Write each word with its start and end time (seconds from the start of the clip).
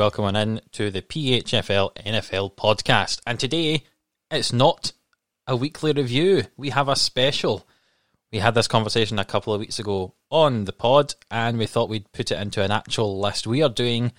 Welcome 0.00 0.24
on 0.24 0.34
in 0.34 0.62
to 0.72 0.90
the 0.90 1.02
PHFL 1.02 1.94
NFL 1.94 2.54
podcast. 2.54 3.20
And 3.26 3.38
today, 3.38 3.84
it's 4.30 4.50
not 4.50 4.92
a 5.46 5.54
weekly 5.54 5.92
review, 5.92 6.44
we 6.56 6.70
have 6.70 6.88
a 6.88 6.96
special. 6.96 7.68
We 8.32 8.38
had 8.38 8.54
this 8.54 8.66
conversation 8.66 9.18
a 9.18 9.26
couple 9.26 9.52
of 9.52 9.60
weeks 9.60 9.78
ago 9.78 10.14
on 10.30 10.64
the 10.64 10.72
pod, 10.72 11.16
and 11.30 11.58
we 11.58 11.66
thought 11.66 11.90
we'd 11.90 12.10
put 12.12 12.30
it 12.30 12.40
into 12.40 12.64
an 12.64 12.70
actual 12.70 13.20
list. 13.20 13.46
We 13.46 13.62
are 13.62 13.68
doing 13.68 14.12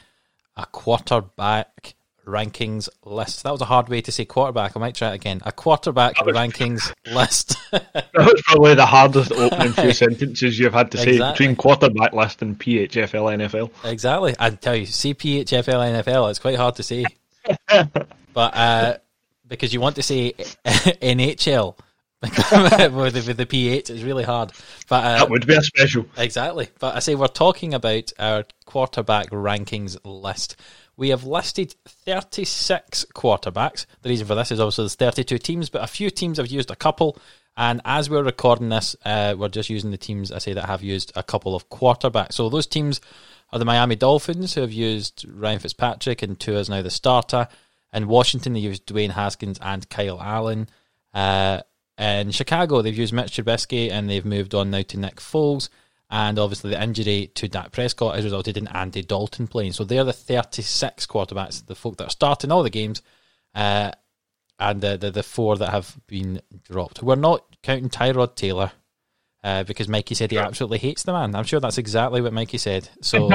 a 0.55 0.67
quarterback 0.67 1.95
rankings 2.31 2.87
list. 3.05 3.43
That 3.43 3.51
was 3.51 3.61
a 3.61 3.65
hard 3.65 3.89
way 3.89 4.01
to 4.01 4.11
say 4.11 4.25
quarterback. 4.25 4.75
I 4.75 4.79
might 4.79 4.95
try 4.95 5.11
it 5.11 5.15
again. 5.15 5.41
A 5.45 5.51
quarterback 5.51 6.15
rankings 6.15 6.93
list. 7.13 7.55
that 7.71 8.07
was 8.15 8.41
probably 8.45 8.75
the 8.75 8.85
hardest 8.85 9.31
opening 9.31 9.73
few 9.73 9.91
sentences 10.05 10.57
you've 10.57 10.73
had 10.73 10.91
to 10.91 10.97
say 10.97 11.11
Exactly. 11.11 11.31
between 11.33 11.55
quarterback 11.55 12.13
list 12.13 12.41
and 12.41 12.57
PHFL 12.59 13.49
NFL. 13.49 13.69
Exactly. 13.83 14.33
I 14.39 14.49
tell 14.51 14.75
you, 14.75 14.85
CPHFL 14.87 16.03
NFL, 16.03 16.29
it's 16.29 16.39
quite 16.39 16.55
hard 16.55 16.75
to 16.75 16.83
say. 16.83 17.05
but 18.33 18.55
uh, 18.55 18.97
because 19.47 19.73
you 19.73 19.81
want 19.81 19.95
to 19.97 20.03
say 20.03 20.33
NHL 20.33 21.75
with, 22.21 23.13
the, 23.13 23.23
with 23.27 23.37
the 23.37 23.45
PH, 23.45 23.89
it's 23.89 24.03
really 24.03 24.23
hard. 24.23 24.51
But 24.87 25.03
uh, 25.03 25.17
That 25.19 25.29
would 25.29 25.47
be 25.47 25.55
a 25.55 25.61
special. 25.61 26.05
Exactly. 26.17 26.69
But 26.79 26.95
I 26.95 26.99
say 26.99 27.15
we're 27.15 27.27
talking 27.27 27.73
about 27.73 28.11
our 28.19 28.45
quarterback 28.65 29.29
rankings 29.31 29.97
list. 30.03 30.55
We 31.01 31.09
have 31.09 31.23
listed 31.23 31.73
36 31.87 33.07
quarterbacks. 33.15 33.87
The 34.03 34.09
reason 34.09 34.27
for 34.27 34.35
this 34.35 34.51
is 34.51 34.59
obviously 34.59 34.83
there's 34.83 34.93
32 34.93 35.39
teams, 35.39 35.67
but 35.67 35.83
a 35.83 35.87
few 35.87 36.11
teams 36.11 36.37
have 36.37 36.45
used 36.45 36.69
a 36.69 36.75
couple. 36.75 37.17
And 37.57 37.81
as 37.85 38.07
we're 38.07 38.21
recording 38.21 38.69
this, 38.69 38.95
uh, 39.03 39.33
we're 39.35 39.49
just 39.49 39.71
using 39.71 39.89
the 39.89 39.97
teams 39.97 40.31
I 40.31 40.37
say 40.37 40.53
that 40.53 40.67
have 40.67 40.83
used 40.83 41.11
a 41.15 41.23
couple 41.23 41.55
of 41.55 41.67
quarterbacks. 41.69 42.33
So 42.33 42.49
those 42.49 42.67
teams 42.67 43.01
are 43.51 43.57
the 43.57 43.65
Miami 43.65 43.95
Dolphins, 43.95 44.53
who 44.53 44.61
have 44.61 44.71
used 44.71 45.25
Ryan 45.27 45.57
Fitzpatrick, 45.57 46.21
and 46.21 46.39
Tua 46.39 46.59
is 46.59 46.69
now 46.69 46.83
the 46.83 46.91
starter. 46.91 47.47
In 47.91 48.07
Washington, 48.07 48.53
they 48.53 48.59
used 48.59 48.85
Dwayne 48.85 49.09
Haskins 49.09 49.57
and 49.59 49.89
Kyle 49.89 50.21
Allen. 50.21 50.69
Uh, 51.15 51.61
in 51.97 52.29
Chicago, 52.29 52.83
they've 52.83 52.95
used 52.95 53.11
Mitch 53.11 53.37
Trubisky 53.37 53.89
and 53.89 54.07
they've 54.07 54.23
moved 54.23 54.53
on 54.53 54.69
now 54.69 54.83
to 54.83 54.99
Nick 54.99 55.15
Foles. 55.15 55.67
And 56.13 56.37
obviously, 56.37 56.71
the 56.71 56.83
injury 56.83 57.31
to 57.35 57.47
Dak 57.47 57.71
Prescott 57.71 58.15
has 58.15 58.25
resulted 58.25 58.57
in 58.57 58.67
Andy 58.67 59.01
Dalton 59.01 59.47
playing. 59.47 59.71
So 59.71 59.85
they're 59.85 60.03
the 60.03 60.11
36 60.11 61.05
quarterbacks, 61.07 61.65
the 61.65 61.73
folk 61.73 61.95
that 61.97 62.07
are 62.07 62.11
starting 62.11 62.51
all 62.51 62.63
the 62.63 62.69
games, 62.69 63.01
uh, 63.55 63.91
and 64.59 64.81
the, 64.81 64.97
the 64.97 65.09
the 65.09 65.23
four 65.23 65.55
that 65.55 65.69
have 65.69 65.97
been 66.07 66.41
dropped. 66.69 67.01
We're 67.01 67.15
not 67.15 67.45
counting 67.63 67.89
Tyrod 67.89 68.35
Taylor 68.35 68.73
uh, 69.43 69.63
because 69.63 69.87
Mikey 69.87 70.13
said 70.15 70.31
he 70.31 70.37
absolutely 70.37 70.79
hates 70.79 71.03
the 71.03 71.13
man. 71.13 71.33
I'm 71.33 71.45
sure 71.45 71.61
that's 71.61 71.77
exactly 71.77 72.21
what 72.21 72.33
Mikey 72.33 72.57
said. 72.57 72.89
So 73.01 73.31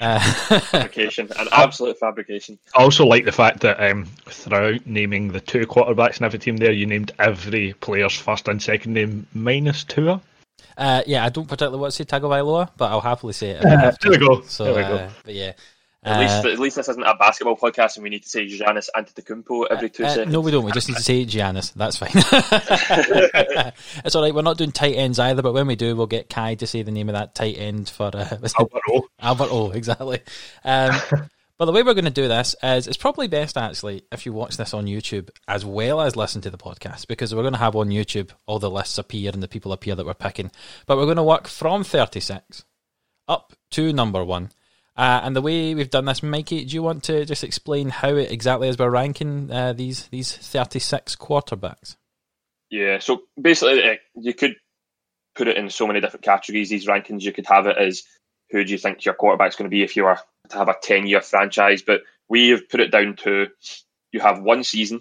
uh, 0.00 0.18
fabrication, 0.60 1.30
an 1.38 1.48
absolute 1.52 1.98
fabrication. 1.98 2.58
I 2.74 2.82
also 2.82 3.06
like 3.06 3.26
the 3.26 3.32
fact 3.32 3.60
that 3.60 3.78
um, 3.80 4.06
throughout 4.26 4.86
naming 4.86 5.30
the 5.30 5.40
two 5.40 5.66
quarterbacks 5.66 6.18
in 6.18 6.24
every 6.24 6.38
team 6.38 6.56
there, 6.56 6.72
you 6.72 6.86
named 6.86 7.12
every 7.18 7.74
player's 7.74 8.16
first 8.16 8.48
and 8.48 8.62
second 8.62 8.94
name 8.94 9.26
minus 9.34 9.84
Tua. 9.84 10.22
Uh, 10.76 11.02
yeah, 11.06 11.24
I 11.24 11.28
don't 11.28 11.46
particularly 11.48 11.78
want 11.80 11.92
to 11.92 11.96
say 11.96 12.04
Tagovailoa, 12.04 12.70
but 12.76 12.90
I'll 12.90 13.00
happily 13.00 13.32
say 13.32 13.50
it. 13.50 13.62
if 13.64 13.66
I. 13.66 13.90
There 14.02 14.10
we 14.10 14.18
go. 14.18 14.42
So, 14.42 14.64
there 14.64 14.74
we 14.74 14.82
uh, 14.82 14.88
go. 14.88 15.08
but 15.24 15.34
yeah. 15.34 15.52
At 16.06 16.16
Uh, 16.16 16.20
least, 16.20 16.44
at 16.44 16.58
least 16.58 16.76
this 16.76 16.88
isn't 16.90 17.02
a 17.02 17.14
basketball 17.16 17.56
podcast, 17.56 17.96
and 17.96 18.02
we 18.02 18.10
need 18.10 18.22
to 18.24 18.28
say 18.28 18.44
Giannis 18.46 18.88
Antetokounmpo 18.94 19.68
every 19.70 19.88
two 19.88 20.04
uh, 20.04 20.10
seconds. 20.10 20.32
no, 20.34 20.40
we 20.40 20.50
don't. 20.50 20.62
We 20.62 20.70
just 20.72 20.86
need 20.86 20.96
to 20.96 21.02
say 21.02 21.24
Giannis. 21.24 21.72
That's 21.72 21.96
fine. 21.96 22.10
it's 24.04 24.14
all 24.14 24.22
right. 24.22 24.34
We're 24.34 24.42
not 24.42 24.58
doing 24.58 24.70
tight 24.72 24.96
ends 24.96 25.18
either, 25.18 25.40
but 25.40 25.54
when 25.54 25.66
we 25.66 25.76
do, 25.76 25.96
we'll 25.96 26.06
get 26.06 26.28
Kai 26.28 26.56
to 26.56 26.66
say 26.66 26.82
the 26.82 26.90
name 26.90 27.08
of 27.08 27.14
that 27.14 27.34
tight 27.34 27.56
end 27.58 27.88
for 27.88 28.10
uh, 28.14 28.36
was 28.42 28.52
it 28.52 28.58
Albert 28.60 28.82
O. 28.90 29.08
Albert 29.20 29.48
O. 29.50 29.70
Exactly. 29.70 30.20
Um, 30.64 30.92
but 31.58 31.66
the 31.66 31.72
way 31.72 31.82
we're 31.82 31.94
going 31.94 32.04
to 32.04 32.10
do 32.10 32.28
this 32.28 32.56
is 32.62 32.86
it's 32.86 32.96
probably 32.96 33.28
best 33.28 33.56
actually 33.56 34.02
if 34.10 34.26
you 34.26 34.32
watch 34.32 34.56
this 34.56 34.74
on 34.74 34.86
YouTube 34.86 35.30
as 35.46 35.64
well 35.64 36.00
as 36.00 36.16
listen 36.16 36.40
to 36.42 36.50
the 36.50 36.58
podcast 36.58 37.06
because 37.06 37.34
we're 37.34 37.42
going 37.42 37.54
to 37.54 37.58
have 37.58 37.76
on 37.76 37.88
YouTube 37.88 38.30
all 38.46 38.58
the 38.58 38.70
lists 38.70 38.98
appear 38.98 39.30
and 39.32 39.42
the 39.42 39.48
people 39.48 39.72
appear 39.72 39.94
that 39.94 40.06
we're 40.06 40.14
picking. 40.14 40.50
But 40.86 40.96
we're 40.96 41.04
going 41.04 41.16
to 41.16 41.22
work 41.22 41.46
from 41.46 41.84
36 41.84 42.64
up 43.28 43.52
to 43.72 43.92
number 43.92 44.24
one. 44.24 44.50
Uh, 44.96 45.20
and 45.24 45.34
the 45.34 45.42
way 45.42 45.74
we've 45.74 45.90
done 45.90 46.04
this, 46.04 46.22
Mikey, 46.22 46.64
do 46.64 46.74
you 46.74 46.82
want 46.82 47.02
to 47.04 47.24
just 47.24 47.42
explain 47.42 47.88
how 47.88 48.10
it 48.10 48.30
exactly 48.30 48.68
is 48.68 48.78
we're 48.78 48.90
ranking 48.90 49.50
uh, 49.50 49.72
these 49.72 50.06
these 50.08 50.36
36 50.36 51.16
quarterbacks? 51.16 51.96
Yeah, 52.70 53.00
so 53.00 53.22
basically, 53.40 53.82
uh, 53.82 53.94
you 54.14 54.34
could 54.34 54.54
put 55.34 55.48
it 55.48 55.56
in 55.56 55.68
so 55.68 55.86
many 55.88 56.00
different 56.00 56.24
categories. 56.24 56.70
These 56.70 56.86
rankings, 56.86 57.22
you 57.22 57.32
could 57.32 57.46
have 57.46 57.66
it 57.66 57.76
as 57.76 58.04
who 58.54 58.64
do 58.64 58.70
you 58.70 58.78
think 58.78 59.04
your 59.04 59.14
quarterback's 59.14 59.56
going 59.56 59.68
to 59.68 59.74
be 59.74 59.82
if 59.82 59.96
you 59.96 60.04
were 60.04 60.16
to 60.48 60.56
have 60.56 60.68
a 60.68 60.76
ten-year 60.80 61.20
franchise, 61.20 61.82
but 61.82 62.02
we 62.28 62.50
have 62.50 62.68
put 62.68 62.78
it 62.78 62.92
down 62.92 63.16
to 63.16 63.48
you 64.12 64.20
have 64.20 64.40
one 64.40 64.62
season. 64.62 65.00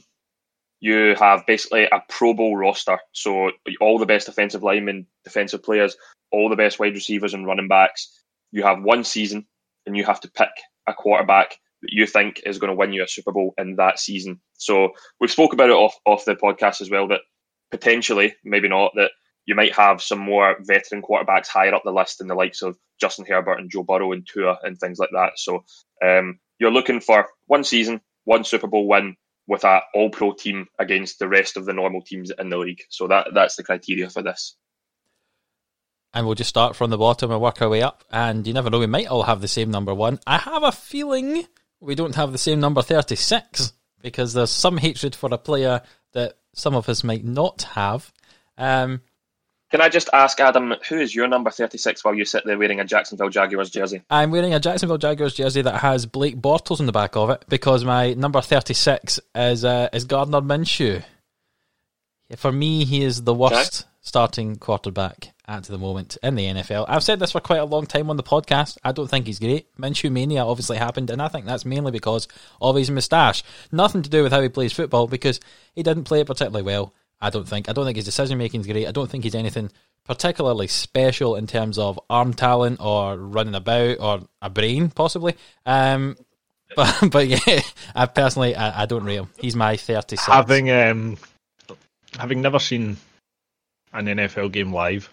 You 0.79 1.13
have 1.15 1.45
basically 1.45 1.83
a 1.83 2.01
Pro 2.09 2.33
Bowl 2.33 2.57
roster, 2.57 2.97
so 3.11 3.51
all 3.79 3.99
the 3.99 4.07
best 4.07 4.25
defensive 4.25 4.63
linemen, 4.63 5.05
defensive 5.23 5.61
players, 5.61 5.95
all 6.31 6.49
the 6.49 6.55
best 6.55 6.79
wide 6.79 6.95
receivers 6.95 7.35
and 7.35 7.45
running 7.45 7.67
backs. 7.67 8.23
You 8.51 8.63
have 8.63 8.81
one 8.81 9.03
season, 9.03 9.45
and 9.85 9.95
you 9.95 10.03
have 10.03 10.19
to 10.21 10.31
pick 10.31 10.49
a 10.87 10.93
quarterback 10.95 11.59
that 11.83 11.93
you 11.93 12.07
think 12.07 12.41
is 12.47 12.57
going 12.57 12.71
to 12.71 12.75
win 12.75 12.91
you 12.91 13.03
a 13.03 13.07
Super 13.07 13.31
Bowl 13.31 13.53
in 13.59 13.75
that 13.75 13.99
season. 13.99 14.41
So 14.53 14.93
we've 15.19 15.29
spoke 15.29 15.53
about 15.53 15.69
it 15.69 15.73
off 15.73 15.95
off 16.05 16.25
the 16.25 16.35
podcast 16.35 16.81
as 16.81 16.89
well 16.89 17.07
that 17.09 17.21
potentially, 17.69 18.35
maybe 18.43 18.67
not, 18.67 18.93
that 18.95 19.11
you 19.45 19.55
might 19.55 19.73
have 19.75 20.01
some 20.01 20.19
more 20.19 20.55
veteran 20.61 21.01
quarterbacks 21.01 21.47
higher 21.47 21.73
up 21.73 21.83
the 21.83 21.91
list 21.91 22.19
than 22.19 22.27
the 22.27 22.35
likes 22.35 22.61
of 22.61 22.77
Justin 22.99 23.25
Herbert 23.25 23.59
and 23.59 23.69
Joe 23.69 23.83
Burrow 23.83 24.13
and 24.13 24.27
Tua 24.27 24.57
and 24.63 24.79
things 24.79 24.99
like 24.99 25.09
that. 25.11 25.33
So 25.35 25.65
um, 26.03 26.39
you're 26.59 26.71
looking 26.71 27.01
for 27.01 27.27
one 27.47 27.63
season, 27.63 28.01
one 28.23 28.43
Super 28.43 28.67
Bowl 28.67 28.87
win 28.87 29.15
with 29.47 29.65
an 29.65 29.81
All 29.93 30.09
Pro 30.09 30.33
team 30.33 30.67
against 30.79 31.19
the 31.19 31.27
rest 31.27 31.57
of 31.57 31.65
the 31.65 31.73
normal 31.73 32.01
teams 32.01 32.31
in 32.37 32.49
the 32.49 32.57
league. 32.57 32.81
So 32.89 33.07
that 33.07 33.27
that's 33.33 33.55
the 33.55 33.63
criteria 33.63 34.09
for 34.09 34.21
this. 34.21 34.55
And 36.13 36.25
we'll 36.25 36.35
just 36.35 36.49
start 36.49 36.75
from 36.75 36.91
the 36.91 36.97
bottom 36.97 37.31
and 37.31 37.41
work 37.41 37.61
our 37.61 37.69
way 37.69 37.81
up. 37.81 38.03
And 38.11 38.45
you 38.45 38.53
never 38.53 38.69
know, 38.69 38.79
we 38.79 38.85
might 38.85 39.07
all 39.07 39.23
have 39.23 39.41
the 39.41 39.47
same 39.47 39.71
number 39.71 39.93
one. 39.93 40.19
I 40.27 40.37
have 40.37 40.63
a 40.63 40.71
feeling 40.71 41.47
we 41.79 41.95
don't 41.95 42.15
have 42.15 42.31
the 42.31 42.37
same 42.37 42.59
number 42.59 42.81
36 42.81 43.73
because 43.99 44.33
there's 44.33 44.51
some 44.51 44.77
hatred 44.77 45.15
for 45.15 45.33
a 45.33 45.37
player 45.37 45.81
that 46.13 46.37
some 46.53 46.75
of 46.75 46.87
us 46.87 47.03
might 47.03 47.25
not 47.25 47.63
have. 47.73 48.13
Um, 48.57 49.01
Can 49.73 49.81
I 49.81 49.89
just 49.89 50.07
ask 50.13 50.39
Adam, 50.39 50.75
who 50.87 50.99
is 50.99 51.15
your 51.15 51.27
number 51.27 51.49
thirty 51.49 51.79
six 51.79 52.05
while 52.05 52.13
you 52.13 52.25
sit 52.25 52.45
there 52.45 52.59
wearing 52.59 52.79
a 52.79 52.85
Jacksonville 52.85 53.29
Jaguars 53.29 53.71
jersey? 53.71 54.03
I'm 54.07 54.29
wearing 54.29 54.53
a 54.53 54.59
Jacksonville 54.59 54.99
Jaguars 54.99 55.33
jersey 55.33 55.63
that 55.63 55.79
has 55.79 56.05
Blake 56.05 56.37
Bortles 56.37 56.79
on 56.79 56.85
the 56.85 56.91
back 56.91 57.15
of 57.15 57.31
it 57.31 57.43
because 57.49 57.83
my 57.83 58.13
number 58.13 58.39
36 58.39 59.19
is 59.33 59.65
uh, 59.65 59.89
is 59.91 60.05
Gardner 60.05 60.41
Minshew. 60.41 61.03
For 62.35 62.51
me, 62.51 62.85
he 62.85 63.03
is 63.03 63.23
the 63.23 63.33
worst 63.33 63.87
starting 64.01 64.57
quarterback 64.57 65.33
at 65.47 65.63
the 65.63 65.79
moment 65.79 66.19
in 66.21 66.35
the 66.35 66.45
NFL. 66.45 66.85
I've 66.87 67.03
said 67.03 67.19
this 67.19 67.31
for 67.31 67.39
quite 67.39 67.57
a 67.57 67.65
long 67.65 67.87
time 67.87 68.11
on 68.11 68.17
the 68.17 68.21
podcast. 68.21 68.77
I 68.83 68.91
don't 68.91 69.09
think 69.09 69.25
he's 69.25 69.39
great. 69.39 69.75
Minshew 69.75 70.11
mania 70.11 70.45
obviously 70.45 70.77
happened, 70.77 71.09
and 71.09 71.19
I 71.19 71.29
think 71.29 71.47
that's 71.47 71.65
mainly 71.65 71.91
because 71.91 72.27
of 72.61 72.75
his 72.75 72.91
moustache. 72.91 73.43
Nothing 73.71 74.03
to 74.03 74.09
do 74.11 74.21
with 74.21 74.33
how 74.33 74.41
he 74.41 74.49
plays 74.49 74.71
football 74.71 75.07
because 75.07 75.39
he 75.73 75.81
didn't 75.81 76.03
play 76.03 76.19
it 76.19 76.27
particularly 76.27 76.61
well. 76.61 76.93
I 77.23 77.29
don't 77.29 77.47
think. 77.47 77.69
I 77.69 77.73
don't 77.73 77.85
think 77.85 77.95
his 77.95 78.05
decision 78.05 78.37
making 78.37 78.61
is 78.61 78.67
great. 78.67 78.85
I 78.85 78.91
don't 78.91 79.09
think 79.09 79.23
he's 79.23 79.33
anything 79.33 79.71
particularly 80.03 80.67
special 80.67 81.37
in 81.37 81.47
terms 81.47 81.77
of 81.77 81.97
arm 82.09 82.33
talent 82.33 82.81
or 82.81 83.15
running 83.17 83.55
about 83.55 83.97
or 84.01 84.27
a 84.41 84.49
brain, 84.49 84.89
possibly. 84.89 85.35
Um, 85.65 86.17
but 86.75 87.09
but 87.09 87.27
yeah, 87.27 87.61
I 87.95 88.07
personally 88.07 88.55
I, 88.55 88.83
I 88.83 88.85
don't 88.85 89.05
rate 89.05 89.15
him. 89.15 89.29
He's 89.39 89.55
my 89.55 89.77
thirty 89.77 90.17
six. 90.17 90.27
Having 90.27 90.69
um, 90.71 91.17
having 92.19 92.41
never 92.41 92.59
seen 92.59 92.97
an 93.93 94.07
NFL 94.07 94.51
game 94.51 94.73
live, 94.73 95.09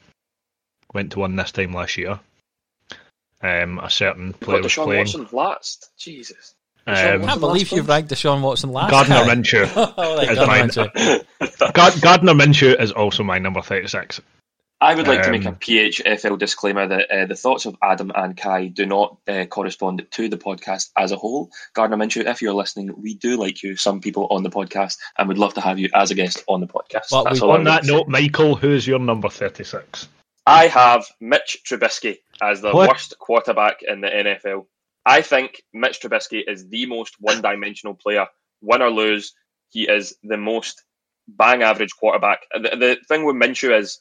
went 0.93 1.13
to 1.13 1.21
one 1.21 1.37
this 1.37 1.53
time 1.53 1.73
last 1.73 1.97
year. 1.97 2.19
Um, 3.41 3.79
a 3.79 3.89
certain 3.89 4.33
player 4.33 4.57
What 4.57 4.65
was 4.65 4.75
playing. 4.75 4.99
Watson 5.07 5.29
last? 5.33 5.91
Jesus. 5.97 6.55
Um, 6.87 6.95
I 6.95 7.19
can't 7.27 7.41
believe 7.41 7.71
you've 7.73 7.89
ranked 7.89 8.11
Deshaun 8.11 8.41
Watson 8.43 8.71
last. 8.73 8.91
Gardner 8.91 9.17
guy. 9.25 9.35
Minshew. 9.35 9.71
oh, 9.97 10.17
right, 10.17 10.31
is 10.31 10.37
Gardner 10.39 10.47
mine. 10.47 10.69
Minshew. 10.69 12.01
Gardner 12.03 12.33
Minshew 12.35 12.81
is 12.81 12.93
also 12.93 13.23
my 13.23 13.39
number 13.39 13.63
thirty-six. 13.63 14.21
I 14.83 14.95
would 14.95 15.07
like 15.07 15.23
to 15.25 15.31
make 15.31 15.45
a 15.45 15.49
Um, 15.49 15.57
PHFL 15.57 16.39
disclaimer 16.39 16.87
that 16.89 17.11
uh, 17.11 17.27
the 17.27 17.37
thoughts 17.37 17.67
of 17.67 17.77
Adam 17.83 18.11
and 18.15 18.35
Kai 18.35 18.69
do 18.69 18.87
not 18.87 19.19
uh, 19.29 19.45
correspond 19.45 20.07
to 20.13 20.29
the 20.31 20.39
podcast 20.39 20.89
as 20.97 21.13
a 21.13 21.17
whole. 21.17 21.51
Gardner 21.75 21.99
Minshew, 21.99 22.25
if 22.25 22.41
you're 22.41 22.55
listening, 22.55 22.91
we 22.97 23.13
do 23.13 23.37
like 23.37 23.63
you, 23.63 23.77
some 23.77 24.01
people 24.01 24.27
on 24.31 24.43
the 24.43 24.49
podcast, 24.49 24.97
and 25.19 25.29
would 25.29 25.37
love 25.37 25.53
to 25.55 25.61
have 25.61 25.79
you 25.79 25.91
as 25.95 26.11
a 26.11 26.15
guest 26.15 26.43
on 26.47 26.61
the 26.63 26.67
podcast. 26.67 27.13
Well, 27.13 27.25
That's 27.25 27.43
we- 27.43 27.47
all 27.47 27.53
On 27.57 27.65
that 27.65 27.83
gonna 27.83 27.89
say. 27.89 27.93
note, 27.95 28.09
Michael, 28.09 28.57
who's 28.57 28.87
your 28.87 28.99
number 29.01 29.29
thirty-six? 29.29 30.09
I 30.47 30.69
have 30.69 31.05
Mitch 31.21 31.59
Trubisky 31.69 32.21
as 32.41 32.63
the 32.63 32.73
What? 32.73 32.89
worst 32.89 33.15
quarterback 33.19 33.83
in 33.83 34.01
the 34.01 34.09
NFL. 34.09 34.65
I 35.07 35.23
think 35.23 35.63
Mitch 35.73 36.01
Trubisky 36.01 36.43
is 36.47 36.69
the 36.69 36.87
most 36.87 37.17
one-dimensional 37.21 37.95
player. 37.95 38.27
Win 38.61 38.83
or 38.83 38.91
lose, 38.91 39.35
he 39.71 39.89
is 39.89 40.17
the 40.23 40.37
most 40.37 40.83
bang 41.27 41.63
average 41.63 41.97
quarterback. 41.97 42.41
The, 42.53 42.77
the 42.77 42.97
thing 43.09 43.25
with 43.25 43.37
Minshew 43.37 43.79
is 43.79 44.01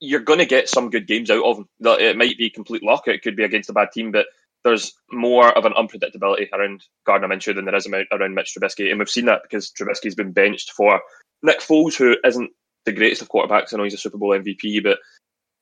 you're 0.00 0.20
going 0.20 0.38
to 0.38 0.46
get 0.46 0.68
some 0.68 0.90
good 0.90 1.06
games 1.06 1.30
out 1.30 1.44
of 1.44 1.58
him. 1.58 1.68
It 1.80 2.16
might 2.16 2.38
be 2.38 2.50
complete 2.50 2.82
luck. 2.82 3.06
It 3.06 3.22
could 3.22 3.36
be 3.36 3.44
against 3.44 3.70
a 3.70 3.74
bad 3.74 3.92
team, 3.92 4.12
but 4.12 4.26
there's 4.64 4.92
more 5.12 5.56
of 5.56 5.64
an 5.64 5.72
unpredictability 5.74 6.50
around 6.52 6.84
Gardner 7.06 7.28
Minshew 7.28 7.54
than 7.54 7.64
there 7.64 7.76
is 7.76 7.86
around 7.86 8.34
Mitch 8.34 8.54
Trubisky, 8.54 8.90
and 8.90 8.98
we've 8.98 9.08
seen 9.08 9.26
that 9.26 9.42
because 9.42 9.70
Trubisky's 9.70 10.14
been 10.14 10.32
benched 10.32 10.72
for 10.72 11.00
Nick 11.42 11.60
Foles, 11.60 11.96
who 11.96 12.16
isn't 12.24 12.50
the 12.84 12.92
greatest 12.92 13.22
of 13.22 13.28
quarterbacks. 13.28 13.72
I 13.72 13.76
know 13.76 13.84
he's 13.84 13.94
a 13.94 13.98
Super 13.98 14.18
Bowl 14.18 14.30
MVP, 14.30 14.82
but 14.82 14.98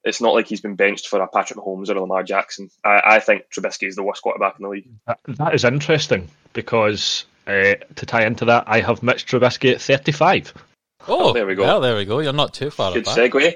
it's 0.07 0.21
not 0.21 0.33
like 0.35 0.47
he's 0.47 0.61
been 0.61 0.77
benched 0.77 1.09
for 1.09 1.21
a 1.21 1.29
Patrick 1.29 1.59
Mahomes 1.59 1.91
or 1.91 1.97
a 1.97 2.01
Lamar 2.01 2.23
Jackson. 2.23 2.71
I, 2.85 3.01
I 3.05 3.21
think 3.21 3.43
Trubisky 3.51 3.89
is 3.89 3.97
the 3.97 4.03
worst 4.03 4.23
quarterback 4.23 4.55
in 4.59 4.63
the 4.63 4.69
league. 4.71 4.89
That, 5.07 5.19
that 5.27 5.55
is 5.55 5.65
interesting 5.65 6.29
because 6.53 7.25
uh, 7.47 7.75
to 7.97 8.07
tie 8.07 8.25
into 8.25 8.45
that, 8.47 8.65
I 8.67 8.81
have 8.81 9.03
Mitch 9.03 9.27
Trubisky 9.27 9.73
at 9.73 9.81
35. 9.81 10.55
Oh, 10.57 10.63
Oh, 11.09 11.33
there 11.33 11.47
we 11.47 11.55
go. 11.55 11.63
Well, 11.63 11.81
there 11.81 11.97
we 11.97 12.05
go. 12.05 12.21
You're 12.21 12.33
not 12.33 12.55
too 12.55 12.71
far 12.71 12.93
Good 12.93 13.03
apart. 13.07 13.19
segue. 13.19 13.55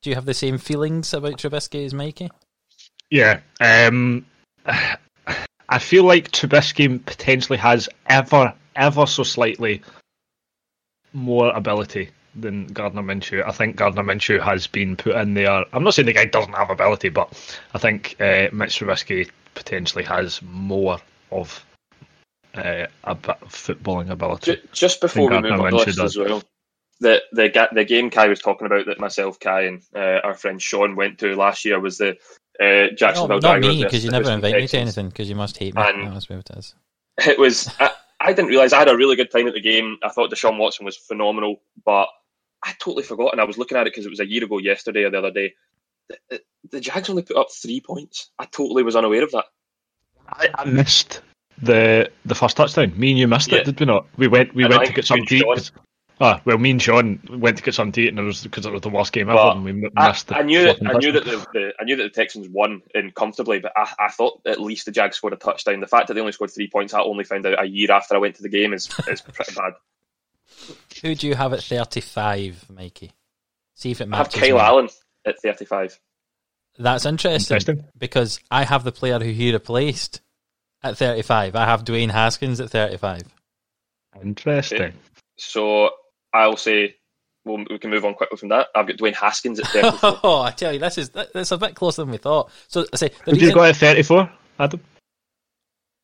Do 0.00 0.10
you 0.10 0.16
have 0.16 0.24
the 0.24 0.34
same 0.34 0.58
feelings 0.58 1.12
about 1.14 1.34
Trubisky 1.38 1.84
as 1.84 1.94
Mikey? 1.94 2.30
Yeah. 3.10 3.40
Um, 3.60 4.24
I 4.66 5.78
feel 5.78 6.04
like 6.04 6.30
Trubisky 6.30 7.04
potentially 7.04 7.58
has 7.58 7.88
ever, 8.06 8.54
ever 8.74 9.06
so 9.06 9.22
slightly 9.22 9.82
more 11.12 11.50
ability 11.54 12.10
than 12.34 12.66
Gardner 12.68 13.02
Minshew. 13.02 13.46
I 13.46 13.52
think 13.52 13.76
Gardner 13.76 14.02
Minshew 14.02 14.40
has 14.42 14.66
been 14.66 14.96
put 14.96 15.16
in 15.16 15.34
there. 15.34 15.64
I'm 15.72 15.84
not 15.84 15.94
saying 15.94 16.06
the 16.06 16.12
guy 16.12 16.24
doesn't 16.24 16.54
have 16.54 16.70
ability, 16.70 17.10
but 17.10 17.32
I 17.74 17.78
think 17.78 18.16
uh, 18.20 18.48
Mitch 18.52 18.78
Trubisky 18.78 19.30
potentially 19.54 20.04
has 20.04 20.40
more 20.42 20.98
of 21.30 21.64
uh, 22.54 22.86
a 23.04 23.14
bit 23.14 23.36
of 23.42 23.48
footballing 23.48 24.10
ability. 24.10 24.60
Just 24.72 25.00
before 25.00 25.30
we 25.30 25.40
move 25.40 25.52
on 25.52 25.58
to 25.58 25.76
Minshew 25.76 25.84
this 25.86 25.96
does. 25.96 26.16
as 26.16 26.18
well, 26.18 26.42
the 27.00 27.22
the 27.32 27.68
the 27.72 27.84
game 27.84 28.10
Kai 28.10 28.28
was 28.28 28.40
talking 28.40 28.66
about 28.66 28.86
that 28.86 29.00
myself, 29.00 29.38
Kai, 29.38 29.62
and 29.62 29.82
uh, 29.94 30.20
our 30.24 30.34
friend 30.34 30.60
Sean 30.60 30.96
went 30.96 31.18
to 31.18 31.34
last 31.34 31.64
year 31.64 31.80
was 31.80 31.98
the 31.98 32.16
uh, 32.60 32.88
No, 33.00 33.38
not 33.38 33.60
me, 33.60 33.82
because 33.82 34.04
you 34.04 34.10
never 34.10 34.24
versus 34.24 34.36
invite 34.36 34.54
me 34.54 34.68
to 34.68 34.78
anything, 34.78 35.08
because 35.08 35.28
you 35.28 35.34
must 35.34 35.58
hate 35.58 35.74
me. 35.74 35.82
And- 35.82 36.06
that 36.06 36.12
must 36.12 36.28
be 36.28 36.36
what 36.36 36.48
it 36.50 36.56
is. 36.56 36.74
It 37.26 37.38
was. 37.38 37.70
I, 37.78 37.90
I 38.20 38.32
didn't 38.32 38.50
realize 38.50 38.72
I 38.72 38.78
had 38.78 38.88
a 38.88 38.96
really 38.96 39.16
good 39.16 39.30
time 39.30 39.48
at 39.48 39.54
the 39.54 39.60
game. 39.60 39.98
I 40.02 40.08
thought 40.08 40.30
Deshaun 40.30 40.56
Watson 40.56 40.86
was 40.86 40.96
phenomenal, 40.96 41.60
but 41.84 42.08
I 42.62 42.72
totally 42.78 43.02
forgot, 43.02 43.32
and 43.32 43.40
I 43.40 43.44
was 43.44 43.58
looking 43.58 43.76
at 43.76 43.86
it 43.86 43.92
because 43.92 44.06
it 44.06 44.10
was 44.10 44.20
a 44.20 44.26
year 44.28 44.44
ago 44.44 44.58
yesterday 44.58 45.02
or 45.04 45.10
the 45.10 45.18
other 45.18 45.30
day. 45.32 45.54
The, 46.08 46.18
the, 46.30 46.42
the 46.70 46.80
Jags 46.80 47.10
only 47.10 47.22
put 47.22 47.36
up 47.36 47.48
three 47.50 47.80
points. 47.80 48.30
I 48.38 48.44
totally 48.46 48.82
was 48.82 48.96
unaware 48.96 49.24
of 49.24 49.32
that. 49.32 49.46
I, 50.28 50.48
I 50.54 50.64
missed 50.64 51.20
the 51.60 52.10
the 52.24 52.34
first 52.34 52.56
touchdown. 52.56 52.92
Me 52.96 53.10
and 53.10 53.18
you 53.18 53.28
missed 53.28 53.50
Yeah. 53.50 53.58
it, 53.58 53.64
did 53.66 53.80
we 53.80 53.86
not? 53.86 54.06
We 54.16 54.28
went 54.28 54.54
we 54.54 54.64
And 54.64 54.74
went 54.74 54.86
to 54.86 54.92
get 54.92 55.04
some 55.04 55.24
eat. 55.30 55.72
Ah, 56.20 56.40
well, 56.44 56.58
me 56.58 56.70
and 56.70 56.80
Sean 56.80 57.18
went 57.30 57.56
to 57.56 57.62
get 57.64 57.74
some 57.74 57.90
to 57.90 58.00
eat, 58.00 58.08
and 58.08 58.18
it 58.18 58.22
was 58.22 58.44
because 58.44 58.64
it 58.64 58.72
was 58.72 58.82
the 58.82 58.90
worst 58.90 59.12
game 59.12 59.28
ever, 59.28 59.38
and 59.38 59.64
we 59.64 59.70
m- 59.70 59.90
I, 59.96 60.08
missed 60.08 60.28
the. 60.28 60.36
I 60.36 60.42
knew 60.42 60.62
that 60.62 60.78
I 60.86 60.92
knew 60.92 61.10
that 61.10 61.24
the, 61.24 61.44
the 61.52 61.72
I 61.80 61.84
knew 61.84 61.96
that 61.96 62.02
the 62.04 62.10
Texans 62.10 62.48
won 62.48 62.82
in 62.94 63.10
comfortably, 63.10 63.58
but 63.58 63.72
I, 63.74 63.92
I 63.98 64.08
thought 64.08 64.40
at 64.46 64.60
least 64.60 64.84
the 64.86 64.92
Jags 64.92 65.16
scored 65.16 65.32
a 65.32 65.36
touchdown. 65.36 65.80
The 65.80 65.88
fact 65.88 66.06
that 66.06 66.14
they 66.14 66.20
only 66.20 66.30
scored 66.32 66.52
three 66.52 66.68
points, 66.68 66.94
I 66.94 67.00
only 67.00 67.24
found 67.24 67.44
out 67.46 67.60
a 67.60 67.66
year 67.66 67.90
after 67.90 68.14
I 68.14 68.18
went 68.18 68.36
to 68.36 68.42
the 68.42 68.48
game 68.48 68.72
is 68.72 68.88
is 69.08 69.20
pretty 69.20 69.54
bad. 69.54 69.72
Who 71.02 71.14
do 71.14 71.26
you 71.26 71.34
have 71.34 71.52
at 71.52 71.62
35, 71.62 72.66
Mikey? 72.70 73.12
See 73.74 73.90
if 73.90 74.00
it 74.00 74.06
matches. 74.08 74.34
I 74.34 74.38
have. 74.38 74.48
Kyle 74.48 74.54
me. 74.56 74.60
Allen 74.60 74.88
at 75.26 75.40
thirty 75.42 75.64
five. 75.64 75.98
That's 76.78 77.04
interesting, 77.04 77.54
Interesting. 77.56 77.84
because 77.98 78.40
I 78.50 78.64
have 78.64 78.84
the 78.84 78.92
player 78.92 79.18
who 79.18 79.30
he 79.30 79.52
replaced 79.52 80.20
at 80.82 80.96
35. 80.96 81.54
I 81.54 81.66
have 81.66 81.84
Dwayne 81.84 82.10
Haskins 82.10 82.60
at 82.60 82.70
35. 82.70 83.22
Interesting. 84.22 84.92
So 85.36 85.90
I'll 86.32 86.56
say 86.56 86.96
well, 87.44 87.64
we 87.68 87.78
can 87.78 87.90
move 87.90 88.04
on 88.04 88.14
quickly 88.14 88.36
from 88.38 88.50
that. 88.50 88.68
I've 88.74 88.86
got 88.86 88.96
Dwayne 88.96 89.14
Haskins 89.14 89.58
at 89.60 89.66
thirty 89.68 89.96
four. 89.98 90.20
Oh, 90.22 90.42
I 90.42 90.50
tell 90.52 90.72
you, 90.72 90.78
this 90.78 90.98
is 90.98 91.08
that's 91.10 91.50
a 91.52 91.58
bit 91.58 91.74
closer 91.74 92.02
than 92.02 92.10
we 92.12 92.18
thought. 92.18 92.50
So 92.68 92.84
I 92.92 92.96
say 92.96 93.08
the 93.08 93.14
Who 93.32 93.32
do 93.32 93.36
you 93.36 93.40
reason, 93.48 93.54
got 93.54 93.68
at 93.70 93.76
thirty 93.76 94.02
four, 94.02 94.30
Adam? 94.58 94.80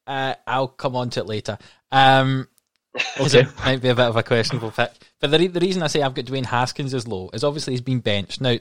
uh, 0.07 0.35
I'll 0.47 0.69
come 0.69 0.97
on 0.97 1.11
to 1.11 1.21
it 1.21 1.27
later. 1.27 1.59
Um, 1.93 2.45
'cause 2.45 2.58
Okay. 3.21 3.41
it 3.41 3.59
might 3.59 3.83
be 3.83 3.89
a 3.89 3.95
bit 3.95 4.07
of 4.07 4.17
a 4.17 4.23
questionable 4.23 4.71
pick. 4.71 4.93
But 5.21 5.31
the 5.31 5.39
re- 5.39 5.47
the 5.49 5.61
reason 5.61 5.83
I 5.83 5.89
say 5.89 6.03
I've 6.03 6.15
got 6.15 6.25
Dwayne 6.25 6.47
Haskins 6.47 6.95
as 6.95 7.07
low 7.07 7.31
is 7.33 7.45
obviously 7.45 7.73
he's 7.73 7.81
been 7.81 8.01
benched. 8.01 8.41
Now, 8.41 8.57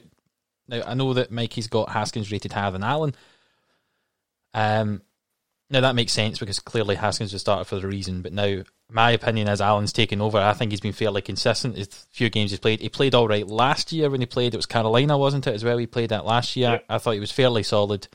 now 0.68 0.82
I 0.86 0.94
know 0.94 1.14
that 1.14 1.30
Mikey's 1.30 1.68
got 1.68 1.90
Haskins 1.90 2.30
rated 2.32 2.52
higher 2.52 2.70
than 2.70 2.82
Allen. 2.82 3.14
Um, 4.54 5.02
now 5.70 5.80
that 5.82 5.94
makes 5.94 6.12
sense 6.12 6.38
because 6.38 6.60
clearly 6.60 6.96
Haskins 6.96 7.32
was 7.32 7.42
started 7.42 7.66
for 7.66 7.78
the 7.78 7.86
reason. 7.86 8.22
But 8.22 8.32
now 8.32 8.62
my 8.90 9.10
opinion 9.10 9.48
is 9.48 9.60
Allen's 9.60 9.92
taken 9.92 10.20
over. 10.20 10.38
I 10.38 10.54
think 10.54 10.72
he's 10.72 10.80
been 10.80 10.92
fairly 10.92 11.22
consistent. 11.22 11.76
His 11.76 11.88
few 12.10 12.30
games 12.30 12.50
he's 12.50 12.60
played, 12.60 12.80
he 12.80 12.88
played 12.88 13.14
all 13.14 13.28
right 13.28 13.46
last 13.46 13.92
year 13.92 14.08
when 14.08 14.20
he 14.20 14.26
played. 14.26 14.54
It 14.54 14.58
was 14.58 14.66
Carolina, 14.66 15.18
wasn't 15.18 15.46
it? 15.46 15.54
As 15.54 15.64
well, 15.64 15.78
he 15.78 15.86
played 15.86 16.08
that 16.08 16.24
last 16.24 16.56
year. 16.56 16.70
Yeah. 16.70 16.78
I 16.88 16.98
thought 16.98 17.12
he 17.12 17.20
was 17.20 17.32
fairly 17.32 17.62
solid. 17.62 18.08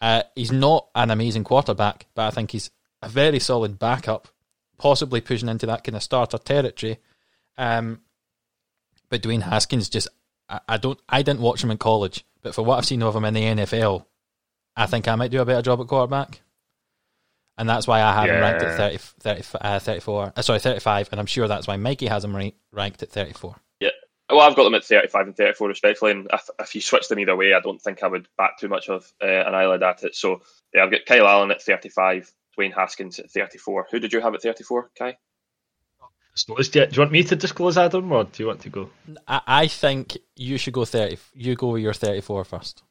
Uh, 0.00 0.22
he's 0.34 0.52
not 0.52 0.88
an 0.94 1.10
amazing 1.10 1.44
quarterback, 1.44 2.06
but 2.14 2.26
I 2.26 2.30
think 2.30 2.52
he's 2.52 2.70
a 3.02 3.08
very 3.08 3.38
solid 3.38 3.78
backup, 3.78 4.28
possibly 4.80 5.20
pushing 5.20 5.48
into 5.48 5.66
that 5.66 5.84
kind 5.84 5.94
of 5.94 6.02
starter 6.02 6.38
territory. 6.38 6.98
Um, 7.58 8.00
but 9.10 9.22
Dwayne 9.22 9.42
Haskins 9.42 9.90
just, 9.90 10.08
I, 10.48 10.60
I 10.68 10.76
don't, 10.78 10.98
I 11.08 11.22
didn't 11.22 11.40
watch 11.40 11.62
him 11.62 11.70
in 11.70 11.76
college, 11.76 12.24
but 12.40 12.54
for 12.54 12.64
what 12.64 12.78
I've 12.78 12.86
seen 12.86 13.02
of 13.02 13.14
him 13.14 13.26
in 13.26 13.34
the 13.34 13.42
NFL, 13.42 14.06
I 14.74 14.86
think 14.86 15.06
I 15.06 15.14
might 15.16 15.30
do 15.30 15.42
a 15.42 15.44
better 15.44 15.60
job 15.62 15.80
at 15.80 15.86
quarterback. 15.86 16.40
And 17.58 17.68
that's 17.68 17.86
why 17.86 18.00
I 18.00 18.14
have 18.14 18.30
him 18.30 18.40
ranked 18.40 18.62
at 18.62 18.76
30, 18.78 18.96
30, 18.96 19.42
uh, 19.60 19.78
34, 19.80 20.32
uh, 20.34 20.42
sorry, 20.42 20.60
35, 20.60 21.10
and 21.10 21.20
I'm 21.20 21.26
sure 21.26 21.46
that's 21.46 21.66
why 21.66 21.76
Mikey 21.76 22.06
has 22.06 22.24
him 22.24 22.34
ra- 22.34 22.48
ranked 22.72 23.02
at 23.02 23.10
34. 23.10 23.54
Yeah. 23.80 23.90
Well, 24.30 24.40
I've 24.40 24.56
got 24.56 24.64
them 24.64 24.74
at 24.74 24.84
35 24.84 25.26
and 25.26 25.36
34 25.36 25.68
respectfully, 25.68 26.12
and 26.12 26.28
if, 26.32 26.48
if 26.58 26.74
you 26.74 26.80
switch 26.80 27.08
them 27.08 27.18
either 27.18 27.36
way, 27.36 27.52
I 27.52 27.60
don't 27.60 27.82
think 27.82 28.02
I 28.02 28.06
would 28.06 28.28
back 28.38 28.58
too 28.58 28.68
much 28.68 28.88
of 28.88 29.12
uh, 29.22 29.26
an 29.26 29.54
eyelid 29.54 29.82
at 29.82 30.04
it. 30.04 30.14
So, 30.14 30.40
yeah, 30.72 30.84
I've 30.84 30.90
got 30.90 31.04
Kyle 31.04 31.26
Allen 31.26 31.50
at 31.50 31.60
35, 31.60 32.32
Dwayne 32.60 32.74
Haskins 32.74 33.18
at 33.18 33.30
34. 33.30 33.86
Who 33.90 33.98
did 33.98 34.12
you 34.12 34.20
have 34.20 34.34
at 34.34 34.42
34, 34.42 34.90
Kai? 34.98 35.16
Do 36.46 36.54
you 36.62 36.86
want 37.00 37.12
me 37.12 37.24
to 37.24 37.36
disclose 37.36 37.76
Adam, 37.76 38.12
or 38.12 38.24
do 38.24 38.42
you 38.42 38.46
want 38.46 38.60
to 38.62 38.70
go? 38.70 38.90
I, 39.26 39.40
I 39.46 39.66
think 39.66 40.16
you 40.36 40.58
should 40.58 40.72
go 40.72 40.84
30, 40.84 41.18
you 41.34 41.54
go 41.56 41.70
with 41.70 41.82
your 41.82 41.92
34 41.92 42.44
first. 42.44 42.82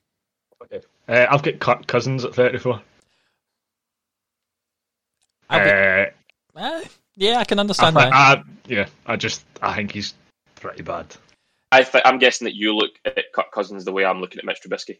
Okay. 0.63 0.81
Uh, 1.07 1.25
I've 1.29 1.41
got 1.41 1.59
Kirk 1.59 1.87
Cousins 1.87 2.25
at 2.25 2.35
thirty 2.35 2.57
four. 2.59 2.81
I'll 5.49 5.63
be- 5.63 5.69
Uh, 6.61 6.61
eh, 6.61 6.83
yeah, 7.15 7.37
I 7.37 7.45
can 7.45 7.57
I, 7.59 7.61
understand 7.61 7.95
thi- 7.95 8.03
that. 8.03 8.13
I, 8.13 8.43
yeah, 8.67 8.87
I 9.05 9.15
just 9.15 9.43
I 9.61 9.73
think 9.75 9.93
he's 9.93 10.13
pretty 10.55 10.83
bad. 10.83 11.15
I 11.71 11.83
th- 11.83 12.03
I'm 12.05 12.19
guessing 12.19 12.45
that 12.45 12.55
you 12.55 12.75
look 12.75 12.91
at 13.05 13.17
Kirk 13.33 13.51
Cousins 13.53 13.85
the 13.85 13.91
way 13.93 14.03
I'm 14.05 14.19
looking 14.19 14.39
at 14.39 14.45
Mitch 14.45 14.59
Trubisky. 14.63 14.99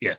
yeah. 0.00 0.16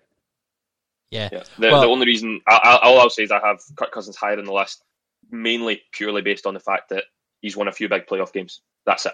Yeah. 1.12 1.30
The, 1.30 1.44
Well- 1.60 1.82
the 1.82 1.88
only 1.88 2.06
reason, 2.06 2.42
I, 2.48 2.56
I, 2.56 2.80
all 2.84 3.00
I'll 3.00 3.10
say 3.10 3.24
is 3.24 3.32
I 3.32 3.40
have 3.46 3.60
Kirk 3.76 3.92
Cousins 3.92 4.16
higher 4.16 4.38
in 4.38 4.46
the 4.46 4.54
list, 4.54 4.84
mainly 5.32 5.82
purely 5.92 6.22
based 6.22 6.46
on 6.46 6.54
the 6.54 6.60
fact 6.60 6.90
that 6.90 7.06
he's 7.42 7.56
won 7.56 7.68
a 7.68 7.72
few 7.72 7.90
big 7.90 8.08
playoff 8.08 8.34
games. 8.34 8.62
That's 8.86 9.06
it. 9.06 9.14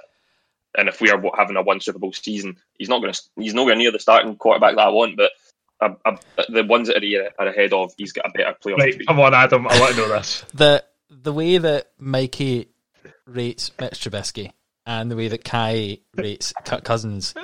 And 0.76 0.90
if 0.90 1.02
we 1.02 1.12
are 1.12 1.22
having 1.38 1.56
a 1.56 1.62
one 1.62 1.80
Super 1.80 2.00
Bowl 2.00 2.14
season, 2.14 2.58
he's 2.78 2.90
not 2.90 3.00
going 3.00 3.14
to. 3.14 3.22
He's 3.38 3.54
nowhere 3.54 3.76
near 3.76 3.92
the 3.92 4.00
starting 4.00 4.36
quarterback 4.36 4.76
that 4.76 4.88
I 4.88 4.90
want. 4.90 5.18
But 5.18 5.32
uh, 5.80 5.90
uh, 6.04 6.44
the 6.50 6.64
ones 6.64 6.88
that 6.88 6.98
are, 6.98 7.30
are 7.44 7.48
ahead 7.48 7.74
of, 7.74 7.92
he's 7.96 8.12
got 8.12 8.26
a 8.26 8.32
better 8.32 8.56
playoff. 8.64 8.80
Right, 8.80 9.08
come 9.08 9.20
on, 9.20 9.36
Adam. 9.36 9.68
I 9.68 9.80
want 9.80 9.92
to 9.94 9.98
know 9.98 10.10
this. 10.10 10.44
the 10.54 10.84
the 11.12 11.32
way 11.34 11.60
that 11.60 11.92
Mikey 12.00 12.70
rates 13.28 13.72
Mitch 13.80 14.00
Trubisky 14.00 14.52
and 14.86 15.12
the 15.12 15.16
way 15.16 15.28
that 15.28 15.44
Kai 15.44 16.00
rates 16.16 16.54
Kirk 16.66 16.84
Cousins 16.84 17.36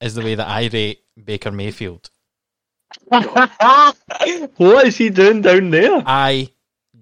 is 0.00 0.14
the 0.14 0.22
way 0.22 0.34
that 0.34 0.46
I 0.46 0.66
rate 0.66 1.00
Baker 1.22 1.50
Mayfield. 1.52 2.10
what 4.56 4.86
is 4.86 4.96
he 4.96 5.10
doing 5.10 5.42
down 5.42 5.70
there? 5.70 6.02
I 6.06 6.50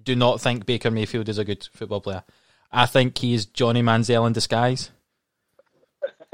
do 0.03 0.15
not 0.15 0.41
think 0.41 0.65
Baker 0.65 0.91
Mayfield 0.91 1.29
is 1.29 1.37
a 1.37 1.45
good 1.45 1.67
football 1.73 2.01
player. 2.01 2.23
I 2.71 2.85
think 2.85 3.17
he 3.17 3.33
is 3.33 3.45
Johnny 3.45 3.81
Manziel 3.81 4.25
in 4.27 4.33
disguise. 4.33 4.91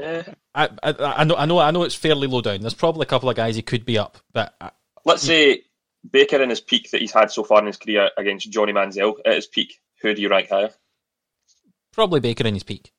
I, 0.02 0.24
I, 0.54 0.68
I 0.82 1.24
know 1.24 1.36
I 1.36 1.44
know 1.44 1.58
I 1.58 1.70
know 1.70 1.82
it's 1.82 1.94
fairly 1.94 2.26
low 2.26 2.40
down. 2.40 2.62
There's 2.62 2.74
probably 2.74 3.02
a 3.02 3.06
couple 3.06 3.28
of 3.28 3.36
guys 3.36 3.56
he 3.56 3.62
could 3.62 3.84
be 3.84 3.98
up, 3.98 4.16
but 4.32 4.54
I, 4.60 4.70
let's 5.04 5.22
say 5.22 5.64
Baker 6.10 6.42
in 6.42 6.48
his 6.48 6.60
peak 6.60 6.90
that 6.90 7.02
he's 7.02 7.12
had 7.12 7.30
so 7.30 7.44
far 7.44 7.60
in 7.60 7.66
his 7.66 7.76
career 7.76 8.10
against 8.16 8.50
Johnny 8.50 8.72
Manziel 8.72 9.16
at 9.26 9.34
his 9.34 9.46
peak. 9.46 9.78
Who 10.00 10.14
do 10.14 10.22
you 10.22 10.30
rank 10.30 10.48
higher? 10.48 10.70
probably 11.92 12.20
Baker 12.20 12.46
in 12.46 12.54
his 12.54 12.62
peak. 12.62 12.92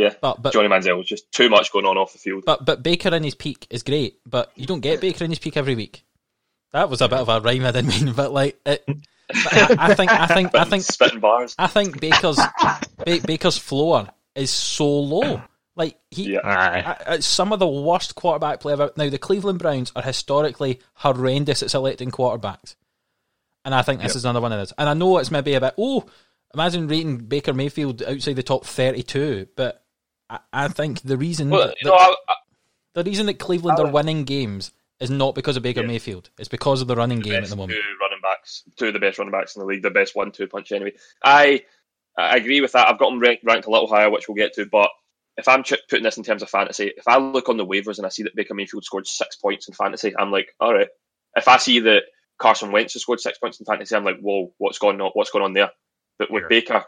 Yeah, 0.00 0.14
But 0.20 0.42
but 0.42 0.52
Johnny 0.52 0.68
Manziel 0.68 0.96
was 0.96 1.06
just 1.06 1.30
too 1.32 1.48
much 1.48 1.72
going 1.72 1.86
on 1.86 1.96
off 1.98 2.12
the 2.12 2.18
field. 2.18 2.44
But 2.46 2.64
but 2.64 2.82
Baker 2.82 3.14
in 3.14 3.22
his 3.22 3.34
peak 3.34 3.66
is 3.70 3.82
great, 3.82 4.18
but 4.26 4.50
you 4.56 4.66
don't 4.66 4.80
get 4.80 5.00
Baker 5.00 5.24
in 5.24 5.30
his 5.30 5.38
peak 5.38 5.56
every 5.56 5.74
week. 5.74 6.04
That 6.72 6.88
was 6.88 7.00
a 7.00 7.08
bit 7.08 7.18
of 7.18 7.28
a 7.28 7.40
rhyme 7.40 7.64
I 7.64 7.72
didn't 7.72 7.88
mean, 7.88 8.12
but 8.16 8.32
like 8.32 8.58
it, 8.64 8.84
but 8.86 9.52
I, 9.52 9.76
I 9.90 9.94
think 9.94 10.10
I 10.10 10.26
think 10.26 10.54
I 10.54 10.64
think 10.64 10.84
spitting 10.84 11.20
bars. 11.20 11.54
I 11.58 11.66
think 11.66 12.00
Baker's 12.00 12.38
ba- 12.98 13.20
Baker's 13.26 13.58
floor 13.58 14.08
is 14.34 14.50
so 14.50 14.88
low. 14.88 15.42
Like 15.76 15.98
he, 16.10 16.32
Yeah. 16.34 16.40
Aye. 16.44 16.96
I- 17.06 17.14
it's 17.14 17.26
some 17.26 17.52
of 17.52 17.58
the 17.58 17.66
worst 17.66 18.14
quarterback 18.14 18.60
play 18.60 18.72
ever. 18.74 18.90
Now 18.96 19.08
the 19.08 19.18
Cleveland 19.18 19.58
Browns 19.58 19.92
are 19.96 20.02
historically 20.02 20.80
horrendous 20.94 21.62
at 21.62 21.70
selecting 21.70 22.10
quarterbacks, 22.10 22.74
and 23.64 23.74
I 23.74 23.82
think 23.82 24.00
this 24.00 24.10
Yep. 24.12 24.16
is 24.16 24.24
another 24.24 24.40
one 24.40 24.52
of 24.52 24.58
those. 24.58 24.72
And 24.78 24.88
I 24.88 24.94
know 24.94 25.18
it's 25.18 25.30
maybe 25.30 25.54
about 25.54 25.74
oh, 25.78 26.06
imagine 26.54 26.88
rating 26.88 27.18
Baker 27.18 27.52
Mayfield 27.54 28.02
outside 28.02 28.36
the 28.36 28.42
top 28.42 28.64
thirty-two, 28.64 29.48
but 29.56 29.82
I, 30.30 30.38
I 30.52 30.68
think 30.68 31.02
the 31.02 31.16
reason 31.16 31.50
Well, 31.50 31.68
that- 31.68 31.76
you 31.82 31.88
know, 31.88 31.94
I, 31.96 32.14
I, 32.28 32.34
the 32.94 33.04
reason 33.04 33.26
that 33.26 33.38
Cleveland 33.38 33.78
I 33.78 33.82
are 33.84 33.90
winning 33.90 34.24
games 34.24 34.72
is 35.00 35.10
not 35.10 35.34
because 35.34 35.56
of 35.56 35.62
Baker 35.62 35.80
Yeah. 35.80 35.86
Mayfield. 35.86 36.30
It's 36.38 36.48
because 36.48 36.80
of 36.82 36.88
the 36.88 36.96
running 36.96 37.20
game 37.20 37.34
at 37.42 37.48
the 37.48 37.56
moment. 37.56 37.72
two 37.78 37.82
running 37.82 37.98
running 38.00 38.20
backs, 38.22 38.62
two 38.76 38.86
of 38.88 38.92
the 38.94 38.98
best 39.00 39.18
running 39.18 39.32
backs 39.32 39.56
in 39.56 39.60
the 39.60 39.66
league, 39.66 39.82
the 39.82 39.90
best 39.90 40.14
one-two 40.16 40.46
punch 40.46 40.72
anyway. 40.72 40.92
I 41.24 41.62
I 42.18 42.36
agree 42.36 42.60
with 42.60 42.72
that. 42.72 42.88
I've 42.88 42.98
got 42.98 43.10
them 43.10 43.20
ranked, 43.20 43.44
ranked 43.44 43.66
a 43.66 43.70
little 43.70 43.86
higher, 43.88 44.10
which 44.10 44.28
we'll 44.28 44.34
get 44.34 44.52
to. 44.54 44.66
But 44.66 44.90
if 45.38 45.48
I'm 45.48 45.62
ch- 45.62 45.74
putting 45.88 46.02
this 46.02 46.18
in 46.18 46.24
terms 46.24 46.42
of 46.42 46.50
fantasy, 46.50 46.92
if 46.96 47.06
I 47.08 47.16
look 47.18 47.48
on 47.48 47.56
the 47.56 47.64
waivers 47.64 47.96
and 47.98 48.04
I 48.04 48.10
see 48.10 48.24
that 48.24 48.34
Baker 48.36 48.52
Mayfield 48.54 48.84
scored 48.84 49.06
six 49.06 49.36
points 49.36 49.68
in 49.68 49.74
fantasy, 49.74 50.12
I'm 50.18 50.30
like, 50.32 50.54
all 50.60 50.74
right. 50.74 50.88
If 51.36 51.46
I 51.48 51.56
see 51.58 51.78
that 51.80 52.02
Carson 52.38 52.72
Wentz 52.72 52.92
has 52.94 53.02
scored 53.02 53.20
six 53.20 53.38
points 53.38 53.58
in 53.60 53.64
fantasy, 53.64 53.94
I'm 53.94 54.04
like, 54.04 54.18
whoa, 54.20 54.52
what's 54.58 54.78
going 54.78 55.00
on? 55.00 55.12
What's 55.14 55.30
going 55.30 55.44
on 55.44 55.52
there? 55.54 55.70
But 56.18 56.30
with 56.30 56.42
Yeah. 56.42 56.48
Baker, 56.48 56.84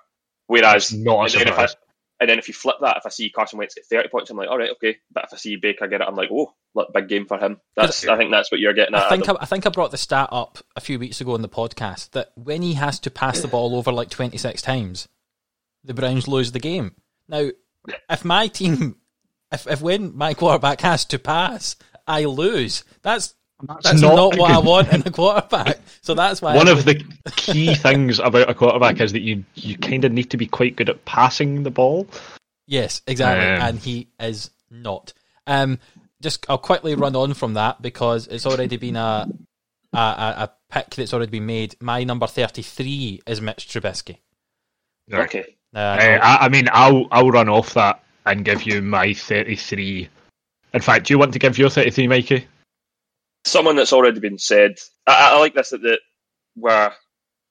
whereas 0.49 0.93
Not 0.93 1.15
a 1.19 1.21
and 1.21 1.31
then, 1.33 1.49
if 1.49 1.59
I, 1.59 1.67
surprise. 1.67 1.77
And 2.23 2.31
then 2.31 2.39
if 2.39 2.47
you 2.47 2.55
flip 2.55 2.77
that, 2.81 2.99
if 2.99 3.05
I 3.05 3.09
see 3.09 3.31
Carson 3.31 3.59
Wentz 3.59 3.75
get 3.75 3.85
30 3.85 4.09
points, 4.09 4.31
I'm 4.31 4.37
like, 4.37 4.49
all 4.49 4.57
right, 4.57 4.71
okay. 4.71 4.97
But 5.11 5.25
if 5.25 5.35
I 5.35 5.37
see 5.39 5.57
Baker 5.57 5.89
get 5.89 6.03
it, 6.03 6.07
I'm 6.07 6.15
like, 6.15 6.29
oh, 6.31 6.55
look, 6.73 6.93
big 6.93 7.09
game 7.09 7.27
for 7.27 7.37
him. 7.37 7.61
That's 7.75 8.07
I 8.07 8.17
think 8.17 8.31
that's 8.31 8.53
what 8.53 8.61
you're 8.61 8.75
getting 8.75 8.95
at. 8.95 9.07
I 9.07 9.09
think 9.09 9.29
I, 9.29 9.35
I 9.41 9.45
think 9.45 9.67
I 9.67 9.71
brought 9.71 9.91
the 9.91 9.97
stat 9.97 10.29
up 10.31 10.59
a 10.77 10.81
few 10.81 11.01
weeks 11.01 11.21
ago 11.21 11.35
in 11.35 11.43
the 11.43 11.49
podcast 11.49 12.13
that 12.13 12.31
when 12.37 12.63
he 12.63 12.75
has 12.75 13.01
to 13.01 13.11
pass 13.11 13.41
the 13.41 13.49
ball 13.49 13.75
over 13.75 13.91
like 13.91 14.09
26 14.09 14.63
times, 14.63 15.09
the 15.83 15.95
Browns 15.95 16.29
lose 16.29 16.53
the 16.53 16.61
game. 16.61 16.95
Now, 17.27 17.51
if 18.09 18.25
my 18.25 18.47
team, 18.47 18.99
if, 19.51 19.67
if 19.67 19.83
when 19.83 20.17
my 20.17 20.35
quarterback 20.35 20.81
has 20.83 21.05
to 21.07 21.19
pass, 21.19 21.75
I 22.07 22.27
lose, 22.27 22.85
that's 23.03 23.35
that's 23.63 24.01
not, 24.01 24.37
what 24.37 24.51
I 24.51 24.59
want 24.59 24.93
in 24.93 25.03
a 25.07 25.11
quarterback. 25.13 25.81
So 26.01 26.15
that's 26.15 26.43
why 26.43 26.57
One 26.57 26.69
I 26.69 26.73
of 26.73 26.85
the 26.85 27.03
key 27.37 27.75
things 27.87 28.19
about 28.19 28.51
a 28.51 28.55
quarterback 28.55 29.01
is 29.01 29.13
that 29.13 29.21
you 29.23 29.45
you 29.55 29.77
kind 29.79 30.05
of 30.05 30.13
need 30.13 30.31
to 30.31 30.37
be 30.37 30.47
quite 30.47 30.77
good 30.77 30.89
at 30.89 31.05
passing 31.05 31.63
the 31.63 31.71
ball. 31.71 32.07
Yes, 32.67 33.03
exactly, 33.07 33.47
Um, 33.47 33.63
and 33.69 33.79
he 33.79 34.09
is 34.21 34.51
not. 34.71 35.13
Um, 35.47 35.79
just 36.21 36.47
I'll 36.49 36.59
quickly 36.59 36.95
run 36.95 37.17
on 37.17 37.35
from 37.35 37.55
that 37.55 37.83
because 37.83 38.27
it's 38.29 38.47
already 38.47 38.77
been 38.77 38.97
a 38.97 39.29
a, 39.93 39.99
a, 39.99 40.35
a 40.39 40.51
pick 40.71 40.91
that's 40.91 41.13
already 41.13 41.31
been 41.31 41.47
made. 41.47 41.77
My 41.81 42.05
number 42.05 42.27
thirty 42.27 42.63
three 42.63 43.21
is 43.27 43.41
Mitch 43.41 43.69
Trubisky. 43.69 44.19
okay. 45.13 45.57
Uh, 45.75 45.79
Uh, 45.79 46.19
I, 46.23 46.47
I 46.47 46.49
mean, 46.49 46.69
I'll 46.73 47.07
I'll 47.11 47.31
run 47.31 47.49
off 47.49 47.75
that 47.75 48.03
and 48.27 48.45
give 48.45 48.63
you 48.65 48.83
my 48.83 49.13
thirty 49.15 49.57
three. 49.57 50.09
In 50.75 50.81
fact, 50.81 51.07
do 51.07 51.15
you 51.15 51.19
want 51.19 51.33
to 51.33 51.39
give 51.39 51.59
your 51.59 51.71
thirty 51.71 51.91
three, 51.91 52.07
Mikey? 52.09 52.47
Someone 53.45 53.77
that's 53.77 53.93
already 53.93 54.21
been 54.21 54.39
said. 54.39 54.77
I, 55.07 55.33
I 55.35 55.39
like 55.39 55.55
this 55.55 55.71
that, 55.71 55.83
that 55.83 56.01
we're 56.57 56.93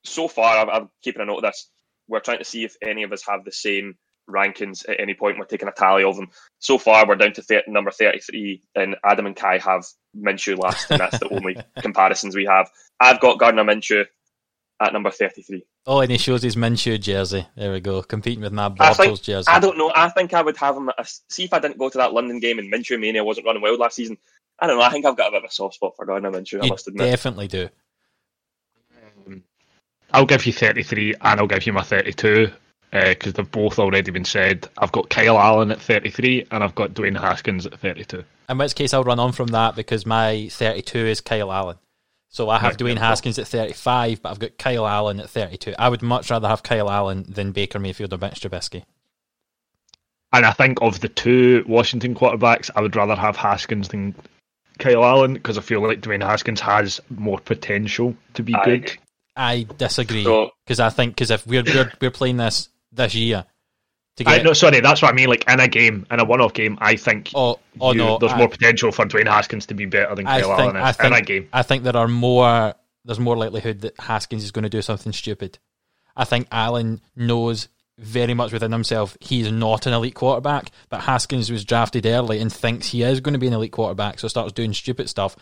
so 0.04 0.28
far. 0.28 0.58
I'm, 0.58 0.70
I'm 0.70 0.90
keeping 1.04 1.22
a 1.22 1.26
note 1.26 1.38
of 1.38 1.44
this. 1.44 1.70
We're 2.08 2.20
trying 2.20 2.40
to 2.40 2.46
see 2.46 2.64
if 2.64 2.76
any 2.82 3.04
of 3.04 3.12
us 3.12 3.26
have 3.28 3.46
the 3.46 3.52
same 3.52 3.96
rankings 4.30 4.88
at 4.88 5.00
any 5.00 5.14
point. 5.14 5.38
We're 5.38 5.46
taking 5.46 5.68
a 5.68 5.72
tally 5.72 6.04
of 6.04 6.16
them. 6.16 6.28
So 6.60 6.78
far, 6.78 7.08
we're 7.08 7.16
down 7.16 7.34
to 7.34 7.64
number 7.68 7.92
33, 7.92 8.64
and 8.76 8.96
Adam 9.04 9.26
and 9.26 9.36
Kai 9.36 9.58
have 9.60 9.86
Minshew 10.18 10.58
last, 10.58 10.90
and 10.92 11.00
that's 11.00 11.20
the 11.20 11.30
only 11.32 11.58
comparisons 11.80 12.36
we 12.36 12.46
have. 12.46 12.70
I've 13.00 13.20
got 13.20 13.40
Gardner 13.40 13.64
Minshew 13.64 14.06
at 14.80 14.94
number 14.94 15.12
33. 15.12 15.64
oh, 15.88 16.00
and 16.00 16.12
he 16.12 16.18
shows 16.18 16.42
his 16.42 16.56
Minshew 16.56 17.00
jersey. 17.00 17.46
There 17.56 17.72
we 17.72 17.80
go, 17.80 18.02
competing 18.02 18.42
with 18.44 18.54
my 18.54 18.74
I 18.80 18.94
think- 18.94 19.22
jersey. 19.22 19.48
I 19.50 19.60
don't 19.60 19.78
know. 19.78 19.92
I 19.96 20.10
think 20.10 20.34
I 20.34 20.42
would 20.42 20.58
have 20.58 20.76
him. 20.78 20.90
A, 20.90 21.06
see 21.30 21.44
if 21.44 21.54
I 21.54 21.60
didn't 21.60 21.78
go 21.78 21.90
to 21.90 21.98
that 22.00 22.14
London 22.14 22.40
game 22.40 22.60
and 22.60 22.72
Minshew 22.72 23.00
Mania 23.00 23.24
wasn't 23.24 23.46
running 23.46 23.62
wild 23.62 23.80
last 23.80 23.96
season. 23.96 24.18
I 24.62 24.68
don't 24.68 24.78
know. 24.78 24.84
I 24.84 24.92
think 24.92 25.06
I've 25.06 25.18
got 25.18 25.30
a 25.30 25.32
bit 25.32 25.44
of 25.44 25.50
a 25.50 25.52
soft 25.52 25.76
spot 25.76 25.96
for 25.96 26.06
Gardner 26.06 26.32
Minshew. 26.32 26.64
I 26.64 26.68
must 26.68 26.88
admit. 26.88 27.10
definitely 27.10 27.48
do. 27.48 27.68
Um, 29.28 29.44
I'll 30.14 30.26
give 30.26 30.46
you 30.46 30.54
thirty 30.54 30.84
three, 30.84 31.16
and 31.20 31.40
I'll 31.40 31.48
give 31.48 31.66
you 31.66 31.74
my 31.74 31.84
thirty 31.84 32.14
two 32.14 32.52
because 32.92 33.34
uh, 33.34 33.38
they've 33.38 33.52
both 33.52 33.80
already 33.80 34.12
been 34.12 34.26
said. 34.26 34.68
I've 34.78 34.92
got 34.92 35.10
Kyle 35.10 35.40
Allen 35.40 35.72
at 35.72 35.82
thirty 35.82 36.10
three, 36.10 36.46
and 36.52 36.64
I've 36.64 36.76
got 36.76 36.94
Dwayne 36.94 37.20
Haskins 37.20 37.66
at 37.66 37.80
thirty 37.80 38.04
two. 38.04 38.24
In 38.50 38.58
which 38.58 38.76
case, 38.76 38.94
I'll 38.94 39.04
run 39.04 39.20
on 39.20 39.32
from 39.32 39.48
that 39.48 39.76
because 39.76 40.06
my 40.06 40.50
32 40.50 40.98
is 40.98 41.22
Kyle 41.22 41.54
Allen. 41.54 41.78
So 42.28 42.50
I 42.50 42.60
have 42.60 42.72
Right, 42.72 42.80
Dwayne 42.80 42.96
yeah. 42.96 43.08
Haskins 43.08 43.40
at 43.40 43.48
35, 43.48 44.22
but 44.22 44.30
I've 44.30 44.40
got 44.40 44.58
Kyle 44.58 44.86
Allen 44.86 45.22
at 45.22 45.30
32. 45.30 45.74
I 45.80 45.88
would 45.88 46.02
much 46.02 46.30
rather 46.30 46.50
have 46.50 46.62
Kyle 46.62 46.90
Allen 46.92 47.26
than 47.30 47.54
Baker 47.54 47.80
Mayfield 47.80 48.14
or 48.14 48.18
Mitch 48.18 48.42
Trubisky. 48.42 48.84
And 50.34 50.46
I 50.46 50.52
think 50.52 50.82
of 50.82 51.00
the 51.00 51.08
two 51.08 51.64
Washington 51.66 52.14
quarterbacks, 52.14 52.70
I 52.76 52.82
would 52.82 52.96
rather 52.96 53.16
have 53.16 53.38
Haskins 53.38 53.88
than 53.88 54.16
Kyle 54.82 55.06
Allen 55.06 55.34
because 55.34 55.58
I 55.58 55.62
feel 55.62 55.82
like 55.86 56.02
Dwayne 56.02 56.24
Haskins 56.24 56.60
has 56.62 57.00
more 57.10 57.40
potential 57.40 58.16
to 58.34 58.44
be 58.44 58.54
I 58.56 58.66
good. 58.66 58.98
I 59.36 59.66
disagree 59.78 60.24
So- 60.26 60.52
because 60.66 60.80
I 60.80 60.90
think 60.90 61.16
because 61.16 61.32
if 61.32 61.48
we're, 61.48 61.64
we're 61.64 61.92
we're 62.02 62.12
playing 62.12 62.38
this 62.38 62.68
this 62.92 63.16
year 63.16 63.46
to 64.18 64.28
I, 64.28 64.38
get 64.38 64.46
no, 64.46 64.54
sorry, 64.54 64.82
that's 64.82 65.02
what 65.02 65.12
I 65.12 65.16
mean. 65.16 65.30
Like 65.30 65.50
in 65.50 65.60
a 65.60 65.68
game, 65.70 66.06
in 66.12 66.20
a 66.20 66.26
one-off 66.26 66.54
game, 66.54 66.78
I 66.82 66.98
think 66.98 67.32
oh 67.34 67.60
oh 67.80 67.92
you- 67.94 68.00
no 68.00 68.18
there's 68.18 68.34
I, 68.34 68.38
more 68.38 68.50
potential 68.50 68.92
for 68.92 69.06
Dwayne 69.06 69.28
Haskins 69.28 69.68
to 69.68 69.74
be 69.74 69.86
better 69.86 70.14
than 70.16 70.28
I 70.28 70.42
Kyle 70.42 70.58
think 70.58 70.74
Allen 70.74 70.78
I 70.78 70.90
is 70.90 71.00
in 71.00 71.14
a 71.14 71.22
game. 71.22 71.50
I 71.54 71.64
think 71.64 71.84
there 71.84 71.96
are 71.96 72.10
more 72.10 72.74
there's 73.06 73.20
more 73.20 73.38
likelihood 73.38 73.82
that 73.82 74.00
Haskins 74.00 74.44
is 74.44 74.52
going 74.52 74.64
to 74.64 74.70
do 74.70 74.82
something 74.82 75.14
stupid. 75.14 75.58
I 76.16 76.26
think 76.26 76.48
Allen 76.52 77.02
knows 77.16 77.70
very 78.02 78.34
much 78.34 78.52
within 78.52 78.72
himself 78.72 79.16
he's 79.22 79.52
not 79.52 79.86
an 79.86 79.94
elite 79.94 80.16
quarterback, 80.16 80.72
but 80.90 81.02
Haskins 81.02 81.52
was 81.52 81.64
drafted 81.64 82.06
early 82.06 82.40
and 82.40 82.52
thinks 82.52 82.88
he 82.88 83.04
is 83.04 83.20
going 83.22 83.34
to 83.34 83.40
be 83.40 83.48
an 83.48 83.54
elite 83.54 83.72
quarterback, 83.72 84.20
so 84.20 84.28
starts 84.28 84.52
doing 84.54 84.74
stupid 84.74 85.08
stuff. 85.10 85.36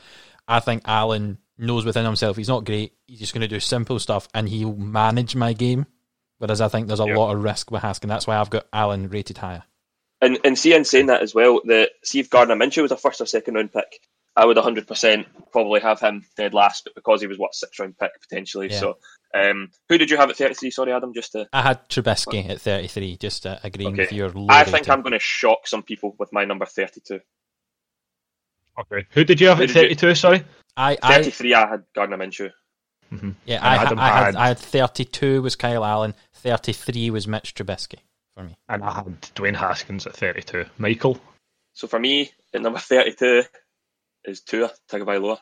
I 0.48 0.60
think 0.60 0.82
Allen 0.86 1.38
knows 1.58 1.86
within 1.86 2.06
himself 2.06 2.38
he's 2.38 2.48
not 2.50 2.66
great. 2.66 2.94
He's 3.08 3.20
just 3.20 3.34
going 3.34 3.42
to 3.42 3.48
do 3.48 3.60
simple 3.60 4.00
stuff 4.00 4.28
and 4.34 4.48
he'll 4.50 4.76
manage 4.76 5.36
my 5.36 5.54
game. 5.54 5.86
Whereas 6.38 6.62
I 6.62 6.70
think 6.70 6.88
there's 6.88 7.02
a 7.02 7.06
Yeah. 7.08 7.18
lot 7.18 7.36
of 7.36 7.44
risk 7.44 7.70
with 7.70 7.82
Haskins. 7.82 8.10
That's 8.10 8.26
why 8.28 8.38
I've 8.38 8.50
got 8.50 8.66
Allen 8.72 9.10
rated 9.10 9.38
higher. 9.40 9.64
And 10.22 10.38
and 10.44 10.58
see, 10.58 10.74
in 10.74 10.86
saying 10.86 11.06
that 11.08 11.22
as 11.22 11.34
well, 11.36 11.62
that 11.66 11.92
see 12.04 12.20
if 12.20 12.30
Gardner 12.30 12.56
Minshew 12.56 12.82
was 12.82 12.92
a 12.92 12.98
first 12.98 13.22
or 13.22 13.26
second 13.26 13.56
round 13.56 13.72
pick, 13.74 14.00
I 14.36 14.46
would 14.46 14.58
100% 14.58 15.26
probably 15.52 15.80
have 15.82 16.00
him 16.00 16.26
dead 16.38 16.54
last, 16.54 16.84
but 16.86 16.96
because 16.96 17.22
he 17.22 17.28
was 17.28 17.38
what 17.38 17.56
sixth 17.56 17.80
round 17.80 17.98
pick 17.98 18.12
potentially. 18.22 18.70
Yeah. 18.70 18.80
So, 18.80 18.98
um, 19.34 19.70
who 19.88 19.98
did 19.98 20.10
you 20.10 20.18
have 20.18 20.30
at 20.30 20.38
33? 20.38 20.72
Sorry, 20.72 20.92
Adam. 20.92 21.14
Just 21.14 21.34
to, 21.34 21.48
I 21.54 21.62
had 21.62 21.88
Trubisky 21.90 22.50
at 22.50 22.62
33, 22.62 23.18
just 23.18 23.46
uh, 23.46 23.58
agreeing 23.64 23.94
Okay. 23.94 24.04
with 24.04 24.14
your 24.14 24.30
low 24.32 24.48
I 24.50 24.64
think 24.64 24.74
rating. 24.76 24.92
I'm 24.94 25.02
going 25.02 25.14
to 25.14 25.20
shock 25.20 25.68
some 25.68 25.84
people 25.84 26.16
with 26.20 26.32
my 26.34 26.46
number 26.46 26.66
32. 26.66 27.20
Okay, 28.80 29.06
who 29.12 29.24
did 29.24 29.42
you 29.42 29.48
have 29.48 29.58
Who 29.58 29.64
at 29.64 29.68
did 29.68 29.76
you- 29.76 29.82
thirty-two? 29.82 30.16
Sorry. 30.16 30.44
I, 30.78 30.98
I 31.04 31.16
33, 31.16 31.54
I, 31.54 31.68
had 31.70 31.84
Gardner 31.94 32.18
Minshew. 32.18 32.52
Yeah, 33.46 33.60
I, 33.62 33.76
Adam 33.84 34.00
I 34.00 34.08
had 34.08 34.26
had- 34.26 34.36
I 34.36 34.48
had 34.50 34.60
thirty 34.60 35.04
two 35.04 35.42
was 35.42 35.56
Kyle 35.56 35.84
Allen, 35.84 36.14
thirty 36.34 36.72
three 36.74 37.10
was 37.10 37.28
Mitch 37.28 37.56
Trubisky 37.56 37.98
for 38.36 38.44
me. 38.44 38.56
And 38.70 38.84
I 38.84 38.94
had 38.94 39.22
Dwayne 39.36 39.56
Haskins 39.56 40.06
at 40.08 40.16
thirty-two. 40.16 40.66
Michael. 40.78 41.20
So 41.74 41.88
for 41.88 42.00
me, 42.00 42.32
at 42.54 42.62
number 42.62 42.80
32 42.80 43.44
is 44.26 44.42
Tua 44.42 44.72
Tagovailoa. 44.92 45.40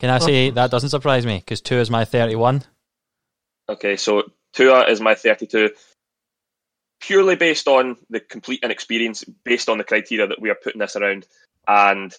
Can 0.00 0.10
I 0.10 0.18
say 0.18 0.50
that 0.50 0.70
doesn't 0.70 0.90
surprise 0.90 1.26
me 1.26 1.38
because 1.38 1.60
two 1.60 1.76
is 1.76 1.90
my 1.90 2.04
thirty 2.04 2.36
one. 2.36 2.62
Okay, 3.68 3.96
so 3.96 4.24
Tua 4.52 4.88
is 4.88 5.00
my 5.00 5.14
32. 5.14 5.70
Purely 7.00 7.36
based 7.36 7.66
on 7.66 7.96
the 8.10 8.20
complete 8.20 8.60
inexperience, 8.62 9.24
based 9.44 9.68
on 9.68 9.78
the 9.78 9.84
criteria 9.84 10.26
that 10.26 10.40
we 10.40 10.50
are 10.50 10.56
putting 10.62 10.78
this 10.78 10.96
around, 10.96 11.26
and 11.66 12.14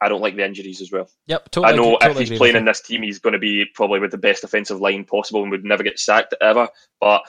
I 0.00 0.08
don't 0.08 0.20
like 0.20 0.36
the 0.36 0.44
injuries 0.44 0.80
as 0.80 0.92
well. 0.92 1.08
Yep, 1.26 1.50
totally. 1.50 1.72
I 1.72 1.76
know 1.76 1.96
totally 1.98 2.22
if 2.22 2.28
he's 2.28 2.38
playing 2.38 2.56
in 2.56 2.64
this 2.64 2.82
team, 2.82 3.02
he's 3.02 3.18
going 3.18 3.32
to 3.32 3.38
be 3.38 3.64
probably 3.74 4.00
with 4.00 4.10
the 4.10 4.18
best 4.18 4.44
offensive 4.44 4.80
line 4.80 5.04
possible 5.04 5.42
and 5.42 5.50
would 5.50 5.64
never 5.64 5.82
get 5.82 5.98
sacked 5.98 6.34
ever. 6.40 6.68
But 7.00 7.22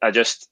I 0.00 0.10
just 0.10 0.48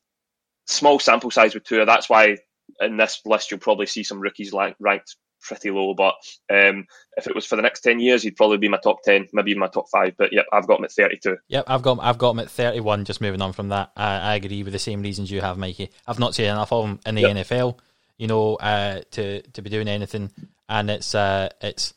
small 0.67 0.99
sample 0.99 1.31
size 1.31 1.55
with 1.55 1.65
Tua. 1.65 1.87
That's 1.87 2.09
why 2.09 2.39
in 2.81 2.97
this 2.97 3.21
list 3.25 3.51
you'll 3.51 3.61
probably 3.61 3.87
see 3.87 4.03
some 4.03 4.21
rookies 4.21 4.53
like, 4.53 4.77
ranked 4.79 5.17
pretty 5.41 5.71
low. 5.71 5.95
But 5.95 6.15
um, 6.53 6.87
if 7.17 7.27
it 7.27 7.35
was 7.35 7.47
for 7.47 7.57
the 7.57 7.63
next 7.63 7.81
ten 7.81 8.01
years, 8.01 8.23
he'd 8.23 8.37
probably 8.37 8.59
be 8.59 8.69
my 8.69 8.79
top 8.83 9.03
ten, 9.03 9.29
maybe 9.33 9.51
even 9.51 9.61
my 9.61 9.69
top 9.69 9.89
five. 9.91 10.15
But 10.17 10.33
yep, 10.33 10.47
I've 10.53 10.67
got 10.67 10.79
him 10.79 10.85
at 10.85 10.93
thirty-two. 10.93 11.37
Yep, 11.49 11.65
I've 11.67 11.83
got 11.83 11.99
I've 12.01 12.19
got 12.19 12.33
him 12.33 12.41
at 12.41 12.51
thirty 12.51 12.81
one. 12.81 13.05
Just 13.05 13.21
moving 13.21 13.43
on 13.43 13.53
from 13.53 13.69
that, 13.69 13.93
I, 13.97 14.19
I 14.19 14.35
agree 14.37 14.63
with 14.63 14.73
the 14.73 14.79
same 14.79 15.03
reasons 15.03 15.31
you 15.31 15.41
have, 15.41 15.59
Mikey. 15.59 15.91
I've 16.07 16.19
not 16.19 16.35
seen 16.35 16.47
enough 16.47 16.73
of 16.73 16.85
him 16.85 17.01
in 17.07 17.15
the 17.15 17.23
Yep. 17.23 17.37
NFL, 17.37 17.79
you 18.19 18.27
know, 18.27 18.57
uh, 18.57 19.03
to 19.13 19.43
to 19.43 19.63
be 19.63 19.71
doing 19.71 19.89
anything, 19.89 20.31
and 20.69 20.91
it's 20.91 21.15
uh, 21.15 21.49
it's. 21.61 21.95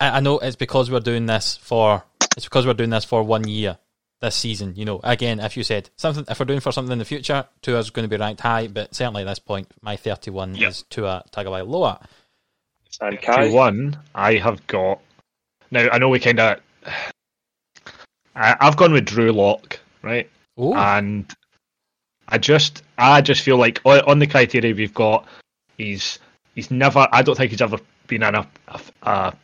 I, 0.00 0.10
I 0.18 0.20
know 0.20 0.38
it's 0.38 0.56
because 0.56 0.90
we're 0.90 1.00
doing 1.00 1.26
this 1.26 1.56
for 1.56 2.04
it's 2.36 2.46
because 2.46 2.66
we're 2.66 2.74
doing 2.74 2.90
this 2.90 3.04
for 3.04 3.22
one 3.22 3.46
year 3.48 3.78
this 4.22 4.34
season. 4.34 4.72
You 4.76 4.86
know, 4.86 5.00
again, 5.04 5.38
if 5.40 5.56
you 5.58 5.62
said 5.62 5.90
something, 5.96 6.24
if 6.28 6.40
we're 6.40 6.46
doing 6.46 6.60
for 6.60 6.72
something 6.72 6.92
in 6.92 6.98
the 6.98 7.04
future, 7.04 7.44
Tua 7.60 7.78
is 7.80 7.90
going 7.90 8.08
to 8.08 8.08
be 8.08 8.18
ranked 8.18 8.40
high, 8.40 8.68
but 8.68 8.94
certainly 8.94 9.22
at 9.22 9.26
this 9.26 9.38
point, 9.38 9.70
my 9.82 9.96
thirty-one 9.96 10.54
Yep. 10.54 10.70
is 10.70 10.84
Tua 10.88 11.24
Tagovailoa. 11.30 12.02
And 13.00 13.20
Kai, 13.20 13.50
one, 13.50 13.98
I 14.14 14.36
have 14.36 14.66
got. 14.66 15.00
Now 15.70 15.88
I 15.92 15.98
know 15.98 16.08
we 16.08 16.20
kind 16.20 16.40
of. 16.40 16.60
I've 18.34 18.76
gone 18.78 18.92
with 18.92 19.04
Drew 19.04 19.30
Lock, 19.32 19.78
right? 20.00 20.30
Oh, 20.56 20.74
and 20.74 21.30
I 22.28 22.38
just 22.38 22.82
I 22.96 23.20
just 23.20 23.42
feel 23.42 23.58
like 23.58 23.80
on 23.84 24.00
on 24.02 24.18
the 24.18 24.26
criteria 24.26 24.74
we've 24.74 24.94
got, 24.94 25.26
he's 25.76 26.18
he's 26.54 26.70
never. 26.70 27.06
I 27.12 27.22
don't 27.22 27.36
think 27.36 27.50
he's 27.50 27.60
ever 27.62 27.78
been 28.06 28.22
in 28.22 28.34
a, 28.34 28.46
a, 28.68 28.80
a 29.02 29.34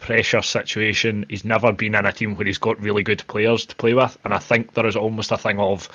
pressure 0.00 0.42
situation. 0.42 1.26
He's 1.28 1.44
never 1.44 1.72
been 1.72 1.94
in 1.94 2.06
a 2.06 2.12
team 2.12 2.34
where 2.36 2.46
he's 2.46 2.58
got 2.58 2.80
really 2.80 3.02
good 3.02 3.24
players 3.26 3.66
to 3.66 3.76
play 3.76 3.94
with, 3.94 4.16
and 4.24 4.32
I 4.32 4.38
think 4.38 4.74
there 4.74 4.86
is 4.86 4.96
almost 4.96 5.32
a 5.32 5.38
thing 5.38 5.58
of 5.58 5.88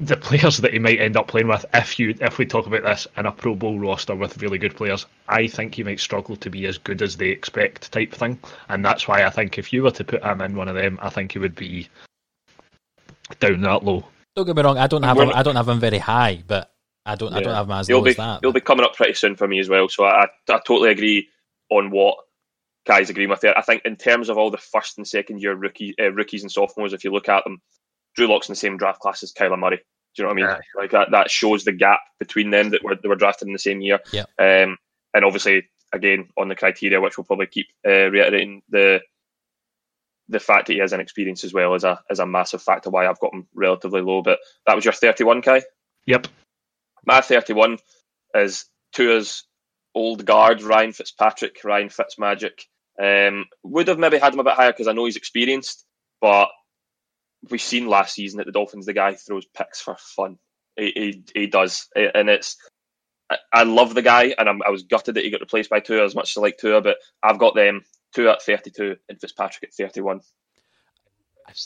the 0.00 0.16
players 0.16 0.58
that 0.58 0.72
he 0.72 0.78
might 0.78 1.00
end 1.00 1.16
up 1.16 1.28
playing 1.28 1.48
with, 1.48 1.64
if 1.74 1.98
you 1.98 2.14
if 2.20 2.38
we 2.38 2.46
talk 2.46 2.66
about 2.66 2.84
this 2.84 3.06
in 3.16 3.26
a 3.26 3.32
Pro 3.32 3.54
Bowl 3.54 3.78
roster 3.78 4.14
with 4.14 4.40
really 4.40 4.58
good 4.58 4.76
players, 4.76 5.06
I 5.28 5.48
think 5.48 5.74
he 5.74 5.82
might 5.82 6.00
struggle 6.00 6.36
to 6.36 6.50
be 6.50 6.66
as 6.66 6.78
good 6.78 7.02
as 7.02 7.16
they 7.16 7.28
expect, 7.28 7.90
type 7.90 8.12
thing. 8.14 8.38
And 8.68 8.84
that's 8.84 9.08
why 9.08 9.24
I 9.24 9.30
think 9.30 9.58
if 9.58 9.72
you 9.72 9.82
were 9.82 9.90
to 9.92 10.04
put 10.04 10.22
him 10.22 10.40
in 10.40 10.54
one 10.54 10.68
of 10.68 10.76
them, 10.76 10.98
I 11.02 11.10
think 11.10 11.32
he 11.32 11.40
would 11.40 11.56
be 11.56 11.88
down 13.40 13.60
that 13.62 13.84
low. 13.84 14.04
Don't 14.36 14.46
get 14.46 14.54
me 14.54 14.62
wrong. 14.62 14.78
I 14.78 14.86
don't 14.86 15.02
have 15.02 15.18
him, 15.18 15.32
I 15.34 15.42
don't 15.42 15.56
have 15.56 15.68
him 15.68 15.80
very 15.80 15.98
high, 15.98 16.42
but 16.46 16.70
I 17.04 17.16
don't 17.16 17.32
I 17.32 17.40
don't 17.40 17.54
have 17.54 17.66
him 17.66 17.72
as 17.72 17.88
he'll 17.88 17.98
low 17.98 18.04
be, 18.04 18.10
as 18.10 18.16
that. 18.16 18.40
He'll 18.42 18.52
be 18.52 18.60
coming 18.60 18.84
up 18.84 18.94
pretty 18.94 19.14
soon 19.14 19.34
for 19.34 19.48
me 19.48 19.58
as 19.58 19.68
well. 19.68 19.88
So 19.88 20.04
I 20.04 20.24
I, 20.24 20.28
I 20.48 20.60
totally 20.64 20.90
agree 20.90 21.28
on 21.70 21.90
what 21.90 22.16
guys 22.86 23.10
agreeing 23.10 23.30
with 23.30 23.40
there. 23.40 23.56
I 23.56 23.62
think 23.62 23.82
in 23.84 23.96
terms 23.96 24.28
of 24.28 24.38
all 24.38 24.50
the 24.50 24.58
first 24.58 24.98
and 24.98 25.06
second 25.06 25.42
year 25.42 25.54
rookie 25.54 25.94
uh, 26.00 26.12
rookies 26.12 26.42
and 26.42 26.50
sophomores, 26.50 26.92
if 26.92 27.04
you 27.04 27.12
look 27.12 27.28
at 27.28 27.44
them, 27.44 27.60
Drew 28.16 28.26
Lock's 28.26 28.48
in 28.48 28.52
the 28.52 28.56
same 28.56 28.78
draft 28.78 29.00
class 29.00 29.22
as 29.22 29.32
Kyler 29.32 29.58
Murray. 29.58 29.80
Do 30.16 30.22
you 30.22 30.24
know 30.24 30.28
what 30.28 30.32
I 30.32 30.36
mean? 30.36 30.44
Yeah. 30.46 30.80
Like 30.80 30.90
that, 30.92 31.10
that 31.12 31.30
shows 31.30 31.64
the 31.64 31.72
gap 31.72 32.00
between 32.18 32.50
them 32.50 32.70
that 32.70 32.82
were 32.82 32.96
they 33.00 33.08
were 33.08 33.16
drafted 33.16 33.46
in 33.46 33.52
the 33.52 33.58
same 33.58 33.80
year. 33.80 34.00
Yeah. 34.12 34.24
Um, 34.38 34.78
and 35.14 35.24
obviously, 35.24 35.68
again, 35.92 36.28
on 36.36 36.48
the 36.48 36.56
criteria, 36.56 37.00
which 37.00 37.16
we'll 37.16 37.24
probably 37.24 37.46
keep 37.46 37.66
uh, 37.86 38.10
reiterating, 38.10 38.62
the 38.68 39.00
the 40.28 40.40
fact 40.40 40.66
that 40.66 40.74
he 40.74 40.80
has 40.80 40.92
an 40.92 41.00
experience 41.00 41.44
as 41.44 41.54
well 41.54 41.74
is 41.74 41.84
a 41.84 42.00
is 42.10 42.18
a 42.18 42.26
massive 42.26 42.62
factor 42.62 42.90
why 42.90 43.06
I've 43.06 43.20
got 43.20 43.34
him 43.34 43.46
relatively 43.54 44.00
low. 44.00 44.22
But 44.22 44.38
that 44.66 44.74
was 44.74 44.84
your 44.84 44.92
thirty 44.94 45.24
one, 45.24 45.42
Kai. 45.42 45.62
Yep. 46.06 46.26
My 47.06 47.20
thirty 47.20 47.52
one 47.52 47.78
is 48.34 48.64
Tua's 48.92 49.44
old 49.98 50.24
guard, 50.24 50.62
Ryan 50.62 50.92
Fitzpatrick, 50.92 51.58
Ryan 51.64 51.88
Fitzmagic. 51.88 52.60
Um, 53.00 53.46
would 53.62 53.88
have 53.88 53.98
maybe 53.98 54.18
had 54.18 54.34
him 54.34 54.40
a 54.40 54.44
bit 54.44 54.54
higher 54.54 54.72
because 54.72 54.88
I 54.88 54.92
know 54.92 55.04
he's 55.04 55.16
experienced, 55.16 55.84
but 56.20 56.48
we've 57.48 57.60
seen 57.60 57.86
last 57.86 58.14
season 58.14 58.38
that 58.38 58.46
the 58.46 58.52
Dolphins, 58.52 58.86
the 58.86 58.92
guy 58.92 59.14
throws 59.14 59.46
picks 59.46 59.80
for 59.80 59.96
fun. 59.96 60.38
He, 60.76 60.92
he, 61.34 61.40
he 61.40 61.46
does, 61.46 61.88
and 61.94 62.28
it's. 62.28 62.56
I 63.52 63.64
love 63.64 63.94
the 63.94 64.00
guy, 64.00 64.34
and 64.38 64.48
I'm, 64.48 64.62
i 64.66 64.70
was 64.70 64.84
gutted 64.84 65.16
that 65.16 65.24
he 65.24 65.30
got 65.30 65.42
replaced 65.42 65.68
by 65.68 65.80
Tua 65.80 66.02
as 66.02 66.14
much 66.14 66.30
as 66.30 66.38
I 66.38 66.40
like 66.40 66.56
Tua, 66.56 66.80
but 66.80 66.96
I've 67.22 67.38
got 67.38 67.54
them 67.54 67.82
Tua 68.14 68.32
at 68.32 68.42
32 68.42 68.96
and 69.08 69.20
Fitzpatrick 69.20 69.64
at 69.64 69.74
31. 69.74 70.20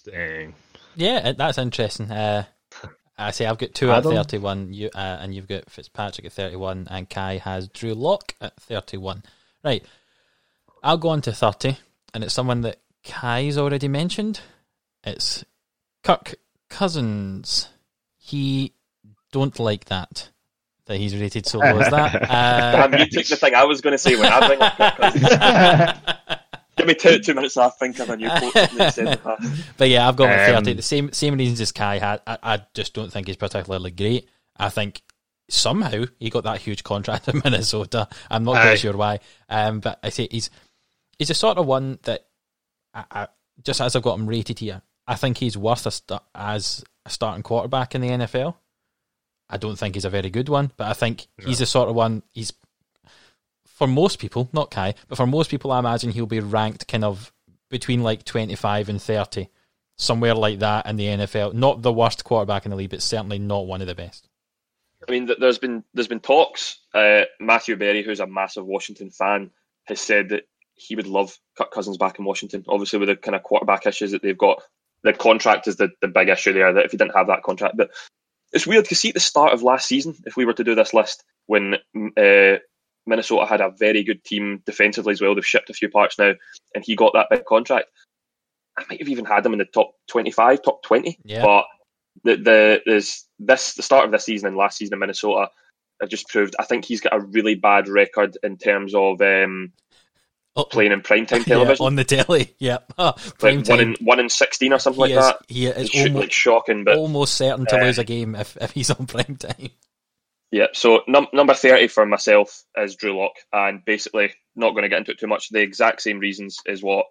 Dang. 0.04 0.54
Yeah, 0.96 1.32
that's 1.32 1.58
interesting. 1.58 2.10
Uh, 2.10 2.44
I 3.22 3.30
say 3.30 3.46
I've 3.46 3.58
got 3.58 3.74
Tua 3.74 3.98
at 3.98 4.04
31, 4.04 4.72
you, 4.72 4.90
uh, 4.94 5.18
and 5.20 5.34
you've 5.34 5.48
got 5.48 5.70
Fitzpatrick 5.70 6.26
at 6.26 6.32
31, 6.32 6.88
and 6.90 7.08
Kai 7.08 7.38
has 7.38 7.68
Drew 7.68 7.94
Lock 7.94 8.34
at 8.40 8.54
31. 8.60 9.22
Right, 9.64 9.84
I'll 10.82 10.98
go 10.98 11.10
on 11.10 11.22
to 11.22 11.32
30, 11.32 11.76
and 12.14 12.24
it's 12.24 12.34
someone 12.34 12.62
that 12.62 12.78
Kai's 13.04 13.58
already 13.58 13.88
mentioned. 13.88 14.40
It's 15.04 15.44
Kirk 16.02 16.34
Cousins. 16.68 17.68
He 18.18 18.72
don't 19.32 19.58
like 19.58 19.86
that 19.86 20.28
that 20.86 20.98
he's 20.98 21.16
rated 21.16 21.46
so 21.46 21.58
low 21.58 21.78
as 21.78 21.90
that. 21.90 22.22
Uh, 22.32 22.96
you 22.98 23.06
took 23.06 23.26
the 23.26 23.36
thing 23.36 23.54
I 23.54 23.64
was 23.64 23.80
going 23.80 23.92
to 23.92 23.98
say 23.98 24.16
when 24.16 24.32
I 24.32 24.46
bring 24.46 24.60
up 24.60 24.76
Kirk 24.76 24.96
Cousins. 24.96 25.28
Give 26.76 26.86
me 26.86 26.94
two 26.94 27.18
two 27.18 27.34
minutes. 27.34 27.56
I 27.56 27.68
think 27.68 27.98
of 27.98 28.10
a 28.10 28.16
new 28.16 28.28
quote. 28.28 28.54
but 29.76 29.88
yeah, 29.88 30.08
I've 30.08 30.16
got 30.16 30.28
my 30.28 30.44
um, 30.46 30.64
thirty. 30.64 30.74
The 30.74 30.82
same 30.82 31.12
same 31.12 31.36
reasons 31.36 31.60
as 31.60 31.72
Kai 31.72 31.98
had. 31.98 32.22
I, 32.26 32.38
I 32.42 32.62
just 32.74 32.94
don't 32.94 33.12
think 33.12 33.26
he's 33.26 33.36
particularly 33.36 33.90
great. 33.90 34.28
I 34.56 34.70
think 34.70 35.02
somehow 35.48 36.04
he 36.18 36.30
got 36.30 36.44
that 36.44 36.60
huge 36.60 36.82
contract 36.82 37.28
in 37.28 37.42
Minnesota. 37.44 38.08
I'm 38.30 38.44
not 38.44 38.62
quite 38.62 38.78
sure 38.78 38.96
why. 38.96 39.20
Um, 39.48 39.80
but 39.80 39.98
I 40.02 40.08
say 40.08 40.28
he's 40.30 40.50
he's 41.18 41.30
a 41.30 41.34
sort 41.34 41.58
of 41.58 41.66
one 41.66 41.98
that 42.04 42.26
I, 42.94 43.04
I, 43.10 43.28
just 43.62 43.80
as 43.80 43.94
I've 43.94 44.02
got 44.02 44.18
him 44.18 44.26
rated 44.26 44.58
here, 44.58 44.82
I 45.06 45.16
think 45.16 45.38
he's 45.38 45.56
worth 45.56 45.86
a 45.86 45.90
st- 45.90 46.22
as 46.34 46.84
a 47.04 47.10
starting 47.10 47.42
quarterback 47.42 47.94
in 47.94 48.00
the 48.00 48.08
NFL. 48.08 48.54
I 49.48 49.58
don't 49.58 49.76
think 49.76 49.94
he's 49.94 50.06
a 50.06 50.10
very 50.10 50.30
good 50.30 50.48
one, 50.48 50.72
but 50.76 50.88
I 50.88 50.94
think 50.94 51.26
no. 51.38 51.48
he's 51.48 51.58
the 51.58 51.66
sort 51.66 51.90
of 51.90 51.94
one. 51.94 52.22
He's 52.30 52.52
for 53.82 53.88
most 53.88 54.20
people, 54.20 54.48
not 54.52 54.70
Kai, 54.70 54.94
but 55.08 55.16
for 55.16 55.26
most 55.26 55.50
people, 55.50 55.72
I 55.72 55.80
imagine 55.80 56.12
he'll 56.12 56.24
be 56.24 56.38
ranked 56.38 56.86
kind 56.86 57.02
of 57.02 57.32
between 57.68 58.04
like 58.04 58.24
twenty 58.24 58.54
five 58.54 58.88
and 58.88 59.02
thirty, 59.02 59.48
somewhere 59.96 60.36
like 60.36 60.60
that 60.60 60.86
in 60.86 60.94
the 60.94 61.06
NFL. 61.06 61.54
Not 61.54 61.82
the 61.82 61.92
worst 61.92 62.22
quarterback 62.22 62.64
in 62.64 62.70
the 62.70 62.76
league, 62.76 62.90
but 62.90 63.02
certainly 63.02 63.40
not 63.40 63.66
one 63.66 63.80
of 63.80 63.88
the 63.88 63.96
best. 63.96 64.28
I 65.08 65.10
mean, 65.10 65.28
there's 65.36 65.58
been 65.58 65.82
there's 65.94 66.06
been 66.06 66.20
talks. 66.20 66.78
Uh, 66.94 67.22
Matthew 67.40 67.74
Berry, 67.74 68.04
who's 68.04 68.20
a 68.20 68.26
massive 68.28 68.64
Washington 68.64 69.10
fan, 69.10 69.50
has 69.86 70.00
said 70.00 70.28
that 70.28 70.44
he 70.76 70.94
would 70.94 71.08
love 71.08 71.36
Cousins 71.74 71.98
back 71.98 72.20
in 72.20 72.24
Washington. 72.24 72.64
Obviously, 72.68 73.00
with 73.00 73.08
the 73.08 73.16
kind 73.16 73.34
of 73.34 73.42
quarterback 73.42 73.84
issues 73.84 74.12
that 74.12 74.22
they've 74.22 74.38
got, 74.38 74.62
the 75.02 75.12
contract 75.12 75.66
is 75.66 75.74
the, 75.74 75.90
the 76.00 76.06
big 76.06 76.28
issue 76.28 76.52
there. 76.52 76.72
That 76.72 76.84
if 76.84 76.92
he 76.92 76.98
didn't 76.98 77.16
have 77.16 77.26
that 77.26 77.42
contract, 77.42 77.76
but 77.76 77.90
it's 78.52 78.64
weird 78.64 78.84
to 78.84 78.94
see 78.94 79.08
at 79.08 79.14
the 79.14 79.20
start 79.20 79.52
of 79.52 79.64
last 79.64 79.88
season, 79.88 80.14
if 80.24 80.36
we 80.36 80.44
were 80.44 80.52
to 80.52 80.62
do 80.62 80.76
this 80.76 80.94
list, 80.94 81.24
when 81.46 81.74
uh, 82.16 82.58
Minnesota 83.06 83.46
had 83.46 83.60
a 83.60 83.70
very 83.78 84.04
good 84.04 84.24
team 84.24 84.62
defensively 84.64 85.12
as 85.12 85.20
well, 85.20 85.34
they've 85.34 85.46
shipped 85.46 85.70
a 85.70 85.74
few 85.74 85.88
parts 85.88 86.18
now, 86.18 86.32
and 86.74 86.84
he 86.84 86.96
got 86.96 87.12
that 87.14 87.28
big 87.30 87.44
contract. 87.44 87.88
I 88.78 88.84
might 88.88 89.00
have 89.00 89.08
even 89.08 89.24
had 89.24 89.44
him 89.44 89.52
in 89.52 89.58
the 89.58 89.66
top 89.66 89.92
twenty-five, 90.08 90.62
top 90.62 90.82
twenty. 90.82 91.18
Yeah. 91.24 91.42
But 91.42 91.64
the 92.24 92.36
the 92.36 92.82
there's 92.86 93.26
this 93.38 93.74
the 93.74 93.82
start 93.82 94.06
of 94.06 94.12
this 94.12 94.24
season 94.24 94.48
and 94.48 94.56
last 94.56 94.78
season 94.78 94.94
in 94.94 95.00
Minnesota 95.00 95.48
have 96.00 96.10
just 96.10 96.28
proved. 96.28 96.56
I 96.58 96.64
think 96.64 96.84
he's 96.84 97.00
got 97.00 97.14
a 97.14 97.20
really 97.20 97.54
bad 97.54 97.88
record 97.88 98.38
in 98.42 98.56
terms 98.56 98.94
of 98.94 99.20
um, 99.20 99.72
Oh, 100.54 100.64
playing 100.64 100.92
in 100.92 101.00
primetime 101.00 101.44
television 101.44 101.82
yeah, 101.82 101.86
on 101.86 101.96
the 101.96 102.04
telly. 102.04 102.54
Yeah, 102.58 102.78
oh, 102.98 103.14
like 103.40 103.66
one 103.66 103.80
in 103.80 103.96
one 104.00 104.20
in 104.20 104.28
sixteen 104.28 104.72
or 104.72 104.78
something 104.78 105.06
he 105.06 105.14
like 105.14 105.18
is, 105.18 105.26
that. 105.26 105.38
He 105.48 105.66
is 105.66 105.76
it's 105.76 105.96
almost, 105.96 106.14
like 106.14 106.32
shocking, 106.32 106.84
but 106.84 106.96
almost 106.96 107.34
certain 107.34 107.66
to 107.66 107.78
uh, 107.78 107.84
lose 107.84 107.98
a 107.98 108.04
game 108.04 108.34
if, 108.34 108.56
if 108.60 108.72
he's 108.72 108.90
on 108.90 109.06
prime 109.06 109.36
time. 109.36 109.70
Yeah, 110.52 110.68
so 110.74 111.02
num- 111.08 111.28
number 111.34 111.54
thirty 111.54 111.88
for 111.88 112.06
myself 112.06 112.64
is 112.78 112.96
Drew 112.96 113.18
Lock, 113.18 113.34
and 113.52 113.84
basically 113.86 114.34
not 114.56 114.72
going 114.72 114.84
to 114.84 114.90
get 114.90 115.00
into 115.00 115.12
it 115.12 115.20
too 115.20 115.28
much. 115.28 115.50
The 115.50 115.60
exact 115.62 116.02
same 116.02 116.20
reasons 116.20 116.58
is 116.66 116.82
what 116.82 117.06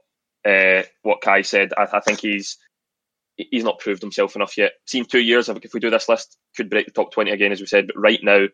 uh, 0.49 0.83
what 1.03 1.21
Kai 1.21 1.43
said. 1.43 1.73
I, 1.77 1.87
I 1.93 2.01
think 2.01 2.21
he's 2.21 2.57
he's 3.37 3.63
not 3.65 3.79
proved 3.79 4.01
himself 4.01 4.35
enough 4.35 4.57
yet. 4.57 4.73
Seen 4.87 5.05
two 5.05 5.21
years, 5.21 5.49
if 5.49 5.73
we 5.73 5.79
do 5.81 5.91
this 5.91 6.09
list, 6.09 6.37
could 6.57 6.69
break 6.69 6.87
the 6.87 6.93
top 6.93 7.13
twenty 7.13 7.31
again, 7.31 7.51
as 7.53 7.61
we 7.61 7.67
said. 7.67 7.87
But 7.87 7.99
right 7.99 8.19
now, 8.23 8.47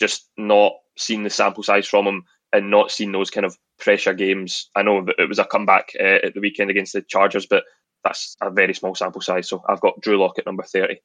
just 0.00 0.28
not 0.38 0.74
seen 0.98 1.24
the 1.24 1.30
sample 1.30 1.64
size 1.64 1.88
from 1.88 2.06
him 2.06 2.24
and 2.52 2.70
not 2.70 2.90
seen 2.92 3.12
those 3.12 3.30
kind 3.30 3.46
of 3.46 3.56
pressure 3.80 4.14
games. 4.14 4.70
I 4.76 4.82
know 4.82 5.06
it 5.18 5.28
was 5.28 5.40
a 5.40 5.46
comeback 5.46 5.90
uh, 6.00 6.26
at 6.26 6.34
the 6.34 6.40
weekend 6.40 6.70
against 6.70 6.94
the 6.94 7.02
Chargers, 7.02 7.46
but 7.46 7.64
that's 8.04 8.36
a 8.42 8.50
very 8.50 8.74
small 8.74 8.94
sample 8.94 9.22
size. 9.22 9.48
So 9.48 9.62
I've 9.68 9.80
got 9.80 10.00
Drew 10.02 10.18
Lock 10.20 10.38
at 10.38 10.46
number 10.46 10.64
30. 10.64 10.96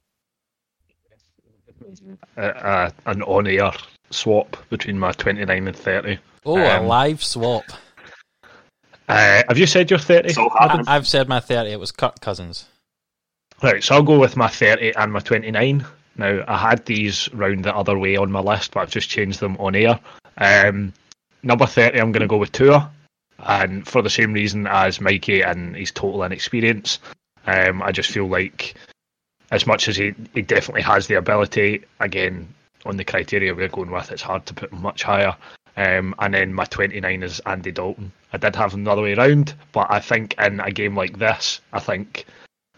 Uh, 2.38 2.42
uh, 2.42 2.90
an 3.06 3.22
on 3.24 3.48
air 3.48 3.72
swap 4.10 4.58
between 4.70 5.00
my 5.00 5.12
29 5.14 5.68
and 5.68 5.76
30. 5.76 6.18
Oh, 6.46 6.58
um, 6.58 6.84
a 6.84 6.88
live 6.88 7.24
swap. 7.24 7.66
Uh, 9.08 9.44
have 9.48 9.58
you 9.58 9.68
said 9.68 9.90
your 9.90 10.00
30? 10.00 10.34
So 10.34 10.50
I've 10.58 11.08
said 11.08 11.28
my 11.28 11.40
30. 11.40 11.72
It 11.72 11.80
was 11.80 11.92
Kirk 11.92 12.20
Cousins. 12.22 12.66
Right, 13.62 13.84
so 13.84 13.96
I'll 13.96 14.04
go 14.04 14.20
with 14.20 14.38
my 14.38 14.48
30 14.48 14.96
and 14.96 15.14
my 15.14 15.20
29. 15.20 15.86
Now, 16.18 16.44
I 16.48 16.58
had 16.58 16.86
these 16.86 17.32
round 17.34 17.64
the 17.64 17.76
other 17.76 17.98
way 17.98 18.16
on 18.16 18.32
my 18.32 18.40
list, 18.40 18.72
but 18.72 18.82
I've 18.82 18.92
just 18.92 19.10
changed 19.10 19.40
them 19.40 19.56
on 19.58 19.76
air. 19.76 20.00
Um, 20.38 20.94
number 21.44 21.66
30, 21.66 22.00
I'm 22.00 22.12
going 22.12 22.22
to 22.22 22.28
go 22.28 22.38
with 22.38 22.52
Tua. 22.52 22.92
And 23.40 23.88
for 23.88 24.02
the 24.02 24.10
same 24.10 24.34
reason 24.34 24.68
as 24.68 25.02
Mikey 25.02 25.42
and 25.42 25.76
his 25.76 25.92
total 25.92 26.24
inexperience, 26.24 27.00
um, 27.48 27.82
I 27.82 27.92
just 27.92 28.12
feel 28.12 28.28
like 28.28 28.76
as 29.52 29.68
much 29.68 29.88
as 29.88 29.98
he, 29.98 30.14
he 30.34 30.42
definitely 30.42 30.82
has 30.82 31.08
the 31.08 31.16
ability, 31.16 31.84
again, 32.00 32.48
on 32.86 32.98
the 32.98 33.04
criteria 33.04 33.54
we're 33.54 33.68
going 33.68 33.92
with, 33.92 34.12
it's 34.12 34.22
hard 34.22 34.46
to 34.48 34.54
put 34.54 34.72
him 34.72 34.82
much 34.82 35.04
higher. 35.04 35.36
Um, 35.78 36.16
and 36.20 36.34
then 36.34 36.54
my 36.54 36.66
29 36.66 37.24
is 37.24 37.40
Andy 37.46 37.72
Dalton. 37.72 38.12
I 38.34 38.38
did 38.38 38.56
have 38.56 38.74
him 38.74 38.84
the 38.84 38.92
other 38.92 39.02
way 39.02 39.14
around, 39.14 39.54
but 39.72 39.88
I 39.90 40.00
think 40.00 40.36
in 40.40 40.60
a 40.60 40.72
game 40.72 40.96
like 40.96 41.18
this, 41.18 41.62
I 41.72 41.80
think 41.80 42.26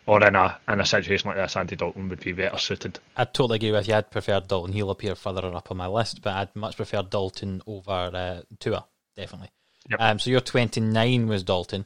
or 0.05 0.25
in 0.25 0.35
a 0.35 0.59
in 0.67 0.81
a 0.81 0.85
situation 0.85 1.29
like 1.29 1.37
this, 1.37 1.55
Andy 1.55 1.75
Dalton 1.75 2.09
would 2.09 2.19
be 2.19 2.33
better 2.33 2.57
suited. 2.57 2.99
I 3.15 3.25
totally 3.25 3.55
agree 3.55 3.71
with 3.71 3.87
you. 3.87 3.95
I'd 3.95 4.11
prefer 4.11 4.39
Dalton. 4.41 4.73
He'll 4.73 4.91
appear 4.91 5.15
further 5.15 5.45
up 5.45 5.71
on 5.71 5.77
my 5.77 5.87
list, 5.87 6.21
but 6.21 6.35
I'd 6.35 6.55
much 6.55 6.75
prefer 6.75 7.03
Dalton 7.03 7.61
over 7.65 8.11
uh, 8.13 8.41
Tua, 8.59 8.85
definitely. 9.15 9.49
Yep. 9.89 9.99
Um, 10.01 10.19
so 10.19 10.29
your 10.29 10.41
29 10.41 11.27
was 11.27 11.43
Dalton. 11.43 11.85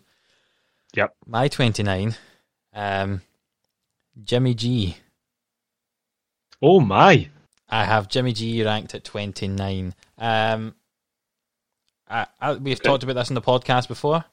Yep. 0.93 1.15
My 1.25 1.47
29, 1.47 2.15
um, 2.73 3.21
Jimmy 4.23 4.53
G. 4.53 4.97
Oh 6.61 6.79
my! 6.79 7.29
I 7.69 7.85
have 7.85 8.07
Jimmy 8.07 8.33
G 8.33 8.63
ranked 8.63 8.95
at 8.95 9.03
29. 9.03 9.93
Um, 10.17 10.75
I, 12.09 12.27
I, 12.39 12.53
we've 12.53 12.81
talked 12.81 13.03
about 13.03 13.13
this 13.13 13.29
in 13.29 13.35
the 13.35 13.41
podcast 13.41 13.87
before. 13.87 14.23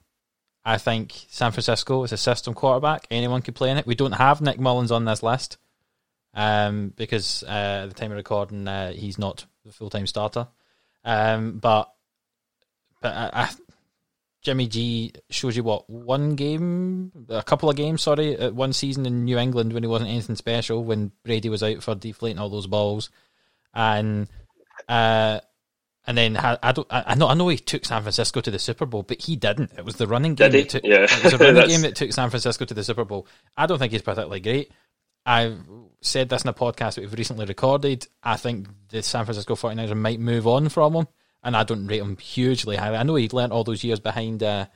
I 0.64 0.78
think 0.78 1.26
San 1.28 1.52
Francisco 1.52 2.04
is 2.04 2.12
a 2.12 2.16
system 2.16 2.54
quarterback. 2.54 3.06
Anyone 3.10 3.42
could 3.42 3.54
play 3.54 3.70
in 3.70 3.76
it. 3.76 3.86
We 3.86 3.94
don't 3.94 4.12
have 4.12 4.40
Nick 4.40 4.58
Mullens 4.58 4.92
on 4.92 5.04
this 5.04 5.22
list 5.22 5.58
um, 6.32 6.92
because 6.96 7.42
uh, 7.42 7.82
at 7.84 7.86
the 7.88 7.94
time 7.94 8.12
of 8.12 8.16
recording, 8.16 8.66
uh, 8.66 8.92
he's 8.92 9.18
not 9.18 9.44
the 9.64 9.72
full 9.72 9.90
time 9.90 10.06
starter. 10.06 10.48
Um, 11.04 11.58
but 11.58 11.92
but 13.02 13.14
I, 13.14 13.50
Jimmy 14.44 14.68
G 14.68 15.12
shows 15.30 15.56
you 15.56 15.64
what 15.64 15.88
one 15.90 16.36
game, 16.36 17.10
a 17.28 17.42
couple 17.42 17.68
of 17.68 17.76
games, 17.76 18.02
sorry, 18.02 18.36
at 18.36 18.54
one 18.54 18.72
season 18.72 19.06
in 19.06 19.24
New 19.24 19.38
England 19.38 19.72
when 19.72 19.82
he 19.82 19.88
wasn't 19.88 20.10
anything 20.10 20.36
special 20.36 20.84
when 20.84 21.10
Brady 21.24 21.48
was 21.48 21.62
out 21.62 21.82
for 21.82 21.94
deflating 21.96 22.38
all 22.38 22.50
those 22.50 22.66
balls, 22.68 23.10
and 23.74 24.28
uh, 24.88 25.40
and 26.06 26.18
then 26.18 26.36
I, 26.36 26.58
I 26.62 26.72
don't 26.72 26.86
I 26.90 27.14
know 27.14 27.28
I 27.28 27.34
know 27.34 27.48
he 27.48 27.56
took 27.56 27.84
San 27.86 28.02
Francisco 28.02 28.40
to 28.42 28.50
the 28.50 28.58
Super 28.58 28.86
Bowl, 28.86 29.02
but 29.02 29.22
he 29.22 29.34
didn't. 29.36 29.72
It 29.76 29.84
was 29.84 29.96
the 29.96 30.06
running 30.06 30.34
game. 30.34 30.52
That 30.52 30.68
took, 30.68 30.84
Yeah. 30.84 31.06
it 31.10 31.24
was 31.24 31.32
a 31.32 31.38
running 31.38 31.66
game 31.68 31.80
that 31.80 31.96
took 31.96 32.12
San 32.12 32.28
Francisco 32.30 32.64
to 32.66 32.74
the 32.74 32.84
Super 32.84 33.04
Bowl. 33.06 33.26
I 33.56 33.66
don't 33.66 33.78
think 33.78 33.92
he's 33.92 34.02
particularly 34.02 34.40
great. 34.40 34.70
I've 35.26 35.58
said 36.02 36.28
this 36.28 36.42
in 36.42 36.50
a 36.50 36.52
podcast 36.52 36.96
that 36.96 37.00
we've 37.00 37.14
recently 37.14 37.46
recorded. 37.46 38.06
I 38.22 38.36
think 38.36 38.68
the 38.90 39.02
San 39.02 39.24
Francisco 39.24 39.54
49ers 39.54 39.96
might 39.96 40.20
move 40.20 40.46
on 40.46 40.68
from 40.68 40.94
him, 40.94 41.08
and 41.44 41.56
I 41.56 41.64
don't 41.64 41.86
rate 41.86 42.00
him 42.00 42.16
hugely 42.16 42.76
highly. 42.76 42.96
I 42.96 43.02
know 43.02 43.14
he'd 43.16 43.32
learnt 43.32 43.52
all 43.52 43.64
those 43.64 43.84
years 43.84 44.00
behind 44.00 44.42
uh, 44.42 44.66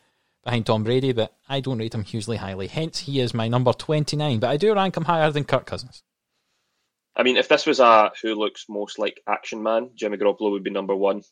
behind 0.44 0.66
Tom 0.66 0.85
Brady, 0.85 1.12
but 1.12 1.35
I 1.48 1.61
don't 1.61 1.78
rate 1.78 1.94
him 1.94 2.04
hugely 2.04 2.37
highly. 2.37 2.66
Hence, 2.68 3.00
he 3.00 3.20
is 3.20 3.35
my 3.35 3.48
number 3.48 3.72
29, 3.72 4.38
but 4.38 4.50
I 4.50 4.57
do 4.57 4.74
rank 4.74 4.96
him 4.96 5.04
higher 5.04 5.31
than 5.31 5.44
Kirk 5.44 5.66
Cousins. 5.66 6.02
I 7.16 7.24
mean, 7.24 7.37
if 7.37 7.48
this 7.48 7.66
was 7.66 7.81
a 7.81 8.12
who 8.22 8.35
looks 8.35 8.66
most 8.68 8.98
like 8.98 9.20
action 9.26 9.62
man, 9.62 9.90
Jimmy 9.96 10.16
Garoppolo 10.18 10.52
would 10.52 10.62
be 10.62 10.70
number 10.70 10.94
one, 10.94 11.22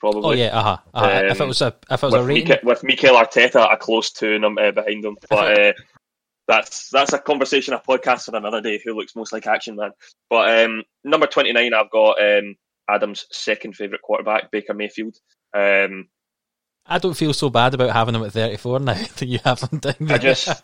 probably. 0.00 0.22
Oh 0.24 0.32
yeah, 0.32 0.58
uh-huh. 0.58 0.76
uh-huh. 0.92 1.22
if 1.26 1.36
it 1.36 1.40
Um, 1.42 1.48
was 1.48 1.62
a 1.62 1.74
if 1.90 2.02
it 2.02 2.06
was 2.06 2.14
a 2.14 2.18
with, 2.18 2.26
rating, 2.26 2.48
Mika, 2.48 2.60
with 2.64 2.82
Mikel 2.82 3.14
Arteta 3.14 3.72
a 3.72 3.76
close 3.76 4.10
two 4.10 4.38
num- 4.38 4.58
uh, 4.58 4.72
behind 4.72 5.04
him. 5.04 5.16
But 5.30 5.58
uh, 5.60 5.72
that's 6.48 6.90
that's 6.90 7.12
a 7.12 7.18
conversation, 7.18 7.74
a 7.74 7.78
podcast 7.78 8.24
for 8.24 8.36
another 8.36 8.60
day. 8.60 8.80
Who 8.84 8.94
looks 8.94 9.14
most 9.14 9.32
like 9.32 9.46
action 9.46 9.76
man? 9.76 9.92
But 10.28 10.64
um, 10.64 10.82
number 11.04 11.26
twenty 11.28 11.52
nine, 11.52 11.74
I've 11.74 11.90
got 11.90 12.20
um, 12.20 12.56
Adam's 12.88 13.26
second 13.30 13.76
favorite 13.76 14.02
quarterback, 14.02 14.50
Baker 14.50 14.74
Mayfield. 14.74 15.16
Um, 15.54 16.08
I 16.86 16.98
don't 16.98 17.16
feel 17.16 17.34
so 17.34 17.50
bad 17.50 17.74
about 17.74 17.90
having 17.90 18.14
him 18.14 18.22
at 18.22 18.32
34 18.32 18.80
now 18.80 18.94
that 19.16 19.26
you 19.26 19.38
have 19.44 19.60
him 19.60 19.78
down 19.78 19.94
there. 20.00 20.16
I 20.16 20.18
just 20.18 20.62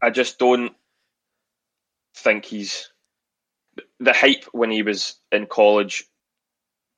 I 0.00 0.10
just 0.10 0.38
don't 0.38 0.72
think 2.16 2.44
he's 2.44 2.90
the 3.98 4.12
hype 4.12 4.44
when 4.52 4.70
he 4.70 4.82
was 4.82 5.16
in 5.32 5.46
college 5.46 6.04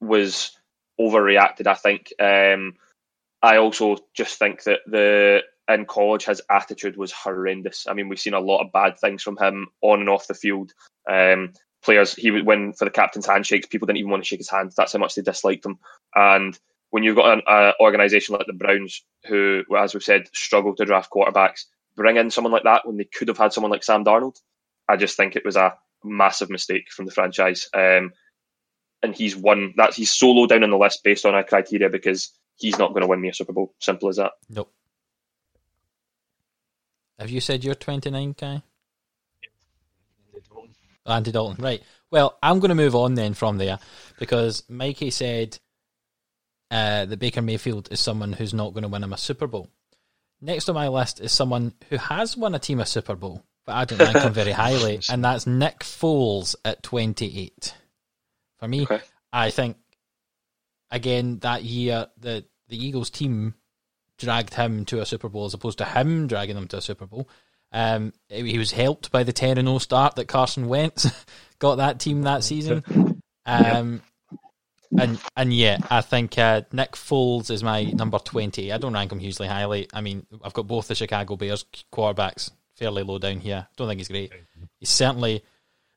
was 0.00 0.52
overreacted. 1.00 1.66
I 1.66 1.74
think. 1.74 2.12
Um, 2.20 2.74
I 3.42 3.58
also 3.58 3.98
just 4.14 4.38
think 4.38 4.64
that 4.64 4.80
the 4.86 5.42
in 5.68 5.84
college 5.84 6.24
his 6.24 6.42
attitude 6.50 6.96
was 6.96 7.12
horrendous. 7.12 7.86
I 7.88 7.94
mean, 7.94 8.08
we've 8.08 8.20
seen 8.20 8.34
a 8.34 8.40
lot 8.40 8.64
of 8.64 8.72
bad 8.72 8.98
things 8.98 9.22
from 9.22 9.36
him 9.36 9.68
on 9.82 10.00
and 10.00 10.08
off 10.08 10.26
the 10.26 10.34
field. 10.34 10.72
Um, 11.10 11.52
players 11.86 12.14
he 12.14 12.30
would 12.30 12.44
win 12.44 12.74
for 12.74 12.84
the 12.84 12.90
captain's 12.90 13.26
handshakes. 13.26 13.66
People 13.66 13.86
didn't 13.86 13.98
even 13.98 14.10
want 14.10 14.22
to 14.22 14.26
shake 14.26 14.40
his 14.40 14.50
hand. 14.50 14.72
That's 14.76 14.92
how 14.92 14.98
much 14.98 15.14
they 15.14 15.22
disliked 15.22 15.64
him. 15.64 15.78
And 16.14 16.58
when 16.90 17.02
you've 17.02 17.16
got 17.16 17.42
an 17.46 17.72
organisation 17.80 18.34
like 18.34 18.46
the 18.46 18.52
Browns, 18.52 19.02
who, 19.26 19.62
as 19.76 19.94
we've 19.94 20.02
said, 20.02 20.28
struggle 20.34 20.74
to 20.76 20.84
draft 20.84 21.10
quarterbacks, 21.10 21.64
bring 21.96 22.16
in 22.16 22.30
someone 22.30 22.52
like 22.52 22.64
that 22.64 22.86
when 22.86 22.96
they 22.96 23.04
could 23.04 23.28
have 23.28 23.38
had 23.38 23.52
someone 23.52 23.70
like 23.70 23.82
Sam 23.82 24.04
Darnold. 24.04 24.36
I 24.88 24.96
just 24.96 25.16
think 25.16 25.34
it 25.34 25.44
was 25.44 25.56
a 25.56 25.74
massive 26.04 26.50
mistake 26.50 26.90
from 26.90 27.06
the 27.06 27.12
franchise. 27.12 27.68
Um, 27.72 28.12
and 29.02 29.14
he's 29.14 29.36
won 29.36 29.74
that 29.76 29.94
he's 29.94 30.12
so 30.12 30.30
low 30.30 30.46
down 30.46 30.64
on 30.64 30.70
the 30.70 30.78
list 30.78 31.02
based 31.04 31.26
on 31.26 31.34
our 31.34 31.44
criteria 31.44 31.88
because 31.88 32.32
he's 32.56 32.78
not 32.78 32.90
going 32.90 33.02
to 33.02 33.08
win 33.08 33.20
me 33.20 33.28
a 33.28 33.34
Super 33.34 33.52
Bowl. 33.52 33.74
Simple 33.78 34.08
as 34.08 34.16
that. 34.16 34.32
Nope. 34.48 34.72
Have 37.18 37.30
you 37.30 37.40
said 37.40 37.64
you're 37.64 37.74
29, 37.74 38.34
Kai? 38.34 38.62
Andy 41.06 41.32
Dalton, 41.32 41.62
right. 41.62 41.82
Well, 42.10 42.38
I'm 42.42 42.60
going 42.60 42.68
to 42.68 42.74
move 42.74 42.94
on 42.94 43.14
then 43.14 43.34
from 43.34 43.58
there 43.58 43.78
because 44.18 44.62
Mikey 44.68 45.10
said 45.10 45.58
uh, 46.70 47.04
that 47.06 47.18
Baker 47.18 47.42
Mayfield 47.42 47.88
is 47.90 48.00
someone 48.00 48.32
who's 48.32 48.54
not 48.54 48.72
going 48.74 48.82
to 48.82 48.88
win 48.88 49.02
him 49.04 49.12
a 49.12 49.18
Super 49.18 49.46
Bowl. 49.46 49.68
Next 50.40 50.68
on 50.68 50.74
my 50.74 50.88
list 50.88 51.20
is 51.20 51.32
someone 51.32 51.72
who 51.88 51.96
has 51.96 52.36
won 52.36 52.54
a 52.54 52.58
team 52.58 52.80
a 52.80 52.86
Super 52.86 53.16
Bowl, 53.16 53.42
but 53.64 53.74
I 53.74 53.84
don't 53.84 53.98
rank 53.98 54.18
him 54.18 54.32
very 54.32 54.52
highly, 54.64 55.00
and 55.10 55.24
that's 55.24 55.46
Nick 55.46 55.80
Foles 55.80 56.54
at 56.64 56.82
28. 56.82 57.74
For 58.58 58.68
me, 58.68 58.82
Okay. 58.82 59.00
I 59.32 59.50
think 59.50 59.76
again 60.90 61.38
that 61.40 61.62
year 61.62 62.06
the 62.18 62.44
the 62.68 62.84
Eagles 62.84 63.10
team 63.10 63.54
dragged 64.18 64.54
him 64.54 64.84
to 64.86 65.00
a 65.00 65.06
Super 65.06 65.28
Bowl 65.28 65.44
as 65.44 65.54
opposed 65.54 65.78
to 65.78 65.84
him 65.84 66.26
dragging 66.26 66.54
them 66.54 66.68
to 66.68 66.78
a 66.78 66.80
Super 66.82 67.06
Bowl. 67.06 67.28
Um, 67.76 68.14
he 68.30 68.56
was 68.56 68.72
helped 68.72 69.12
by 69.12 69.22
the 69.22 69.34
ten 69.34 69.58
and 69.58 69.68
zero 69.68 69.76
start 69.78 70.16
that 70.16 70.28
Carson 70.28 70.66
Wentz 70.66 71.06
got 71.58 71.76
that 71.76 72.00
team 72.00 72.22
that 72.22 72.42
season. 72.42 72.82
Um, 73.44 74.00
and 74.98 75.18
and 75.36 75.52
yeah, 75.52 75.76
I 75.90 76.00
think 76.00 76.38
uh, 76.38 76.62
Nick 76.72 76.92
Foles 76.92 77.50
is 77.50 77.62
my 77.62 77.84
number 77.84 78.18
twenty. 78.18 78.72
I 78.72 78.78
don't 78.78 78.94
rank 78.94 79.12
him 79.12 79.18
hugely 79.18 79.46
highly. 79.46 79.88
I 79.92 80.00
mean, 80.00 80.26
I've 80.42 80.54
got 80.54 80.66
both 80.66 80.88
the 80.88 80.94
Chicago 80.94 81.36
Bears 81.36 81.66
quarterbacks 81.92 82.50
fairly 82.76 83.02
low 83.02 83.18
down 83.18 83.40
here. 83.40 83.66
Don't 83.76 83.88
think 83.88 84.00
he's 84.00 84.08
great. 84.08 84.32
He's 84.80 84.88
certainly 84.88 85.44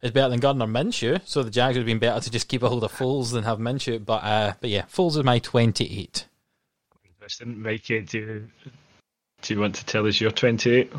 is 0.02 0.12
better 0.12 0.30
than 0.30 0.42
Gardner 0.42 0.66
Minshew. 0.66 1.22
So 1.24 1.44
the 1.44 1.50
Jags 1.50 1.78
would 1.78 1.82
have 1.82 1.86
been 1.86 2.00
better 2.00 2.20
to 2.20 2.30
just 2.30 2.50
keep 2.50 2.62
a 2.62 2.68
hold 2.68 2.84
of 2.84 2.92
Foles 2.92 3.32
than 3.32 3.46
have 3.46 3.58
Minshew. 3.58 4.04
But 4.04 4.24
uh, 4.24 4.54
but 4.60 4.70
yeah, 4.70 4.84
Foles 4.84 5.16
is 5.16 5.24
my 5.24 5.40
twenty-eight. 5.40 6.26
Interesting, 7.06 7.62
Mikey. 7.62 8.02
Do 8.02 8.18
you, 8.18 8.48
do 9.44 9.54
you 9.54 9.60
want 9.62 9.76
to 9.76 9.86
tell 9.86 10.08
us 10.08 10.20
your 10.20 10.32
28? 10.32 10.92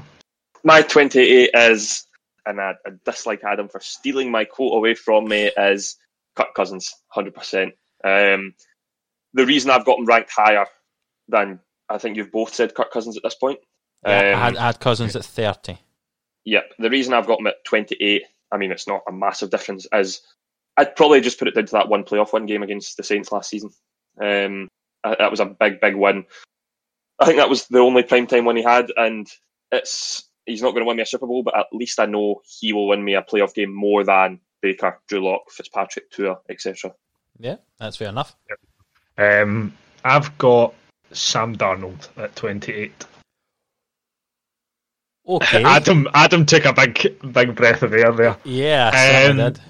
My 0.62 0.82
28 0.82 1.50
is, 1.54 2.06
and 2.46 2.60
I, 2.60 2.74
I 2.86 2.90
dislike 3.04 3.42
Adam 3.44 3.68
for 3.68 3.80
stealing 3.80 4.30
my 4.30 4.44
quote 4.44 4.76
away 4.76 4.94
from 4.94 5.28
me, 5.28 5.50
is 5.56 5.96
Kirk 6.36 6.54
Cousins, 6.54 6.94
100%. 7.16 7.72
Um, 8.04 8.54
the 9.32 9.46
reason 9.46 9.70
I've 9.70 9.84
got 9.84 9.98
him 9.98 10.06
ranked 10.06 10.30
higher 10.30 10.66
than 11.28 11.60
I 11.88 11.98
think 11.98 12.16
you've 12.16 12.32
both 12.32 12.54
said 12.54 12.74
Kirk 12.74 12.92
Cousins 12.92 13.16
at 13.16 13.22
this 13.22 13.34
point. 13.34 13.58
Yeah, 14.06 14.12
I, 14.12 14.32
um, 14.32 14.40
had, 14.40 14.56
I 14.56 14.66
had 14.66 14.80
Cousins 14.80 15.16
at 15.16 15.24
thirty. 15.24 15.78
Yep. 16.44 16.74
The 16.78 16.90
reason 16.90 17.12
I've 17.12 17.26
got 17.26 17.40
him 17.40 17.46
at 17.48 17.62
28, 17.64 18.22
I 18.50 18.56
mean, 18.56 18.72
it's 18.72 18.88
not 18.88 19.02
a 19.06 19.12
massive 19.12 19.50
difference, 19.50 19.86
is 19.92 20.22
I'd 20.76 20.96
probably 20.96 21.20
just 21.20 21.38
put 21.38 21.48
it 21.48 21.54
down 21.54 21.66
to 21.66 21.72
that 21.72 21.88
one 21.88 22.04
playoff 22.04 22.32
win 22.32 22.46
game 22.46 22.62
against 22.62 22.96
the 22.96 23.02
Saints 23.02 23.30
last 23.30 23.50
season. 23.50 23.70
Um, 24.20 24.68
that 25.04 25.30
was 25.30 25.40
a 25.40 25.46
big, 25.46 25.80
big 25.80 25.94
win. 25.94 26.24
I 27.18 27.26
think 27.26 27.36
that 27.36 27.50
was 27.50 27.66
the 27.66 27.80
only 27.80 28.02
primetime 28.02 28.46
win 28.46 28.56
he 28.56 28.62
had, 28.62 28.90
and 28.96 29.28
it's 29.70 30.24
he's 30.50 30.62
not 30.62 30.72
going 30.72 30.82
to 30.84 30.86
win 30.88 30.96
me 30.96 31.02
a 31.02 31.06
Super 31.06 31.26
Bowl, 31.26 31.42
but 31.42 31.56
at 31.58 31.66
least 31.72 31.98
I 32.00 32.06
know 32.06 32.40
he 32.60 32.72
will 32.72 32.88
win 32.88 33.02
me 33.04 33.14
a 33.14 33.22
playoff 33.22 33.54
game 33.54 33.72
more 33.74 34.04
than 34.04 34.40
Baker, 34.62 35.00
Drew 35.08 35.24
Lock, 35.24 35.50
Fitzpatrick, 35.50 36.10
Tua, 36.10 36.38
etc. 36.48 36.92
Yeah, 37.38 37.56
that's 37.78 37.96
fair 37.96 38.08
enough. 38.10 38.36
Um, 39.16 39.72
I've 40.04 40.36
got 40.38 40.74
Sam 41.12 41.56
Darnold 41.56 42.08
at 42.18 42.36
28. 42.36 43.06
Okay. 45.28 45.62
Adam 45.64 46.08
Adam 46.14 46.44
took 46.46 46.64
a 46.64 46.72
big 46.72 47.16
big 47.32 47.54
breath 47.54 47.82
of 47.82 47.92
air 47.94 48.12
there. 48.12 48.36
yeah, 48.44 48.90
I 48.92 48.96
certainly 48.96 49.42
Um, 49.44 49.52
did. 49.52 49.62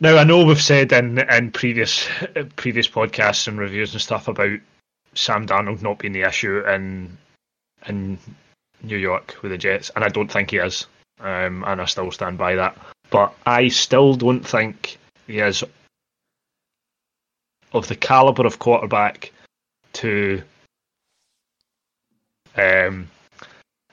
Now 0.00 0.16
I 0.18 0.24
know 0.24 0.44
we've 0.44 0.60
said 0.60 0.92
in 0.92 1.18
in 1.18 1.50
previous 1.52 2.08
previous 2.56 2.88
podcasts 2.88 3.46
and 3.48 3.58
reviews 3.58 3.92
and 3.92 4.00
stuff 4.02 4.28
about 4.28 4.58
Sam 5.14 5.46
Darnold 5.46 5.82
not 5.82 5.98
being 5.98 6.12
the 6.12 6.22
issue 6.22 6.66
in 6.66 7.18
in 7.86 8.18
New 8.82 8.96
York 8.96 9.36
with 9.42 9.52
the 9.52 9.58
Jets, 9.58 9.90
and 9.94 10.04
I 10.04 10.08
don't 10.08 10.30
think 10.30 10.50
he 10.50 10.58
is, 10.58 10.86
um, 11.20 11.64
and 11.66 11.80
I 11.80 11.84
still 11.86 12.10
stand 12.10 12.38
by 12.38 12.56
that. 12.56 12.76
But 13.10 13.34
I 13.46 13.68
still 13.68 14.14
don't 14.14 14.46
think 14.46 14.98
he 15.26 15.38
is 15.38 15.64
of 17.72 17.88
the 17.88 17.96
caliber 17.96 18.46
of 18.46 18.58
quarterback 18.58 19.32
to. 19.94 20.42
Um, 22.56 23.08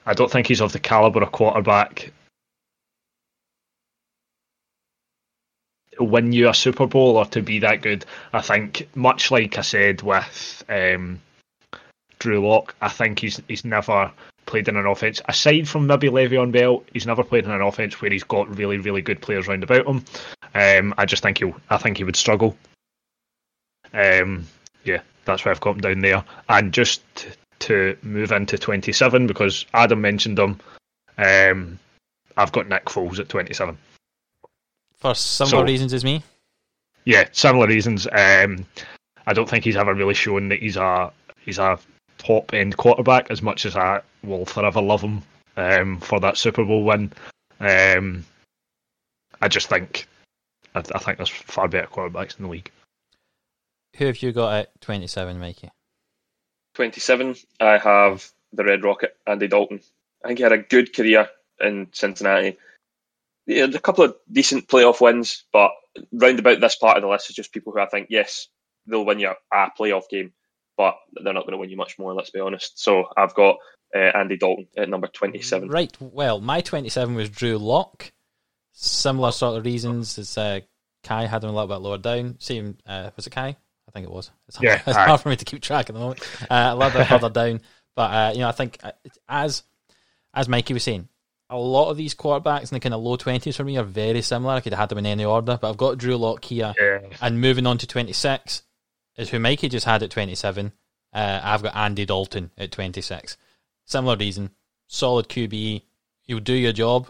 I 0.05 0.13
don't 0.13 0.31
think 0.31 0.47
he's 0.47 0.61
of 0.61 0.73
the 0.73 0.79
caliber 0.79 1.21
of 1.21 1.31
quarterback 1.31 2.11
win 5.99 6.31
you 6.31 6.49
a 6.49 6.53
Super 6.53 6.87
Bowl 6.87 7.17
or 7.17 7.25
to 7.25 7.41
be 7.41 7.59
that 7.59 7.81
good. 7.81 8.05
I 8.33 8.41
think, 8.41 8.87
much 8.95 9.31
like 9.31 9.57
I 9.57 9.61
said 9.61 10.01
with 10.01 10.63
um, 10.69 11.21
Drew 12.19 12.47
Lock, 12.47 12.75
I 12.81 12.89
think 12.89 13.19
he's 13.19 13.41
he's 13.47 13.65
never 13.65 14.11
played 14.49 14.67
in 14.67 14.75
an 14.75 14.87
offense 14.87 15.21
aside 15.27 15.69
from 15.69 15.85
maybe 15.85 16.09
Le'Veon 16.09 16.51
Bell. 16.51 16.83
He's 16.91 17.05
never 17.05 17.23
played 17.23 17.45
in 17.45 17.51
an 17.51 17.61
offense 17.61 18.01
where 18.01 18.11
he's 18.11 18.23
got 18.23 18.57
really 18.57 18.79
really 18.79 19.01
good 19.01 19.21
players 19.21 19.47
round 19.47 19.63
about 19.63 19.85
him. 19.85 20.03
Um, 20.55 20.95
I 20.97 21.05
just 21.05 21.21
think 21.21 21.37
he 21.37 21.53
I 21.69 21.77
think 21.77 21.97
he 21.97 22.03
would 22.03 22.15
struggle. 22.15 22.57
Um, 23.93 24.47
yeah, 24.83 25.01
that's 25.25 25.45
why 25.45 25.51
I've 25.51 25.61
got 25.61 25.75
him 25.75 25.81
down 25.81 25.99
there. 25.99 26.23
And 26.49 26.73
just 26.73 27.01
to 27.59 27.95
move 28.01 28.31
into 28.31 28.57
27 28.57 29.27
because 29.27 29.65
Adam 29.73 30.01
mentioned 30.01 30.39
him. 30.39 30.59
Um, 31.17 31.79
I've 32.35 32.51
got 32.51 32.67
Nick 32.69 32.85
Foles 32.85 33.19
at 33.19 33.29
27. 33.29 33.77
For 34.97 35.13
similar 35.13 35.51
so- 35.51 35.63
reasons 35.63 35.93
as 35.93 36.03
me. 36.03 36.23
Yeah, 37.05 37.27
similar 37.31 37.67
reasons. 37.67 38.07
Um, 38.07 38.65
I 39.25 39.33
don't 39.33 39.49
think 39.49 39.63
he's 39.63 39.77
ever 39.77 39.93
really 39.93 40.13
shown 40.13 40.49
that 40.49 40.59
he's 40.59 40.75
a 40.75 41.11
he's 41.45 41.57
a 41.59 41.79
top 42.19 42.53
end 42.53 42.77
quarterback 42.77 43.31
as 43.31 43.41
much 43.41 43.65
as 43.65 43.75
I 43.75 44.01
will 44.23 44.45
forever 44.45 44.81
love 44.81 45.01
him 45.01 45.23
um, 45.57 45.99
for 45.99 46.19
that 46.19 46.37
Super 46.37 46.63
Bowl 46.63 46.83
win. 46.83 47.11
Um, 47.59 48.25
I 49.41 49.47
just 49.47 49.69
think 49.69 50.07
I, 50.75 50.79
I 50.79 50.99
think 50.99 51.17
there's 51.17 51.29
far 51.29 51.67
better 51.67 51.87
quarterbacks 51.87 52.37
in 52.37 52.45
the 52.45 52.51
league. 52.51 52.71
Who 53.97 54.05
have 54.05 54.21
you 54.21 54.31
got 54.31 54.53
at 54.53 54.81
27, 54.81 55.39
Mikey? 55.39 55.69
27, 56.75 57.35
I 57.59 57.77
have 57.77 58.29
the 58.53 58.63
Red 58.63 58.83
Rocket, 58.83 59.15
Andy 59.25 59.47
Dalton. 59.47 59.81
I 60.23 60.27
think 60.27 60.39
he 60.39 60.43
had 60.43 60.51
a 60.51 60.57
good 60.59 60.95
career 60.95 61.27
in 61.59 61.87
Cincinnati. 61.91 62.57
He 63.45 63.57
had 63.57 63.73
a 63.73 63.79
couple 63.79 64.03
of 64.03 64.15
decent 64.31 64.67
playoff 64.67 65.01
wins, 65.01 65.45
but 65.51 65.71
round 66.11 66.39
about 66.39 66.61
this 66.61 66.75
part 66.75 66.97
of 66.97 67.03
the 67.03 67.09
list 67.09 67.29
is 67.29 67.35
just 67.35 67.51
people 67.51 67.73
who 67.73 67.79
I 67.79 67.87
think, 67.87 68.07
yes, 68.09 68.47
they'll 68.85 69.05
win 69.05 69.19
you 69.19 69.33
a 69.51 69.71
playoff 69.77 70.07
game, 70.09 70.33
but 70.79 70.95
they're 71.23 71.33
not 71.33 71.41
going 71.43 71.51
to 71.51 71.57
win 71.57 71.69
you 71.69 71.75
much 71.75 71.99
more, 71.99 72.13
let's 72.13 72.29
be 72.29 72.39
honest. 72.39 72.79
So 72.81 73.03
I've 73.17 73.35
got 73.35 73.57
uh, 73.93 73.99
Andy 73.99 74.37
Dalton 74.37 74.65
at 74.77 74.87
number 74.87 75.07
27. 75.07 75.67
Right. 75.67 75.93
Well, 75.99 76.39
my 76.39 76.61
27 76.61 77.13
was 77.15 77.29
Drew 77.29 77.57
Lock. 77.57 78.13
Similar 78.71 79.33
sort 79.33 79.57
of 79.57 79.65
reasons 79.65 80.17
as 80.17 80.37
uh, 80.37 80.61
Kai 81.03 81.25
had 81.25 81.43
him 81.43 81.49
a 81.49 81.53
little 81.53 81.67
bit 81.67 81.81
lower 81.81 81.97
down. 81.97 82.37
Same, 82.39 82.77
uh, 82.87 83.09
was 83.17 83.27
it 83.27 83.31
Kai? 83.31 83.49
I 83.87 83.91
think 83.91 84.05
it 84.05 84.11
was. 84.11 84.31
It's 84.47 84.55
hard, 84.55 84.65
Yeah, 84.67 84.81
it's 84.87 84.95
aye. 84.97 85.05
hard 85.07 85.19
for 85.19 85.27
me 85.29 85.35
to 85.35 85.43
keep 85.45 85.61
track 85.61 85.89
at 85.89 85.93
the 85.95 85.99
moment. 85.99 86.21
Uh, 86.49 86.69
a 86.71 86.75
little 86.77 86.97
bit 86.97 87.07
further 87.09 87.29
down, 87.29 87.59
but 87.95 88.11
uh, 88.11 88.31
you 88.33 88.39
know, 88.39 88.47
I 88.47 88.53
think 88.53 88.77
uh, 88.83 88.91
as 89.27 89.63
as 90.33 90.47
Mikey 90.47 90.73
was 90.75 90.83
saying, 90.83 91.09
a 91.49 91.57
lot 91.57 91.89
of 91.89 91.97
these 91.97 92.13
quarterbacks 92.15 92.71
in 92.71 92.75
the 92.75 92.79
kind 92.79 92.93
of 92.93 93.01
low 93.01 93.17
twenties 93.17 93.57
for 93.57 93.63
me 93.65 93.77
are 93.77 93.83
very 93.83 94.21
similar. 94.21 94.53
I 94.53 94.59
could 94.61 94.71
have 94.73 94.79
had 94.79 94.89
them 94.89 94.99
in 94.99 95.07
any 95.07 95.25
order, 95.25 95.57
but 95.59 95.67
I've 95.69 95.77
got 95.77 95.97
Drew 95.97 96.15
Lock 96.15 96.45
here, 96.45 96.73
Yeah. 96.79 96.99
and 97.21 97.41
moving 97.41 97.65
on 97.67 97.79
to 97.79 97.87
twenty 97.87 98.13
six 98.13 98.61
is 99.19 99.29
who 99.29 99.39
Mikey 99.39 99.69
just 99.69 99.85
had 99.85 100.03
at 100.03 100.11
twenty 100.11 100.35
seven. 100.35 100.71
Uh, 101.13 101.39
I've 101.43 101.63
got 101.63 101.75
Andy 101.75 102.05
Dalton 102.05 102.51
at 102.57 102.71
twenty 102.71 103.01
six. 103.01 103.37
Similar 103.85 104.17
reason, 104.17 104.51
solid 104.87 105.29
QB. 105.29 105.83
You'll 106.25 106.39
do 106.39 106.53
your 106.53 106.73
job. 106.73 107.09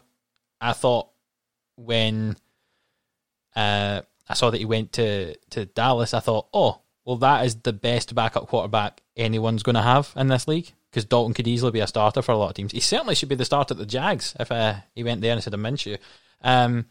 I 0.61 0.73
thought 0.73 1.09
when 1.75 2.37
uh, 3.55 4.01
I 4.27 4.33
saw 4.33 4.49
that 4.49 4.59
he 4.59 4.65
went 4.65 4.93
to, 4.93 5.35
to 5.51 5.65
Dallas, 5.65 6.13
I 6.13 6.19
thought, 6.19 6.47
oh, 6.53 6.81
well, 7.05 7.17
that 7.17 7.45
is 7.45 7.55
the 7.55 7.73
best 7.73 8.13
backup 8.13 8.47
quarterback 8.47 9.01
anyone's 9.17 9.63
going 9.63 9.75
to 9.75 9.81
have 9.81 10.13
in 10.15 10.27
this 10.27 10.47
league 10.47 10.71
because 10.89 11.05
Dalton 11.05 11.33
could 11.33 11.47
easily 11.47 11.71
be 11.71 11.79
a 11.79 11.87
starter 11.87 12.21
for 12.21 12.31
a 12.31 12.37
lot 12.37 12.49
of 12.49 12.55
teams. 12.55 12.71
He 12.71 12.79
certainly 12.79 13.15
should 13.15 13.29
be 13.29 13.35
the 13.35 13.45
starter 13.45 13.73
at 13.73 13.77
the 13.77 13.85
Jags 13.85 14.35
if 14.39 14.51
uh, 14.51 14.75
he 14.93 15.03
went 15.03 15.21
there 15.21 15.33
instead 15.33 15.53
of 15.53 15.59
Minshew. 15.59 15.97
Um, 16.41 16.85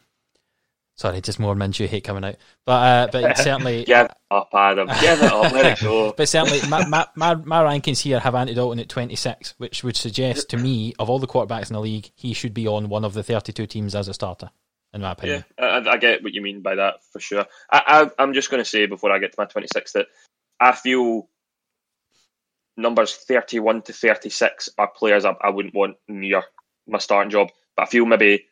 sorry, 0.99 1.21
just 1.21 1.39
more 1.39 1.55
Minshew 1.55 1.87
hate 1.87 2.05
coming 2.05 2.25
out, 2.25 2.37
but 2.67 2.73
uh, 2.73 3.09
but 3.11 3.39
certainly. 3.39 3.85
Give 3.85 4.07
it 4.07 4.13
up, 4.31 4.51
Adam. 4.53 4.89
Give 5.01 5.23
it 5.23 5.33
up. 5.33 5.53
Let 5.53 5.79
it 5.79 5.81
go. 5.81 6.13
But 6.17 6.29
certainly, 6.29 6.61
my, 6.69 6.87
my, 6.87 7.07
my, 7.15 7.35
my 7.37 7.63
rankings 7.63 8.01
here 8.01 8.19
have 8.19 8.35
Andy 8.35 8.55
Dalton 8.55 8.81
at 8.81 8.89
26, 8.89 9.55
which 9.59 9.85
would 9.85 9.97
suggest 9.97 10.51
to 10.51 10.57
me, 10.57 10.95
of 10.99 11.09
all 11.09 11.19
the 11.19 11.27
quarterbacks 11.27 11.71
in 11.71 11.75
the 11.75 11.81
league, 11.81 12.11
he 12.15 12.35
should 12.35 12.53
be 12.53 12.67
on 12.67 12.89
one 12.89 13.05
of 13.05 13.15
the 13.15 13.23
32 13.23 13.67
teams 13.67 13.95
as 13.95 14.09
a 14.09 14.15
starter, 14.15 14.51
in 14.93 15.01
my 15.01 15.13
opinion. 15.13 15.45
Yeah, 15.59 15.65
I, 15.65 15.93
I 15.93 15.97
get 15.97 16.23
what 16.23 16.35
you 16.35 16.43
mean 16.43 16.61
by 16.61 16.75
that 16.75 16.97
for 17.13 17.21
sure. 17.21 17.47
I, 17.71 17.83
I, 17.87 18.23
I'm 18.23 18.35
just 18.35 18.51
going 18.51 18.63
to 18.63 18.69
say 18.69 18.87
before 18.87 19.13
I 19.13 19.19
get 19.19 19.33
to 19.33 19.41
my 19.41 19.47
26 19.47 19.93
that 19.93 20.07
I 20.61 20.73
feel 20.73 21.29
numbers 22.77 23.15
31 23.15 23.83
to 23.83 23.93
36 23.93 24.71
are 24.79 24.89
players 24.89 25.25
I, 25.25 25.35
I 25.43 25.51
wouldn't 25.51 25.75
want 25.75 25.97
near 26.09 26.43
my 26.87 26.99
starting 26.99 27.31
job. 27.31 27.51
But 27.77 27.85
I 27.85 27.87
feel 27.87 28.07
maybe 28.07 28.47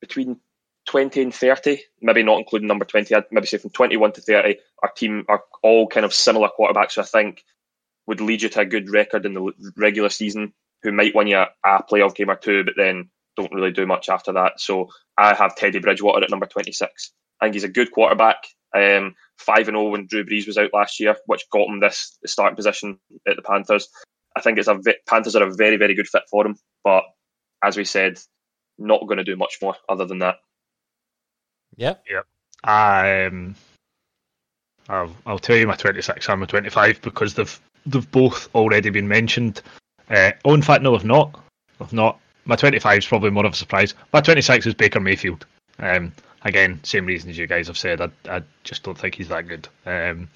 between 0.00 0.40
20 0.86 1.22
and 1.22 1.34
30, 1.34 1.80
maybe 2.00 2.22
not 2.22 2.38
including 2.38 2.68
number 2.68 2.84
20, 2.84 3.14
I'd 3.14 3.24
maybe 3.30 3.46
say 3.46 3.58
from 3.58 3.70
21 3.70 4.12
to 4.12 4.20
30, 4.20 4.56
our 4.82 4.90
team 4.90 5.24
are 5.28 5.42
all 5.62 5.86
kind 5.86 6.06
of 6.06 6.14
similar 6.14 6.48
quarterbacks 6.58 6.94
who 6.94 7.02
I 7.02 7.04
think 7.04 7.44
would 8.06 8.20
lead 8.20 8.42
you 8.42 8.48
to 8.48 8.60
a 8.60 8.66
good 8.66 8.90
record 8.90 9.26
in 9.26 9.34
the 9.34 9.52
regular 9.76 10.08
season, 10.08 10.52
who 10.82 10.92
might 10.92 11.14
win 11.14 11.28
you 11.28 11.38
a, 11.38 11.82
playoff 11.90 12.14
game 12.14 12.30
or 12.30 12.36
two, 12.36 12.64
but 12.64 12.74
then 12.76 13.10
don't 13.36 13.52
really 13.52 13.70
do 13.72 13.86
much 13.86 14.08
after 14.08 14.32
that. 14.32 14.60
So 14.60 14.88
I 15.16 15.34
have 15.34 15.54
Teddy 15.54 15.78
Bridgewater 15.78 16.24
at 16.24 16.30
number 16.30 16.46
26. 16.46 17.12
I 17.40 17.44
think 17.44 17.54
he's 17.54 17.64
a 17.64 17.68
good 17.68 17.92
quarterback. 17.92 18.38
Um, 18.74 19.14
5 19.38 19.68
and 19.68 19.76
0 19.76 19.90
when 19.90 20.06
Drew 20.06 20.24
Brees 20.24 20.46
was 20.46 20.58
out 20.58 20.74
last 20.74 21.00
year, 21.00 21.16
which 21.26 21.48
got 21.50 21.68
him 21.68 21.80
this 21.80 22.18
starting 22.26 22.56
position 22.56 22.98
at 23.28 23.36
the 23.36 23.42
Panthers. 23.42 23.88
I 24.36 24.40
think 24.40 24.58
it's 24.58 24.68
a 24.68 24.78
Panthers 25.08 25.36
are 25.36 25.42
a 25.42 25.54
very, 25.54 25.76
very 25.76 25.94
good 25.94 26.08
fit 26.08 26.22
for 26.30 26.46
him. 26.46 26.56
But 26.84 27.04
as 27.62 27.76
we 27.76 27.84
said, 27.84 28.18
not 28.78 29.06
going 29.06 29.18
to 29.18 29.24
do 29.24 29.36
much 29.36 29.58
more 29.60 29.74
other 29.88 30.06
than 30.06 30.20
that. 30.20 30.36
Yeah. 31.76 31.94
Um, 32.64 33.54
I'll, 34.88 35.14
I'll 35.24 35.38
tell 35.38 35.56
you 35.56 35.66
my 35.66 35.76
26 35.76 36.28
and 36.28 36.40
my 36.40 36.46
25 36.46 37.00
because 37.02 37.34
they've 37.34 37.60
they've 37.86 38.10
both 38.10 38.52
already 38.54 38.90
been 38.90 39.08
mentioned. 39.08 39.62
Uh, 40.08 40.32
oh, 40.44 40.54
in 40.54 40.62
fact, 40.62 40.82
no, 40.82 40.96
they've 40.96 41.06
not. 41.06 41.38
They've 41.78 41.92
not. 41.92 42.18
My 42.44 42.56
25 42.56 42.98
is 42.98 43.06
probably 43.06 43.30
more 43.30 43.46
of 43.46 43.52
a 43.52 43.56
surprise. 43.56 43.94
My 44.12 44.20
26 44.20 44.66
is 44.66 44.74
Baker 44.74 45.00
Mayfield. 45.00 45.46
Um, 45.78 46.12
again, 46.42 46.80
same 46.82 47.06
reasons 47.06 47.38
you 47.38 47.46
guys 47.46 47.68
have 47.68 47.78
said. 47.78 48.00
I, 48.00 48.10
I 48.28 48.42
just 48.64 48.82
don't 48.82 48.98
think 48.98 49.14
he's 49.14 49.28
that 49.28 49.46
good. 49.46 49.68
Um, 49.86 50.28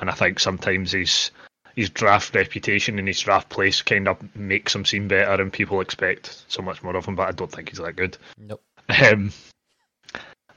and 0.00 0.10
I 0.10 0.12
think 0.12 0.40
sometimes 0.40 0.92
his 0.92 1.30
his 1.76 1.88
draft 1.88 2.34
reputation 2.34 2.98
and 2.98 3.08
his 3.08 3.20
draft 3.20 3.48
place 3.48 3.80
kind 3.80 4.06
of 4.06 4.36
makes 4.36 4.74
him 4.74 4.84
seem 4.84 5.08
better, 5.08 5.40
and 5.40 5.52
people 5.52 5.80
expect 5.80 6.44
so 6.48 6.60
much 6.62 6.82
more 6.82 6.96
of 6.96 7.06
him. 7.06 7.14
But 7.14 7.28
I 7.28 7.32
don't 7.32 7.50
think 7.50 7.70
he's 7.70 7.78
that 7.78 7.96
good. 7.96 8.18
Nope. 8.36 8.62
Um, 8.88 9.32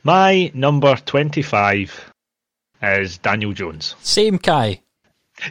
my 0.05 0.49
number 0.53 0.95
25 0.95 2.11
is 2.83 3.17
Daniel 3.17 3.51
Jones. 3.51 3.95
Same 4.01 4.37
Kai. 4.37 4.79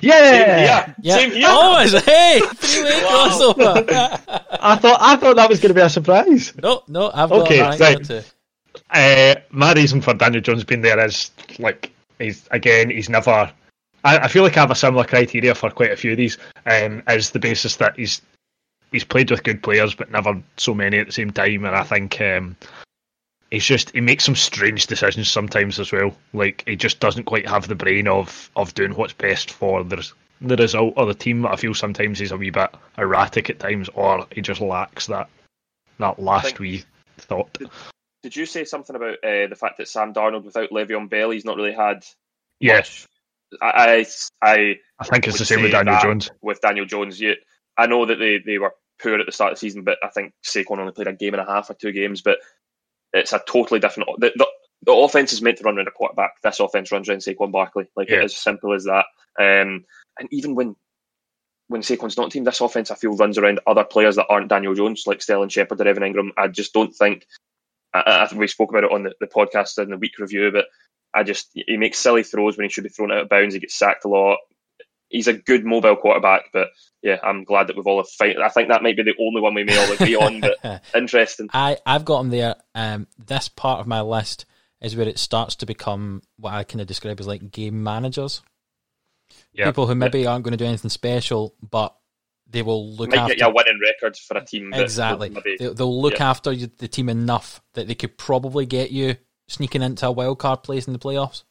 Yeah, 0.00 0.94
Yeah. 1.02 1.16
Same 1.16 1.32
here. 1.32 1.46
Oh, 1.46 1.86
hey, 2.06 2.40
three-way 2.54 3.02
Wow. 3.04 3.28
crossover. 3.28 4.20
I 4.60 4.76
thought 4.76 4.98
I 5.02 5.16
thought 5.16 5.36
that 5.36 5.50
was 5.50 5.60
going 5.60 5.68
to 5.68 5.74
be 5.74 5.82
a 5.82 5.90
surprise. 5.90 6.54
no, 6.62 6.82
no, 6.88 7.10
I've 7.12 7.28
got 7.28 7.42
Okay, 7.42 7.58
a 7.58 7.76
right. 7.76 8.02
too. 8.04 8.22
Uh, 8.90 9.34
my 9.50 9.72
reason 9.74 10.00
for 10.00 10.14
Daniel 10.14 10.40
Jones 10.40 10.64
being 10.64 10.80
there 10.80 11.04
is 11.04 11.30
like 11.58 11.92
he's 12.18 12.48
again 12.50 12.88
he's 12.88 13.10
never. 13.10 13.52
I, 14.04 14.18
I 14.18 14.28
feel 14.28 14.42
like 14.42 14.56
I 14.56 14.60
have 14.60 14.70
a 14.70 14.74
similar 14.74 15.04
criteria 15.04 15.54
for 15.54 15.70
quite 15.70 15.90
a 15.92 15.96
few 15.96 16.12
of 16.12 16.16
these. 16.16 16.38
Um, 16.66 17.02
is 17.08 17.30
the 17.30 17.38
basis 17.38 17.76
that 17.76 17.96
he's 17.98 18.22
he's 18.90 19.04
played 19.04 19.30
with 19.30 19.42
good 19.42 19.62
players, 19.62 19.94
but 19.94 20.10
never 20.10 20.40
so 20.56 20.72
many 20.74 20.98
at 20.98 21.06
the 21.06 21.12
same 21.12 21.30
time, 21.30 21.64
and 21.66 21.76
I 21.76 21.82
think 21.84 22.20
um, 22.22 22.56
he's 23.54 23.64
just 23.64 23.90
he 23.92 24.00
makes 24.00 24.24
some 24.24 24.36
strange 24.36 24.86
decisions 24.86 25.30
sometimes 25.30 25.80
as 25.80 25.92
well. 25.92 26.14
Like 26.32 26.64
he 26.66 26.76
just 26.76 27.00
doesn't 27.00 27.24
quite 27.24 27.48
have 27.48 27.68
the 27.68 27.74
brain 27.74 28.08
of 28.08 28.50
of 28.56 28.74
doing 28.74 28.92
what's 28.94 29.12
best 29.12 29.52
for 29.52 29.82
the 29.84 30.10
the 30.40 30.56
result 30.56 30.94
of 30.96 31.08
the 31.08 31.14
team. 31.14 31.46
I 31.46 31.56
feel 31.56 31.74
sometimes 31.74 32.18
he's 32.18 32.32
a 32.32 32.36
wee 32.36 32.50
bit 32.50 32.70
erratic 32.98 33.48
at 33.50 33.60
times, 33.60 33.88
or 33.94 34.26
he 34.32 34.42
just 34.42 34.60
lacks 34.60 35.06
that 35.06 35.28
that 35.98 36.18
last 36.18 36.46
think- 36.46 36.58
wee 36.58 36.84
thought. 37.18 37.56
Did 38.22 38.36
you 38.36 38.46
say 38.46 38.64
something 38.64 38.96
about 38.96 39.22
uh, 39.22 39.48
the 39.48 39.56
fact 39.56 39.76
that 39.76 39.88
Sam 39.88 40.14
Darnold 40.14 40.44
without 40.44 40.70
Le'Veon 40.70 41.10
Bell, 41.10 41.28
he's 41.28 41.44
not 41.44 41.58
really 41.58 41.74
had 41.74 42.06
Yes, 42.58 43.06
I, 43.60 44.06
I, 44.42 44.50
I 44.50 44.76
I 44.98 45.04
think 45.04 45.28
it's 45.28 45.38
the 45.38 45.44
same 45.44 45.62
with 45.62 45.72
Daniel 45.72 45.98
Jones. 46.00 46.30
With 46.40 46.60
Daniel 46.62 46.86
Jones, 46.86 47.20
yeah, 47.20 47.34
I 47.76 47.86
know 47.86 48.06
that 48.06 48.18
they, 48.18 48.38
they 48.38 48.58
were 48.58 48.74
poor 49.02 49.18
at 49.18 49.26
the 49.26 49.32
start 49.32 49.52
of 49.52 49.56
the 49.56 49.60
season, 49.60 49.82
but 49.82 49.98
I 50.02 50.08
think 50.08 50.32
Saquon 50.42 50.78
only 50.78 50.92
played 50.92 51.08
a 51.08 51.12
game 51.12 51.34
and 51.34 51.42
a 51.42 51.52
half 51.52 51.68
or 51.68 51.74
two 51.74 51.92
games. 51.92 52.22
But 52.22 52.38
it's 53.14 53.32
a 53.32 53.40
totally 53.46 53.80
different. 53.80 54.08
The, 54.18 54.32
the, 54.36 54.46
the 54.82 54.92
offense 54.92 55.32
is 55.32 55.40
meant 55.40 55.58
to 55.58 55.64
run 55.64 55.78
around 55.78 55.88
a 55.88 55.92
quarterback. 55.92 56.32
This 56.42 56.60
offense 56.60 56.92
runs 56.92 57.08
around 57.08 57.20
Saquon 57.20 57.52
Barkley. 57.52 57.86
Like 57.96 58.10
Yeah. 58.10 58.18
it 58.18 58.24
is 58.24 58.32
as 58.32 58.42
simple 58.42 58.74
as 58.74 58.84
that. 58.84 59.06
Um, 59.38 59.84
and 60.18 60.28
even 60.30 60.54
when 60.54 60.76
when 61.68 61.80
Saquon's 61.80 62.18
not 62.18 62.30
team, 62.30 62.44
this 62.44 62.60
offense 62.60 62.90
I 62.90 62.94
feel 62.94 63.16
runs 63.16 63.38
around 63.38 63.60
other 63.66 63.84
players 63.84 64.16
that 64.16 64.26
aren't 64.28 64.48
Daniel 64.50 64.74
Jones, 64.74 65.04
like 65.06 65.22
Sterling 65.22 65.48
Shepard 65.48 65.80
or 65.80 65.88
Evan 65.88 66.02
Engram. 66.02 66.30
I 66.36 66.48
just 66.48 66.74
don't 66.74 66.94
think. 66.94 67.26
I, 67.94 68.24
I 68.24 68.26
think 68.26 68.40
we 68.40 68.48
spoke 68.48 68.70
about 68.70 68.84
it 68.84 68.92
on 68.92 69.04
the, 69.04 69.14
the 69.20 69.26
podcast 69.26 69.82
in 69.82 69.90
the 69.90 69.96
week 69.96 70.18
review, 70.18 70.50
but 70.52 70.66
I 71.14 71.22
just 71.22 71.50
he 71.54 71.76
makes 71.78 71.98
silly 71.98 72.22
throws 72.22 72.56
when 72.58 72.64
he 72.64 72.70
should 72.70 72.84
be 72.84 72.90
thrown 72.90 73.12
out 73.12 73.18
of 73.22 73.28
bounds. 73.30 73.54
He 73.54 73.60
gets 73.60 73.78
sacked 73.78 74.04
a 74.04 74.08
lot. 74.08 74.38
He's 75.14 75.28
a 75.28 75.32
good 75.32 75.64
mobile 75.64 75.94
quarterback, 75.94 76.46
but 76.52 76.68
yeah, 77.00 77.18
I'm 77.22 77.44
glad 77.44 77.68
that 77.68 77.76
we've 77.76 77.86
all 77.86 78.02
fight. 78.02 78.36
I 78.36 78.48
think 78.48 78.68
that 78.68 78.82
might 78.82 78.96
be 78.96 79.04
the 79.04 79.14
only 79.20 79.40
one 79.40 79.54
we 79.54 79.62
may 79.62 79.76
all 79.78 79.92
agree 79.92 80.16
on. 80.16 80.40
But 80.40 80.82
interesting. 80.94 81.48
I, 81.52 81.76
I've 81.86 82.04
got 82.04 82.20
him 82.20 82.30
there. 82.30 82.56
Um, 82.74 83.06
this 83.24 83.48
part 83.48 83.78
of 83.78 83.86
my 83.86 84.00
list 84.00 84.44
is 84.80 84.96
where 84.96 85.06
it 85.08 85.18
starts 85.20 85.54
to 85.56 85.66
become 85.66 86.22
what 86.36 86.52
I 86.52 86.64
kind 86.64 86.80
of 86.80 86.88
describe 86.88 87.20
as 87.20 87.28
like 87.28 87.52
game 87.52 87.82
managers. 87.84 88.42
Yeah. 89.52 89.66
People 89.66 89.86
who 89.86 89.94
maybe 89.94 90.26
aren't 90.26 90.44
going 90.44 90.52
to 90.52 90.58
do 90.58 90.66
anything 90.66 90.90
special, 90.90 91.54
but 91.62 91.94
they 92.50 92.62
will 92.62 92.94
look 92.96 93.10
Might 93.10 93.18
after 93.18 93.34
get 93.34 93.40
you 93.40 93.50
a 93.50 93.54
winning 93.54 93.80
record 93.80 94.16
for 94.16 94.36
a 94.36 94.44
team. 94.44 94.74
exactly. 94.74 95.30
maybe- 95.30 95.56
They, 95.58 95.68
they'll 95.68 96.02
look 96.02 96.18
yeah. 96.18 96.30
after 96.30 96.54
the 96.54 96.88
team 96.88 97.08
enough 97.08 97.62
that 97.74 97.86
they 97.86 97.94
could 97.94 98.18
probably 98.18 98.66
get 98.66 98.90
you 98.90 99.16
sneaking 99.46 99.82
into 99.82 100.06
a 100.06 100.12
wild 100.12 100.38
card 100.38 100.62
place 100.62 100.86
in 100.86 100.92
the 100.92 100.98
playoffs. 100.98 101.44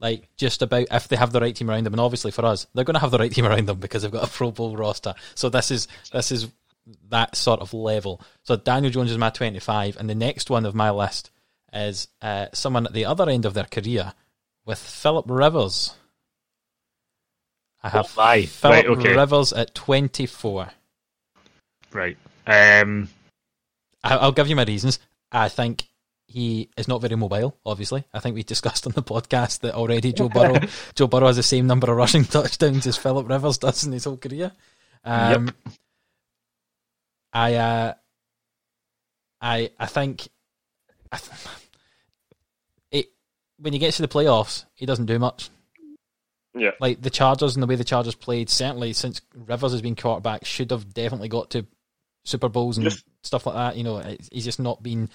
Like 0.00 0.28
just 0.36 0.62
about 0.62 0.86
if 0.92 1.08
they 1.08 1.16
have 1.16 1.32
the 1.32 1.40
right 1.40 1.54
team 1.56 1.70
around 1.70 1.84
them, 1.84 1.94
and 1.94 2.00
obviously 2.00 2.30
for 2.30 2.44
us, 2.44 2.66
they're 2.72 2.84
going 2.84 2.94
to 2.94 3.00
have 3.00 3.10
the 3.10 3.18
right 3.18 3.32
team 3.32 3.46
around 3.46 3.66
them 3.66 3.78
because 3.80 4.02
they've 4.02 4.12
got 4.12 4.28
a 4.28 4.30
Pro 4.30 4.50
Bowl 4.52 4.76
roster. 4.76 5.14
So 5.34 5.48
this 5.48 5.70
is 5.72 5.88
this 6.12 6.30
is 6.30 6.46
that 7.10 7.34
sort 7.34 7.60
of 7.60 7.74
level. 7.74 8.20
So 8.44 8.56
Daniel 8.56 8.92
Jones 8.92 9.10
is 9.10 9.18
my 9.18 9.30
twenty-five, 9.30 9.96
and 9.96 10.08
the 10.08 10.14
next 10.14 10.50
one 10.50 10.64
of 10.66 10.74
my 10.74 10.90
list 10.90 11.30
is 11.72 12.06
uh, 12.22 12.46
someone 12.52 12.86
at 12.86 12.92
the 12.92 13.04
other 13.06 13.28
end 13.28 13.44
of 13.44 13.54
their 13.54 13.64
career 13.64 14.12
with 14.64 14.78
Philip 14.78 15.26
Rivers. 15.28 15.94
I 17.82 17.88
have 17.90 18.06
Oh 18.16 18.22
my. 18.22 18.42
Philip 18.46 18.74
Right, 18.74 18.86
okay. 18.86 19.16
Rivers 19.16 19.52
at 19.52 19.74
twenty-four. 19.74 20.68
Right. 21.92 22.16
Um, 22.46 23.08
I- 24.04 24.16
I'll 24.16 24.32
give 24.32 24.48
you 24.48 24.56
my 24.56 24.64
reasons. 24.64 24.98
I 25.32 25.48
think 25.48 25.88
he 26.28 26.68
is 26.76 26.86
not 26.86 27.00
very 27.00 27.16
mobile. 27.16 27.56
Obviously, 27.64 28.04
I 28.12 28.20
think 28.20 28.34
we 28.36 28.42
discussed 28.42 28.86
on 28.86 28.92
the 28.92 29.02
podcast 29.02 29.60
that 29.60 29.74
already 29.74 30.12
Joe 30.12 30.28
Burrow 30.28 30.60
Joe 30.94 31.06
Burrow 31.06 31.26
has 31.26 31.36
the 31.36 31.42
same 31.42 31.66
number 31.66 31.90
of 31.90 31.96
rushing 31.96 32.24
touchdowns 32.24 32.86
as 32.86 32.96
Philip 32.98 33.28
Rivers 33.28 33.58
does 33.58 33.84
in 33.84 33.92
his 33.92 34.04
whole 34.04 34.18
career. 34.18 34.52
Um, 35.04 35.46
Yep. 35.46 35.54
I 37.32 37.54
uh, 37.54 37.94
I 39.40 39.70
I 39.78 39.86
think 39.86 40.28
I 41.12 41.16
th- 41.18 41.32
it 42.90 43.06
when 43.58 43.72
he 43.72 43.78
gets 43.78 43.96
to 43.96 44.02
the 44.02 44.08
playoffs, 44.08 44.64
he 44.74 44.86
doesn't 44.86 45.06
do 45.06 45.18
much. 45.18 45.50
Yeah. 46.54 46.72
Like 46.80 47.00
the 47.02 47.10
Chargers 47.10 47.54
and 47.54 47.62
the 47.62 47.66
way 47.66 47.76
the 47.76 47.84
Chargers 47.84 48.14
played, 48.14 48.50
certainly 48.50 48.92
since 48.92 49.20
Rivers 49.34 49.72
has 49.72 49.82
been 49.82 49.94
quarterback, 49.96 50.44
should 50.44 50.70
have 50.72 50.92
definitely 50.92 51.28
got 51.28 51.50
to 51.50 51.66
Super 52.24 52.48
Bowls 52.48 52.78
and 52.78 52.90
stuff 53.22 53.46
like 53.46 53.54
that. 53.54 53.76
You 53.76 53.84
know, 53.84 54.16
he's 54.32 54.44
just 54.44 54.58
not 54.58 54.82
been 54.82 55.08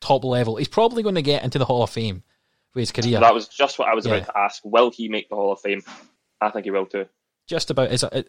top 0.00 0.24
level. 0.24 0.56
He's 0.56 0.68
probably 0.68 1.02
going 1.02 1.14
to 1.16 1.22
get 1.22 1.44
into 1.44 1.58
the 1.58 1.64
Hall 1.64 1.82
of 1.82 1.90
Fame 1.90 2.22
for 2.72 2.80
his 2.80 2.92
career. 2.92 3.20
That 3.20 3.34
was 3.34 3.48
just 3.48 3.78
what 3.78 3.88
I 3.88 3.94
was 3.94 4.06
Yeah. 4.06 4.14
about 4.16 4.26
to 4.26 4.38
ask. 4.38 4.62
Will 4.64 4.90
he 4.90 5.08
make 5.08 5.28
the 5.28 5.34
Hall 5.36 5.52
of 5.52 5.60
Fame? 5.60 5.82
I 6.40 6.50
think 6.50 6.64
he 6.64 6.70
will 6.70 6.86
too. 6.86 7.06
just 7.46 7.70
about 7.70 7.90
is 7.92 8.02
a, 8.02 8.24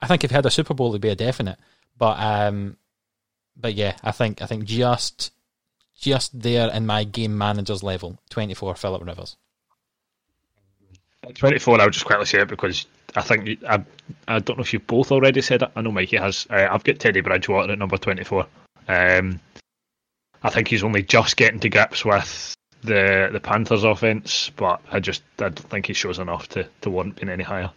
I 0.00 0.06
think 0.06 0.22
if 0.24 0.30
he 0.30 0.34
had 0.34 0.46
a 0.46 0.50
Super 0.50 0.74
Bowl, 0.74 0.90
it'd 0.90 1.00
be 1.00 1.08
a 1.08 1.16
definite. 1.16 1.58
But 1.96 2.18
um, 2.20 2.76
but 3.56 3.74
yeah, 3.74 3.96
I 4.04 4.12
think 4.12 4.40
I 4.42 4.46
think 4.46 4.64
just 4.64 5.32
just 5.98 6.38
there 6.40 6.70
in 6.72 6.86
my 6.86 7.02
game 7.04 7.36
manager's 7.36 7.82
level, 7.82 8.18
twenty 8.30 8.54
four 8.54 8.74
Philip 8.76 9.04
Rivers. 9.04 9.36
24, 11.34 11.80
I 11.80 11.84
would 11.84 11.92
just 11.92 12.06
quickly 12.06 12.24
say 12.24 12.40
it 12.40 12.48
because 12.48 12.86
I 13.16 13.20
think 13.22 13.46
you, 13.48 13.58
I, 13.68 13.82
I 14.28 14.38
don't 14.38 14.56
know 14.56 14.62
if 14.62 14.72
you 14.72 14.78
both 14.78 15.12
already 15.12 15.42
said 15.42 15.62
it. 15.62 15.70
I 15.76 15.82
know 15.82 15.90
Mikey 15.90 16.16
has. 16.16 16.46
Uh, 16.48 16.68
I've 16.70 16.84
got 16.84 16.98
Teddy 17.00 17.20
Bridgewater 17.20 17.72
at 17.72 17.78
number 17.78 17.96
24. 17.98 18.46
Um, 18.88 19.40
I 20.42 20.50
think 20.50 20.68
he's 20.68 20.84
only 20.84 21.02
just 21.02 21.36
getting 21.36 21.60
to 21.60 21.68
grips 21.68 22.04
with 22.04 22.54
the 22.82 23.28
the 23.32 23.40
Panthers 23.40 23.84
offense, 23.84 24.50
but 24.56 24.80
I 24.90 25.00
just 25.00 25.22
I 25.38 25.48
don't 25.48 25.58
think 25.58 25.86
he 25.86 25.92
shows 25.92 26.18
enough 26.18 26.48
to, 26.50 26.68
to 26.82 26.90
warrant 26.90 27.16
being 27.16 27.28
any 27.28 27.44
higher. 27.44 27.70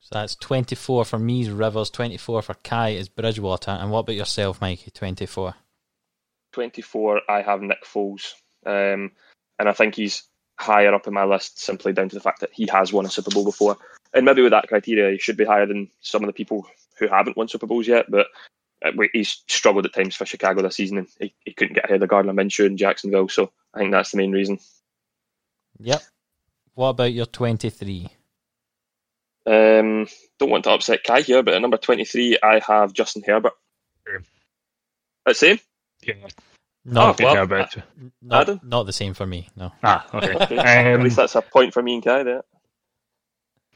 So 0.00 0.18
that's 0.18 0.36
twenty 0.36 0.74
four 0.76 1.04
for 1.04 1.18
me. 1.18 1.48
Rivers 1.48 1.90
twenty 1.90 2.16
four 2.16 2.42
for 2.42 2.54
Kai 2.54 2.90
is 2.90 3.08
Bridgewater. 3.08 3.72
And 3.72 3.90
what 3.90 4.00
about 4.00 4.16
yourself, 4.16 4.60
Mikey? 4.60 4.90
Twenty 4.92 5.26
four. 5.26 5.54
24, 6.52 7.22
I 7.28 7.42
have 7.42 7.62
Nick 7.62 7.84
Foles. 7.84 8.32
Um, 8.64 9.10
and 9.58 9.68
I 9.68 9.72
think 9.72 9.96
he's 9.96 10.22
higher 10.56 10.94
up 10.94 11.08
in 11.08 11.12
my 11.12 11.24
list 11.24 11.58
simply 11.60 11.92
down 11.92 12.08
to 12.08 12.14
the 12.14 12.20
fact 12.20 12.40
that 12.40 12.52
he 12.52 12.68
has 12.68 12.92
won 12.92 13.04
a 13.04 13.10
Super 13.10 13.32
Bowl 13.32 13.44
before. 13.44 13.76
And 14.12 14.24
maybe 14.24 14.40
with 14.40 14.52
that 14.52 14.68
criteria, 14.68 15.10
he 15.10 15.18
should 15.18 15.36
be 15.36 15.44
higher 15.44 15.66
than 15.66 15.90
some 16.00 16.22
of 16.22 16.28
the 16.28 16.32
people 16.32 16.64
who 16.98 17.08
haven't 17.08 17.36
won 17.36 17.48
Super 17.48 17.66
Bowls 17.66 17.88
yet. 17.88 18.08
But 18.08 18.28
we- 18.28 18.63
he's 19.12 19.42
struggled 19.48 19.86
at 19.86 19.92
times 19.92 20.16
for 20.16 20.26
Chicago 20.26 20.62
this 20.62 20.76
season 20.76 20.98
and 20.98 21.08
he, 21.18 21.34
he 21.44 21.52
couldn't 21.52 21.74
get 21.74 21.86
ahead 21.86 22.02
of 22.02 22.08
Gardner 22.08 22.32
Minshew 22.32 22.66
in 22.66 22.76
Jacksonville. 22.76 23.28
So 23.28 23.50
I 23.72 23.78
think 23.78 23.92
that's 23.92 24.10
the 24.10 24.18
main 24.18 24.32
reason. 24.32 24.58
Yep. 25.80 26.02
What 26.74 26.88
about 26.88 27.12
your 27.12 27.26
twenty 27.26 27.70
three? 27.70 28.08
Um, 29.46 30.06
don't 30.38 30.50
want 30.50 30.64
to 30.64 30.70
upset 30.70 31.04
Kai 31.04 31.20
here, 31.20 31.42
but 31.42 31.54
at 31.54 31.60
number 31.60 31.76
23, 31.76 32.38
I 32.42 32.60
have 32.66 32.92
Justin 32.92 33.22
Herbert. 33.26 33.52
Same. 34.06 34.24
Uh, 35.26 35.32
same? 35.34 35.60
Yeah, 36.02 36.14
Not, 36.84 37.20
well, 37.20 37.42
about 37.42 37.76
not, 38.22 38.64
not 38.64 38.82
the 38.84 38.92
same 38.92 39.14
for 39.14 39.26
me. 39.26 39.48
No. 39.56 39.72
Ah, 39.82 40.06
okay. 40.14 40.34
Okay. 40.40 40.56
At 40.56 40.94
um, 40.94 41.02
least 41.02 41.16
that's 41.16 41.34
a 41.34 41.42
point 41.42 41.74
for 41.74 41.82
me 41.82 41.94
and 41.94 42.04
Kai 42.04 42.22
there. 42.22 42.42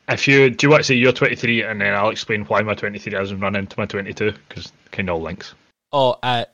If 0.09 0.27
you 0.27 0.51
do 0.51 0.67
you 0.67 0.71
want 0.71 0.81
to 0.81 0.85
say 0.85 0.95
you're 0.95 1.13
23, 1.13 1.63
and 1.63 1.81
then 1.81 1.95
I'll 1.95 2.11
explain 2.11 2.45
why 2.45 2.63
my 2.63 2.75
23 2.75 3.13
doesn't 3.13 3.41
run 3.41 3.57
into 3.57 3.79
my 3.79 3.87
22 3.87 4.33
because 4.49 4.73
kind 4.91 5.09
of 5.09 5.17
all 5.17 5.23
links. 5.23 5.55
Oh, 5.93 6.17
uh, 6.23 6.45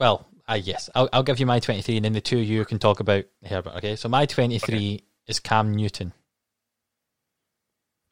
well, 0.00 0.26
uh, 0.48 0.58
yes, 0.62 0.88
I'll, 0.94 1.08
I'll 1.12 1.22
give 1.22 1.40
you 1.40 1.46
my 1.46 1.60
23 1.60 1.96
and 1.96 2.04
then 2.04 2.12
the 2.12 2.20
two 2.20 2.38
of 2.38 2.44
you 2.44 2.64
can 2.64 2.78
talk 2.78 3.00
about 3.00 3.24
Herbert, 3.44 3.74
okay? 3.76 3.96
So 3.96 4.08
my 4.08 4.26
23 4.26 5.02
is 5.26 5.40
Cam 5.40 5.74
Newton. 5.74 6.12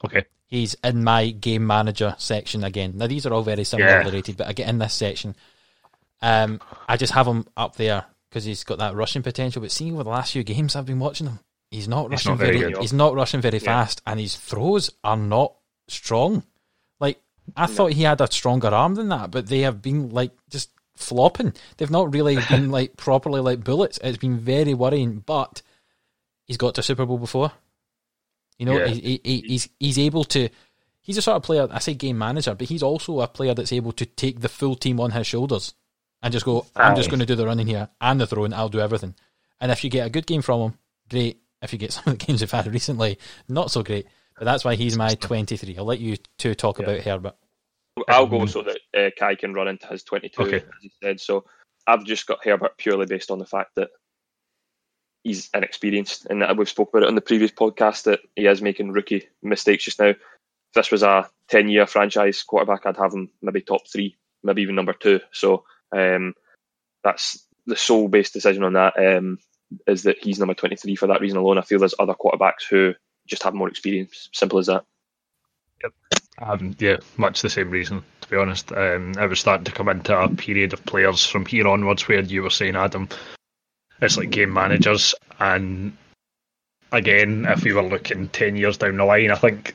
Okay. 0.04 0.24
He's 0.46 0.74
in 0.84 1.02
my 1.02 1.30
game 1.30 1.66
manager 1.66 2.14
section 2.18 2.62
again. 2.62 2.92
Now, 2.96 3.06
these 3.08 3.26
are 3.26 3.32
all 3.32 3.42
very 3.42 3.64
similarly 3.64 4.06
Yeah. 4.06 4.12
rated, 4.12 4.36
but 4.36 4.46
I 4.46 4.52
get 4.52 4.68
in 4.68 4.78
this 4.78 4.94
section. 4.94 5.34
Um, 6.22 6.60
I 6.88 6.96
just 6.96 7.12
have 7.14 7.26
him 7.26 7.46
up 7.56 7.76
there 7.76 8.04
because 8.28 8.44
he's 8.44 8.64
got 8.64 8.78
that 8.78 8.94
rushing 8.94 9.22
potential. 9.22 9.60
But 9.62 9.72
seeing 9.72 9.94
over 9.94 10.04
the 10.04 10.10
last 10.10 10.32
few 10.32 10.44
games 10.44 10.76
I've 10.76 10.86
been 10.86 11.00
watching 11.00 11.26
him, 11.26 11.40
he's 11.70 11.88
not 11.88 12.10
rushing 12.10 12.32
not 12.32 12.38
very 12.38 12.58
very. 12.58 12.74
he's 12.80 12.92
not 12.92 13.14
rushing 13.14 13.40
very 13.40 13.58
Yeah. 13.58 13.64
fast, 13.64 14.02
and 14.06 14.18
his 14.20 14.36
throws 14.36 14.90
are 15.04 15.16
not 15.16 15.54
strong. 15.88 16.42
Like 17.00 17.20
I 17.56 17.66
thought 17.66 17.92
he 17.92 18.02
had 18.02 18.20
a 18.20 18.30
stronger 18.30 18.68
arm 18.68 18.94
than 18.94 19.08
that, 19.10 19.30
but 19.30 19.46
they 19.48 19.60
have 19.60 19.82
been 19.82 20.10
like 20.10 20.32
just 20.50 20.70
flopping. 20.96 21.52
They've 21.76 21.90
not 21.90 22.12
really 22.14 22.36
been 22.50 22.70
like 22.70 22.96
properly 22.96 23.40
like 23.40 23.62
bullets. 23.64 23.98
It's 24.02 24.18
been 24.18 24.38
very 24.38 24.74
worrying. 24.74 25.20
But 25.26 25.62
he's 26.44 26.56
got 26.56 26.74
to 26.76 26.82
Super 26.82 27.06
Bowl 27.06 27.18
before. 27.18 27.52
You 28.58 28.66
know, 28.66 28.78
Yeah. 28.78 28.86
he, 28.88 29.00
he, 29.00 29.20
he- 29.24 29.48
he's 29.48 29.68
he's 29.78 29.98
able 29.98 30.24
to. 30.24 30.48
He's 31.02 31.18
a 31.18 31.22
sort 31.22 31.36
of 31.36 31.42
player. 31.44 31.68
I 31.70 31.78
say 31.78 31.94
game 31.94 32.18
manager, 32.18 32.54
but 32.56 32.66
he's 32.68 32.82
also 32.82 33.20
a 33.20 33.28
player 33.28 33.54
that's 33.54 33.72
able 33.72 33.92
to 33.92 34.06
take 34.06 34.40
the 34.40 34.48
full 34.48 34.74
team 34.74 34.98
on 34.98 35.12
his 35.12 35.26
shoulders 35.26 35.72
and 36.20 36.32
just 36.32 36.44
go. 36.44 36.66
I'm 36.74 36.96
just 36.96 37.10
going 37.10 37.20
to 37.20 37.26
do 37.26 37.36
the 37.36 37.46
running 37.46 37.68
here 37.68 37.88
and 38.00 38.20
the 38.20 38.26
throwing. 38.26 38.52
I'll 38.52 38.68
do 38.68 38.80
everything. 38.80 39.14
And 39.60 39.70
if 39.70 39.84
you 39.84 39.90
get 39.90 40.06
a 40.06 40.10
good 40.10 40.26
game 40.26 40.42
from 40.42 40.60
him, 40.62 40.78
great. 41.08 41.40
If 41.66 41.72
you 41.72 41.78
get 41.78 41.92
some 41.94 42.04
of 42.06 42.18
the 42.18 42.24
games 42.24 42.40
we've 42.40 42.50
had 42.50 42.66
recently, 42.66 43.18
not 43.48 43.70
so 43.70 43.82
great. 43.82 44.06
But 44.38 44.44
that's 44.44 44.64
why 44.64 44.74
he's 44.74 44.96
my 44.96 45.14
23. 45.14 45.76
I'll 45.78 45.84
let 45.84 45.98
you 46.00 46.16
two 46.38 46.54
talk 46.54 46.78
Yeah. 46.78 46.84
about 46.86 47.00
Herbert. 47.00 47.34
I'll 48.08 48.26
go 48.26 48.44
so 48.46 48.62
that 48.62 48.78
uh, 48.94 49.10
Kai 49.18 49.34
can 49.36 49.54
run 49.54 49.68
into 49.68 49.86
his 49.86 50.02
22, 50.02 50.42
Okay. 50.42 50.56
as 50.56 50.62
he 50.80 50.92
said. 51.02 51.20
So 51.20 51.46
I've 51.86 52.04
just 52.04 52.26
got 52.26 52.44
Herbert 52.44 52.76
purely 52.76 53.06
based 53.06 53.30
on 53.30 53.38
the 53.38 53.46
fact 53.46 53.70
that 53.76 53.88
he's 55.24 55.48
inexperienced, 55.54 56.26
and 56.26 56.42
that 56.42 56.56
we've 56.56 56.68
spoke 56.68 56.90
about 56.90 57.02
it 57.04 57.08
on 57.08 57.14
the 57.14 57.20
previous 57.22 57.50
podcast 57.50 58.04
that 58.04 58.20
he 58.36 58.46
is 58.46 58.60
making 58.62 58.92
rookie 58.92 59.26
mistakes 59.42 59.84
just 59.84 59.98
now. 59.98 60.08
If 60.10 60.18
this 60.74 60.90
was 60.90 61.02
a 61.02 61.28
10 61.48 61.68
year 61.70 61.86
franchise 61.86 62.42
quarterback, 62.42 62.84
I'd 62.84 62.98
have 62.98 63.14
him 63.14 63.30
maybe 63.40 63.62
top 63.62 63.88
three, 63.90 64.16
maybe 64.44 64.62
even 64.62 64.74
number 64.74 64.92
two. 64.92 65.20
So 65.32 65.64
um, 65.96 66.34
that's 67.02 67.46
the 67.66 67.76
sole 67.76 68.08
based 68.08 68.34
decision 68.34 68.62
on 68.62 68.74
that 68.74 68.94
um, 68.98 69.38
is 69.86 70.02
that 70.04 70.18
he's 70.18 70.38
number 70.38 70.54
23 70.54 70.96
for 70.96 71.06
that 71.08 71.20
reason 71.20 71.38
alone. 71.38 71.58
I 71.58 71.62
feel 71.62 71.78
there's 71.78 71.94
other 71.98 72.14
quarterbacks 72.14 72.68
who 72.68 72.94
just 73.26 73.42
have 73.42 73.54
more 73.54 73.68
experience. 73.68 74.28
Simple 74.32 74.58
as 74.58 74.66
that. 74.66 74.84
Um, 76.38 76.76
yeah, 76.78 76.98
much 77.16 77.42
the 77.42 77.50
same 77.50 77.70
reason, 77.70 78.02
to 78.20 78.28
be 78.28 78.36
honest. 78.36 78.70
Um, 78.72 79.14
I 79.18 79.26
was 79.26 79.40
starting 79.40 79.64
to 79.64 79.72
come 79.72 79.88
into 79.88 80.16
a 80.16 80.28
period 80.28 80.72
of 80.72 80.84
players 80.84 81.24
from 81.24 81.46
here 81.46 81.66
onwards 81.66 82.06
where 82.08 82.20
you 82.20 82.42
were 82.42 82.50
saying, 82.50 82.76
Adam, 82.76 83.08
it's 84.02 84.18
like 84.18 84.30
game 84.30 84.52
managers. 84.52 85.14
And 85.38 85.96
again, 86.92 87.46
if 87.48 87.64
we 87.64 87.72
were 87.72 87.82
looking 87.82 88.28
10 88.28 88.56
years 88.56 88.76
down 88.76 88.98
the 88.98 89.04
line, 89.04 89.30
I 89.30 89.36
think 89.36 89.74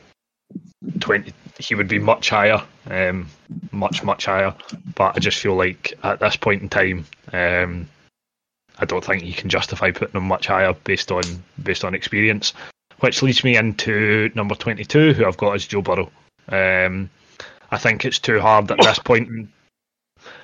20, 1.00 1.34
he 1.58 1.76
would 1.76 1.88
be 1.88 2.00
much 2.00 2.30
higher, 2.30 2.64
um, 2.88 3.28
much, 3.72 4.04
much 4.04 4.26
higher. 4.26 4.54
But 4.96 5.16
I 5.16 5.20
just 5.20 5.40
feel 5.40 5.56
like 5.56 5.94
at 6.04 6.20
this 6.20 6.36
point 6.36 6.62
in 6.62 6.70
time, 6.70 7.06
um, 7.34 7.90
I 8.82 8.86
don't 8.86 9.06
think 9.06 9.24
you 9.24 9.34
can 9.34 9.50
justify 9.50 9.92
putting 9.92 10.20
him 10.20 10.28
much 10.28 10.48
higher 10.48 10.74
based 10.74 11.12
on 11.12 11.22
based 11.62 11.86
on 11.86 11.94
experience. 11.94 12.54
Which 13.00 13.22
leads 13.24 13.44
me 13.44 13.56
into 13.56 14.32
number 14.36 14.54
22, 14.54 15.14
who 15.14 15.26
I've 15.26 15.38
got 15.38 15.56
as 15.56 15.66
Joe 15.66 15.82
Burrow. 15.82 16.12
Um, 16.50 17.10
I 17.72 17.78
think 17.78 18.06
it's 18.06 18.20
too 18.20 18.40
hard 18.40 18.70
at 18.70 18.80
this 18.80 19.00
point. 19.00 19.28
In, 19.28 19.52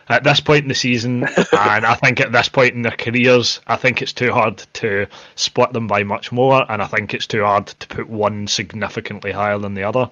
at 0.10 0.24
this 0.24 0.40
point 0.40 0.64
in 0.64 0.70
the 0.70 0.76
season, 0.76 1.24
and 1.52 1.86
I 1.86 1.96
think 1.96 2.20
at 2.20 2.32
this 2.32 2.50
point 2.50 2.74
in 2.74 2.82
their 2.82 2.96
careers, 2.96 3.60
I 3.68 3.76
think 3.76 4.02
it's 4.02 4.14
too 4.14 4.32
hard 4.32 4.64
to 4.74 5.08
split 5.36 5.74
them 5.74 5.88
by 5.88 6.04
much 6.04 6.32
more, 6.32 6.66
and 6.72 6.82
I 6.82 6.88
think 6.88 7.14
it's 7.14 7.28
too 7.28 7.44
hard 7.44 7.68
to 7.68 7.88
put 7.88 8.10
one 8.10 8.48
significantly 8.48 9.32
higher 9.32 9.60
than 9.60 9.74
the 9.74 9.84
other. 9.84 10.10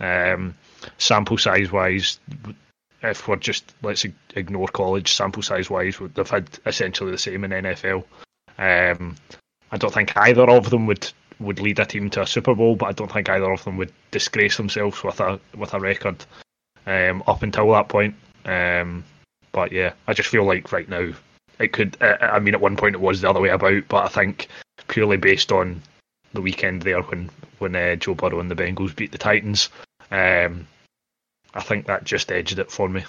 Um, 0.00 0.54
sample 0.98 1.38
size 1.38 1.72
wise, 1.72 2.18
if 3.02 3.28
we're 3.28 3.36
just 3.36 3.74
let's 3.82 4.06
ignore 4.34 4.68
college, 4.68 5.12
sample 5.12 5.42
size 5.42 5.70
wise, 5.70 5.98
they've 6.14 6.28
had 6.28 6.48
essentially 6.64 7.10
the 7.10 7.18
same 7.18 7.44
in 7.44 7.50
NFL. 7.50 8.04
Um, 8.58 9.16
I 9.70 9.76
don't 9.76 9.92
think 9.92 10.16
either 10.16 10.48
of 10.48 10.70
them 10.70 10.86
would 10.86 11.10
would 11.38 11.60
lead 11.60 11.78
a 11.78 11.84
team 11.84 12.08
to 12.10 12.22
a 12.22 12.26
Super 12.26 12.54
Bowl, 12.54 12.76
but 12.76 12.86
I 12.86 12.92
don't 12.92 13.12
think 13.12 13.28
either 13.28 13.50
of 13.50 13.64
them 13.64 13.76
would 13.76 13.92
disgrace 14.10 14.56
themselves 14.56 15.02
with 15.02 15.20
a 15.20 15.40
with 15.56 15.74
a 15.74 15.80
record 15.80 16.24
um, 16.86 17.22
up 17.26 17.42
until 17.42 17.70
that 17.72 17.88
point. 17.88 18.14
Um, 18.44 19.04
but 19.52 19.72
yeah, 19.72 19.92
I 20.06 20.14
just 20.14 20.28
feel 20.28 20.44
like 20.44 20.72
right 20.72 20.88
now 20.88 21.12
it 21.58 21.72
could. 21.72 21.96
I 22.00 22.16
I 22.16 22.38
mean, 22.38 22.54
at 22.54 22.60
one 22.60 22.76
point 22.76 22.94
it 22.94 23.00
was 23.00 23.20
the 23.20 23.30
other 23.30 23.40
way 23.40 23.50
about, 23.50 23.88
but 23.88 24.04
I 24.04 24.08
think 24.08 24.48
purely 24.88 25.16
based 25.16 25.52
on 25.52 25.82
the 26.32 26.42
weekend 26.42 26.82
there 26.82 27.02
when 27.02 27.30
when 27.58 27.74
uh, 27.74 27.96
Joe 27.96 28.14
Burrow 28.14 28.40
and 28.40 28.50
the 28.50 28.54
Bengals 28.54 28.94
beat 28.94 29.12
the 29.12 29.18
Titans, 29.18 29.68
um, 30.10 30.66
I 31.54 31.62
think 31.62 31.86
that 31.86 32.04
just 32.04 32.30
edged 32.30 32.58
it 32.58 32.70
for 32.70 32.88
me. 32.88 33.04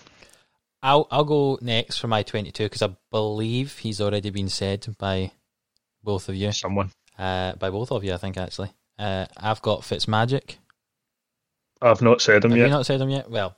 I'll 0.83 1.07
I'll 1.11 1.23
go 1.25 1.57
next 1.61 1.97
for 1.97 2.07
my 2.07 2.23
22 2.23 2.63
because 2.63 2.81
I 2.81 2.95
believe 3.11 3.77
he's 3.79 3.99
already 3.99 4.29
been 4.29 4.49
said 4.49 4.85
by 4.97 5.31
both 6.03 6.29
of 6.29 6.35
you. 6.35 6.51
Someone 6.51 6.91
Uh, 7.17 7.53
by 7.53 7.69
both 7.69 7.91
of 7.91 8.03
you, 8.03 8.13
I 8.13 8.17
think 8.17 8.37
actually. 8.37 8.71
Uh, 8.99 9.25
I've 9.35 9.61
got 9.61 9.81
Fitzmagic. 9.81 10.57
I've 11.81 12.01
not 12.01 12.21
said 12.21 12.43
him 12.43 12.51
Have 12.51 12.57
yet. 12.57 12.65
you 12.65 12.71
not 12.71 12.85
said 12.85 13.01
him 13.01 13.09
yet? 13.09 13.29
Well, 13.29 13.55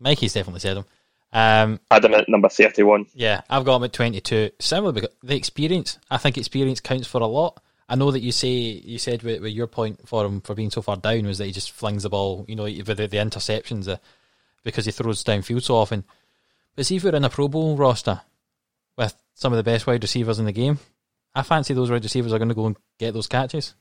Mikey's 0.00 0.32
definitely 0.34 0.60
said 0.60 0.78
him. 0.78 0.84
Um, 1.32 1.80
Adam 1.90 2.14
at 2.14 2.28
number 2.28 2.48
31. 2.48 3.06
yeah, 3.14 3.42
I've 3.50 3.64
got 3.66 3.76
him 3.76 3.84
at 3.84 3.92
22. 3.92 4.50
Similar 4.58 4.92
because 4.92 5.10
the 5.22 5.36
experience. 5.36 5.98
I 6.10 6.16
think 6.16 6.38
experience 6.38 6.80
counts 6.80 7.06
for 7.06 7.20
a 7.20 7.26
lot. 7.26 7.60
I 7.90 7.96
know 7.96 8.10
that 8.10 8.20
you 8.20 8.32
say 8.32 8.48
you 8.48 8.98
said 8.98 9.22
with, 9.22 9.42
with 9.42 9.52
your 9.52 9.66
point 9.66 10.06
for 10.08 10.24
him 10.24 10.40
for 10.42 10.54
being 10.54 10.70
so 10.70 10.80
far 10.82 10.96
down 10.96 11.26
was 11.26 11.38
that 11.38 11.46
he 11.46 11.52
just 11.52 11.72
flings 11.72 12.02
the 12.02 12.10
ball, 12.10 12.44
you 12.48 12.56
know, 12.56 12.64
with 12.64 12.86
the, 12.86 12.94
the 13.06 13.16
interceptions 13.16 13.88
uh, 13.88 13.96
because 14.64 14.84
he 14.84 14.90
throws 14.92 15.24
downfield 15.24 15.62
so 15.62 15.76
often. 15.76 16.04
But 16.76 16.86
see 16.86 16.96
if 16.96 17.04
we're 17.04 17.14
in 17.14 17.24
a 17.24 17.30
Pro 17.30 17.48
Bowl 17.48 17.76
roster 17.76 18.20
with 18.96 19.14
some 19.34 19.52
of 19.52 19.56
the 19.56 19.62
best 19.62 19.86
wide 19.86 20.02
receivers 20.02 20.38
in 20.38 20.44
the 20.44 20.52
game, 20.52 20.78
I 21.34 21.42
fancy 21.42 21.74
those 21.74 21.90
wide 21.90 22.02
receivers 22.04 22.32
are 22.32 22.38
going 22.38 22.48
to 22.48 22.54
go 22.54 22.66
and 22.66 22.76
get 22.98 23.14
those 23.14 23.26
catches. 23.26 23.74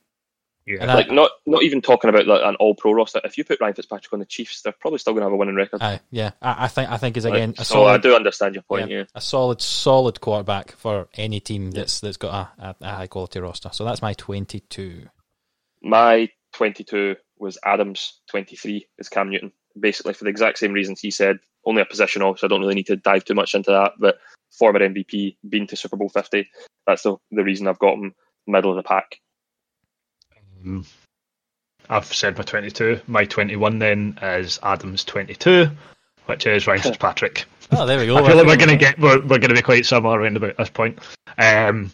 Yeah. 0.66 0.80
And 0.82 0.92
I- 0.92 0.96
Like 0.96 1.12
not 1.12 1.32
not 1.46 1.64
even 1.64 1.82
talking 1.82 2.10
about 2.10 2.28
like, 2.28 2.42
an 2.44 2.56
all 2.56 2.76
pro 2.76 2.92
roster. 2.92 3.22
If 3.24 3.38
you 3.38 3.46
put 3.46 3.62
Ryan 3.62 3.74
Fitzpatrick 3.76 4.12
on 4.12 4.20
the 4.20 4.26
Chiefs, 4.26 4.62
they're 4.64 4.74
probably 4.74 5.00
still 5.00 5.14
going 5.14 5.22
to 5.22 5.28
have 5.28 5.32
a 5.34 5.38
winning 5.38 5.56
record. 5.56 5.82
Aye, 5.82 6.02
yeah, 6.12 6.32
I, 6.42 6.66
I 6.66 6.68
think 6.68 6.90
I 6.92 6.98
think 6.98 7.16
is 7.16 7.24
Like, 7.24 7.36
again 7.36 7.54
a 7.58 7.64
so 7.64 7.86
I 7.86 7.98
do 7.98 8.14
understand 8.16 8.54
your 8.56 8.64
point. 8.64 8.90
yeah, 8.90 8.98
Yeah. 8.98 9.04
a 9.16 9.22
solid, 9.22 9.62
solid 9.62 10.20
quarterback 10.20 10.72
for 10.74 11.08
any 11.14 11.40
team 11.40 11.72
that's 11.72 12.02
that's 12.02 12.18
got 12.18 12.52
a, 12.60 12.66
a, 12.66 12.76
a 12.82 12.90
high 12.96 13.08
quality 13.08 13.40
roster. 13.40 13.70
So 13.72 13.86
that's 13.86 14.02
my 14.02 14.12
twenty-two. 14.14 15.04
My 15.82 16.30
22 16.54 17.16
was 17.38 17.58
Adams. 17.64 18.20
23 18.32 18.88
is 18.98 19.10
Cam 19.10 19.30
Newton. 19.30 19.52
Basically 19.80 20.14
for 20.14 20.24
the 20.24 20.30
exact 20.30 20.58
same 20.58 20.74
reasons 20.74 21.00
he 21.00 21.12
said. 21.12 21.40
Only 21.66 21.82
a 21.82 21.86
positional, 21.86 22.38
so 22.38 22.48
I 22.48 22.50
don't 22.50 22.62
really 22.62 22.76
need 22.76 22.88
to 22.88 22.96
dive 22.96 23.26
too 23.26 23.34
much 23.34 23.54
into 23.54 23.72
that. 23.72 23.94
But 24.00 24.18
former 24.52 24.80
MVP, 24.80 25.38
been 25.48 25.68
to 25.68 25.76
Super 25.76 25.98
Bowl 25.98 26.10
50. 26.10 26.50
That's 26.86 27.04
the 27.04 27.18
the 27.32 27.44
reason 27.44 27.68
I've 27.68 27.80
got 27.80 27.96
him 27.96 28.14
middle 28.48 28.72
of 28.72 28.78
the 28.78 28.84
pack. 28.84 29.20
Um, 30.64 30.86
I've 31.90 32.06
said 32.06 32.38
my 32.38 32.44
22. 32.44 33.02
My 33.08 33.26
21 33.26 33.80
then 33.80 34.20
is 34.22 34.60
Adam's 34.64 35.04
22, 35.04 35.70
which 36.26 36.46
is 36.48 36.68
Ryan 36.68 36.82
Fitzpatrick. 36.84 37.46
Oh, 37.72 37.86
there 37.86 38.00
we 38.00 38.06
go. 38.06 38.18
I 38.18 38.28
feel 38.28 38.38
like 38.38 38.48
we're 38.48 38.58
going 38.58 38.70
to 38.70 38.78
get 38.78 39.00
we're, 39.00 39.20
we're 39.20 39.40
going 39.40 39.50
to 39.50 39.56
be 39.56 39.62
quite 39.62 39.86
similar 39.86 40.20
around 40.20 40.38
about 40.38 40.58
this 40.58 40.70
point. 40.70 41.00
Um, 41.38 41.92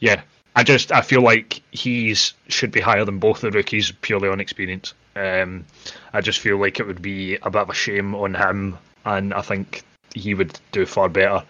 yeah, 0.00 0.22
I 0.56 0.64
just 0.64 0.92
I 0.92 1.02
feel 1.02 1.22
like 1.22 1.62
he's 1.70 2.34
should 2.48 2.72
be 2.72 2.80
higher 2.80 3.04
than 3.04 3.18
both 3.18 3.40
the 3.40 3.50
rookies 3.50 3.92
purely 4.00 4.28
on 4.28 4.40
experience. 4.40 4.94
Um, 5.16 5.64
I 6.12 6.20
just 6.20 6.40
feel 6.40 6.58
like 6.58 6.80
it 6.80 6.86
would 6.86 7.02
be 7.02 7.36
a 7.36 7.50
bit 7.50 7.62
of 7.62 7.70
a 7.70 7.74
shame 7.74 8.14
on 8.14 8.34
him, 8.34 8.78
and 9.04 9.32
I 9.34 9.42
think 9.42 9.82
he 10.14 10.34
would 10.34 10.58
do 10.72 10.86
far 10.86 11.08
better. 11.08 11.44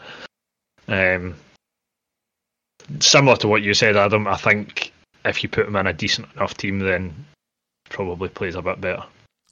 Um, 0.88 1.36
similar 3.00 3.36
to 3.38 3.48
what 3.48 3.62
you 3.62 3.74
said, 3.74 3.96
Adam, 3.96 4.26
I 4.26 4.36
think 4.36 4.92
if 5.24 5.42
you 5.42 5.48
put 5.48 5.66
him 5.66 5.76
in 5.76 5.86
a 5.86 5.92
decent 5.92 6.28
enough 6.34 6.56
team, 6.56 6.78
then 6.80 7.26
probably 7.88 8.28
plays 8.28 8.54
a 8.54 8.62
bit 8.62 8.80
better. 8.80 9.04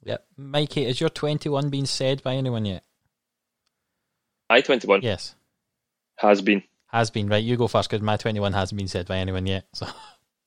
Yep. 0.03 0.25
Mikey, 0.37 0.85
is 0.85 0.99
your 0.99 1.09
21 1.09 1.69
been 1.69 1.85
said 1.85 2.21
by 2.23 2.35
anyone 2.35 2.65
yet? 2.65 2.83
I 4.49 4.61
21 4.61 5.01
Yes. 5.01 5.35
has 6.17 6.41
been. 6.41 6.63
Has 6.87 7.09
been, 7.09 7.27
right? 7.27 7.43
You 7.43 7.57
go 7.57 7.67
first 7.67 7.89
because 7.89 8.03
my 8.03 8.17
21 8.17 8.53
hasn't 8.53 8.77
been 8.77 8.87
said 8.87 9.07
by 9.07 9.17
anyone 9.17 9.47
yet. 9.47 9.65
So 9.73 9.87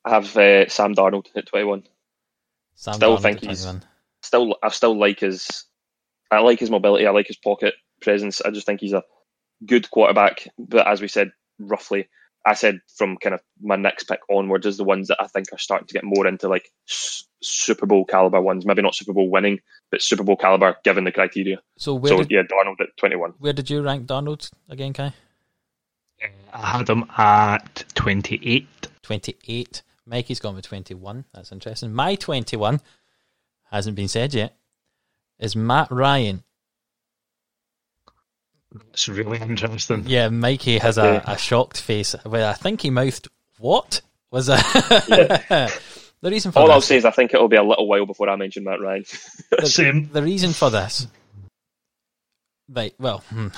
I 0.05 0.11
have 0.11 0.37
uh, 0.37 0.69
Sam 0.69 0.95
Darnold 0.95 1.27
at 1.35 1.47
21. 1.47 1.83
Sam 2.77 2.95
Still 2.95 3.17
Darnold 3.17 3.23
think 3.23 3.41
he's- 3.41 3.65
21. 3.65 3.83
Still, 4.23 4.57
I 4.63 4.69
still 4.71 4.99
like 4.99 5.21
his. 5.21 5.65
I 6.31 6.41
like 6.41 6.59
his 6.59 6.71
mobility. 6.71 7.07
I 7.07 7.11
like 7.11 7.27
his 7.29 7.37
pocket 7.37 7.75
presence. 8.01 8.41
I 8.41 8.51
just 8.51 8.67
think 8.67 8.81
he's 8.81 8.93
a 8.93 9.05
good 9.65 9.89
quarterback. 9.91 10.49
But 10.59 10.87
as 10.89 11.01
we 11.01 11.07
said, 11.09 11.31
roughly, 11.61 12.09
I 12.45 12.55
said 12.55 12.81
from 12.97 13.17
kind 13.19 13.35
of 13.35 13.41
my 13.63 13.77
next 13.77 14.05
pick 14.05 14.21
onwards 14.29 14.67
is 14.67 14.77
the 14.79 14.85
ones 14.85 15.09
that 15.09 15.19
I 15.21 15.27
think 15.29 15.47
are 15.53 15.59
starting 15.59 15.87
to 15.89 15.95
get 15.95 16.03
more 16.05 16.27
into 16.27 16.49
like 16.49 16.73
s- 16.89 17.25
Super 17.43 17.87
Bowl 17.87 18.05
caliber 18.05 18.41
ones. 18.41 18.67
Maybe 18.67 18.83
not 18.83 18.97
Super 18.97 19.13
Bowl 19.13 19.31
winning, 19.31 19.61
but 19.93 20.03
Super 20.03 20.25
Bowl 20.25 20.37
caliber 20.37 20.77
given 20.83 21.05
the 21.05 21.13
criteria. 21.13 21.61
So 21.79 21.95
where 21.95 22.11
so 22.11 22.19
did 22.19 22.31
yeah, 22.31 22.43
Darnold 22.43 22.81
at 22.81 22.97
21. 22.97 23.35
where 23.39 23.53
did 23.53 23.71
you 23.71 23.83
rank 23.83 24.07
Darnold 24.07 24.51
again, 24.69 24.93
Kai? 24.93 25.13
Uh, 26.23 26.27
I 26.53 26.79
had 26.79 26.89
him 26.89 27.05
at 27.17 27.85
28. 27.95 28.67
28. 29.03 29.83
Mikey's 30.07 30.41
gone 30.41 30.55
with 30.55 30.65
21. 30.67 31.25
That's 31.35 31.53
interesting. 31.53 31.93
My 31.93 32.15
21 32.15 32.81
hasn't 33.71 33.97
been 33.97 34.09
said 34.09 34.35
yet. 34.35 34.57
Is 35.39 35.57
Matt 35.57 35.91
Ryan. 35.91 36.45
It's 38.93 39.09
really 39.09 39.39
interesting. 39.39 40.05
Yeah, 40.07 40.29
Mikey 40.29 40.79
has 40.79 40.99
a, 40.99 41.23
a 41.27 41.37
shocked 41.37 41.81
face. 41.81 42.15
Well, 42.25 42.49
I 42.49 42.53
think 42.55 42.83
he 42.83 42.91
mouthed, 42.91 43.29
What? 43.59 44.01
Was 44.31 44.47
that? 44.47 45.71
the 46.21 46.31
reason 46.31 46.53
for 46.53 46.59
All 46.61 46.71
I'll 46.71 46.79
this, 46.79 46.87
say 46.87 46.97
is 46.97 47.05
I 47.05 47.11
think 47.11 47.33
it'll 47.35 47.49
be 47.49 47.57
a 47.57 47.63
little 47.63 47.87
while 47.89 48.07
before 48.07 48.29
I 48.29 48.37
mention 48.37 48.65
Matt 48.65 48.81
Ryan. 48.81 49.05
the, 49.51 49.67
Same. 49.67 50.11
the 50.13 50.23
reason 50.23 50.53
for 50.53 50.71
this. 50.71 51.07
Right, 52.69 52.95
well, 52.99 53.19
hmm. 53.31 53.49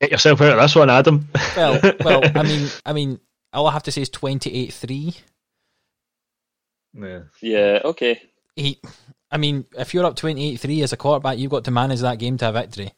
Get 0.00 0.12
yourself 0.12 0.40
out 0.40 0.58
of 0.58 0.62
this 0.62 0.76
one, 0.76 0.90
Adam. 0.90 1.28
well, 1.56 1.80
well. 2.04 2.22
I 2.36 2.42
mean, 2.44 2.68
I 2.86 2.92
mean, 2.92 3.20
all 3.52 3.66
I 3.66 3.72
have 3.72 3.82
to 3.84 3.92
say 3.92 4.02
is 4.02 4.08
twenty-eight 4.08 4.72
three. 4.72 5.14
yeah. 6.94 7.20
yeah, 7.40 7.80
okay. 7.84 8.22
he 8.56 8.80
I 9.32 9.38
mean, 9.38 9.64
if 9.78 9.94
you're 9.94 10.04
up 10.04 10.14
28-3 10.14 10.82
as 10.82 10.92
a 10.92 10.98
quarterback, 10.98 11.38
you've 11.38 11.50
got 11.50 11.64
to 11.64 11.70
manage 11.70 12.00
that 12.00 12.18
game 12.18 12.36
to 12.36 12.50
a 12.50 12.52
victory. 12.52 12.92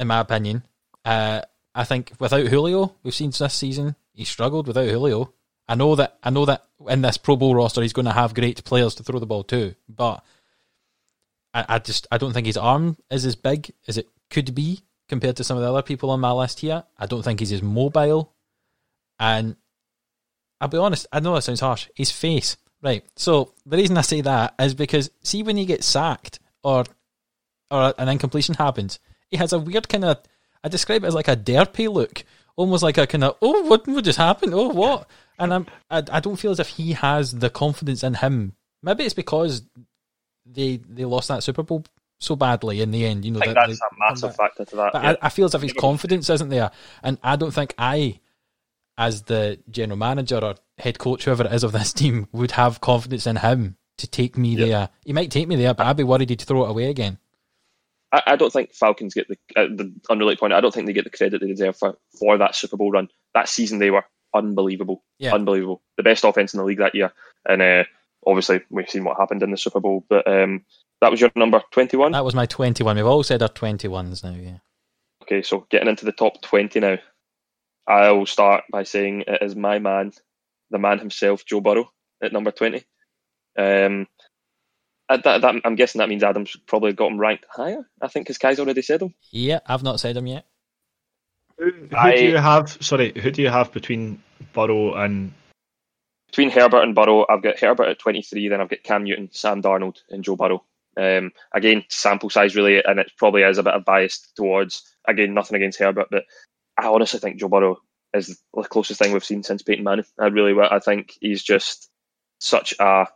In 0.00 0.08
my 0.08 0.18
opinion, 0.18 0.64
uh, 1.04 1.42
I 1.76 1.84
think 1.84 2.12
without 2.18 2.48
Julio, 2.48 2.96
we've 3.04 3.14
seen 3.14 3.30
this 3.30 3.54
season 3.54 3.94
he 4.12 4.24
struggled 4.24 4.66
without 4.66 4.88
Julio. 4.88 5.32
I 5.68 5.76
know 5.76 5.94
that 5.94 6.18
I 6.22 6.30
know 6.30 6.44
that 6.44 6.64
in 6.88 7.02
this 7.02 7.18
Pro 7.18 7.36
Bowl 7.36 7.54
roster 7.54 7.82
he's 7.82 7.92
going 7.92 8.06
to 8.06 8.12
have 8.12 8.34
great 8.34 8.64
players 8.64 8.96
to 8.96 9.04
throw 9.04 9.20
the 9.20 9.26
ball 9.26 9.44
to, 9.44 9.74
but 9.88 10.24
I, 11.54 11.64
I 11.68 11.78
just 11.78 12.06
I 12.10 12.18
don't 12.18 12.32
think 12.32 12.46
his 12.46 12.56
arm 12.56 12.96
is 13.10 13.24
as 13.24 13.36
big 13.36 13.70
as 13.86 13.96
it 13.96 14.08
could 14.28 14.54
be 14.54 14.80
compared 15.08 15.36
to 15.36 15.44
some 15.44 15.56
of 15.56 15.62
the 15.62 15.70
other 15.70 15.82
people 15.82 16.10
on 16.10 16.20
my 16.20 16.32
list 16.32 16.60
here. 16.60 16.82
I 16.98 17.06
don't 17.06 17.22
think 17.22 17.38
he's 17.40 17.52
as 17.52 17.62
mobile, 17.62 18.32
and 19.18 19.56
I'll 20.60 20.68
be 20.68 20.78
honest. 20.78 21.06
I 21.12 21.20
know 21.20 21.34
that 21.34 21.42
sounds 21.42 21.60
harsh. 21.60 21.88
His 21.94 22.10
face, 22.10 22.56
right? 22.82 23.04
So 23.16 23.54
the 23.66 23.76
reason 23.76 23.96
I 23.96 24.02
say 24.02 24.20
that 24.22 24.54
is 24.58 24.74
because 24.74 25.10
see 25.22 25.42
when 25.42 25.56
he 25.56 25.66
gets 25.66 25.86
sacked 25.86 26.40
or 26.62 26.84
or 27.70 27.94
an 27.98 28.08
incompletion 28.08 28.54
happens, 28.54 28.98
he 29.30 29.36
has 29.36 29.52
a 29.52 29.58
weird 29.58 29.88
kind 29.88 30.04
of. 30.04 30.18
I 30.64 30.68
describe 30.68 31.04
it 31.04 31.06
as 31.06 31.14
like 31.14 31.28
a 31.28 31.36
derpy 31.36 31.90
look, 31.92 32.24
almost 32.56 32.82
like 32.82 32.98
a 32.98 33.06
kind 33.06 33.24
of 33.24 33.36
oh 33.40 33.62
what 33.62 33.86
what 33.86 34.04
just 34.04 34.18
happened? 34.18 34.54
Oh 34.54 34.68
what? 34.68 35.08
And 35.38 35.54
I'm 35.54 35.66
I, 35.90 36.02
I 36.10 36.20
don't 36.20 36.36
feel 36.36 36.50
as 36.50 36.60
if 36.60 36.68
he 36.68 36.92
has 36.94 37.32
the 37.32 37.50
confidence 37.50 38.02
in 38.02 38.14
him. 38.14 38.54
Maybe 38.82 39.04
it's 39.04 39.14
because 39.14 39.62
they 40.44 40.76
they 40.76 41.04
lost 41.04 41.28
that 41.28 41.42
Super 41.42 41.62
Bowl 41.62 41.84
so 42.18 42.36
badly 42.36 42.80
in 42.80 42.90
the 42.90 43.06
end. 43.06 43.24
You 43.24 43.32
know 43.32 43.40
I 43.40 43.44
think 43.44 43.54
that 43.54 43.68
that's 43.68 43.80
they 43.80 43.96
a 43.96 44.10
massive 44.10 44.36
factor 44.36 44.64
to 44.64 44.76
that. 44.76 44.92
But 44.92 45.02
yeah. 45.02 45.10
I, 45.10 45.26
I 45.26 45.28
feel 45.28 45.46
as 45.46 45.54
if 45.54 45.62
his 45.62 45.72
confidence 45.72 46.28
isn't 46.30 46.48
there, 46.48 46.70
and 47.02 47.18
I 47.22 47.36
don't 47.36 47.52
think 47.52 47.74
I, 47.78 48.20
as 48.98 49.22
the 49.22 49.58
general 49.70 49.96
manager 49.96 50.38
or 50.42 50.56
head 50.76 50.98
coach, 50.98 51.24
whoever 51.24 51.44
it 51.46 51.52
is 51.54 51.64
of 51.64 51.72
this 51.72 51.92
team, 52.00 52.28
would 52.32 52.50
have 52.52 52.80
confidence 52.82 53.26
in 53.26 53.36
him 53.36 53.76
to 53.96 54.06
take 54.06 54.36
me 54.36 54.50
Yeah. 54.56 54.66
there. 54.66 54.88
He 55.06 55.12
might 55.14 55.30
take 55.30 55.48
me 55.48 55.56
there, 55.56 55.72
but 55.72 55.86
I'd 55.86 55.96
be 55.96 56.04
worried 56.04 56.28
he'd 56.30 56.42
throw 56.42 56.64
it 56.66 56.70
away 56.70 56.90
again. 56.90 57.18
I, 58.12 58.22
I 58.28 58.36
don't 58.36 58.52
think 58.52 58.74
Falcons 58.74 59.14
get 59.14 59.28
the 59.28 59.36
uh, 59.56 59.66
the 59.68 59.92
unrelated 60.10 60.40
point. 60.40 60.52
I 60.52 60.60
don't 60.60 60.72
think 60.74 60.86
they 60.86 60.92
get 60.92 61.04
the 61.04 61.10
credit 61.10 61.40
they 61.40 61.46
deserve 61.46 61.76
for, 61.76 61.96
for 62.18 62.36
that 62.38 62.54
Super 62.54 62.76
Bowl 62.76 62.90
run. 62.90 63.08
That 63.34 63.48
season 63.48 63.78
they 63.78 63.90
were 63.90 64.04
unbelievable, 64.34 65.02
Yeah. 65.18 65.34
unbelievable. 65.34 65.82
The 65.96 66.02
best 66.02 66.24
offense 66.24 66.52
in 66.54 66.58
the 66.58 66.64
league 66.64 66.78
that 66.78 66.94
year, 66.94 67.12
and 67.48 67.60
uh, 67.62 67.84
obviously 68.26 68.60
we've 68.70 68.88
seen 68.88 69.04
what 69.04 69.18
happened 69.18 69.42
in 69.42 69.50
the 69.50 69.56
Super 69.58 69.80
Bowl. 69.80 70.04
But 70.08 70.26
um, 70.26 70.64
that 71.00 71.10
was 71.10 71.20
your 71.20 71.30
number 71.36 71.62
twenty-one. 71.70 72.12
That 72.12 72.24
was 72.24 72.34
my 72.34 72.46
twenty-one. 72.46 72.96
We've 72.96 73.06
all 73.06 73.22
said 73.22 73.42
our 73.42 73.48
twenty-ones 73.48 74.24
now. 74.24 74.34
Yeah. 74.34 74.58
Okay, 75.22 75.42
so 75.42 75.66
getting 75.70 75.88
into 75.88 76.06
the 76.06 76.12
top 76.12 76.40
twenty 76.40 76.80
now, 76.80 76.96
I'll 77.88 78.26
start 78.26 78.64
by 78.70 78.82
saying 78.82 79.24
it 79.26 79.42
is 79.42 79.56
my 79.56 79.78
man, 79.78 80.12
the 80.70 80.78
man 80.78 80.98
himself, 80.98 81.44
Joe 81.46 81.60
Burrow, 81.60 81.90
at 82.22 82.32
number 82.32 82.50
twenty. 82.50 82.84
Um, 83.58 84.06
that, 85.08 85.24
that, 85.24 85.54
I'm 85.64 85.74
guessing 85.74 86.00
that 86.00 86.08
means 86.10 86.22
Adams 86.22 86.54
probably 86.66 86.92
got 86.92 87.10
him 87.10 87.18
ranked 87.18 87.46
higher. 87.50 87.88
I 88.00 88.08
think 88.08 88.26
because 88.26 88.36
Kai's 88.38 88.60
already 88.60 88.82
said 88.82 89.00
him. 89.00 89.14
Yeah, 89.32 89.60
I've 89.66 89.82
not 89.82 90.00
said 90.00 90.16
him 90.16 90.26
yet. 90.26 90.44
Who, 91.56 91.70
who 91.70 91.96
I- 91.96 92.16
do 92.16 92.24
you 92.24 92.36
have? 92.36 92.76
Sorry, 92.80 93.12
who 93.18 93.30
do 93.30 93.42
you 93.42 93.48
have 93.48 93.72
between 93.72 94.22
Burrow 94.52 94.94
and? 94.94 95.32
between 96.28 96.50
Herbert 96.50 96.82
and 96.82 96.94
Burrow, 96.94 97.24
I've 97.28 97.42
got 97.42 97.58
Herbert 97.58 97.88
at 97.88 97.98
23, 97.98 98.48
then 98.48 98.60
I've 98.60 98.68
got 98.68 98.82
Cam 98.82 99.04
Newton, 99.04 99.30
Sam 99.32 99.62
Darnold, 99.62 99.96
and 100.10 100.22
Joe 100.22 100.36
Burrow. 100.36 100.62
Um, 100.94 101.32
again, 101.54 101.84
sample 101.88 102.28
size 102.28 102.54
really, 102.54 102.84
and 102.84 103.00
it 103.00 103.10
probably 103.16 103.42
is 103.42 103.56
a 103.56 103.62
bit 103.62 103.72
of 103.72 103.86
bias 103.86 104.28
towards, 104.36 104.82
again, 105.06 105.32
nothing 105.32 105.56
against 105.56 105.78
Herbert, 105.78 106.08
but 106.10 106.24
I 106.78 106.86
honestly 106.86 107.20
think 107.20 107.40
Joe 107.40 107.48
Burrow 107.48 107.78
is 108.14 108.40
the 108.54 108.62
closest 108.62 109.00
thing 109.00 109.12
we've 109.12 109.24
seen 109.24 109.42
since 109.42 109.62
Peyton 109.62 109.84
Manning. 109.84 110.04
I 110.18 110.26
really, 110.26 110.54
I 110.58 110.78
think 110.78 111.14
he's 111.20 111.42
just 111.42 111.90
such 112.38 112.74
a 112.78 113.06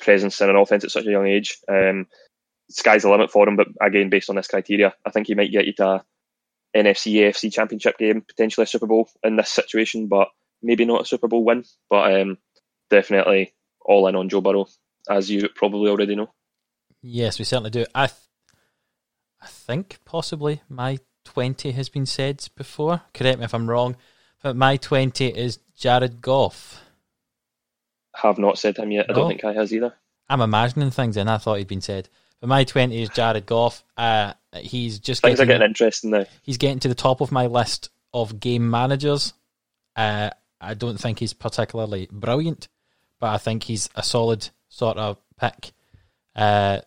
presence 0.00 0.40
in 0.40 0.50
an 0.50 0.56
offense 0.56 0.84
at 0.84 0.90
such 0.90 1.06
a 1.06 1.10
young 1.10 1.26
age. 1.26 1.58
Um, 1.68 2.06
sky's 2.68 3.02
the 3.02 3.10
limit 3.10 3.30
for 3.30 3.48
him, 3.48 3.56
but 3.56 3.68
again, 3.80 4.10
based 4.10 4.28
on 4.28 4.36
this 4.36 4.48
criteria, 4.48 4.92
I 5.04 5.10
think 5.10 5.28
he 5.28 5.34
might 5.34 5.52
get 5.52 5.66
you 5.66 5.72
to 5.74 6.04
NFC, 6.76 7.14
AFC 7.14 7.52
championship 7.52 7.96
game, 7.96 8.22
potentially 8.22 8.64
a 8.64 8.66
Super 8.66 8.86
Bowl 8.86 9.08
in 9.22 9.36
this 9.36 9.50
situation, 9.50 10.08
but 10.08 10.28
maybe 10.62 10.84
not 10.84 11.02
a 11.02 11.06
Super 11.06 11.28
Bowl 11.28 11.44
win. 11.44 11.64
But 11.88 12.20
um, 12.20 12.38
definitely 12.90 13.54
all 13.80 14.06
in 14.08 14.16
on 14.16 14.28
Joe 14.28 14.40
Burrow, 14.40 14.66
as 15.08 15.30
you 15.30 15.48
probably 15.54 15.90
already 15.90 16.16
know. 16.16 16.32
Yes, 17.02 17.38
we 17.38 17.44
certainly 17.44 17.70
do. 17.70 17.86
I, 17.94 18.08
th- 18.08 18.18
I 19.40 19.46
think 19.46 19.98
possibly 20.04 20.62
my 20.68 20.98
20 21.26 21.72
has 21.72 21.88
been 21.88 22.06
said 22.06 22.46
before. 22.56 23.02
Correct 23.12 23.38
me 23.38 23.44
if 23.44 23.54
I'm 23.54 23.68
wrong, 23.68 23.96
but 24.42 24.56
my 24.56 24.76
20 24.76 25.26
is 25.26 25.58
Jared 25.76 26.20
Goff. 26.22 26.82
Have 28.14 28.38
not 28.38 28.58
said 28.58 28.78
him 28.78 28.90
yet. 28.92 29.06
I 29.10 29.12
don't 29.12 29.28
think 29.28 29.44
I 29.44 29.52
has 29.52 29.72
either. 29.74 29.92
I'm 30.28 30.40
imagining 30.40 30.90
things 30.90 31.16
and 31.16 31.28
I 31.28 31.36
thought 31.38 31.58
he'd 31.58 31.68
been 31.68 31.82
said. 31.82 32.08
But 32.40 32.48
my 32.48 32.64
20 32.64 33.02
is 33.02 33.08
Jared 33.10 33.46
Goff. 33.46 33.84
Uh, 33.96 34.32
he's 34.54 34.98
just 34.98 35.22
Things 35.22 35.38
are 35.40 35.44
getting, 35.44 35.60
getting 35.60 35.70
interesting 35.70 36.10
now. 36.10 36.24
he's 36.42 36.56
getting 36.58 36.78
to 36.80 36.88
the 36.88 36.94
top 36.94 37.20
of 37.20 37.30
my 37.32 37.46
list 37.46 37.90
of 38.14 38.40
game 38.40 38.70
managers. 38.70 39.34
Uh, 39.94 40.30
I 40.60 40.74
don't 40.74 40.98
think 40.98 41.18
he's 41.18 41.32
particularly 41.34 42.08
brilliant, 42.10 42.68
but 43.20 43.28
I 43.28 43.38
think 43.38 43.64
he's 43.64 43.88
a 43.94 44.02
solid 44.02 44.48
sort 44.68 44.96
of 44.96 45.18
pick. 45.38 45.72
Uh, 46.34 46.80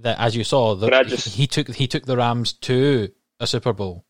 that, 0.00 0.20
as 0.20 0.36
you 0.36 0.44
saw, 0.44 0.74
the, 0.74 0.88
just- 1.04 1.34
he 1.34 1.46
took 1.46 1.72
he 1.74 1.86
took 1.88 2.06
the 2.06 2.16
Rams 2.16 2.52
to 2.52 3.10
a 3.40 3.46
Super 3.46 3.72
Bowl, 3.72 4.04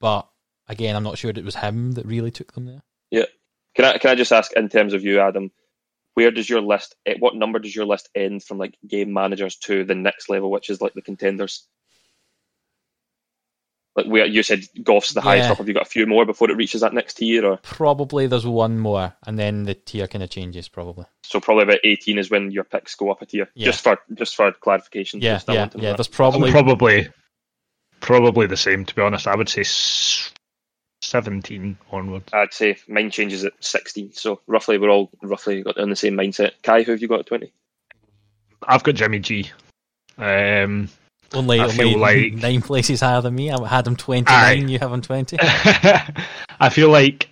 but 0.00 0.28
again, 0.68 0.96
I'm 0.96 1.02
not 1.02 1.18
sure 1.18 1.30
it 1.30 1.44
was 1.44 1.54
him 1.56 1.92
that 1.92 2.06
really 2.06 2.30
took 2.30 2.52
them 2.52 2.66
there. 2.66 2.82
Yeah. 3.10 3.24
Can 3.74 3.84
I 3.84 3.98
can 3.98 4.10
I 4.10 4.14
just 4.14 4.32
ask 4.32 4.52
in 4.52 4.68
terms 4.68 4.94
of 4.94 5.04
you, 5.04 5.20
Adam? 5.20 5.50
Where 6.14 6.30
does 6.30 6.50
your 6.50 6.60
list? 6.60 6.96
eh, 7.06 7.14
What 7.18 7.36
number 7.36 7.58
does 7.58 7.74
your 7.74 7.86
list 7.86 8.08
end 8.14 8.42
from? 8.42 8.58
Like 8.58 8.76
game 8.86 9.12
managers 9.12 9.56
to 9.58 9.84
the 9.84 9.94
next 9.94 10.28
level, 10.28 10.50
which 10.50 10.68
is 10.70 10.80
like 10.80 10.92
the 10.94 11.02
contenders. 11.02 11.66
Like 13.96 14.06
where 14.06 14.26
you 14.26 14.42
said, 14.42 14.60
Goff's 14.84 15.12
the 15.14 15.20
highest 15.20 15.50
up. 15.50 15.58
Have 15.58 15.66
you 15.68 15.74
got 15.74 15.86
a 15.86 15.90
few 15.90 16.06
more 16.06 16.24
before 16.24 16.48
it 16.50 16.56
reaches 16.56 16.80
that 16.82 16.94
next 16.94 17.14
tier, 17.14 17.44
or 17.44 17.56
Probably 17.58 18.28
there's 18.28 18.46
one 18.46 18.78
more, 18.78 19.14
and 19.26 19.36
then 19.38 19.64
the 19.64 19.74
tier 19.74 20.06
kind 20.06 20.22
of 20.22 20.30
changes. 20.30 20.68
Probably. 20.68 21.06
so? 21.24 21.40
Probably 21.40 21.64
about 21.64 21.80
eighteen 21.82 22.18
is 22.18 22.30
when 22.30 22.50
your 22.52 22.64
picks 22.64 22.94
go 22.94 23.10
up 23.10 23.20
a 23.22 23.26
tier. 23.26 23.48
Yeah. 23.54 23.66
Just 23.66 23.82
for 23.82 23.98
just 24.14 24.36
for 24.36 24.52
clarification. 24.52 25.20
Yeah, 25.20 25.34
just 25.34 25.50
I 25.50 25.54
yeah, 25.54 25.60
want 25.60 25.72
to 25.72 25.78
know 25.78 25.84
yeah. 25.84 25.90
that. 25.90 25.96
There's 25.96 26.08
I'm 26.08 26.52
probably 26.52 27.08
probably 28.00 28.30
probably 28.30 28.46
the 28.46 28.56
same. 28.56 28.84
To 28.84 28.94
be 28.94 29.02
honest, 29.02 29.26
I 29.26 29.36
would 29.36 29.48
say 29.48 29.64
seventeen 31.02 31.78
onwards. 31.90 32.28
I'd 32.32 32.52
say 32.54 32.76
mine 32.88 33.10
changes 33.10 33.44
at 33.44 33.52
sixteen. 33.60 34.12
So 34.12 34.40
roughly, 34.46 34.78
we're 34.78 34.90
all 34.90 35.10
roughly 35.22 35.62
got 35.62 35.78
on 35.78 35.90
the 35.90 35.96
same 35.96 36.14
mindset. 36.14 36.52
Kai, 36.62 36.82
who 36.82 36.92
have 36.92 37.02
you 37.02 37.08
got 37.08 37.20
at 37.20 37.26
twenty? 37.26 37.52
I've 38.62 38.82
got 38.82 38.94
Jimmy 38.94 39.20
G. 39.20 39.50
Um, 40.18 40.88
only 41.32 41.60
only 41.60 41.94
like- 41.94 42.32
nine 42.34 42.62
places 42.62 43.00
higher 43.00 43.20
than 43.20 43.34
me. 43.34 43.50
I 43.50 43.66
had 43.66 43.86
him 43.86 43.96
29. 43.96 44.34
Aye. 44.34 44.52
You 44.52 44.78
have 44.78 44.92
him 44.92 45.00
20. 45.00 45.38
I 45.40 46.68
feel 46.70 46.90
like 46.90 47.28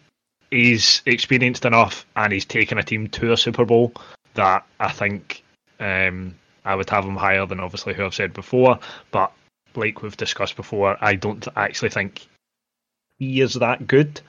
he's 0.51 1.03
experienced 1.05 1.65
enough 1.65 2.07
and 2.17 2.33
he's 2.33 2.45
taken 2.47 2.79
a 2.79 2.83
team 2.83 3.09
to 3.09 3.33
a 3.33 3.37
Super 3.37 3.65
Bowl 3.65 3.93
that 4.35 4.65
I 4.81 4.91
think 4.91 5.43
um, 5.81 6.35
I 6.65 6.75
would 6.75 6.89
have 6.91 7.05
him 7.05 7.17
higher 7.17 7.45
than 7.45 7.61
obviously 7.61 7.93
who 7.93 8.05
I've 8.05 8.15
said 8.15 8.33
before. 8.33 8.79
But 9.11 9.33
like 9.79 10.03
we've 10.03 10.17
discussed 10.17 10.57
before, 10.57 10.97
I 11.01 11.15
don't 11.15 11.47
actually 11.57 11.91
think 11.91 12.27
he 13.19 13.41
is 13.41 13.55
that 13.55 13.87
good. 13.87 14.21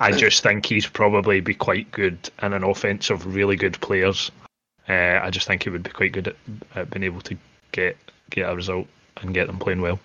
I 0.00 0.12
just 0.24 0.42
think 0.42 0.66
he's 0.66 0.86
probably 0.86 1.40
be 1.40 1.54
quite 1.54 1.90
good 1.90 2.30
in 2.42 2.52
an 2.52 2.64
offense 2.64 3.10
of 3.10 3.34
really 3.34 3.56
good 3.56 3.80
players. 3.80 4.30
Uh, 4.88 5.20
I 5.22 5.30
just 5.30 5.46
think 5.46 5.62
he 5.62 5.70
would 5.70 5.82
be 5.82 5.90
quite 5.90 6.12
good 6.12 6.28
at, 6.28 6.36
at 6.74 6.90
being 6.90 7.04
able 7.04 7.20
to 7.22 7.36
get 7.72 7.96
get 8.30 8.50
a 8.50 8.54
result 8.54 8.86
and 9.20 9.34
get 9.34 9.46
them 9.46 9.58
playing 9.58 9.80
well. 9.80 9.98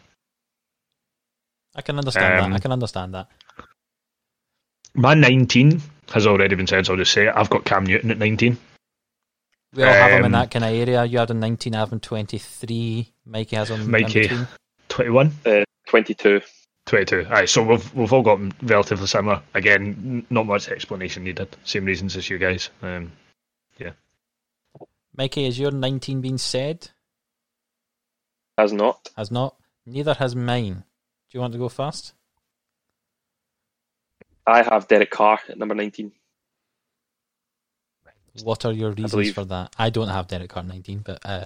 I 1.76 1.82
can 1.82 1.98
understand 1.98 2.44
Um, 2.44 2.52
that. 2.52 2.58
I 2.58 2.60
can 2.60 2.72
understand 2.72 3.14
that. 3.14 3.28
My 4.94 5.14
19 5.14 5.82
has 6.14 6.26
already 6.26 6.56
been 6.56 6.68
said, 6.68 6.86
so 6.86 6.94
I'll 6.94 6.98
just 6.98 7.14
say 7.14 7.28
it. 7.28 7.34
I've 7.36 7.50
got 7.50 7.66
Cam 7.66 7.86
Newton 7.86 8.12
at 8.12 8.18
19. 8.18 8.58
We 9.76 9.84
all 9.84 9.94
have 9.94 10.12
him 10.12 10.20
in 10.20 10.26
um, 10.26 10.32
that 10.32 10.50
kind 10.52 10.66
of 10.66 10.72
area. 10.72 11.06
You 11.06 11.20
had 11.20 11.30
him 11.30 11.40
19, 11.40 11.76
I 11.76 11.80
have 11.80 11.94
him 11.94 12.00
23. 12.00 13.14
Mikey 13.26 13.56
has 13.56 13.70
him 13.70 13.82
in 13.82 13.92
Mikey. 13.92 14.30
Between. 14.90 15.08
21? 15.08 15.32
Uh, 15.46 15.64
Twenty-two. 15.88 16.42
22. 16.86 17.28
Aye, 17.30 17.46
so 17.46 17.64
we've 17.64 17.94
we've 17.96 18.12
all 18.14 18.22
got 18.24 18.40
them 18.40 18.52
relatively 18.64 19.08
similar. 19.08 19.42
Again, 19.54 19.82
n- 19.82 20.26
not 20.30 20.46
much 20.46 20.70
explanation 20.70 21.24
needed. 21.24 21.56
Same 21.64 21.86
reasons 21.86 22.16
as 22.18 22.30
you 22.30 22.38
guys. 22.38 22.70
Um, 22.82 23.12
yeah. 23.78 23.92
Mikey, 25.16 25.46
has 25.46 25.60
your 25.60 25.72
19 25.72 26.22
been 26.22 26.38
said? 26.38 26.90
Has 28.58 28.74
not. 28.74 29.10
Has 29.16 29.32
not. 29.32 29.56
Neither 29.86 30.14
has 30.16 30.36
mine. 30.36 30.74
Do 31.30 31.38
you 31.38 31.42
want 31.42 31.54
to 31.54 31.60
go 31.60 31.70
first? 31.70 32.14
I 34.46 34.64
have 34.64 34.88
Derek 34.88 35.12
Carr 35.12 35.40
at 35.48 35.58
number 35.58 35.76
nineteen. 35.76 36.12
What 38.44 38.66
are 38.66 38.72
your 38.74 38.92
reasons 38.92 39.32
for 39.32 39.46
that? 39.46 39.76
I 39.78 39.90
don't 39.90 40.08
have 40.08 40.28
Derek 40.28 40.50
Carr 40.50 40.64
19, 40.64 41.00
but 41.00 41.20
uh, 41.26 41.46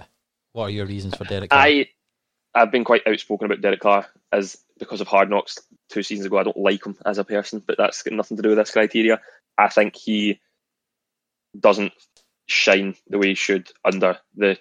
what 0.52 0.64
are 0.64 0.70
your 0.70 0.86
reasons 0.86 1.16
for 1.16 1.24
Derek 1.24 1.50
Carr? 1.50 1.60
I 1.60 1.86
I've 2.54 2.70
been 2.70 2.84
quite 2.84 3.06
outspoken 3.06 3.46
about 3.46 3.60
Derek 3.60 3.80
Carr 3.80 4.06
as 4.32 4.56
because 4.78 5.00
of 5.00 5.08
Hard 5.08 5.30
Knocks 5.30 5.58
two 5.88 6.02
seasons 6.02 6.26
ago. 6.26 6.38
I 6.38 6.44
don't 6.44 6.56
like 6.56 6.84
him 6.84 6.96
as 7.04 7.18
a 7.18 7.24
person, 7.24 7.62
but 7.66 7.76
that's 7.76 8.02
got 8.02 8.14
nothing 8.14 8.36
to 8.36 8.42
do 8.42 8.50
with 8.50 8.58
this 8.58 8.70
criteria. 8.70 9.20
I 9.58 9.68
think 9.68 9.96
he 9.96 10.40
doesn't 11.58 11.92
shine 12.46 12.94
the 13.08 13.18
way 13.18 13.28
he 13.28 13.34
should 13.34 13.70
under 13.84 14.18
the 14.36 14.58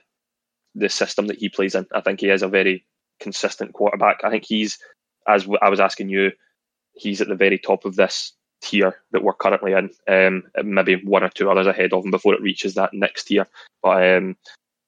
the 0.76 0.90
system 0.90 1.28
that 1.28 1.38
he 1.38 1.50
plays 1.50 1.76
in. 1.76 1.86
I 1.94 2.02
think 2.02 2.20
he 2.20 2.30
is 2.30 2.42
a 2.42 2.48
very 2.48 2.86
consistent 3.20 3.74
quarterback. 3.74 4.22
I 4.24 4.30
think 4.30 4.46
he's 4.46 4.80
as 5.28 5.48
I 5.62 5.70
was 5.70 5.80
asking 5.80 6.10
you, 6.10 6.32
he's 6.94 7.22
at 7.22 7.28
the 7.28 7.36
very 7.36 7.58
top 7.58 7.86
of 7.86 7.96
this 7.96 8.34
tier 8.62 8.96
that 9.12 9.24
we're 9.24 9.34
currently 9.34 9.74
in. 9.74 9.90
Um, 10.08 10.44
maybe 10.64 10.96
one 11.04 11.24
or 11.24 11.30
two 11.30 11.50
others 11.50 11.68
ahead 11.68 11.94
of 11.94 12.04
him 12.04 12.12
before 12.12 12.34
it 12.34 12.42
reaches 12.42 12.74
that 12.76 12.94
next 12.94 13.26
tier. 13.26 13.48
But 13.82 14.16
um, 14.16 14.38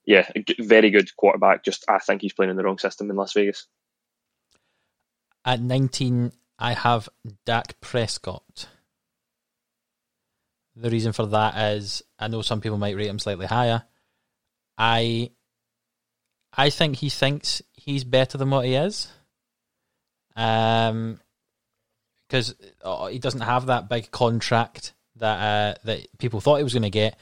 yeah, 0.06 0.30
very 0.60 0.92
good 0.92 1.16
quarterback. 1.16 1.64
Just 1.64 1.86
I 1.90 2.00
think 2.00 2.22
he's 2.22 2.34
playing 2.34 2.52
in 2.52 2.58
the 2.58 2.64
wrong 2.64 2.78
system 2.78 3.10
in 3.10 3.16
Las 3.16 3.34
Vegas. 3.34 3.68
At 5.44 5.62
19, 5.62 6.32
I 6.58 6.74
have 6.74 7.10
Dak 7.46 7.80
Prescott. 7.82 8.68
The 10.76 10.90
reason 10.90 11.14
for 11.14 11.26
that 11.28 11.58
is 11.74 12.04
I 12.20 12.28
know 12.28 12.42
some 12.42 12.62
people 12.62 12.78
might 12.78 12.96
rate 12.96 13.08
him 13.08 13.20
slightly 13.20 13.46
higher. 13.46 13.84
I 14.78 15.32
I 16.58 16.70
think 16.70 16.98
he 16.98 17.10
thinks 17.10 17.62
he's 17.74 18.04
better 18.04 18.38
than 18.38 18.50
what 18.50 18.66
he 18.66 18.76
is. 18.76 19.08
Um 20.36 21.20
because 22.28 22.56
he 23.12 23.20
doesn't 23.20 23.42
have 23.42 23.68
that 23.68 23.88
big 23.88 24.12
contract 24.12 24.94
that 25.18 25.38
uh, 25.38 25.80
that 25.86 26.18
people 26.18 26.42
thought 26.42 26.58
he 26.58 26.64
was 26.64 26.74
going 26.74 26.84
to 26.84 26.90
get, 26.90 27.18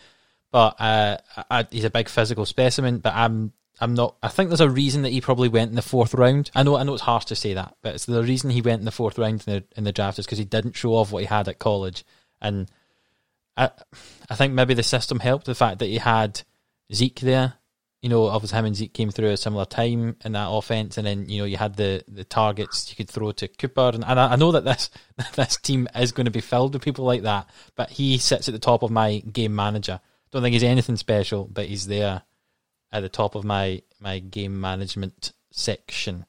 but 0.53 0.79
uh, 0.79 1.17
I, 1.49 1.65
he's 1.71 1.83
a 1.83 1.89
big 1.89 2.07
physical 2.07 2.45
specimen. 2.45 2.99
But 2.99 3.15
I'm 3.15 3.53
I'm 3.81 3.95
not. 3.95 4.15
I 4.21 4.27
think 4.27 4.49
there's 4.49 4.61
a 4.61 4.69
reason 4.69 5.01
that 5.01 5.09
he 5.09 5.19
probably 5.19 5.49
went 5.49 5.71
in 5.71 5.75
the 5.75 5.81
fourth 5.81 6.13
round. 6.13 6.51
I 6.53 6.61
know 6.61 6.77
I 6.77 6.83
know 6.83 6.93
it's 6.93 7.01
harsh 7.01 7.25
to 7.25 7.35
say 7.35 7.55
that, 7.55 7.75
but 7.81 7.95
it's 7.95 8.05
the 8.05 8.21
reason 8.21 8.51
he 8.51 8.61
went 8.61 8.79
in 8.79 8.85
the 8.85 8.91
fourth 8.91 9.17
round 9.17 9.43
in 9.47 9.53
the 9.53 9.63
in 9.75 9.83
the 9.83 9.91
draft 9.91 10.19
is 10.19 10.27
because 10.27 10.37
he 10.37 10.45
didn't 10.45 10.75
show 10.75 10.93
off 10.93 11.11
what 11.11 11.23
he 11.23 11.25
had 11.25 11.47
at 11.47 11.57
college, 11.57 12.05
and 12.39 12.69
I 13.57 13.71
I 14.29 14.35
think 14.35 14.53
maybe 14.53 14.75
the 14.75 14.83
system 14.83 15.19
helped 15.19 15.47
the 15.47 15.55
fact 15.55 15.79
that 15.79 15.87
he 15.87 15.97
had 15.97 16.43
Zeke 16.93 17.21
there. 17.21 17.55
You 18.03 18.09
know, 18.09 18.27
obviously 18.27 18.59
him 18.59 18.65
and 18.65 18.75
Zeke 18.75 18.93
came 18.93 19.09
through 19.09 19.29
a 19.29 19.37
similar 19.37 19.65
time 19.65 20.17
in 20.23 20.33
that 20.33 20.51
offense, 20.51 20.99
and 20.99 21.07
then 21.07 21.27
you 21.29 21.39
know 21.39 21.45
you 21.45 21.57
had 21.57 21.77
the, 21.77 22.03
the 22.07 22.25
targets 22.25 22.91
you 22.91 22.95
could 22.95 23.09
throw 23.09 23.31
to 23.31 23.47
Cooper, 23.47 23.89
and, 23.95 24.05
and 24.05 24.19
I, 24.19 24.33
I 24.33 24.35
know 24.35 24.51
that 24.51 24.65
this 24.65 24.91
this 25.35 25.57
team 25.57 25.87
is 25.95 26.11
going 26.11 26.25
to 26.25 26.31
be 26.31 26.41
filled 26.41 26.73
with 26.73 26.83
people 26.83 27.05
like 27.05 27.23
that, 27.23 27.49
but 27.75 27.89
he 27.89 28.19
sits 28.19 28.47
at 28.47 28.53
the 28.53 28.59
top 28.59 28.83
of 28.83 28.91
my 28.91 29.17
game 29.19 29.55
manager. 29.55 29.99
Don't 30.33 30.41
think 30.41 30.53
he's 30.53 30.63
anything 30.63 30.95
special, 30.95 31.45
but 31.45 31.67
he's 31.67 31.85
there 31.85 32.23
at 32.91 33.01
the 33.01 33.09
top 33.09 33.35
of 33.35 33.43
my 33.43 33.83
my 33.99 34.17
game 34.17 34.59
management 34.59 35.31
section 35.51 36.25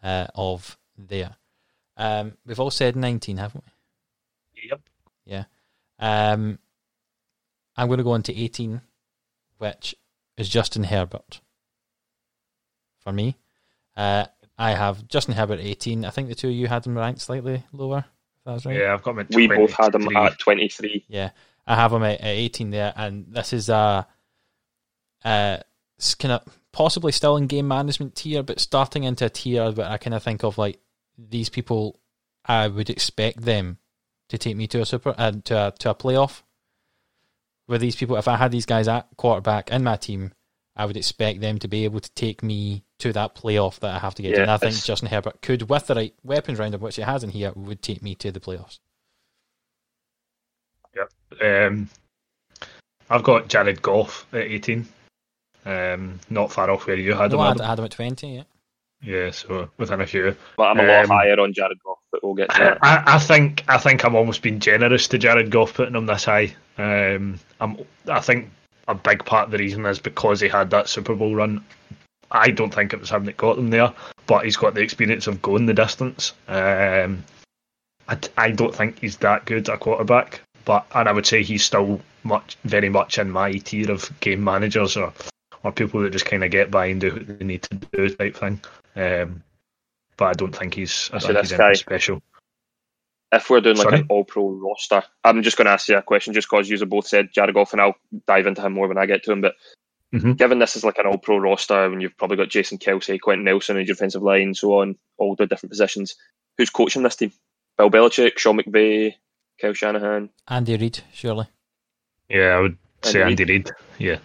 uh, 0.00 0.28
of 0.36 0.78
there. 0.96 1.34
Um, 1.96 2.36
we've 2.46 2.60
all 2.60 2.70
said 2.70 2.94
nineteen, 2.94 3.38
haven't 3.38 3.64
we? 3.66 4.68
Yep. 4.68 4.80
Yeah. 5.24 5.44
Um, 5.98 6.60
I'm 7.76 7.88
going 7.88 7.98
to 7.98 8.04
go 8.04 8.12
on 8.12 8.22
to 8.24 8.36
18, 8.36 8.80
which 9.58 9.96
is 10.36 10.48
Justin 10.48 10.84
Herbert. 10.84 11.40
For 13.00 13.12
me, 13.12 13.36
uh, 13.96 14.26
I 14.56 14.72
have 14.74 15.08
Justin 15.08 15.34
Herbert 15.34 15.58
18. 15.60 16.04
I 16.04 16.10
think 16.10 16.28
the 16.28 16.36
two 16.36 16.48
of 16.48 16.54
you 16.54 16.68
had 16.68 16.86
him 16.86 16.96
ranked 16.96 17.22
slightly 17.22 17.64
lower. 17.72 18.04
If 18.36 18.44
that's 18.44 18.66
right. 18.66 18.78
Yeah, 18.78 18.94
I've 18.94 19.02
got 19.02 19.16
my 19.16 19.26
We 19.30 19.48
both 19.48 19.72
had 19.72 19.96
him 19.96 20.16
at 20.16 20.38
twenty 20.38 20.68
three. 20.68 21.04
Yeah, 21.08 21.30
I 21.66 21.76
have 21.76 21.92
him 21.92 22.02
at, 22.02 22.20
at 22.20 22.26
18 22.26 22.70
there, 22.70 22.92
and 22.96 23.26
this 23.28 23.52
is 23.52 23.68
a, 23.68 24.06
uh, 25.24 25.56
kind 26.18 26.32
of 26.32 26.58
possibly 26.72 27.12
still 27.12 27.36
in 27.36 27.46
game 27.46 27.68
management 27.68 28.14
tier, 28.16 28.42
but 28.42 28.60
starting 28.60 29.04
into 29.04 29.26
a 29.26 29.30
tier 29.30 29.70
where 29.70 29.88
I 29.88 29.98
kind 29.98 30.14
of 30.14 30.22
think 30.22 30.42
of 30.42 30.58
like 30.58 30.80
these 31.16 31.48
people. 31.48 31.98
I 32.44 32.66
would 32.66 32.90
expect 32.90 33.42
them 33.42 33.78
to 34.30 34.38
take 34.38 34.56
me 34.56 34.66
to 34.68 34.80
a 34.80 34.86
super 34.86 35.14
uh, 35.16 35.32
to 35.44 35.68
a 35.68 35.70
to 35.78 35.90
a 35.90 35.94
playoff. 35.94 36.42
With 37.68 37.80
these 37.80 37.94
people, 37.94 38.16
if 38.16 38.26
I 38.26 38.36
had 38.36 38.50
these 38.50 38.66
guys 38.66 38.88
at 38.88 39.06
quarterback 39.16 39.70
in 39.70 39.84
my 39.84 39.96
team, 39.96 40.32
I 40.74 40.86
would 40.86 40.96
expect 40.96 41.40
them 41.40 41.58
to 41.60 41.68
be 41.68 41.84
able 41.84 42.00
to 42.00 42.10
take 42.14 42.42
me 42.42 42.84
to 42.98 43.12
that 43.12 43.34
playoff 43.36 43.78
that 43.80 43.94
I 43.94 43.98
have 43.98 44.14
to 44.16 44.22
get 44.22 44.34
to. 44.34 44.42
And 44.42 44.50
I 44.50 44.56
think 44.56 44.74
Justin 44.74 45.08
Herbert 45.08 45.42
could, 45.42 45.68
with 45.68 45.86
the 45.86 45.94
right 45.94 46.14
weapons 46.24 46.58
round 46.58 46.74
him, 46.74 46.80
which 46.80 46.96
he 46.96 47.02
has 47.02 47.22
in 47.22 47.30
here, 47.30 47.52
would 47.54 47.82
take 47.82 48.02
me 48.02 48.14
to 48.16 48.32
the 48.32 48.40
playoffs. 48.40 48.78
Um, 51.40 51.88
I've 53.10 53.22
got 53.22 53.48
Jared 53.48 53.82
Goff 53.82 54.26
at 54.32 54.40
18. 54.42 54.86
Um, 55.64 56.20
not 56.30 56.50
far 56.52 56.70
off 56.70 56.86
where 56.86 56.96
you 56.96 57.14
had 57.14 57.30
No, 57.32 57.38
him. 57.38 57.42
I 57.42 57.48
had, 57.48 57.60
I 57.60 57.66
had 57.68 57.78
him 57.78 57.84
at 57.84 57.90
20, 57.92 58.28
yeah. 58.36 58.42
Yeah, 59.04 59.30
so 59.32 59.68
within 59.78 60.00
a 60.00 60.06
few. 60.06 60.36
But 60.56 60.64
I'm 60.64 60.78
a 60.80 60.84
lot 60.84 61.04
Um, 61.04 61.10
higher 61.10 61.38
on 61.40 61.52
Jared 61.52 61.82
Goff, 61.82 61.98
but 62.12 62.22
we'll 62.22 62.34
get 62.34 62.50
to 62.50 62.58
that. 62.58 62.78
I, 62.82 63.16
I 63.16 63.18
think 63.18 63.64
I 63.66 63.76
think 63.76 64.04
I'm 64.04 64.14
almost 64.14 64.42
being 64.42 64.60
generous 64.60 65.08
to 65.08 65.18
Jared 65.18 65.50
Goff 65.50 65.74
putting 65.74 65.96
him 65.96 66.06
this 66.06 66.24
high. 66.24 66.54
Um, 66.78 67.40
I'm, 67.60 67.78
I 68.08 68.20
think 68.20 68.50
a 68.86 68.94
big 68.94 69.24
part 69.24 69.46
of 69.46 69.50
the 69.50 69.58
reason 69.58 69.84
is 69.86 69.98
because 69.98 70.40
he 70.40 70.48
had 70.48 70.70
that 70.70 70.88
Super 70.88 71.16
Bowl 71.16 71.34
run. 71.34 71.64
I 72.30 72.52
don't 72.52 72.72
think 72.72 72.92
it 72.92 73.00
was 73.00 73.10
him 73.10 73.24
that 73.24 73.36
got 73.36 73.56
them 73.56 73.70
there, 73.70 73.92
but 74.28 74.44
he's 74.44 74.56
got 74.56 74.74
the 74.74 74.82
experience 74.82 75.26
of 75.26 75.42
going 75.42 75.66
the 75.66 75.74
distance. 75.74 76.32
Um, 76.46 77.24
I, 78.08 78.18
I 78.36 78.50
don't 78.52 78.74
think 78.74 79.00
he's 79.00 79.16
that 79.18 79.46
good 79.46 79.68
a 79.68 79.78
quarterback, 79.78 80.42
but 80.64 80.86
and 80.94 81.08
I 81.08 81.12
would 81.12 81.26
say 81.26 81.42
he's 81.42 81.64
still 81.64 82.00
much 82.24 82.56
very 82.64 82.88
much 82.88 83.18
in 83.18 83.30
my 83.30 83.52
tier 83.52 83.90
of 83.90 84.08
game 84.20 84.44
managers 84.44 84.96
or 84.96 85.12
or 85.64 85.72
people 85.72 86.00
that 86.02 86.10
just 86.10 86.26
kind 86.26 86.44
of 86.44 86.50
get 86.50 86.70
by 86.70 86.86
and 86.86 87.00
do 87.00 87.12
what 87.12 87.38
they 87.38 87.44
need 87.44 87.62
to 87.62 87.74
do 87.76 88.08
type 88.10 88.36
thing. 88.36 88.60
Um, 88.96 89.42
but 90.16 90.24
I 90.26 90.32
don't 90.34 90.54
think 90.54 90.74
he's 90.74 91.10
I 91.12 91.18
think 91.18 91.38
he's 91.38 91.52
anything 91.52 91.58
guy. 91.58 91.72
special. 91.74 92.22
If 93.32 93.48
we're 93.48 93.60
doing 93.62 93.76
like 93.78 93.88
Sorry? 93.88 94.00
an 94.00 94.06
all 94.10 94.24
pro 94.24 94.50
roster, 94.50 95.02
I'm 95.24 95.42
just 95.42 95.56
going 95.56 95.64
to 95.64 95.70
ask 95.72 95.88
you 95.88 95.96
a 95.96 96.02
question 96.02 96.34
just 96.34 96.48
because 96.50 96.68
you 96.68 96.84
both 96.84 97.06
said 97.06 97.30
Jared 97.32 97.54
Goff, 97.54 97.72
and 97.72 97.80
I'll 97.80 97.96
dive 98.26 98.46
into 98.46 98.60
him 98.60 98.74
more 98.74 98.88
when 98.88 98.98
I 98.98 99.06
get 99.06 99.22
to 99.24 99.32
him. 99.32 99.40
But 99.40 99.54
Mhm. 100.12 100.36
given 100.36 100.58
this 100.58 100.76
is 100.76 100.84
like 100.84 100.98
an 100.98 101.06
all 101.06 101.16
pro 101.16 101.38
roster, 101.38 101.84
and 101.86 102.02
you've 102.02 102.16
probably 102.18 102.36
got 102.36 102.50
Jason 102.50 102.76
Kelce, 102.76 103.18
Quenton 103.18 103.44
Nelson 103.44 103.78
in 103.78 103.86
your 103.86 103.94
defensive 103.94 104.22
line, 104.22 104.52
so 104.52 104.78
on, 104.80 104.98
all 105.16 105.34
the 105.34 105.46
different 105.46 105.70
positions, 105.70 106.14
who's 106.58 106.68
coaching 106.68 107.02
this 107.02 107.16
team? 107.16 107.32
Bill 107.78 107.90
Belichick, 107.90 108.36
Sean 108.36 108.58
McVay, 108.58 109.14
Kyle 109.62 109.72
Shanahan. 109.72 110.28
Andy 110.48 110.76
Reid, 110.76 111.00
surely. 111.12 111.46
Yeah, 112.28 112.56
I 112.56 112.60
would 112.60 112.76
say 113.02 113.22
Andy 113.22 113.42
Andy 113.42 113.44
Reid. 113.44 113.70
Yeah. 113.98 114.18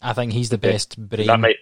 I 0.00 0.12
think 0.12 0.32
he's 0.32 0.50
the 0.50 0.58
best 0.58 0.96
brain. 0.96 1.26
That 1.26 1.40
might 1.40 1.56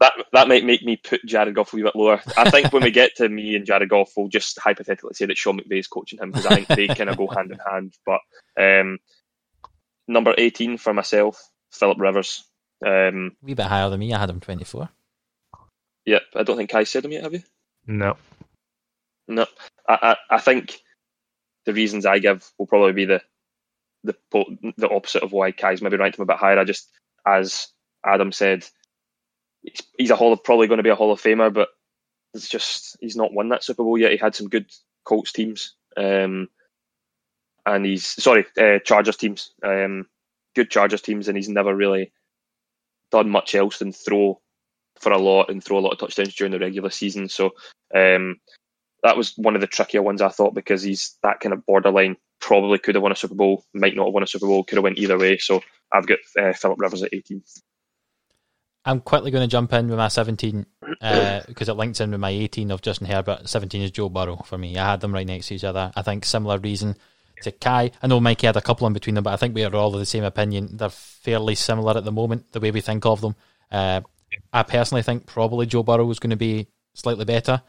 that 0.00 0.14
that 0.32 0.48
might 0.48 0.64
make 0.64 0.82
me 0.82 0.96
put 0.96 1.24
Jared 1.24 1.54
Goff 1.54 1.72
a 1.72 1.76
wee 1.76 1.82
bit 1.82 1.94
lower. 1.94 2.20
I 2.36 2.50
think 2.50 2.72
when 2.72 2.82
we 2.82 2.90
get 3.02 3.14
to 3.16 3.28
me 3.28 3.54
and 3.54 3.64
Jared 3.64 3.88
Goff, 3.88 4.12
we'll 4.16 4.28
just 4.28 4.58
hypothetically 4.58 5.14
say 5.14 5.26
that 5.26 5.36
Sean 5.36 5.60
McVay 5.60 5.78
is 5.78 5.86
coaching 5.86 6.18
him 6.18 6.32
because 6.32 6.46
I 6.46 6.56
think 6.56 6.68
they 6.68 6.88
kind 6.88 7.08
of 7.08 7.16
go 7.16 7.28
hand 7.28 7.52
in 7.52 7.58
hand. 7.58 7.94
But 8.04 8.20
um, 8.60 8.98
number 10.08 10.34
eighteen 10.36 10.76
for 10.76 10.92
myself, 10.92 11.40
Philip 11.70 12.00
Rivers. 12.00 12.44
Um, 12.84 13.36
a 13.42 13.46
wee 13.46 13.54
bit 13.54 13.66
higher 13.66 13.88
than 13.88 14.00
me. 14.00 14.12
I 14.12 14.18
had 14.18 14.30
him 14.30 14.40
24. 14.40 14.88
yep, 16.04 16.22
I 16.34 16.42
don't 16.42 16.56
think 16.56 16.70
Kai 16.70 16.82
said 16.82 17.04
him 17.04 17.12
yet. 17.12 17.22
Have 17.22 17.32
you? 17.32 17.42
No. 17.86 18.16
No, 19.28 19.46
I, 19.88 20.16
I, 20.30 20.34
I 20.34 20.38
think 20.40 20.80
the 21.64 21.72
reasons 21.72 22.06
I 22.06 22.18
give 22.18 22.50
will 22.58 22.66
probably 22.66 22.92
be 22.92 23.04
the 23.04 23.22
the 24.04 24.14
the 24.76 24.88
opposite 24.88 25.22
of 25.22 25.32
why 25.32 25.52
Kai's 25.52 25.82
maybe 25.82 25.96
ranked 25.96 26.18
him 26.18 26.22
a 26.22 26.26
bit 26.26 26.36
higher. 26.36 26.58
I 26.58 26.64
just, 26.64 26.90
as 27.26 27.68
Adam 28.04 28.32
said, 28.32 28.64
he's, 29.62 29.82
he's 29.96 30.10
a 30.10 30.16
hall 30.16 30.32
of, 30.32 30.42
probably 30.42 30.66
going 30.66 30.78
to 30.78 30.82
be 30.82 30.90
a 30.90 30.96
Hall 30.96 31.12
of 31.12 31.22
Famer, 31.22 31.52
but 31.52 31.68
it's 32.34 32.48
just 32.48 32.96
he's 33.00 33.16
not 33.16 33.32
won 33.32 33.50
that 33.50 33.62
Super 33.62 33.84
Bowl 33.84 33.98
yet. 33.98 34.10
He 34.10 34.16
had 34.16 34.34
some 34.34 34.48
good 34.48 34.66
Colts 35.04 35.32
teams, 35.32 35.74
um, 35.96 36.48
and 37.64 37.86
he's 37.86 38.06
sorry 38.06 38.46
uh, 38.58 38.78
Chargers 38.84 39.16
teams, 39.16 39.52
um, 39.62 40.06
good 40.56 40.70
Chargers 40.70 41.02
teams, 41.02 41.28
and 41.28 41.36
he's 41.36 41.48
never 41.48 41.74
really 41.74 42.12
done 43.10 43.30
much 43.30 43.54
else 43.54 43.78
than 43.78 43.92
throw 43.92 44.40
for 44.98 45.12
a 45.12 45.18
lot 45.18 45.48
and 45.50 45.62
throw 45.62 45.78
a 45.78 45.80
lot 45.80 45.92
of 45.92 45.98
touchdowns 45.98 46.34
during 46.34 46.52
the 46.52 46.58
regular 46.58 46.90
season. 46.90 47.28
So. 47.28 47.52
Um, 47.94 48.40
that 49.02 49.16
was 49.16 49.34
one 49.36 49.54
of 49.54 49.60
the 49.60 49.66
trickier 49.66 50.02
ones 50.02 50.22
I 50.22 50.28
thought 50.28 50.54
because 50.54 50.82
he's 50.82 51.16
that 51.22 51.40
kind 51.40 51.52
of 51.52 51.66
borderline. 51.66 52.16
Probably 52.40 52.78
could 52.78 52.94
have 52.94 53.02
won 53.02 53.12
a 53.12 53.16
Super 53.16 53.34
Bowl, 53.34 53.64
might 53.74 53.96
not 53.96 54.06
have 54.06 54.14
won 54.14 54.22
a 54.22 54.26
Super 54.26 54.46
Bowl, 54.46 54.64
could 54.64 54.76
have 54.76 54.84
went 54.84 54.98
either 54.98 55.18
way. 55.18 55.38
So 55.38 55.62
I've 55.92 56.06
got 56.06 56.18
uh, 56.38 56.52
Philip 56.52 56.80
Rivers 56.80 57.02
at 57.02 57.12
18. 57.12 57.42
I'm 58.84 59.00
quickly 59.00 59.30
going 59.30 59.48
to 59.48 59.50
jump 59.50 59.72
in 59.72 59.88
with 59.88 59.96
my 59.98 60.08
17 60.08 60.66
uh, 61.00 61.40
because 61.46 61.68
it 61.68 61.74
links 61.74 62.00
in 62.00 62.10
with 62.10 62.18
my 62.18 62.30
18 62.30 62.72
of 62.72 62.82
Justin 62.82 63.06
Herbert. 63.06 63.48
17 63.48 63.80
is 63.80 63.92
Joe 63.92 64.08
Burrow 64.08 64.42
for 64.44 64.58
me. 64.58 64.76
I 64.76 64.90
had 64.90 65.00
them 65.00 65.14
right 65.14 65.26
next 65.26 65.48
to 65.48 65.54
each 65.54 65.64
other. 65.64 65.92
I 65.94 66.02
think 66.02 66.24
similar 66.24 66.58
reason 66.58 66.96
to 67.42 67.52
Kai. 67.52 67.92
I 68.02 68.06
know 68.08 68.18
Mikey 68.18 68.46
had 68.46 68.56
a 68.56 68.60
couple 68.60 68.86
in 68.88 68.92
between 68.92 69.14
them, 69.14 69.24
but 69.24 69.34
I 69.34 69.36
think 69.36 69.54
we 69.54 69.64
are 69.64 69.74
all 69.74 69.94
of 69.94 70.00
the 70.00 70.06
same 70.06 70.24
opinion. 70.24 70.76
They're 70.76 70.88
fairly 70.88 71.54
similar 71.54 71.96
at 71.96 72.04
the 72.04 72.12
moment, 72.12 72.50
the 72.52 72.60
way 72.60 72.72
we 72.72 72.80
think 72.80 73.06
of 73.06 73.20
them. 73.20 73.36
Uh, 73.70 74.00
I 74.52 74.64
personally 74.64 75.02
think 75.02 75.26
probably 75.26 75.66
Joe 75.66 75.84
Burrow 75.84 76.10
is 76.10 76.18
going 76.18 76.30
to 76.30 76.36
be 76.36 76.66
slightly 76.94 77.24
better 77.24 77.62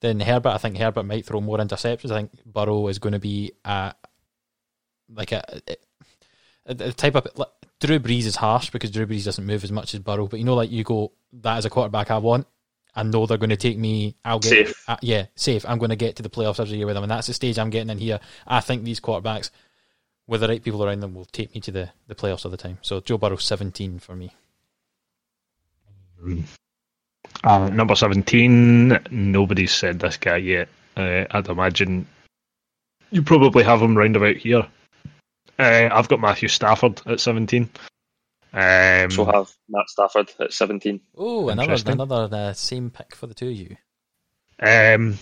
than 0.00 0.20
Herbert. 0.20 0.50
I 0.50 0.58
think 0.58 0.78
Herbert 0.78 1.04
might 1.04 1.24
throw 1.24 1.40
more 1.40 1.58
interceptions. 1.58 2.10
I 2.10 2.18
think 2.18 2.30
Burrow 2.44 2.88
is 2.88 2.98
going 2.98 3.12
to 3.12 3.18
be 3.18 3.52
uh, 3.64 3.92
like 5.12 5.32
a, 5.32 5.60
a, 5.68 5.76
a 6.66 6.92
type 6.92 7.16
of 7.16 7.26
like, 7.36 7.48
Drew 7.80 7.98
Brees 7.98 8.26
is 8.26 8.36
harsh 8.36 8.70
because 8.70 8.90
Drew 8.90 9.06
Brees 9.06 9.24
doesn't 9.24 9.44
move 9.44 9.64
as 9.64 9.72
much 9.72 9.94
as 9.94 10.00
Burrow. 10.00 10.26
But 10.26 10.38
you 10.38 10.44
know, 10.44 10.54
like 10.54 10.70
you 10.70 10.84
go, 10.84 11.12
that 11.32 11.58
is 11.58 11.64
a 11.64 11.70
quarterback 11.70 12.10
I 12.10 12.18
want. 12.18 12.46
I 12.94 13.04
know 13.04 13.26
they're 13.26 13.38
going 13.38 13.50
to 13.50 13.56
take 13.56 13.78
me. 13.78 14.16
I'll 14.24 14.40
get 14.40 14.48
Safe. 14.48 14.84
Uh, 14.88 14.96
yeah, 15.02 15.26
safe. 15.36 15.64
I'm 15.68 15.78
going 15.78 15.90
to 15.90 15.96
get 15.96 16.16
to 16.16 16.22
the 16.22 16.30
playoffs 16.30 16.58
every 16.58 16.76
year 16.76 16.86
with 16.86 16.96
them, 16.96 17.04
and 17.04 17.10
that's 17.10 17.28
the 17.28 17.34
stage 17.34 17.58
I'm 17.58 17.70
getting 17.70 17.90
in 17.90 17.98
here. 17.98 18.18
I 18.46 18.60
think 18.60 18.82
these 18.82 18.98
quarterbacks, 18.98 19.50
with 20.26 20.40
the 20.40 20.48
right 20.48 20.62
people 20.62 20.82
around 20.84 21.00
them, 21.00 21.14
will 21.14 21.26
take 21.26 21.54
me 21.54 21.60
to 21.60 21.70
the, 21.70 21.90
the 22.08 22.16
playoffs 22.16 22.44
all 22.44 22.50
the 22.50 22.56
time. 22.56 22.78
So 22.82 23.00
Joe 23.00 23.18
Burrow, 23.18 23.36
17 23.36 24.00
for 24.00 24.16
me. 24.16 24.32
Uh, 27.44 27.68
number 27.68 27.94
17, 27.94 28.98
nobody's 29.10 29.72
said 29.72 30.00
this 30.00 30.16
guy 30.16 30.36
yet. 30.36 30.68
Uh, 30.96 31.24
I'd 31.30 31.48
imagine 31.48 32.06
you 33.10 33.22
probably 33.22 33.64
have 33.64 33.80
him 33.80 33.96
round 33.96 34.16
about 34.16 34.36
here. 34.36 34.66
Uh, 35.58 35.88
I've 35.90 36.08
got 36.08 36.20
Matthew 36.20 36.48
Stafford 36.48 37.00
at 37.06 37.20
17. 37.20 37.68
Um, 38.52 39.10
So 39.10 39.24
have 39.24 39.52
Matt 39.68 39.88
Stafford 39.88 40.30
at 40.40 40.52
17. 40.52 41.00
Oh, 41.16 41.48
another 41.48 41.76
another 41.86 42.28
uh, 42.32 42.52
same 42.52 42.90
pick 42.90 43.14
for 43.14 43.26
the 43.26 43.34
two 43.34 43.48
of 43.48 43.54
you. 43.54 43.76
Um, 44.60 45.18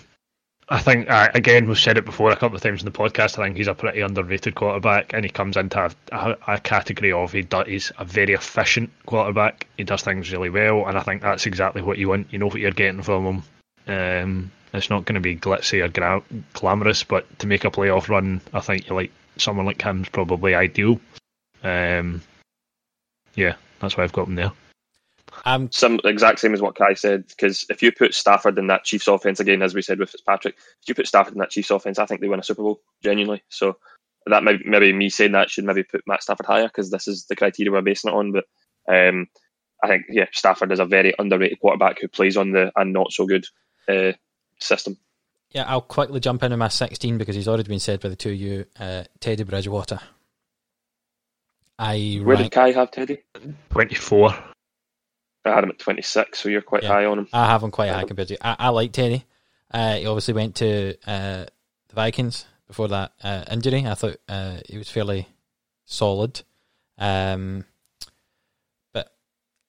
I 0.68 0.80
think 0.80 1.08
uh, 1.08 1.28
again 1.32 1.68
we've 1.68 1.78
said 1.78 1.96
it 1.96 2.04
before 2.04 2.30
a 2.32 2.36
couple 2.36 2.56
of 2.56 2.62
times 2.62 2.82
in 2.82 2.86
the 2.86 2.98
podcast. 2.98 3.38
I 3.38 3.44
think 3.44 3.56
he's 3.56 3.68
a 3.68 3.74
pretty 3.74 4.00
underrated 4.00 4.56
quarterback, 4.56 5.12
and 5.12 5.24
he 5.24 5.30
comes 5.30 5.56
into 5.56 5.78
a, 5.80 5.90
a, 6.12 6.54
a 6.54 6.58
category 6.58 7.12
of 7.12 7.32
he 7.32 7.42
does, 7.42 7.66
he's 7.68 7.92
a 7.98 8.04
very 8.04 8.34
efficient 8.34 8.90
quarterback. 9.06 9.68
He 9.76 9.84
does 9.84 10.02
things 10.02 10.32
really 10.32 10.50
well, 10.50 10.86
and 10.86 10.98
I 10.98 11.02
think 11.02 11.22
that's 11.22 11.46
exactly 11.46 11.82
what 11.82 11.98
you 11.98 12.08
want. 12.08 12.32
You 12.32 12.40
know 12.40 12.46
what 12.46 12.58
you're 12.58 12.72
getting 12.72 13.02
from 13.02 13.26
him. 13.26 13.42
Um, 13.86 14.52
it's 14.72 14.90
not 14.90 15.04
going 15.04 15.14
to 15.14 15.20
be 15.20 15.36
glitzy 15.36 15.84
or 15.84 15.88
gra- 15.88 16.22
glamorous, 16.52 17.04
but 17.04 17.38
to 17.38 17.46
make 17.46 17.64
a 17.64 17.70
playoff 17.70 18.08
run, 18.08 18.40
I 18.52 18.60
think 18.60 18.88
you 18.88 18.96
like 18.96 19.12
someone 19.36 19.66
like 19.66 19.80
him's 19.80 20.08
probably 20.08 20.56
ideal. 20.56 21.00
Um, 21.62 22.22
yeah, 23.36 23.54
that's 23.78 23.96
why 23.96 24.02
I've 24.02 24.12
got 24.12 24.26
him 24.26 24.34
there. 24.34 24.52
I'm 25.46 25.70
Some 25.70 26.00
exact 26.04 26.40
same 26.40 26.54
as 26.54 26.60
what 26.60 26.74
Kai 26.74 26.94
said. 26.94 27.28
Because 27.28 27.64
if 27.70 27.80
you 27.80 27.92
put 27.92 28.14
Stafford 28.14 28.58
in 28.58 28.66
that 28.66 28.82
Chiefs 28.82 29.06
offense 29.06 29.38
again, 29.38 29.62
as 29.62 29.74
we 29.74 29.80
said 29.80 30.00
with 30.00 30.10
Fitzpatrick, 30.10 30.56
if 30.82 30.88
you 30.88 30.94
put 30.94 31.06
Stafford 31.06 31.34
in 31.34 31.38
that 31.38 31.50
Chiefs 31.50 31.70
offense, 31.70 32.00
I 32.00 32.06
think 32.06 32.20
they 32.20 32.28
win 32.28 32.40
a 32.40 32.42
Super 32.42 32.62
Bowl 32.62 32.80
genuinely. 33.00 33.44
So 33.48 33.76
that 34.26 34.42
may, 34.42 34.58
maybe 34.64 34.92
me 34.92 35.08
saying 35.08 35.32
that 35.32 35.48
should 35.48 35.64
maybe 35.64 35.84
put 35.84 36.02
Matt 36.04 36.24
Stafford 36.24 36.46
higher 36.46 36.66
because 36.66 36.90
this 36.90 37.06
is 37.06 37.26
the 37.26 37.36
criteria 37.36 37.70
we're 37.70 37.80
basing 37.80 38.10
it 38.10 38.16
on. 38.16 38.32
But 38.32 38.44
um, 38.92 39.28
I 39.84 39.86
think 39.86 40.06
yeah, 40.08 40.26
Stafford 40.32 40.72
is 40.72 40.80
a 40.80 40.84
very 40.84 41.14
underrated 41.16 41.60
quarterback 41.60 42.00
who 42.00 42.08
plays 42.08 42.36
on 42.36 42.50
the 42.50 42.72
and 42.74 42.92
not 42.92 43.12
so 43.12 43.24
good 43.24 43.46
uh, 43.88 44.12
system. 44.58 44.98
yeah. 45.52 45.62
I'll 45.68 45.80
quickly 45.80 46.18
jump 46.18 46.42
in 46.42 46.50
with 46.50 46.58
my 46.58 46.66
16 46.66 47.18
because 47.18 47.36
he's 47.36 47.46
already 47.46 47.68
been 47.68 47.78
said 47.78 48.00
by 48.00 48.08
the 48.08 48.16
two 48.16 48.30
of 48.30 48.36
you. 48.36 48.66
Uh, 48.80 49.04
Teddy 49.20 49.44
Bridgewater. 49.44 50.00
I 51.78 52.20
Where 52.24 52.34
did 52.34 52.42
rank, 52.42 52.52
Kai 52.52 52.72
have 52.72 52.90
Teddy? 52.90 53.18
24. 53.70 54.34
I 55.46 55.54
had 55.54 55.64
him 55.64 55.70
at 55.70 55.78
26, 55.78 56.38
so 56.38 56.48
you're 56.48 56.60
quite 56.62 56.82
Yeah. 56.82 56.88
high 56.90 57.04
on 57.06 57.20
him. 57.20 57.28
I 57.32 57.46
have 57.46 57.62
him 57.62 57.70
quite 57.70 57.90
high 57.90 58.04
compared 58.04 58.28
to 58.28 58.34
you. 58.34 58.38
I, 58.40 58.56
I 58.58 58.68
like 58.70 58.92
Teddy. 58.92 59.24
Uh, 59.70 59.94
he 59.96 60.06
obviously 60.06 60.34
went 60.34 60.56
to 60.56 60.96
uh, 61.06 61.46
the 61.88 61.94
Vikings 61.94 62.44
before 62.66 62.88
that 62.88 63.12
uh, 63.22 63.44
injury. 63.50 63.86
I 63.86 63.94
thought 63.94 64.16
uh, 64.28 64.58
he 64.68 64.78
was 64.78 64.90
fairly 64.90 65.28
solid. 65.84 66.42
Um, 66.98 67.64
but 68.92 69.12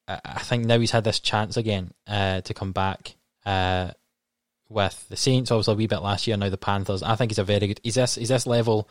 I, 0.07 0.19
I 0.23 0.39
think 0.39 0.65
now 0.65 0.80
he's 0.80 0.91
had 0.91 1.03
this 1.03 1.19
chance 1.19 1.57
again 1.57 1.91
uh, 2.07 2.41
to 2.41 2.53
come 2.53 2.71
back 2.71 3.15
uh, 3.45 3.91
with 4.69 5.07
the 5.09 5.17
Saints. 5.17 5.51
Obviously, 5.51 5.73
a 5.73 5.78
wee 5.78 5.88
bit 5.88 6.01
last 6.01 6.28
year. 6.28 6.38
Now 6.38 6.49
the 6.49 6.57
Panthers. 6.57 7.03
I 7.03 7.15
think 7.15 7.32
he's 7.32 7.39
a 7.39 7.43
very 7.43 7.67
good. 7.67 7.80
He's 7.84 7.95
this. 7.95 8.15
He's 8.15 8.30
this 8.30 8.47
level. 8.47 8.88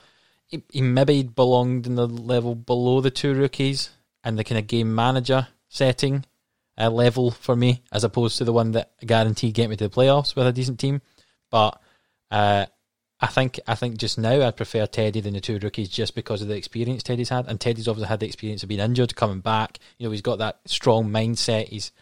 He, 0.47 0.62
he 0.70 0.80
maybe 0.80 1.22
belonged 1.24 1.87
in 1.87 1.97
the 1.97 2.07
level 2.07 2.55
below 2.55 3.01
the 3.01 3.11
two 3.11 3.34
rookies 3.34 3.91
and 4.22 4.39
the 4.39 4.45
kind 4.45 4.59
of 4.59 4.66
game 4.68 4.95
manager 4.95 5.49
setting 5.68 6.24
uh, 6.79 6.91
level 6.91 7.31
for 7.31 7.57
me, 7.57 7.83
as 7.93 8.05
opposed 8.05 8.39
to 8.39 8.45
the 8.45 8.53
one 8.53 8.72
that 8.72 8.93
guaranteed 9.05 9.55
get 9.55 9.70
me 9.70 9.77
to 9.77 9.89
the 9.89 9.95
playoffs 9.95 10.37
with 10.37 10.47
a 10.47 10.53
decent 10.53 10.79
team. 10.79 11.01
But 11.51 11.81
uh, 12.31 12.66
I 13.20 13.27
think 13.29 13.61
I 13.66 13.74
think 13.74 13.97
just 13.97 14.18
now 14.18 14.47
I'd 14.47 14.57
prefer 14.57 14.87
Teddy 14.87 15.20
than 15.20 15.35
the 15.35 15.41
two 15.41 15.59
rookies 15.59 15.89
just 15.89 16.14
because 16.14 16.43
of 16.43 16.49
the 16.49 16.57
experience 16.57 17.03
Teddy's 17.03 17.31
had, 17.31 17.47
and 17.47 17.61
Teddy's 17.61 17.89
obviously 17.89 18.09
had 18.09 18.20
the 18.20 18.27
experience 18.27 18.62
of 18.62 18.68
being 18.68 18.81
injured, 18.81 19.16
coming 19.16 19.41
back. 19.41 19.79
You 19.99 20.07
know, 20.07 20.11
he's 20.11 20.22
got 20.22 20.39
that 20.39 20.61
strong 20.66 21.09
mindset. 21.09 21.68
He's 21.68 21.93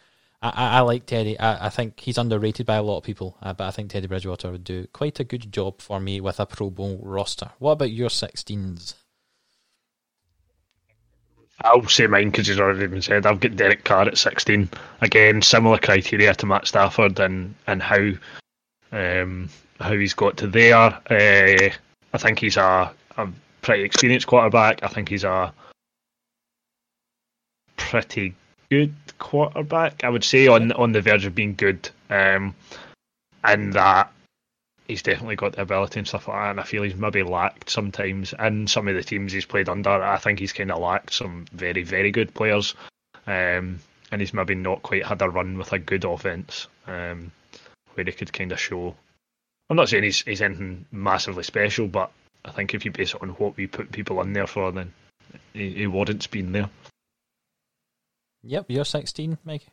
I, 0.41 0.49
I, 0.49 0.77
I 0.77 0.79
like 0.81 1.05
Teddy. 1.05 1.39
I, 1.39 1.67
I 1.67 1.69
think 1.69 1.99
he's 1.99 2.17
underrated 2.17 2.65
by 2.65 2.75
a 2.75 2.83
lot 2.83 2.97
of 2.97 3.03
people, 3.03 3.37
uh, 3.41 3.53
but 3.53 3.65
I 3.65 3.71
think 3.71 3.89
Teddy 3.89 4.07
Bridgewater 4.07 4.51
would 4.51 4.63
do 4.63 4.87
quite 4.93 5.19
a 5.19 5.23
good 5.23 5.51
job 5.51 5.81
for 5.81 5.99
me 5.99 6.19
with 6.19 6.39
a 6.39 6.45
Pro 6.45 6.69
Bowl 6.69 6.99
roster. 7.01 7.51
What 7.59 7.71
about 7.71 7.91
your 7.91 8.09
16s? 8.09 8.95
I'll 11.63 11.87
say 11.87 12.07
mine 12.07 12.31
because 12.31 12.47
he's 12.47 12.59
already 12.59 12.87
been 12.87 13.01
said. 13.01 13.25
I've 13.25 13.39
got 13.39 13.55
Derek 13.55 13.83
Carr 13.83 14.07
at 14.07 14.17
16. 14.17 14.69
Again, 15.01 15.41
similar 15.41 15.77
criteria 15.77 16.33
to 16.35 16.45
Matt 16.45 16.67
Stafford 16.67 17.19
and 17.19 17.55
and 17.67 17.81
how 17.81 18.11
um, 18.91 19.49
how 19.79 19.93
he's 19.93 20.13
got 20.13 20.37
to 20.37 20.47
there. 20.47 20.75
Uh, 20.75 21.69
I 22.13 22.17
think 22.17 22.39
he's 22.39 22.57
a, 22.57 22.91
a 23.17 23.27
pretty 23.61 23.83
experienced 23.83 24.27
quarterback. 24.27 24.83
I 24.83 24.87
think 24.87 25.09
he's 25.09 25.23
a 25.23 25.53
pretty 27.77 28.35
good 28.69 28.93
quarterback. 29.19 30.03
I 30.03 30.09
would 30.09 30.23
say 30.23 30.47
on 30.47 30.71
on 30.73 30.91
the 30.91 31.01
verge 31.01 31.25
of 31.25 31.35
being 31.35 31.55
good, 31.55 31.89
um, 32.09 32.53
and 33.43 33.73
that 33.73 34.11
he's 34.87 35.01
definitely 35.01 35.35
got 35.35 35.53
the 35.53 35.61
ability 35.61 35.99
and 35.99 36.07
stuff 36.07 36.27
like 36.27 36.37
that. 36.37 36.51
And 36.51 36.59
I 36.59 36.63
feel 36.63 36.83
he's 36.83 36.95
maybe 36.95 37.23
lacked 37.23 37.69
sometimes 37.69 38.33
in 38.33 38.67
some 38.67 38.87
of 38.87 38.95
the 38.95 39.03
teams 39.03 39.31
he's 39.31 39.45
played 39.45 39.69
under. 39.69 39.89
I 39.89 40.17
think 40.17 40.39
he's 40.39 40.53
kind 40.53 40.71
of 40.71 40.79
lacked 40.79 41.13
some 41.13 41.45
very 41.51 41.83
very 41.83 42.11
good 42.11 42.33
players, 42.33 42.75
um, 43.27 43.79
and 44.11 44.21
he's 44.21 44.33
maybe 44.33 44.55
not 44.55 44.83
quite 44.83 45.05
had 45.05 45.21
a 45.21 45.29
run 45.29 45.57
with 45.57 45.73
a 45.73 45.79
good 45.79 46.05
offense 46.05 46.67
um, 46.87 47.31
where 47.93 48.05
he 48.05 48.11
could 48.11 48.33
kind 48.33 48.51
of 48.51 48.59
show. 48.59 48.95
I'm 49.69 49.77
not 49.77 49.89
saying 49.89 50.03
he's 50.03 50.21
he's 50.21 50.41
anything 50.41 50.85
massively 50.91 51.43
special, 51.43 51.87
but 51.87 52.11
I 52.43 52.51
think 52.51 52.73
if 52.73 52.85
you 52.85 52.91
base 52.91 53.13
it 53.13 53.21
on 53.21 53.29
what 53.29 53.57
we 53.57 53.67
put 53.67 53.91
people 53.91 54.21
in 54.21 54.33
there 54.33 54.47
for, 54.47 54.71
then 54.71 54.93
he, 55.53 55.71
he 55.71 55.87
warrants 55.87 56.27
being 56.27 56.51
there. 56.51 56.69
Yep, 58.43 58.65
you're 58.69 58.85
16, 58.85 59.39
Mikey. 59.43 59.69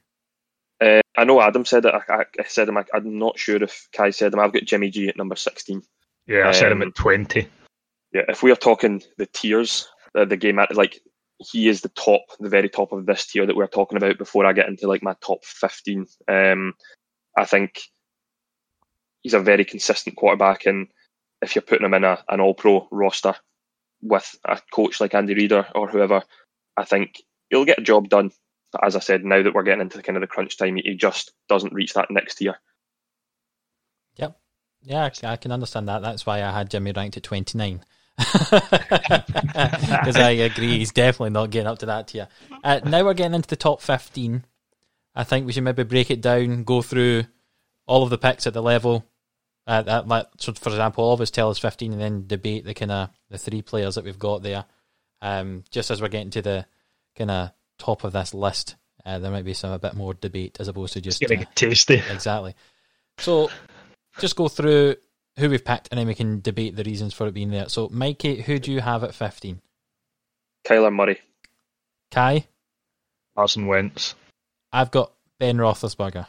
I 1.16 1.24
know 1.24 1.40
Adam 1.40 1.64
said 1.64 1.84
it. 1.84 1.94
I, 1.94 2.24
I, 2.38 2.44
said 2.44 2.68
him. 2.68 2.78
I, 2.78 2.84
am 2.94 3.18
not 3.18 3.38
sure 3.38 3.62
if 3.62 3.88
Kai 3.92 4.10
said 4.10 4.32
him. 4.32 4.40
I've 4.40 4.52
got 4.52 4.64
Jimmy 4.64 4.90
G 4.90 5.08
at 5.08 5.16
number 5.16 5.36
16. 5.36 5.82
Yeah, 6.26 6.48
I 6.48 6.52
said 6.52 6.72
him 6.72 6.80
at 6.80 6.86
Um, 6.86 6.92
20. 6.92 7.48
Yeah, 8.12 8.22
if 8.28 8.42
we 8.42 8.50
are 8.50 8.56
talking 8.56 9.02
the 9.18 9.26
tiers, 9.26 9.88
uh, 10.14 10.24
the 10.24 10.36
game 10.36 10.58
at 10.58 10.74
like 10.74 11.00
he 11.38 11.68
is 11.68 11.80
the 11.80 11.88
top, 11.90 12.22
the 12.38 12.48
very 12.48 12.68
top 12.68 12.92
of 12.92 13.06
this 13.06 13.26
tier 13.26 13.46
that 13.46 13.56
we're 13.56 13.66
talking 13.66 13.96
about. 13.96 14.18
Before 14.18 14.46
I 14.46 14.52
get 14.52 14.68
into 14.68 14.86
like 14.86 15.02
my 15.02 15.14
top 15.20 15.44
15, 15.44 16.06
um, 16.28 16.74
I 17.36 17.44
think 17.44 17.80
he's 19.22 19.34
a 19.34 19.40
very 19.40 19.64
consistent 19.64 20.16
quarterback, 20.16 20.66
and 20.66 20.88
if 21.40 21.54
you're 21.54 21.62
putting 21.62 21.86
him 21.86 21.94
in 21.94 22.04
a, 22.04 22.22
an 22.28 22.40
All-Pro 22.40 22.88
roster 22.90 23.34
with 24.00 24.36
a 24.44 24.60
coach 24.72 25.00
like 25.00 25.14
Andy 25.14 25.34
Reid 25.34 25.52
or, 25.52 25.66
or 25.74 25.88
whoever, 25.88 26.22
I 26.76 26.84
think 26.84 27.22
he'll 27.50 27.64
get 27.64 27.78
a 27.78 27.82
job 27.82 28.08
done. 28.08 28.30
As 28.80 28.96
I 28.96 29.00
said, 29.00 29.24
now 29.24 29.42
that 29.42 29.54
we're 29.54 29.62
getting 29.64 29.80
into 29.82 29.96
the 29.96 30.02
kind 30.02 30.16
of 30.16 30.20
the 30.22 30.26
crunch 30.26 30.56
time, 30.56 30.76
he 30.76 30.94
just 30.94 31.32
doesn't 31.48 31.72
reach 31.74 31.94
that 31.94 32.10
next 32.10 32.36
tier. 32.36 32.56
Yep. 34.16 34.38
Yeah, 34.82 35.10
I- 35.22 35.32
I 35.32 35.36
can 35.36 35.52
understand 35.52 35.88
that. 35.88 36.02
That's 36.02 36.24
why 36.26 36.42
I 36.42 36.50
had 36.52 36.70
Jimmy 36.70 36.92
ranked 36.92 37.16
at 37.16 37.22
29. 37.22 37.84
Because 38.92 40.16
I 40.16 40.30
agree, 40.30 40.78
he's 40.78 40.92
definitely 40.92 41.30
not 41.30 41.50
getting 41.50 41.66
up 41.66 41.78
to 41.80 41.86
that 41.86 42.08
tier. 42.08 42.28
Uh, 42.64 42.80
now 42.84 43.04
we're 43.04 43.14
getting 43.14 43.34
into 43.34 43.48
the 43.48 43.56
top 43.56 43.80
15. 43.80 44.44
I 45.14 45.24
think 45.24 45.46
we 45.46 45.52
should 45.52 45.64
maybe 45.64 45.82
break 45.84 46.10
it 46.10 46.20
down, 46.20 46.64
go 46.64 46.82
through 46.82 47.24
all 47.86 48.02
of 48.02 48.10
the 48.10 48.18
picks 48.18 48.46
at 48.46 48.54
the 48.54 48.62
level. 48.62 49.04
Uh, 49.66 49.82
that, 49.82 50.28
so 50.38 50.52
for 50.54 50.70
example, 50.70 51.04
all 51.04 51.14
of 51.14 51.20
us 51.20 51.30
tell 51.30 51.50
us 51.50 51.58
15 51.58 51.92
and 51.92 52.00
then 52.00 52.26
debate 52.26 52.64
the 52.64 52.74
kind 52.74 52.90
of 52.90 53.10
the 53.30 53.38
three 53.38 53.62
players 53.62 53.94
that 53.94 54.04
we've 54.04 54.18
got 54.18 54.42
there. 54.42 54.64
Um, 55.20 55.62
just 55.70 55.90
as 55.90 56.00
we're 56.02 56.08
getting 56.08 56.30
to 56.30 56.42
the 56.42 56.66
kind 57.16 57.30
of 57.30 57.50
top 57.78 58.04
of 58.04 58.12
this 58.12 58.32
list, 58.34 58.76
uh, 59.04 59.18
there 59.18 59.30
might 59.30 59.44
be 59.44 59.54
some 59.54 59.72
a 59.72 59.78
bit 59.78 59.94
more 59.94 60.14
debate 60.14 60.56
as 60.60 60.68
opposed 60.68 60.92
to 60.94 60.98
It's 61.00 61.18
just 61.18 61.20
going 61.20 61.40
uh, 61.40 61.44
get 61.44 61.56
tasty. 61.56 61.94
exactly. 62.10 62.54
So 63.18 63.50
just 64.18 64.36
go 64.36 64.48
through 64.48 64.96
who 65.38 65.48
we've 65.50 65.64
picked 65.64 65.88
and 65.90 65.98
then 65.98 66.06
we 66.06 66.14
can 66.14 66.40
debate 66.40 66.76
the 66.76 66.84
reasons 66.84 67.14
for 67.14 67.26
it 67.26 67.34
being 67.34 67.50
there. 67.50 67.68
So 67.68 67.88
Mikey, 67.90 68.42
who 68.42 68.58
do 68.58 68.70
you 68.72 68.80
have 68.80 69.02
at 69.04 69.14
15? 69.14 69.60
Kyler 70.66 70.92
Murray. 70.94 71.18
Kai, 72.10 72.46
Carson 73.36 73.66
Wentz. 73.66 74.14
I've 74.72 74.90
got 74.90 75.12
Ben 75.40 75.56
Roethlisberger. 75.56 76.26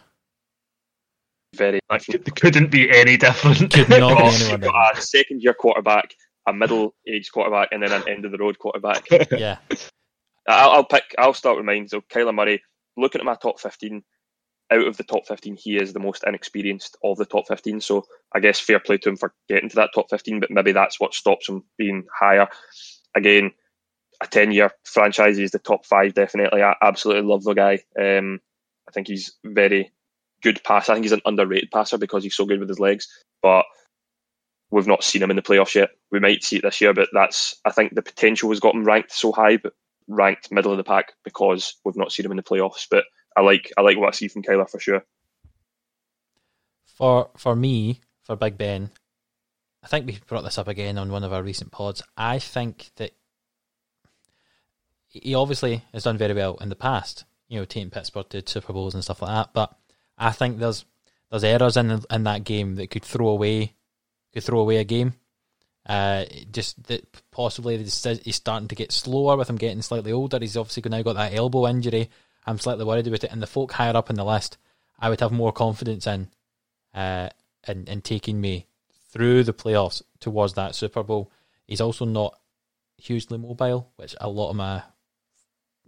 Very 1.56 1.80
That 1.90 2.04
could- 2.06 2.36
couldn't 2.36 2.72
be 2.72 2.90
any 2.90 3.18
different. 3.18 3.72
Could 3.74 3.90
not 3.90 3.98
be 3.98 4.02
Oh, 4.02 4.08
anyone 4.10 4.32
different. 4.34 4.64
got 4.64 4.98
a 4.98 5.02
second 5.02 5.44
year 5.44 5.54
quarterback, 5.54 6.16
a 6.48 6.54
middle 6.54 6.96
aged 7.08 7.32
quarterback, 7.32 7.70
and 7.72 7.84
then 7.84 7.92
an 7.92 8.08
end 8.08 8.26
of 8.26 8.32
the 8.32 8.38
road 8.38 8.58
quarterback. 8.58 9.06
Yeah, 9.32 9.58
I'll, 10.48 10.72
I'll 10.72 10.86
pick. 10.86 11.16
I'll 11.18 11.34
start 11.34 11.58
with 11.58 11.66
mine. 11.66 11.88
So 11.88 12.02
Kyler 12.02 12.34
Murray. 12.34 12.62
Looking 12.96 13.22
at 13.22 13.26
my 13.26 13.34
top 13.34 13.60
fifteen, 13.60 14.04
out 14.72 14.86
of 14.86 14.98
the 14.98 15.04
top 15.04 15.26
fifteen, 15.28 15.56
he 15.56 15.78
is 15.78 15.94
the 15.94 16.00
most 16.00 16.24
inexperienced 16.28 16.96
of 17.04 17.18
the 17.18 17.26
top 17.26 17.48
fifteen. 17.48 17.82
So 17.82 18.06
I 18.32 18.40
guess 18.40 18.60
fair 18.60 18.80
play 18.80 19.00
to 19.00 19.10
him 19.10 19.18
for 19.18 19.34
getting 19.50 19.70
to 19.70 19.78
that 19.78 19.90
top 19.96 20.12
fifteen, 20.12 20.40
but 20.40 20.52
maybe 20.52 20.74
that's 20.74 21.00
what 21.00 21.16
stops 21.16 21.50
him 21.50 21.64
being 21.76 22.04
higher. 22.16 22.48
Again, 23.16 23.50
a 24.22 24.28
ten-year 24.28 24.72
franchise 24.84 25.40
is 25.40 25.50
the 25.50 25.58
top 25.58 25.88
five. 25.88 26.14
Definitely, 26.14 26.62
I 26.62 26.76
absolutely 26.84 27.24
love 27.24 27.44
the 27.44 27.54
guy. 27.54 27.80
Um, 28.00 28.42
I 28.88 28.92
think 28.92 29.08
he's 29.08 29.34
very 29.44 29.92
good 30.44 30.64
passer. 30.64 30.92
I 30.92 30.96
think 30.96 31.06
he's 31.06 31.14
an 31.14 31.22
underrated 31.26 31.72
passer 31.72 31.98
because 31.98 32.24
he's 32.24 32.36
so 32.36 32.46
good 32.46 32.60
with 32.60 32.70
his 32.70 32.80
legs, 32.80 33.08
but. 33.42 33.66
We've 34.72 34.88
not 34.88 35.04
seen 35.04 35.22
him 35.22 35.30
in 35.30 35.36
the 35.36 35.44
playoffs 35.44 35.76
yet. 35.76 35.92
We 36.12 36.20
might 36.20 36.44
see 36.44 36.56
it 36.56 36.64
this 36.64 36.82
year, 36.82 36.96
but 36.96 37.10
that's 37.14 37.62
I 37.64 37.70
think 37.70 37.94
the 37.94 38.02
potential 38.02 38.50
has 38.50 38.60
got 38.60 38.74
him 38.74 38.84
ranked 38.84 39.12
so 39.12 39.32
high, 39.32 39.58
but 39.58 39.74
ranked 40.08 40.52
middle 40.52 40.72
of 40.72 40.78
the 40.78 40.84
pack 40.84 41.14
because 41.24 41.76
we've 41.84 41.96
not 41.96 42.12
seen 42.12 42.26
him 42.26 42.32
in 42.32 42.38
the 42.38 42.44
playoffs. 42.44 42.88
But 42.90 43.06
I 43.36 43.42
like 43.42 43.72
I 43.78 43.82
like 43.82 43.98
what 43.98 44.10
I 44.10 44.12
see 44.12 44.28
from 44.28 44.44
Kyler 44.44 44.70
for 44.70 44.80
sure. 44.80 45.04
for 46.94 47.30
for 47.38 47.56
me, 47.56 48.02
for 48.24 48.36
Big 48.36 48.58
Ben, 48.58 48.92
I 49.84 49.88
think 49.88 50.06
we 50.06 50.20
brought 50.28 50.44
this 50.44 50.58
up 50.58 50.68
again 50.68 50.98
on 50.98 51.12
one 51.12 51.24
of 51.24 51.34
our 51.34 51.44
recent 51.44 51.72
pods. 51.72 52.02
I 52.16 52.40
think 52.40 52.92
that 52.96 53.12
he 55.08 55.36
obviously 55.36 55.84
has 55.94 56.04
done 56.04 56.18
very 56.18 56.34
well 56.34 56.58
in 56.62 56.70
the 56.70 56.76
past, 56.76 57.26
you 57.48 57.60
know, 57.60 57.66
taking 57.66 57.90
Pittsburgh 57.90 58.30
to 58.30 58.44
Super 58.46 58.74
Bowls 58.74 58.94
and 58.94 59.04
stuff 59.04 59.22
like 59.22 59.32
that. 59.32 59.54
But 59.54 59.76
I 60.18 60.32
think 60.32 60.60
there's 60.60 60.86
there's 61.30 61.44
errors 61.44 61.78
in 61.78 62.04
in 62.10 62.24
that 62.24 62.44
game 62.44 62.76
that 62.76 62.90
could 62.90 63.04
throw 63.04 63.28
away 63.28 63.74
could 64.34 64.44
throw 64.44 64.60
away 64.60 64.78
a 64.78 64.84
game. 64.84 65.14
Uh, 65.86 66.24
just 66.52 66.82
that 66.84 67.06
possibly 67.32 67.78
he's 67.78 68.36
starting 68.36 68.70
to 68.70 68.76
get 68.76 68.92
slower 68.92 69.36
with 69.36 69.50
him 69.50 69.58
getting 69.58 69.82
slightly 69.82 70.14
older. 70.14 70.40
He's 70.40 70.56
obviously 70.56 70.90
now 70.90 71.02
got 71.02 71.16
that 71.16 71.34
elbow 71.34 71.68
injury. 71.68 72.10
I'm 72.46 72.60
slightly 72.60 72.86
worried 72.86 73.08
about 73.08 73.24
it. 73.24 73.32
And 73.32 73.42
the 73.42 73.48
folk 73.48 73.72
higher 73.74 73.96
up 73.96 74.10
in 74.10 74.16
the 74.16 74.24
list, 74.24 74.58
I 75.00 75.10
would 75.10 75.20
have 75.20 75.32
more 75.32 75.52
confidence 75.52 76.08
in, 76.08 76.30
uh, 76.94 77.30
in 77.68 77.86
in 77.88 78.02
taking 78.02 78.40
me 78.40 78.68
through 79.12 79.44
the 79.44 79.54
playoffs 79.54 80.02
towards 80.20 80.54
that 80.54 80.76
Super 80.76 81.04
Bowl. 81.04 81.32
He's 81.68 81.82
also 81.82 82.06
not 82.06 82.40
hugely 82.98 83.38
mobile, 83.38 83.92
which 83.98 84.16
a 84.22 84.30
lot 84.30 84.52
of 84.52 84.56
my 84.56 84.84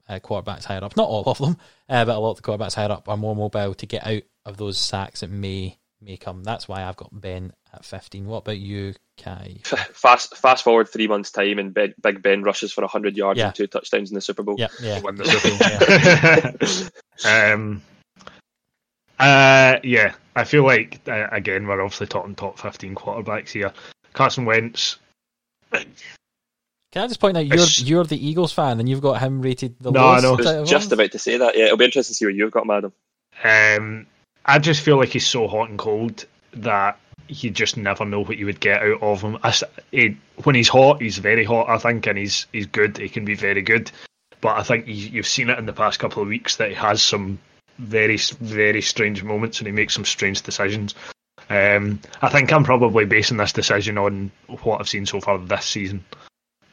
uh, 0.08 0.20
quarterbacks 0.20 0.66
higher 0.66 0.84
up, 0.84 0.96
not 0.96 1.10
all 1.10 1.24
of 1.26 1.38
them, 1.38 1.58
uh, 1.90 2.06
but 2.06 2.16
a 2.16 2.20
lot 2.20 2.32
of 2.32 2.38
the 2.38 2.44
quarterbacks 2.44 2.76
higher 2.76 2.92
up 2.92 3.08
are 3.10 3.18
more 3.18 3.36
mobile 3.36 3.74
to 3.74 3.86
get 3.86 4.06
out 4.06 4.24
of 4.46 4.58
those 4.58 4.78
sacks 4.78 5.22
that 5.22 5.30
may 5.30 5.78
may 6.02 6.18
come. 6.18 6.44
That's 6.44 6.68
why 6.68 6.84
I've 6.84 6.98
got 6.98 7.10
Ben 7.20 7.54
at 7.76 7.86
15. 7.86 8.26
What 8.26 8.38
about 8.40 8.58
you, 8.58 8.94
Kai? 9.18 9.58
Fast 9.64 10.36
fast 10.38 10.64
forward 10.64 10.90
three 10.90 11.08
months 11.08 11.32
time 11.32 11.60
and 11.60 11.74
ben, 11.74 11.94
Big 12.02 12.22
Ben 12.22 12.44
rushes 12.44 12.72
for 12.74 12.86
hundred 12.88 13.16
yards 13.18 13.38
Yeah. 13.40 13.48
and 13.48 13.56
two 13.56 13.68
touchdowns 13.68 14.10
in 14.12 14.16
the 14.16 14.22
Super 14.22 14.44
Bowl. 14.44 14.56
Yeah, 14.58 14.68
yeah. 14.82 15.00
win 15.02 15.16
the 15.16 15.26
Super 17.26 17.26
Bowl. 17.26 17.32
um, 17.32 17.82
uh, 19.20 19.78
yeah, 19.84 20.14
I 20.36 20.44
feel 20.44 20.64
like 20.64 21.02
uh, 21.08 21.28
again 21.32 21.68
we're 21.68 21.82
obviously 21.82 22.08
talking 22.08 22.36
top 22.36 22.60
fifteen 22.60 22.96
quarterbacks 22.96 23.50
here. 23.50 23.72
Carson 24.14 24.46
Wentz. 24.46 24.98
Can 25.72 27.04
I 27.04 27.08
just 27.08 27.20
point 27.20 27.36
out 27.38 27.46
you're 27.46 27.56
It's- 27.56 27.82
you're 27.82 28.04
the 28.06 28.26
Eagles 28.28 28.54
fan 28.54 28.80
and 28.80 28.88
you've 28.88 29.02
got 29.02 29.20
him 29.22 29.42
rated 29.42 29.76
the 29.82 29.92
No, 29.92 30.00
I 30.00 30.20
lowest? 30.20 30.24
know. 30.24 30.30
I 30.30 30.36
was 30.38 30.48
out 30.48 30.56
of 30.62 30.68
just 30.68 30.88
all? 30.92 30.94
about 31.00 31.12
to 31.12 31.20
say 31.20 31.38
that. 31.38 31.58
Yeah, 31.58 31.66
it'll 31.66 31.78
be 31.78 31.86
interesting 31.86 32.14
to 32.14 32.18
see 32.18 32.26
what 32.26 32.36
you've 32.36 32.52
got, 32.52 32.66
madam. 32.66 32.94
Um, 33.44 34.08
I 34.46 34.60
just 34.60 34.82
feel 34.82 34.96
like 34.98 35.10
he's 35.10 35.28
so 35.28 35.48
hot 35.48 35.70
and 35.70 35.78
cold 35.78 36.26
that 36.54 36.98
you 37.28 37.50
just 37.50 37.78
never 37.78 38.06
know 38.06 38.24
what 38.24 38.38
you 38.38 38.46
would 38.46 38.60
get 38.60 38.82
out 38.82 39.02
of 39.02 39.22
him. 39.22 39.38
I 39.44 39.54
he, 39.92 40.18
when 40.44 40.56
he's 40.56 40.70
hot, 40.70 41.02
he's 41.02 41.18
very 41.18 41.44
hot. 41.44 41.70
I 41.70 41.78
think, 41.78 42.08
and 42.08 42.18
he's 42.18 42.48
he's 42.52 42.68
good. 42.68 42.98
He 42.98 43.10
can 43.10 43.26
be 43.26 43.36
very 43.36 43.62
good. 43.62 43.92
But 44.42 44.58
I 44.58 44.64
think 44.64 44.88
you, 44.88 44.94
you've 44.94 45.28
seen 45.28 45.50
it 45.50 45.58
in 45.58 45.66
the 45.66 45.74
past 45.74 46.00
couple 46.00 46.22
of 46.22 46.28
weeks 46.28 46.58
that 46.58 46.70
he 46.70 46.76
has 46.76 47.02
some 47.02 47.40
very 47.78 48.18
very 48.18 48.82
strange 48.82 49.22
moments 49.24 49.60
and 49.60 49.68
he 49.68 49.74
makes 49.74 49.94
some 49.94 50.06
strange 50.06 50.42
decisions. 50.42 50.96
Um, 51.50 52.00
I 52.22 52.30
think 52.30 52.52
I'm 52.52 52.64
probably 52.64 53.06
basing 53.06 53.38
this 53.38 53.52
decision 53.52 53.98
on 53.98 54.32
what 54.64 54.80
I've 54.80 54.90
seen 54.90 55.06
so 55.06 55.20
far 55.20 55.38
this 55.38 55.66
season, 55.66 56.04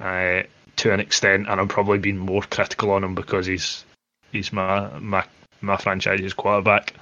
uh, 0.00 0.42
to 0.76 0.92
an 0.92 1.00
extent, 1.00 1.48
and 1.48 1.60
I'm 1.60 1.68
probably 1.68 1.98
being 1.98 2.18
more 2.18 2.42
critical 2.42 2.90
on 2.92 3.04
him 3.04 3.14
because 3.14 3.46
he's 3.46 3.84
he's 4.30 4.52
my 4.52 4.88
my 4.98 5.24
my 5.60 5.76
franchise's 5.76 6.34
quarterback. 6.34 6.94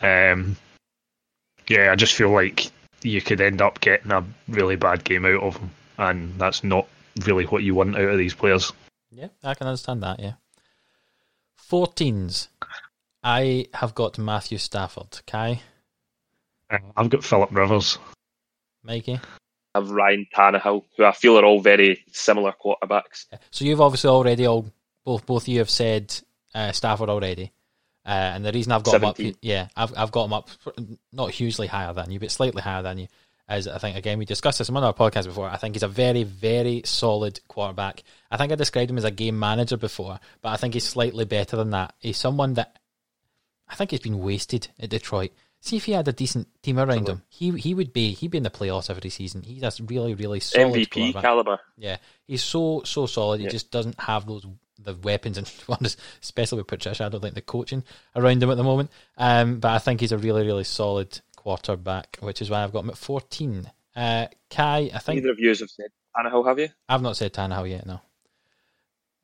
Um, 0.00 0.56
yeah, 1.68 1.92
I 1.92 1.96
just 1.96 2.14
feel 2.14 2.30
like 2.30 2.70
you 3.04 3.20
could 3.20 3.40
end 3.40 3.60
up 3.60 3.80
getting 3.80 4.12
a 4.12 4.24
really 4.48 4.76
bad 4.76 5.04
game 5.04 5.24
out 5.24 5.42
of 5.42 5.54
them, 5.54 5.70
and 5.98 6.38
that's 6.38 6.64
not 6.64 6.86
really 7.24 7.44
what 7.44 7.62
you 7.62 7.74
want 7.74 7.96
out 7.96 8.08
of 8.08 8.18
these 8.18 8.34
players. 8.34 8.72
Yeah, 9.10 9.28
I 9.44 9.54
can 9.54 9.66
understand 9.66 10.02
that. 10.02 10.20
Yeah. 10.20 10.34
14s. 11.70 12.48
I 13.22 13.66
have 13.74 13.94
got 13.94 14.18
Matthew 14.18 14.58
Stafford. 14.58 15.20
Kai, 15.26 15.60
I've 16.96 17.10
got 17.10 17.24
Philip 17.24 17.50
Rivers. 17.52 17.98
Mikey. 18.82 19.20
I 19.74 19.78
have 19.78 19.90
Ryan 19.90 20.26
Tannehill, 20.34 20.84
who 20.96 21.04
I 21.04 21.12
feel 21.12 21.38
are 21.38 21.44
all 21.44 21.60
very 21.60 22.04
similar 22.12 22.52
quarterbacks. 22.52 23.26
So 23.50 23.64
you've 23.64 23.80
obviously 23.80 24.10
already 24.10 24.46
all 24.46 24.66
both 25.04 25.24
both 25.24 25.44
of 25.44 25.48
you 25.48 25.58
have 25.58 25.70
said 25.70 26.14
uh, 26.54 26.72
Stafford 26.72 27.08
already, 27.08 27.52
uh, 28.04 28.08
and 28.08 28.44
the 28.44 28.52
reason 28.52 28.72
I've 28.72 28.82
got 28.82 28.94
him 28.94 29.04
up, 29.04 29.16
yeah, 29.40 29.68
I've 29.76 29.96
I've 29.96 30.10
got 30.10 30.24
him 30.24 30.32
up, 30.32 30.50
not 31.12 31.30
hugely 31.30 31.68
higher 31.68 31.92
than 31.92 32.10
you, 32.10 32.18
but 32.18 32.30
slightly 32.30 32.62
higher 32.62 32.82
than 32.82 32.98
you. 32.98 33.08
As 33.48 33.68
I 33.68 33.78
think 33.78 33.96
again 33.96 34.18
we 34.18 34.24
discussed 34.24 34.58
this 34.58 34.70
on 34.70 34.76
our 34.76 34.94
podcast 34.94 35.26
before. 35.26 35.48
I 35.48 35.56
think 35.56 35.74
he's 35.74 35.82
a 35.82 35.88
very 35.88 36.24
very 36.24 36.82
solid 36.84 37.40
quarterback. 37.48 38.02
I 38.30 38.36
think 38.36 38.50
I 38.50 38.54
described 38.54 38.90
him 38.90 38.98
as 38.98 39.04
a 39.04 39.10
game 39.10 39.38
manager 39.38 39.76
before, 39.76 40.18
but 40.40 40.48
I 40.50 40.56
think 40.56 40.74
he's 40.74 40.84
slightly 40.84 41.24
better 41.24 41.56
than 41.56 41.70
that. 41.70 41.94
He's 41.98 42.16
someone 42.16 42.54
that 42.54 42.78
I 43.68 43.74
think 43.74 43.90
he's 43.90 44.00
been 44.00 44.20
wasted 44.20 44.68
at 44.80 44.90
Detroit. 44.90 45.32
See 45.60 45.76
if 45.76 45.84
he 45.84 45.92
had 45.92 46.08
a 46.08 46.12
decent 46.12 46.48
team 46.62 46.78
around 46.78 47.08
him, 47.08 47.22
he 47.28 47.50
he 47.52 47.74
would 47.74 47.92
be 47.92 48.12
he'd 48.14 48.32
be 48.32 48.38
in 48.38 48.44
the 48.44 48.50
playoffs 48.50 48.90
every 48.90 49.10
season. 49.10 49.42
He's 49.42 49.62
a 49.62 49.82
really 49.84 50.14
really 50.14 50.40
solid 50.40 50.74
MVP 50.88 51.20
caliber. 51.20 51.60
Yeah, 51.76 51.98
he's 52.26 52.42
so 52.42 52.82
so 52.84 53.06
solid. 53.06 53.40
He 53.40 53.46
just 53.46 53.70
doesn't 53.70 54.00
have 54.00 54.26
those 54.26 54.44
the 54.84 54.94
weapons 54.94 55.38
and 55.38 55.50
especially 56.22 56.58
with 56.58 56.66
Patricia. 56.66 57.04
I 57.04 57.08
don't 57.08 57.20
think 57.20 57.34
the 57.34 57.40
coaching 57.42 57.84
around 58.16 58.42
him 58.42 58.50
at 58.50 58.56
the 58.56 58.64
moment. 58.64 58.90
Um, 59.16 59.60
but 59.60 59.72
I 59.72 59.78
think 59.78 60.00
he's 60.00 60.12
a 60.12 60.18
really 60.18 60.44
really 60.46 60.64
solid 60.64 61.20
quarterback, 61.36 62.18
which 62.20 62.40
is 62.42 62.50
why 62.50 62.62
I've 62.62 62.72
got 62.72 62.84
him 62.84 62.90
at 62.90 62.98
fourteen. 62.98 63.70
Uh, 63.94 64.26
Kai, 64.50 64.90
I 64.94 64.98
think 64.98 65.16
Neither 65.16 65.32
of 65.32 65.38
you 65.38 65.48
have 65.48 65.58
said 65.58 65.90
Tannehill, 66.16 66.46
have 66.46 66.58
you? 66.58 66.68
I've 66.88 67.02
not 67.02 67.16
said 67.16 67.32
Tannehill 67.32 67.68
yet. 67.68 67.86
No. 67.86 68.00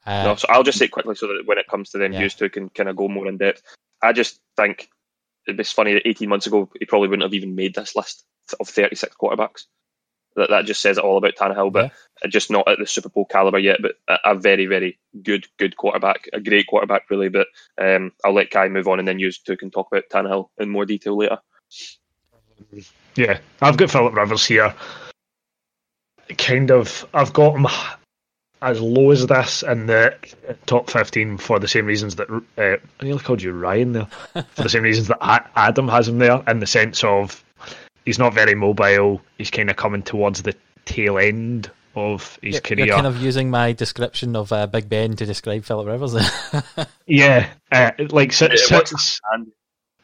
Uh, 0.06 0.24
no, 0.24 0.34
so 0.36 0.46
I'll 0.48 0.62
just 0.62 0.78
say 0.78 0.88
quickly 0.88 1.14
so 1.14 1.26
that 1.26 1.42
when 1.46 1.58
it 1.58 1.66
comes 1.68 1.90
to 1.90 1.98
them, 1.98 2.12
Yeah. 2.12 2.20
you 2.20 2.30
two 2.30 2.48
can 2.48 2.68
kind 2.70 2.88
of 2.88 2.96
go 2.96 3.08
more 3.08 3.28
in 3.28 3.36
depth. 3.36 3.62
I 4.02 4.12
just 4.12 4.40
think 4.56 4.88
it's 5.46 5.72
funny 5.72 5.94
that 5.94 6.06
18 6.06 6.28
months 6.28 6.46
ago 6.46 6.70
he 6.78 6.86
probably 6.86 7.08
wouldn't 7.08 7.24
have 7.24 7.34
even 7.34 7.54
made 7.54 7.74
this 7.74 7.96
list 7.96 8.24
of 8.60 8.68
36 8.68 9.14
quarterbacks. 9.20 9.64
That 10.38 10.50
that 10.50 10.64
just 10.64 10.80
says 10.80 10.98
it 10.98 11.04
all 11.04 11.18
about 11.18 11.36
Tannehill, 11.36 11.72
but 11.72 11.92
just 12.28 12.50
not 12.50 12.68
at 12.68 12.78
the 12.78 12.86
Super 12.86 13.08
Bowl 13.08 13.26
caliber 13.26 13.58
yet. 13.58 13.78
But 13.82 13.96
a, 14.08 14.32
a 14.32 14.34
very 14.34 14.66
very 14.66 14.98
good 15.22 15.46
good 15.58 15.76
quarterback, 15.76 16.28
a 16.32 16.40
great 16.40 16.66
quarterback 16.66 17.10
really. 17.10 17.28
But 17.28 17.48
um, 17.76 18.12
I'll 18.24 18.32
let 18.32 18.50
Kai 18.50 18.68
move 18.68 18.88
on, 18.88 18.98
and 18.98 19.06
then 19.06 19.18
you 19.18 19.30
two 19.30 19.56
can 19.56 19.70
talk 19.70 19.88
about 19.92 20.08
Tannehill 20.10 20.48
in 20.58 20.70
more 20.70 20.86
detail 20.86 21.16
later. 21.16 21.38
Yeah, 23.14 23.38
I've 23.60 23.76
got 23.76 23.90
Philip 23.90 24.14
Rivers 24.14 24.46
here. 24.46 24.74
Kind 26.36 26.70
of, 26.70 27.06
I've 27.14 27.32
got 27.32 27.56
him 27.56 27.66
as 28.60 28.80
low 28.80 29.10
as 29.10 29.26
this 29.26 29.62
in 29.62 29.86
the 29.86 30.16
top 30.66 30.90
15 30.90 31.38
for 31.38 31.58
the 31.58 31.68
same 31.68 31.86
reasons 31.86 32.16
that 32.16 32.28
uh, 32.30 32.42
I 32.58 33.04
nearly 33.04 33.20
called 33.20 33.42
you 33.42 33.52
Ryan 33.52 33.92
there. 33.92 34.08
For 34.34 34.62
the 34.62 34.68
same 34.68 34.82
reasons 34.82 35.08
that 35.08 35.50
Adam 35.54 35.88
has 35.88 36.08
him 36.08 36.18
there, 36.18 36.42
in 36.46 36.60
the 36.60 36.66
sense 36.66 37.04
of 37.04 37.44
he's 38.08 38.18
not 38.18 38.32
very 38.32 38.54
mobile. 38.54 39.20
He's 39.36 39.50
kind 39.50 39.68
of 39.68 39.76
coming 39.76 40.02
towards 40.02 40.42
the 40.42 40.54
tail 40.86 41.18
end 41.18 41.70
of 41.94 42.38
his 42.40 42.54
you're, 42.54 42.60
career. 42.62 42.86
you're 42.86 42.94
kind 42.94 43.06
of 43.06 43.20
using 43.20 43.50
my 43.50 43.72
description 43.72 44.34
of 44.34 44.50
uh, 44.50 44.66
Big 44.66 44.88
Ben 44.88 45.14
to 45.16 45.26
describe 45.26 45.62
Philip 45.62 45.86
Rivers. 45.86 46.16
yeah, 47.06 47.50
uh, 47.70 47.90
like 48.08 48.32
si- 48.32 48.56
si- 48.56 48.74
works 48.74 49.20
hand. 49.30 49.52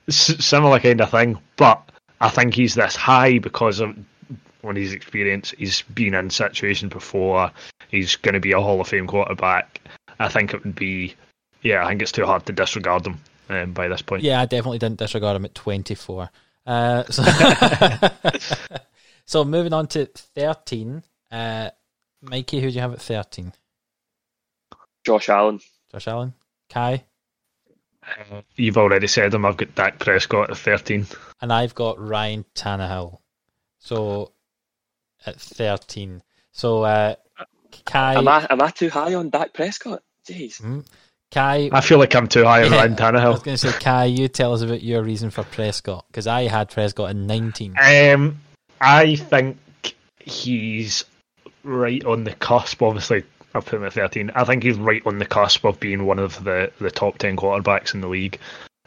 s- 0.07 0.45
similar 0.45 0.81
kind 0.81 1.01
of 1.01 1.11
thing, 1.11 1.39
but 1.57 1.81
I 2.21 2.29
think 2.29 2.53
he's 2.53 2.75
this 2.75 2.95
high 2.95 3.39
because 3.39 3.81
of 3.81 3.97
on 4.63 4.77
his 4.77 4.93
experience. 4.93 5.55
He's 5.57 5.81
been 5.81 6.13
in 6.13 6.29
situations 6.29 6.93
before. 6.93 7.51
He's 7.89 8.17
going 8.17 8.35
to 8.35 8.41
be 8.41 8.53
a 8.53 8.61
Hall 8.61 8.83
of 8.83 8.89
Fame 8.89 9.07
quarterback. 9.07 9.81
I 10.19 10.29
think 10.29 10.53
it 10.53 10.63
would 10.63 10.75
be, 10.75 11.15
yeah, 11.63 11.83
I 11.83 11.89
think 11.89 12.03
it's 12.03 12.13
too 12.13 12.27
hard 12.27 12.45
to 12.47 12.53
disregard 12.53 13.07
him 13.07 13.19
um, 13.49 13.73
by 13.73 13.89
this 13.89 14.03
point. 14.03 14.25
Yeah, 14.25 14.43
I 14.43 14.45
definitely 14.45 14.79
didn't 14.79 14.99
disregard 14.99 15.37
him 15.37 15.47
at 15.47 15.55
24. 15.55 16.29
Uh, 16.67 17.05
so, 17.05 17.23
so 19.27 19.45
moving 19.45 19.73
on 19.73 19.87
to 19.89 20.07
13. 20.07 21.03
Uh, 21.31 21.71
Mikey, 22.23 22.61
who 22.61 22.69
do 22.69 22.75
you 22.75 22.81
have 22.81 22.93
at 22.93 23.03
13? 23.03 23.53
Josh 25.05 25.29
Allen. 25.29 25.61
Josh 25.93 26.09
Allen? 26.09 26.33
Kai? 26.71 27.05
Uh, 28.03 28.43
You've 28.57 28.79
already 28.79 29.07
said 29.07 29.35
him. 29.35 29.45
I've 29.45 29.57
got 29.57 29.75
Dak 29.75 29.99
Prescott 29.99 30.51
at 30.51 30.57
13. 30.57 31.07
And 31.41 31.53
I've 31.53 31.75
got 31.75 31.99
Ryan 31.99 32.45
Tannehill. 32.55 33.19
So 33.79 34.33
at 35.27 35.41
13. 35.41 36.23
So 36.53 36.83
uh, 36.83 37.15
Kai, 37.85 38.15
Am 38.15 38.29
I 38.29 38.47
am 38.49 38.63
I 38.63 38.71
too 38.71 38.89
high 38.89 39.15
on 39.15 39.31
Dak 39.31 39.53
Prescott? 39.53 40.03
Jeez. 40.29 40.61
Mm. 40.63 40.87
Kai, 41.35 41.69
I 41.73 41.81
feel 41.81 41.99
like 41.99 42.15
I'm 42.15 42.29
too 42.29 42.45
high 42.45 42.63
on 42.63 42.71
Yeah, 42.71 42.87
Ryan 42.87 43.17
I 43.17 43.29
was 43.29 43.43
going 43.43 43.57
to 43.57 43.73
say, 43.73 43.77
Kai, 43.81 44.05
you 44.05 44.29
tell 44.29 44.53
us 44.55 44.63
about 44.63 44.85
your 44.85 45.03
reason 45.03 45.31
for 45.31 45.43
Prescott 45.43 46.05
because 46.07 46.29
I 46.29 46.43
had 46.43 46.71
Prescott 46.71 47.11
in 47.11 47.27
19. 47.27 47.75
Um, 47.83 48.39
I 48.81 49.17
think 49.17 49.97
he's 50.21 51.05
right 51.65 52.05
on 52.05 52.23
the 52.23 52.35
cusp. 52.35 52.81
Obviously, 52.83 53.25
I 53.53 53.59
put 53.59 53.75
him 53.75 53.85
at 53.85 53.95
13. 53.95 54.31
I 54.37 54.45
think 54.45 54.63
he's 54.63 54.79
right 54.79 55.03
on 55.05 55.19
the 55.19 55.27
cusp 55.27 55.65
of 55.65 55.81
being 55.81 56.07
one 56.07 56.21
of 56.21 56.45
the, 56.45 56.71
the 56.79 56.93
top 56.93 57.19
10 57.19 57.37
quarterbacks 57.37 57.95
in 57.95 58.01
the 58.01 58.09
league. 58.09 58.39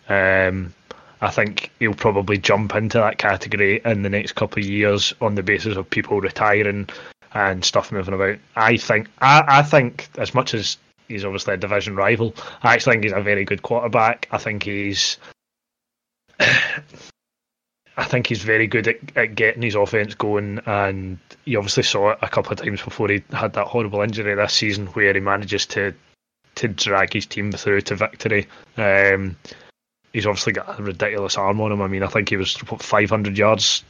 Um, 0.08 0.74
I 1.20 1.32
think 1.32 1.70
he'll 1.80 1.96
probably 1.96 2.38
jump 2.38 2.76
into 2.76 3.00
that 3.00 3.18
category 3.18 3.82
in 3.84 4.04
the 4.04 4.10
next 4.10 4.36
couple 4.36 4.64
of 4.64 4.70
years 4.70 5.14
on 5.20 5.36
the 5.36 5.44
basis 5.44 5.76
of 5.76 5.90
people 5.90 6.22
retiring 6.22 6.88
and 7.34 7.66
stuff 7.66 7.92
moving 7.92 8.14
about. 8.14 8.38
I 8.56 8.78
think 8.78 9.10
I, 9.20 9.44
I 9.46 9.62
think 9.64 10.08
as 10.18 10.34
much 10.34 10.54
as 10.54 10.78
he's 11.08 11.26
obviously 11.26 11.54
a 11.54 11.58
division 11.58 11.96
rival, 11.96 12.34
I 12.64 12.74
actually 12.74 12.94
think 12.94 13.04
he's 13.06 13.14
a 13.14 13.22
very 13.22 13.46
good 13.46 13.62
quarterback. 13.62 14.28
I 14.32 14.38
think 14.38 14.64
he's 14.64 15.18
I 16.40 18.04
think 18.04 18.28
he's 18.28 18.44
very 18.44 18.68
good 18.68 18.88
at, 18.88 19.18
at 19.18 19.36
getting 19.36 19.64
his 19.64 19.76
offense 19.76 20.14
going, 20.14 20.60
and 20.66 21.18
you 21.46 21.58
obviously 21.58 21.84
saw 21.84 22.12
it 22.12 22.20
a 22.22 22.30
couple 22.30 22.52
of 22.52 22.60
times 22.60 22.82
before 22.82 23.10
he 23.10 23.24
had 23.32 23.54
that 23.54 23.66
horrible 23.66 24.02
injury 24.02 24.36
this 24.36 24.54
season, 24.54 24.88
where 24.88 25.14
he 25.14 25.20
manages 25.20 25.66
to 25.68 25.94
to 26.56 26.68
drag 26.68 27.14
his 27.14 27.26
team 27.26 27.52
through 27.52 27.82
to 27.82 27.96
victory. 27.96 28.48
Um, 28.78 29.36
he's 30.14 30.26
obviously 30.26 30.54
got 30.54 30.80
a 30.80 30.84
ridiculous 30.84 31.38
arm 31.38 31.62
on 31.62 31.72
him. 31.72 31.82
I 31.82 31.88
mean, 31.88 32.04
I 32.04 32.08
think 32.08 32.30
he 32.30 32.38
was 32.38 32.56
what, 32.70 32.82
500 32.82 33.38
yards 33.38 33.84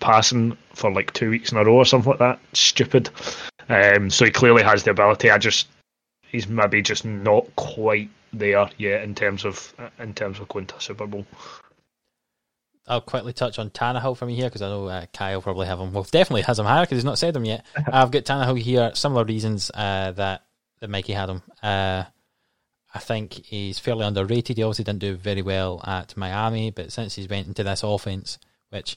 passing 0.00 0.56
for 0.74 0.90
like 0.90 1.12
two 1.12 1.30
weeks 1.30 1.52
in 1.52 1.58
a 1.58 1.64
row 1.64 1.76
or 1.76 1.84
something 1.84 2.10
like 2.10 2.18
that. 2.18 2.38
Stupid. 2.52 3.10
Um, 3.68 4.10
so 4.10 4.24
he 4.24 4.30
clearly 4.30 4.62
has 4.62 4.84
the 4.84 4.90
ability. 4.90 5.30
I 5.30 5.38
just 5.38 5.68
he's 6.30 6.48
maybe 6.48 6.82
just 6.82 7.04
not 7.04 7.54
quite 7.56 8.10
there 8.32 8.68
yet 8.78 9.02
in 9.02 9.14
terms 9.14 9.44
of 9.44 9.74
in 9.98 10.14
terms 10.14 10.38
of 10.40 10.48
going 10.48 10.66
to 10.66 10.76
a 10.76 10.80
Super 10.80 11.06
Bowl. 11.06 11.26
I'll 12.88 13.00
quickly 13.00 13.32
touch 13.32 13.58
on 13.58 13.70
Tannehill 13.70 14.16
for 14.16 14.26
me 14.26 14.36
here 14.36 14.46
because 14.46 14.62
I 14.62 14.68
know 14.68 14.86
uh, 14.86 15.06
Kyle 15.12 15.42
probably 15.42 15.66
have 15.66 15.80
him. 15.80 15.92
Well, 15.92 16.04
definitely 16.04 16.42
has 16.42 16.58
him 16.58 16.66
higher 16.66 16.84
because 16.84 16.98
he's 16.98 17.04
not 17.04 17.18
said 17.18 17.34
him 17.34 17.44
yet. 17.44 17.66
I've 17.92 18.12
got 18.12 18.24
Tannehill 18.24 18.60
here. 18.60 18.92
Similar 18.94 19.24
reasons 19.24 19.70
uh, 19.74 20.12
that 20.12 20.44
that 20.80 20.90
Mikey 20.90 21.12
had 21.12 21.30
him. 21.30 21.42
Uh, 21.62 22.04
I 22.94 22.98
think 22.98 23.32
he's 23.44 23.78
fairly 23.78 24.06
underrated. 24.06 24.56
He 24.56 24.62
obviously 24.62 24.84
didn't 24.84 25.00
do 25.00 25.16
very 25.16 25.42
well 25.42 25.82
at 25.84 26.16
Miami, 26.16 26.70
but 26.70 26.92
since 26.92 27.14
he's 27.14 27.28
went 27.28 27.46
into 27.46 27.64
this 27.64 27.82
offense, 27.82 28.38
which 28.70 28.96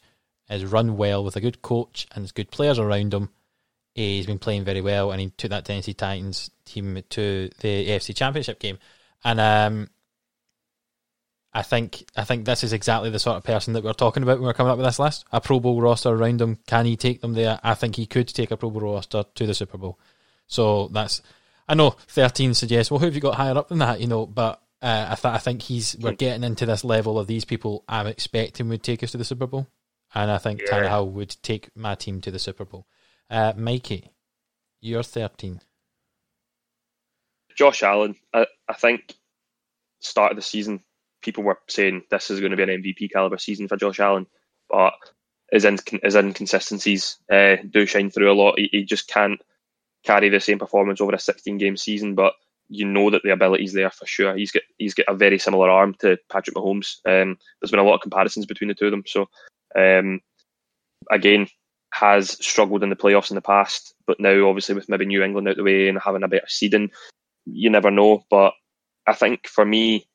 is 0.49 0.65
run 0.65 0.95
well 0.95 1.23
with 1.23 1.35
a 1.35 1.41
good 1.41 1.61
coach 1.61 2.07
and 2.15 2.33
good 2.33 2.51
players 2.51 2.79
around 2.79 3.13
him, 3.13 3.29
he's 4.05 4.25
been 4.25 4.39
playing 4.39 4.63
very 4.63 4.81
well, 4.81 5.11
and 5.11 5.21
he 5.21 5.29
took 5.29 5.51
that 5.51 5.65
Tennessee 5.65 5.93
Titans 5.93 6.49
team 6.65 7.01
to 7.09 7.49
the 7.59 7.87
AFC 7.89 8.15
Championship 8.15 8.59
game, 8.59 8.77
and 9.23 9.39
um, 9.39 9.89
I 11.53 11.63
think 11.63 12.05
I 12.15 12.23
think 12.23 12.45
this 12.45 12.63
is 12.63 12.73
exactly 12.73 13.09
the 13.09 13.19
sort 13.19 13.37
of 13.37 13.43
person 13.43 13.73
that 13.73 13.83
we're 13.83 13.93
talking 13.93 14.21
about 14.23 14.37
when 14.37 14.45
we're 14.47 14.53
coming 14.53 14.71
up 14.71 14.77
with 14.77 14.85
this 14.85 14.99
list. 14.99 15.25
A 15.31 15.41
Pro 15.41 15.59
Bowl 15.59 15.81
roster 15.81 16.09
around 16.09 16.41
him. 16.41 16.59
Can 16.67 16.85
he 16.85 16.95
take 16.95 17.21
them 17.21 17.33
there? 17.33 17.59
I 17.63 17.73
think 17.73 17.95
he 17.95 18.05
could 18.05 18.27
take 18.27 18.51
a 18.51 18.57
Pro 18.57 18.69
Bowl 18.69 18.93
roster 18.93 19.23
to 19.35 19.45
the 19.47 19.53
Super 19.53 19.77
Bowl. 19.77 19.99
So 20.47 20.87
that's 20.89 21.21
I 21.67 21.73
know 21.75 21.91
thirteen 22.07 22.53
suggests, 22.53 22.91
well, 22.91 22.99
who 22.99 23.05
have 23.07 23.15
you 23.15 23.21
got 23.21 23.35
higher 23.35 23.57
up 23.57 23.69
than 23.69 23.79
that? 23.79 23.99
You 23.99 24.07
know, 24.07 24.25
but 24.27 24.61
uh, 24.81 25.07
I, 25.09 25.15
th- 25.15 25.33
I 25.33 25.37
think 25.39 25.61
he's 25.63 25.95
we're 25.99 26.13
getting 26.13 26.43
into 26.43 26.65
this 26.65 26.83
level 26.83 27.19
of 27.19 27.27
these 27.27 27.45
people. 27.45 27.83
I'm 27.89 28.07
expecting 28.07 28.69
would 28.69 28.83
take 28.83 29.03
us 29.03 29.11
to 29.11 29.17
the 29.17 29.25
Super 29.25 29.47
Bowl, 29.47 29.67
and 30.13 30.29
I 30.31 30.37
think 30.37 30.61
Yeah. 30.61 30.83
Tannehill 30.83 31.11
would 31.11 31.35
take 31.41 31.75
my 31.75 31.95
team 31.95 32.21
to 32.21 32.31
the 32.31 32.39
Super 32.39 32.63
Bowl. 32.65 32.85
Uh, 33.29 33.53
Mikey, 33.55 34.09
you're 34.81 35.03
thirteen. 35.03 35.61
Josh 37.55 37.83
Allen, 37.83 38.15
I, 38.33 38.47
I 38.69 38.73
think 38.73 39.15
start 39.99 40.31
of 40.31 40.37
the 40.37 40.41
season, 40.41 40.81
people 41.21 41.43
were 41.43 41.59
saying 41.67 42.03
this 42.09 42.31
is 42.31 42.39
going 42.39 42.51
to 42.51 42.57
be 42.57 42.63
an 42.63 42.81
MVP 42.81 43.11
caliber 43.11 43.37
season 43.37 43.67
for 43.67 43.75
Josh 43.75 43.99
Allen, 43.99 44.27
but 44.69 44.93
his, 45.51 45.65
in, 45.65 45.77
his 46.01 46.15
inconsistencies 46.15 47.17
uh, 47.29 47.57
do 47.69 47.85
shine 47.85 48.11
through 48.11 48.31
a 48.31 48.33
lot. 48.33 48.57
He, 48.57 48.69
he 48.71 48.83
just 48.85 49.09
can't 49.09 49.41
carry 50.05 50.29
the 50.29 50.39
same 50.39 50.59
performance 50.59 51.01
over 51.01 51.11
a 51.11 51.19
16 51.19 51.57
game 51.57 51.75
season, 51.75 52.15
but 52.15 52.33
you 52.69 52.85
know 52.85 53.09
that 53.09 53.23
the 53.23 53.31
ability's 53.31 53.73
there 53.73 53.89
for 53.89 54.05
sure. 54.05 54.35
He's 54.35 54.51
got 54.51 54.63
he's 54.77 54.93
got 54.93 55.07
a 55.09 55.15
very 55.15 55.39
similar 55.39 55.69
arm 55.69 55.95
to 55.99 56.17
Patrick 56.31 56.55
Mahomes. 56.55 56.97
Um, 57.05 57.37
there's 57.59 57.71
been 57.71 57.79
a 57.79 57.83
lot 57.83 57.95
of 57.95 58.01
comparisons 58.01 58.45
between 58.45 58.67
the 58.67 58.75
two 58.75 58.85
of 58.85 58.91
them. 58.91 59.03
So 59.05 59.27
um, 59.75 60.21
again, 61.11 61.47
has 61.91 62.31
struggled 62.45 62.83
in 62.83 62.89
the 62.89 62.95
playoffs 62.95 63.31
in 63.31 63.35
the 63.35 63.41
past, 63.41 63.93
but 64.05 64.19
now 64.19 64.47
obviously 64.47 64.75
with 64.75 64.89
maybe 64.89 65.05
New 65.05 65.23
England 65.23 65.47
out 65.47 65.57
the 65.57 65.63
way 65.63 65.89
and 65.89 65.99
having 65.99 66.23
a 66.23 66.27
better 66.27 66.47
seeding, 66.47 66.91
you 67.45 67.69
never 67.69 67.91
know. 67.91 68.23
But 68.29 68.53
I 69.07 69.13
think 69.13 69.47
for 69.47 69.65
me, 69.65 70.07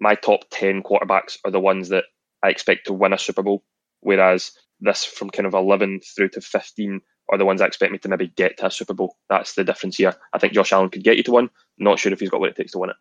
my 0.00 0.14
top 0.14 0.44
10 0.50 0.82
quarterbacks 0.82 1.38
are 1.44 1.50
the 1.50 1.60
ones 1.60 1.88
that 1.88 2.04
I 2.42 2.48
expect 2.48 2.86
to 2.86 2.92
win 2.92 3.12
a 3.12 3.18
Super 3.18 3.42
Bowl. 3.42 3.64
Whereas 4.00 4.52
this 4.80 5.04
from 5.04 5.30
kind 5.30 5.46
of 5.46 5.54
11 5.54 6.00
through 6.14 6.28
to 6.30 6.40
15 6.40 7.00
are 7.28 7.38
the 7.38 7.44
ones 7.44 7.60
I 7.60 7.66
expect 7.66 7.92
me 7.92 7.98
to 7.98 8.08
maybe 8.08 8.28
get 8.28 8.58
to 8.58 8.66
a 8.66 8.70
Super 8.70 8.94
Bowl. 8.94 9.16
That's 9.28 9.54
the 9.54 9.64
difference 9.64 9.96
here. 9.96 10.14
I 10.32 10.38
think 10.38 10.52
Josh 10.52 10.72
Allen 10.72 10.90
could 10.90 11.02
get 11.02 11.16
you 11.16 11.22
to 11.24 11.32
one. 11.32 11.50
Not 11.78 11.98
sure 11.98 12.12
if 12.12 12.20
he's 12.20 12.30
got 12.30 12.40
what 12.40 12.50
it 12.50 12.56
takes 12.56 12.72
to 12.72 12.78
win 12.78 12.90
it. 12.90 12.96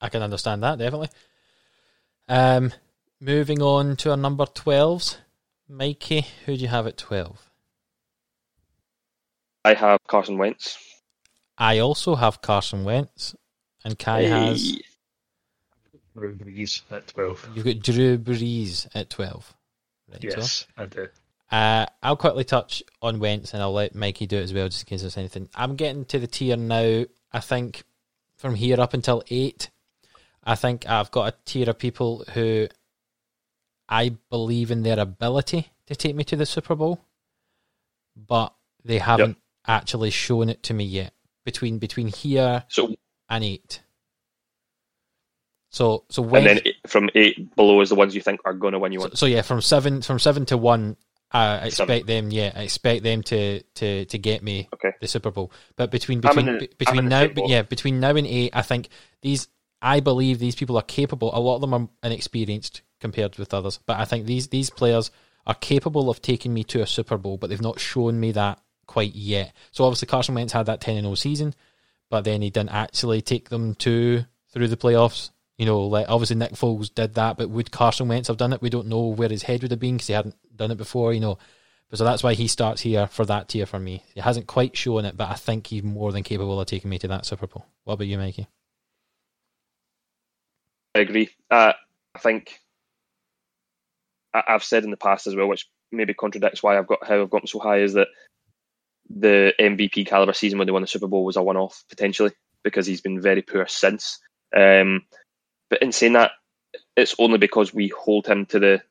I 0.00 0.08
can 0.08 0.22
understand 0.22 0.62
that 0.62 0.78
definitely. 0.78 1.10
Um, 2.28 2.72
moving 3.20 3.62
on 3.62 3.96
to 3.96 4.10
our 4.10 4.16
number 4.16 4.46
twelves, 4.46 5.18
Mikey. 5.68 6.26
Who 6.46 6.56
do 6.56 6.62
you 6.62 6.68
have 6.68 6.86
at 6.86 6.96
twelve? 6.96 7.50
I 9.64 9.74
have 9.74 10.00
Carson 10.08 10.38
Wentz. 10.38 10.78
I 11.56 11.78
also 11.78 12.14
have 12.14 12.42
Carson 12.42 12.84
Wentz, 12.84 13.34
and 13.84 13.98
Kai 13.98 14.22
has. 14.22 14.78
Drew 16.14 16.34
Brees 16.36 16.82
at 16.90 17.06
12. 17.06 17.48
You've 17.54 17.64
got 17.64 17.78
Drew 17.80 18.18
Brees 18.18 18.86
at 18.94 19.08
twelve. 19.08 19.54
Right, 20.10 20.20
so- 20.20 20.38
Yes, 20.40 20.66
I 20.76 20.86
do. 20.86 21.08
Uh, 21.50 21.86
I'll 22.02 22.16
quickly 22.16 22.44
touch 22.44 22.82
on 23.02 23.18
Wentz 23.18 23.52
and 23.52 23.62
I'll 23.62 23.74
let 23.74 23.94
Mikey 23.94 24.26
do 24.26 24.38
it 24.38 24.42
as 24.42 24.54
well, 24.54 24.68
just 24.68 24.82
in 24.82 24.86
case 24.86 25.02
there's 25.02 25.18
anything. 25.18 25.50
I'm 25.54 25.76
getting 25.76 26.06
to 26.06 26.18
the 26.18 26.26
tier 26.26 26.56
now. 26.56 27.04
I 27.30 27.40
think 27.40 27.84
from 28.38 28.54
here 28.54 28.80
up 28.80 28.94
until 28.94 29.22
eight, 29.30 29.68
I 30.42 30.54
think 30.54 30.88
I've 30.88 31.10
got 31.10 31.32
a 31.32 31.36
tier 31.44 31.68
of 31.68 31.78
people 31.78 32.24
who 32.32 32.68
I 33.92 34.16
believe 34.30 34.70
in 34.70 34.82
their 34.82 34.98
ability 34.98 35.68
to 35.86 35.94
take 35.94 36.16
me 36.16 36.24
to 36.24 36.36
the 36.36 36.46
Super 36.46 36.74
Bowl, 36.74 37.04
but 38.16 38.54
they 38.84 38.98
haven't 38.98 39.36
actually 39.66 40.10
shown 40.10 40.48
it 40.48 40.62
to 40.64 40.74
me 40.74 40.84
yet. 40.84 41.12
Between 41.44 41.78
between 41.78 42.06
here 42.08 42.64
So 42.68 42.94
and 43.28 43.44
eight. 43.44 43.82
So 45.70 46.04
so 46.10 46.22
when 46.22 46.46
and 46.46 46.58
then 46.58 46.62
eight, 46.66 46.76
from 46.86 47.10
eight 47.14 47.54
below 47.56 47.80
is 47.80 47.88
the 47.88 47.94
ones 47.94 48.14
you 48.14 48.20
think 48.20 48.40
are 48.44 48.52
going 48.54 48.72
to 48.72 48.78
win 48.78 48.92
you 48.92 49.00
so, 49.00 49.04
one. 49.06 49.16
so 49.16 49.26
yeah, 49.26 49.42
from 49.42 49.60
seven 49.60 50.02
from 50.02 50.18
seven 50.18 50.46
to 50.46 50.56
one, 50.56 50.96
I 51.30 51.54
Seven. 51.56 51.66
expect 51.68 52.06
them. 52.06 52.30
Yeah, 52.30 52.52
I 52.54 52.62
expect 52.62 53.02
them 53.02 53.22
to 53.24 53.62
to 53.62 54.04
to 54.04 54.18
get 54.18 54.42
me 54.42 54.68
Okay. 54.74 54.92
the 55.00 55.08
Super 55.08 55.30
Bowl. 55.30 55.50
But 55.76 55.90
between 55.90 56.20
between 56.20 56.58
between 56.78 56.88
I'm 56.88 56.98
in 56.98 57.04
the 57.06 57.10
now, 57.10 57.26
but 57.28 57.48
yeah, 57.48 57.62
between 57.62 58.00
now 58.00 58.14
and 58.16 58.26
eight, 58.26 58.50
I 58.54 58.62
think 58.62 58.88
these. 59.22 59.48
I 59.84 59.98
believe 59.98 60.38
these 60.38 60.54
people 60.54 60.76
are 60.76 60.82
capable. 60.82 61.30
A 61.34 61.40
lot 61.40 61.56
of 61.56 61.60
them 61.62 61.74
are 61.74 61.88
inexperienced 62.04 62.82
compared 63.02 63.36
with 63.36 63.52
others, 63.52 63.78
but 63.84 64.00
I 64.00 64.06
think 64.06 64.24
these 64.24 64.48
these 64.48 64.70
players 64.70 65.10
are 65.46 65.54
capable 65.54 66.08
of 66.08 66.22
taking 66.22 66.54
me 66.54 66.64
to 66.64 66.80
a 66.80 66.86
Super 66.86 67.18
Bowl, 67.18 67.36
but 67.36 67.50
they've 67.50 67.60
not 67.60 67.80
shown 67.80 68.18
me 68.18 68.32
that 68.32 68.60
quite 68.86 69.14
yet. 69.14 69.52
So 69.72 69.84
obviously 69.84 70.08
Carson 70.08 70.34
Wentz 70.34 70.52
had 70.52 70.66
that 70.66 70.80
ten 70.80 70.96
and 70.96 71.04
0 71.04 71.14
season, 71.16 71.54
but 72.08 72.24
then 72.24 72.40
he 72.40 72.50
didn't 72.50 72.70
actually 72.70 73.20
take 73.20 73.50
them 73.50 73.74
to 73.76 74.24
through 74.50 74.68
the 74.68 74.76
playoffs. 74.76 75.30
You 75.58 75.66
know, 75.66 75.82
like 75.82 76.06
obviously 76.08 76.36
Nick 76.36 76.52
Foles 76.52 76.94
did 76.94 77.14
that, 77.14 77.36
but 77.36 77.50
would 77.50 77.70
Carson 77.70 78.08
Wentz 78.08 78.28
have 78.28 78.38
done 78.38 78.52
it? 78.52 78.62
We 78.62 78.70
don't 78.70 78.88
know 78.88 79.08
where 79.08 79.28
his 79.28 79.42
head 79.42 79.62
would 79.62 79.70
have 79.70 79.80
been 79.80 79.96
because 79.96 80.06
he 80.06 80.14
hadn't 80.14 80.36
done 80.56 80.70
it 80.70 80.78
before. 80.78 81.12
You 81.12 81.20
know, 81.20 81.38
but 81.90 81.98
so 81.98 82.04
that's 82.04 82.22
why 82.22 82.34
he 82.34 82.48
starts 82.48 82.80
here 82.80 83.06
for 83.06 83.26
that 83.26 83.48
tier 83.48 83.66
for 83.66 83.78
me. 83.78 84.02
He 84.14 84.20
hasn't 84.20 84.46
quite 84.46 84.76
shown 84.76 85.04
it, 85.04 85.16
but 85.16 85.28
I 85.28 85.34
think 85.34 85.66
he's 85.66 85.82
more 85.82 86.10
than 86.10 86.22
capable 86.22 86.58
of 86.58 86.66
taking 86.66 86.90
me 86.90 86.98
to 86.98 87.08
that 87.08 87.26
Super 87.26 87.46
Bowl. 87.46 87.66
What 87.84 87.94
about 87.94 88.06
you, 88.06 88.16
Mikey? 88.16 88.48
I 90.94 91.00
agree. 91.00 91.28
Uh, 91.50 91.72
I 92.14 92.18
think 92.18 92.60
I've 94.34 94.64
said 94.64 94.84
in 94.84 94.90
the 94.90 94.96
past 94.96 95.26
as 95.26 95.36
well, 95.36 95.48
which 95.48 95.66
maybe 95.90 96.14
contradicts 96.14 96.62
why 96.62 96.78
I've 96.78 96.86
got 96.86 97.06
how 97.06 97.22
I've 97.22 97.30
got 97.30 97.42
him 97.42 97.46
so 97.46 97.58
high, 97.58 97.80
is 97.80 97.94
that 97.94 98.08
the 99.10 99.52
MVP 99.60 100.06
caliber 100.06 100.32
season 100.32 100.58
when 100.58 100.66
they 100.66 100.72
won 100.72 100.82
the 100.82 100.88
Super 100.88 101.06
Bowl 101.08 101.24
was 101.24 101.36
a 101.36 101.42
one-off 101.42 101.84
potentially 101.88 102.32
because 102.64 102.86
he's 102.86 103.00
been 103.00 103.20
very 103.20 103.42
poor 103.42 103.66
since. 103.66 104.18
Um, 104.56 105.02
but 105.68 105.82
in 105.82 105.92
saying 105.92 106.14
that, 106.14 106.32
it's 106.96 107.14
only 107.18 107.38
because 107.38 107.74
we 107.74 107.88
hold 107.88 108.26
him 108.26 108.46
to 108.46 108.58
the 108.58 108.82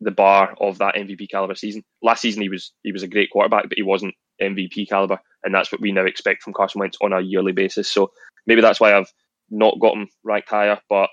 the 0.00 0.10
bar 0.10 0.54
of 0.60 0.78
that 0.78 0.96
MVP 0.96 1.30
caliber 1.30 1.54
season. 1.54 1.82
Last 2.02 2.20
season 2.20 2.42
he 2.42 2.48
was 2.48 2.72
he 2.82 2.92
was 2.92 3.02
a 3.02 3.08
great 3.08 3.30
quarterback, 3.30 3.68
but 3.68 3.78
he 3.78 3.82
wasn't 3.82 4.14
MVP 4.40 4.88
caliber, 4.88 5.18
and 5.42 5.54
that's 5.54 5.72
what 5.72 5.80
we 5.80 5.92
now 5.92 6.04
expect 6.04 6.42
from 6.42 6.52
Carson 6.52 6.80
Wentz 6.80 6.98
on 7.00 7.12
a 7.12 7.20
yearly 7.20 7.52
basis. 7.52 7.90
So 7.90 8.10
maybe 8.46 8.60
that's 8.60 8.80
why 8.80 8.94
I've 8.94 9.12
not 9.50 9.78
got 9.80 9.94
him 9.94 10.08
ranked 10.22 10.50
higher, 10.50 10.80
but 10.88 11.10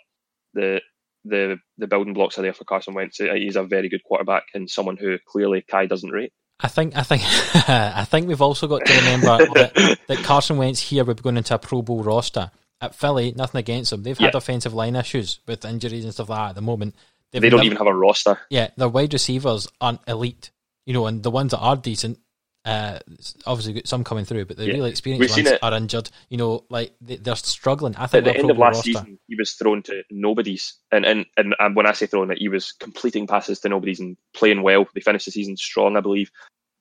the 0.53 0.81
the 1.25 1.57
the 1.77 1.87
building 1.87 2.13
blocks 2.13 2.37
are 2.37 2.41
there 2.41 2.53
for 2.53 2.63
Carson 2.65 2.93
Wentz. 2.93 3.19
Uh, 3.19 3.33
He's 3.35 3.55
a 3.55 3.63
very 3.63 3.89
good 3.89 4.03
quarterback 4.03 4.43
and 4.53 4.69
someone 4.69 4.97
who 4.97 5.17
clearly 5.27 5.63
Kai 5.69 5.85
doesn't 5.85 6.09
rate. 6.09 6.33
I 6.59 6.67
think 6.67 6.95
I 6.95 7.03
think 7.03 7.21
I 7.69 8.05
think 8.05 8.27
we've 8.27 8.41
also 8.41 8.67
got 8.67 8.85
to 8.85 8.93
remember 8.93 9.37
that, 9.55 9.97
that 10.07 10.17
Carson 10.23 10.57
Wentz 10.57 10.79
here 10.81 11.03
would 11.03 11.17
be 11.17 11.23
going 11.23 11.37
into 11.37 11.55
a 11.55 11.59
Pro 11.59 11.81
Bowl 11.81 12.03
roster. 12.03 12.51
At 12.83 12.95
Philly, 12.95 13.31
nothing 13.35 13.59
against 13.59 13.91
them. 13.91 14.01
They've 14.01 14.17
had 14.17 14.33
Yeah. 14.33 14.37
offensive 14.37 14.73
line 14.73 14.95
issues 14.95 15.39
with 15.45 15.63
injuries 15.65 16.03
and 16.03 16.11
stuff 16.13 16.29
like 16.29 16.39
that 16.39 16.49
at 16.49 16.55
the 16.55 16.61
moment. 16.63 16.95
They've 17.31 17.39
They 17.41 17.49
don't 17.49 17.59
never- 17.59 17.65
even 17.67 17.77
have 17.77 17.85
a 17.87 17.93
roster. 17.93 18.39
yeah, 18.49 18.71
their 18.75 18.89
wide 18.89 19.13
receivers 19.13 19.67
aren't 19.79 20.01
elite, 20.07 20.49
you 20.87 20.93
know, 20.95 21.05
and 21.05 21.21
the 21.21 21.29
ones 21.29 21.51
that 21.51 21.59
are 21.59 21.75
decent, 21.75 22.17
uh, 22.65 22.99
obviously 23.45 23.73
got 23.73 23.87
some 23.87 24.03
coming 24.03 24.23
through, 24.25 24.45
but 24.45 24.57
the 24.57 24.63
Yeah. 24.65 24.73
really 24.73 24.81
We've 24.83 24.91
experienced 24.91 25.35
ones 25.35 25.51
are 25.63 25.73
injured. 25.73 26.09
You 26.29 26.37
know, 26.37 26.65
like 26.69 26.93
they, 27.01 27.15
they're 27.17 27.35
struggling. 27.35 27.95
I 27.95 28.05
think 28.07 28.19
At 28.19 28.23
the 28.25 28.29
we're 28.31 28.35
a 28.35 28.39
end 28.41 28.51
of 28.51 28.57
last 28.57 28.75
roster. 28.77 28.91
season, 28.91 29.19
he 29.27 29.35
was 29.35 29.53
thrown 29.53 29.81
to 29.83 30.03
nobodies, 30.11 30.75
and 30.91 31.05
and, 31.05 31.25
and 31.37 31.55
and 31.59 31.75
when 31.75 31.87
I 31.87 31.93
say 31.93 32.05
thrown, 32.05 32.27
that 32.27 32.37
he 32.37 32.49
was 32.49 32.71
completing 32.73 33.25
passes 33.27 33.59
to 33.61 33.69
nobodies 33.69 33.99
and 33.99 34.15
playing 34.35 34.61
well. 34.61 34.85
They 34.93 35.01
finished 35.01 35.25
the 35.25 35.31
season 35.31 35.57
strong, 35.57 35.97
I 35.97 36.01
believe. 36.01 36.29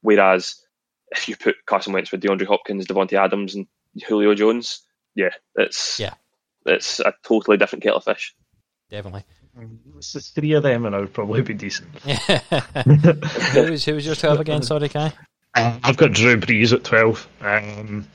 Whereas 0.03 0.55
if 1.13 1.29
you 1.29 1.37
put 1.37 1.57
Carson 1.67 1.93
Wentz 1.93 2.13
with 2.13 2.23
DeAndre 2.23 2.47
Hopkins, 2.47 2.87
Davante 2.87 3.15
Adams, 3.15 3.55
and 3.55 3.67
Julio 4.07 4.35
Jones, 4.35 4.83
yeah, 5.15 5.31
it's 5.57 5.99
Yeah. 5.99 6.15
it's 6.67 7.01
a 7.01 7.15
totally 7.25 7.57
different 7.57 7.83
kettle 7.83 7.99
of 7.99 8.05
fish. 8.05 8.35
Definitely. 8.91 9.25
It's 9.97 10.13
the 10.13 10.21
three 10.21 10.53
of 10.53 10.63
them, 10.63 10.85
and 10.87 10.95
I 10.95 11.01
would 11.01 11.13
probably 11.13 11.43
be 11.43 11.55
decent. 11.55 11.89
who 12.01 13.71
was 13.71 13.85
who 13.85 13.95
was 13.95 14.07
your 14.07 14.15
twelve 14.15 14.41
again? 14.41 14.63
Sorry, 14.63 14.89
Kai. 14.89 15.13
I've 15.55 15.97
got 15.97 16.13
Drew 16.13 16.37
Brees 16.37 16.73
at 16.73 16.85
12. 16.85 17.29
Um, 17.41 18.07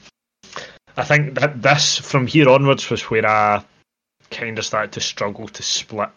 I 0.98 1.04
think 1.04 1.36
that 1.40 1.62
this, 1.62 1.98
from 1.98 2.28
here 2.28 2.50
onwards, 2.50 2.90
was 2.90 3.04
where 3.04 3.26
I 3.26 3.64
kind 4.32 4.58
of 4.58 4.66
started 4.66 4.94
to 4.94 5.02
struggle 5.02 5.48
to 5.48 5.64
split 5.64 6.10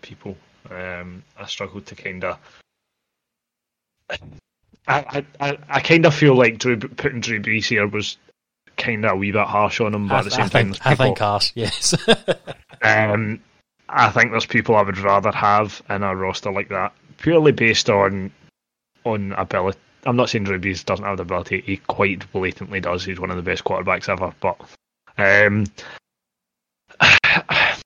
people. 0.00 0.36
Um, 0.70 1.22
I 1.38 1.46
struggled 1.46 1.86
to 1.86 1.94
kind 1.94 2.24
of. 2.24 2.38
I, 4.86 5.24
I, 5.38 5.58
I, 5.68 5.80
kind 5.80 6.06
of 6.06 6.14
feel 6.14 6.34
like 6.34 6.56
Drew, 6.56 6.78
putting 6.78 7.20
Drew 7.20 7.40
Brees 7.40 7.66
here 7.66 7.86
was 7.86 8.16
kind 8.78 9.04
of 9.04 9.12
a 9.12 9.16
wee 9.16 9.32
bit 9.32 9.46
harsh 9.46 9.80
on 9.80 9.94
him, 9.94 10.08
but 10.08 10.14
I, 10.14 10.18
at 10.18 10.24
the 10.24 10.30
same 10.30 10.44
I 10.46 10.48
time, 10.48 10.72
think 10.72 10.82
there's 10.82 10.86
I 10.86 10.94
think 10.94 11.18
harsh. 11.18 11.52
Yes. 11.54 11.94
um, 12.82 13.40
I 13.90 14.08
think 14.08 14.30
there's 14.30 14.46
people 14.46 14.76
I 14.76 14.82
would 14.82 14.96
rather 14.96 15.30
have 15.30 15.82
in 15.90 16.02
a 16.02 16.16
roster 16.16 16.50
like 16.50 16.70
that, 16.70 16.94
purely 17.18 17.52
based 17.52 17.90
on 17.90 18.30
on 19.04 19.32
ability. 19.32 19.78
I'm 20.04 20.16
not 20.16 20.30
saying 20.30 20.44
Drew 20.44 20.58
Brees 20.58 20.84
doesn't 20.84 21.04
have 21.04 21.16
the 21.16 21.22
ability; 21.22 21.62
he 21.64 21.76
quite 21.78 22.30
blatantly 22.32 22.80
does. 22.80 23.04
He's 23.04 23.20
one 23.20 23.30
of 23.30 23.36
the 23.36 23.42
best 23.42 23.64
quarterbacks 23.64 24.08
ever. 24.08 24.32
But 24.40 24.60
um, 25.18 25.66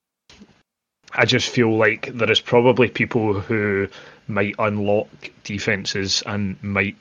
I 1.14 1.24
just 1.24 1.48
feel 1.48 1.76
like 1.76 2.12
there 2.12 2.30
is 2.30 2.40
probably 2.40 2.88
people 2.88 3.40
who 3.40 3.88
might 4.28 4.54
unlock 4.58 5.08
defenses 5.44 6.22
and 6.24 6.62
might 6.62 6.96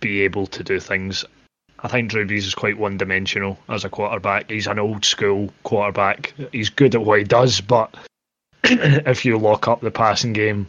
be 0.00 0.22
able 0.22 0.46
to 0.48 0.64
do 0.64 0.80
things. 0.80 1.24
I 1.78 1.88
think 1.88 2.10
Drew 2.10 2.26
Brees 2.26 2.46
is 2.46 2.54
quite 2.54 2.78
one 2.78 2.96
dimensional 2.96 3.58
as 3.68 3.84
a 3.84 3.90
quarterback. 3.90 4.50
He's 4.50 4.66
an 4.66 4.78
old 4.78 5.04
school 5.04 5.52
quarterback. 5.62 6.34
He's 6.52 6.70
good 6.70 6.94
at 6.94 7.02
what 7.02 7.18
he 7.18 7.24
does, 7.24 7.60
but 7.60 7.94
if 8.64 9.24
you 9.24 9.38
lock 9.38 9.68
up 9.68 9.80
the 9.80 9.90
passing 9.90 10.32
game, 10.32 10.66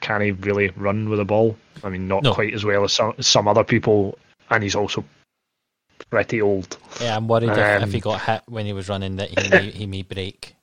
can 0.00 0.20
he 0.20 0.30
really 0.32 0.68
run 0.76 1.08
with 1.08 1.18
the 1.18 1.24
ball? 1.24 1.56
I 1.84 1.88
mean, 1.88 2.08
not 2.08 2.22
No. 2.22 2.34
quite 2.34 2.54
as 2.54 2.64
well 2.64 2.84
as 2.84 2.92
some, 2.92 3.14
some 3.20 3.48
other 3.48 3.64
people, 3.64 4.18
and 4.50 4.62
he's 4.62 4.74
also 4.74 5.04
pretty 6.10 6.40
old. 6.42 6.76
yeah, 7.00 7.16
I'm 7.16 7.28
worried 7.28 7.50
if, 7.50 7.58
if 7.58 7.82
Um, 7.84 7.90
he 7.92 8.00
got 8.00 8.20
hit 8.22 8.42
when 8.46 8.66
he 8.66 8.72
was 8.72 8.88
running 8.88 9.16
that 9.16 9.28
he 9.30 9.48
may, 9.48 9.70
he 9.70 9.86
may 9.86 10.02
break. 10.02 10.54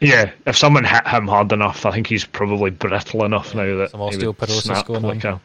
Yeah, 0.00 0.32
if 0.46 0.56
someone 0.56 0.84
hit 0.84 1.06
him 1.06 1.28
hard 1.28 1.52
enough, 1.52 1.86
I 1.86 1.92
think 1.92 2.06
he's 2.08 2.24
probably 2.24 2.70
brittle 2.70 3.24
enough 3.24 3.54
now 3.54 3.76
that 3.78 3.90
Some 3.92 4.00
osteoporosis 4.00 4.62
snap 4.62 4.86
going 4.86 5.02
like 5.02 5.24
on. 5.24 5.34
a 5.34 5.40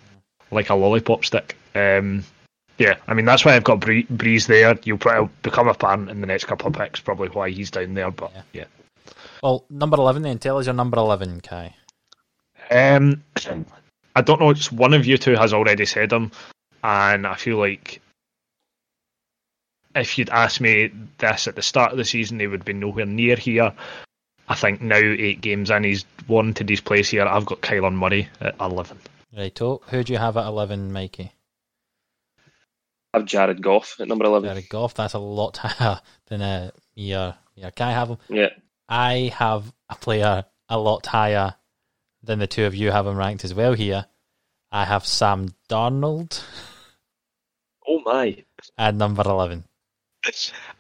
like 0.55 0.69
a 0.69 0.75
lollipop 0.75 1.23
stick. 1.23 1.55
Um, 1.75 2.23
yeah, 2.77 2.95
I 3.07 3.13
mean 3.13 3.25
that's 3.25 3.45
why 3.45 3.55
I've 3.55 3.63
got 3.63 3.79
Bree- 3.81 4.05
Brees 4.07 4.47
there. 4.47 4.77
You'll 4.83 4.97
probably 4.97 5.29
become 5.43 5.67
a 5.67 5.71
apparent 5.71 6.09
in 6.09 6.21
the 6.21 6.27
next 6.27 6.45
couple 6.45 6.67
of 6.67 6.73
picks, 6.73 6.99
probably 6.99 7.29
why 7.29 7.51
he's 7.51 7.71
down 7.71 7.93
there. 7.93 8.09
But 8.11 8.31
yeah, 8.53 8.65
Well, 9.43 9.63
number 9.69 9.97
eleven 9.97 10.23
then. 10.23 10.39
Tell 10.39 10.57
us 10.57 10.65
your 10.65 10.73
number 10.75 10.97
eleven, 10.97 11.39
Kai. 11.41 11.75
Um, 12.69 13.23
I 14.15 14.21
don't 14.21 14.39
know. 14.39 14.49
It's 14.51 14.71
one 14.71 14.93
of 14.93 15.05
you 15.05 15.17
two 15.17 15.35
has 15.35 15.53
already 15.53 15.85
said 15.85 16.09
them, 16.09 16.31
and 16.83 17.25
I 17.25 17.35
feel 17.35 17.57
like 17.57 18.01
if 19.95 20.17
you'd 20.17 20.29
asked 20.29 20.61
me 20.61 20.91
this 21.17 21.47
at 21.47 21.55
the 21.55 21.61
start 21.61 21.91
of 21.91 21.97
the 21.97 22.05
season, 22.05 22.37
they 22.37 22.47
would 22.47 22.65
be 22.65 22.73
nowhere 22.73 23.05
near 23.05 23.35
here. 23.35 23.73
I 24.47 24.55
think 24.55 24.81
now, 24.81 24.97
eight 24.97 25.41
games 25.41 25.69
in, 25.69 25.83
he's 25.83 26.05
warranted 26.27 26.69
his 26.69 26.81
place 26.81 27.09
here. 27.09 27.25
I've 27.25 27.45
got 27.45 27.61
Kyler 27.61 27.93
Murray 27.93 28.29
at 28.41 28.55
eleven. 28.59 28.97
Righto. 29.35 29.81
Who 29.89 30.03
do 30.03 30.13
you 30.13 30.19
have 30.19 30.37
at 30.37 30.47
eleven, 30.47 30.91
Mikey? 30.91 31.31
I 33.13 33.17
have 33.19 33.25
Jared 33.25 33.61
Goff 33.61 33.99
at 33.99 34.07
number 34.07 34.25
eleven. 34.25 34.49
Jared 34.49 34.69
Goff. 34.69 34.95
That's 34.95 35.13
a 35.13 35.19
lot 35.19 35.57
higher 35.57 36.01
than 36.27 36.41
uh, 36.41 36.71
your 36.95 37.35
your 37.55 37.71
Kai 37.71 37.91
have 37.91 38.09
him. 38.09 38.17
Yeah, 38.27 38.49
I 38.87 39.31
have 39.37 39.71
a 39.89 39.95
player 39.95 40.45
a 40.67 40.79
lot 40.79 41.05
higher 41.05 41.55
than 42.23 42.39
the 42.39 42.47
two 42.47 42.65
of 42.65 42.75
you 42.75 42.91
have 42.91 43.07
him 43.07 43.17
ranked 43.17 43.43
as 43.45 43.53
well 43.53 43.73
here. 43.73 44.05
I 44.71 44.85
have 44.85 45.05
Sam 45.05 45.49
Darnold 45.69 46.43
Oh 47.87 48.01
my. 48.05 48.43
at 48.77 48.93
number 48.95 49.23
11. 49.25 49.63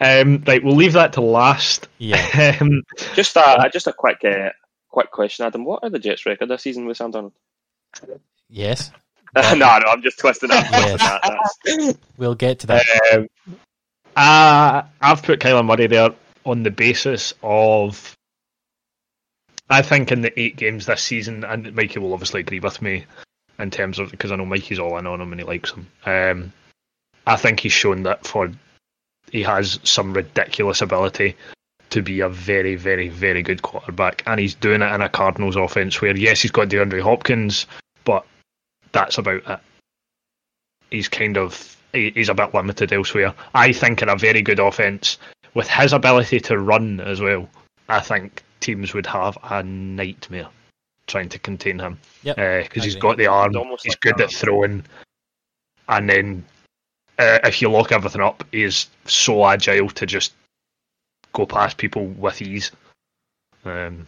Um, 0.01 0.43
right, 0.45 0.63
we'll 0.63 0.75
leave 0.75 0.93
that 0.93 1.13
to 1.13 1.21
last. 1.21 1.87
Yeah. 1.97 2.57
Um, 2.61 2.83
Just 3.15 3.35
a 3.37 3.69
just 3.71 3.87
a 3.87 3.93
quick 3.93 4.17
uh, 4.25 4.49
quick 4.89 5.11
question, 5.11 5.45
Adam. 5.45 5.63
What 5.65 5.83
are 5.83 5.89
the 5.89 5.97
Jets' 5.99 6.25
record 6.25 6.49
this 6.49 6.61
season 6.61 6.85
with 6.85 6.97
Sam 6.97 7.11
Darnold? 7.13 7.31
Yes. 8.49 8.91
no, 9.35 9.53
no, 9.55 9.65
I'm 9.65 10.01
just 10.01 10.19
twisting 10.19 10.51
up. 10.51 10.65
Yes. 10.71 10.99
That, 10.99 11.97
We'll 12.17 12.35
get 12.35 12.59
to 12.59 12.67
that. 12.67 12.85
um, 13.13 13.27
uh, 14.15 14.81
I've 15.01 15.23
put 15.23 15.39
Kyler 15.39 15.65
Murray 15.65 15.87
there 15.87 16.09
on 16.45 16.63
the 16.63 16.71
basis 16.71 17.33
of. 17.41 18.17
I 19.69 19.81
think 19.81 20.11
in 20.11 20.21
the 20.21 20.39
eight 20.39 20.55
games 20.55 20.85
this 20.85 21.03
season, 21.03 21.43
and 21.43 21.73
Mikey 21.75 21.99
will 21.99 22.13
obviously 22.13 22.41
agree 22.41 22.59
with 22.59 22.81
me 22.81 23.05
in 23.59 23.69
terms 23.69 23.99
of 23.99 24.09
because 24.09 24.31
I 24.31 24.35
know 24.35 24.45
Mikey's 24.45 24.79
all 24.79 24.97
in 24.97 25.05
on 25.05 25.21
him 25.21 25.31
and 25.31 25.39
he 25.41 25.45
likes 25.45 25.71
him. 25.71 25.87
Um, 26.05 26.53
I 27.27 27.35
think 27.35 27.59
he's 27.59 27.73
shown 27.73 28.03
that 28.03 28.25
for 28.25 28.51
he 29.31 29.43
has 29.43 29.79
some 29.83 30.13
ridiculous 30.13 30.81
ability 30.81 31.35
to 31.91 32.01
be 32.01 32.21
a 32.21 32.29
very, 32.29 32.75
very, 32.75 33.09
very 33.09 33.43
good 33.43 33.61
quarterback, 33.61 34.23
and 34.25 34.39
he's 34.39 34.55
doing 34.55 34.81
it 34.81 34.91
in 34.91 35.01
a 35.01 35.09
Cardinals 35.09 35.55
offense 35.55 36.01
where 36.01 36.15
yes, 36.15 36.41
he's 36.41 36.51
got 36.51 36.69
DeAndre 36.69 37.01
Hopkins, 37.01 37.67
but 38.03 38.25
that's 38.91 39.17
about 39.17 39.43
it. 39.47 39.59
He's 40.89 41.09
kind 41.09 41.37
of 41.37 41.77
he- 41.93 42.11
he's 42.11 42.29
a 42.29 42.33
bit 42.33 42.53
limited 42.53 42.91
elsewhere. 42.93 43.33
I 43.53 43.71
think 43.73 44.01
in 44.01 44.09
a 44.09 44.15
very 44.15 44.41
good 44.41 44.59
offense 44.59 45.17
with 45.53 45.67
his 45.67 45.93
ability 45.93 46.39
to 46.41 46.57
run 46.57 46.99
as 46.99 47.19
well, 47.21 47.49
I 47.87 47.99
think 47.99 48.43
teams 48.59 48.93
would 48.93 49.05
have 49.07 49.37
a 49.43 49.63
nightmare 49.63 50.47
trying 51.07 51.29
to 51.29 51.39
contain 51.39 51.79
him 51.79 51.99
Yep. 52.23 52.35
because 52.63 52.83
he's 52.83 52.95
got 52.95 53.17
the 53.17 53.27
arm, 53.27 53.53
he's 53.53 53.91
like 53.93 53.99
good 54.01 54.21
at 54.21 54.31
throwing, 54.31 54.83
and 55.87 56.09
then 56.09 56.45
uh, 57.17 57.39
if 57.43 57.61
you 57.61 57.69
lock 57.69 57.91
everything 57.91 58.21
up, 58.21 58.43
he's 58.51 58.87
so 59.05 59.45
agile 59.47 59.89
to 59.89 60.05
just 60.05 60.33
go 61.33 61.45
past 61.45 61.77
people 61.77 62.05
with 62.07 62.41
ease. 62.41 62.71
Um, 63.65 64.07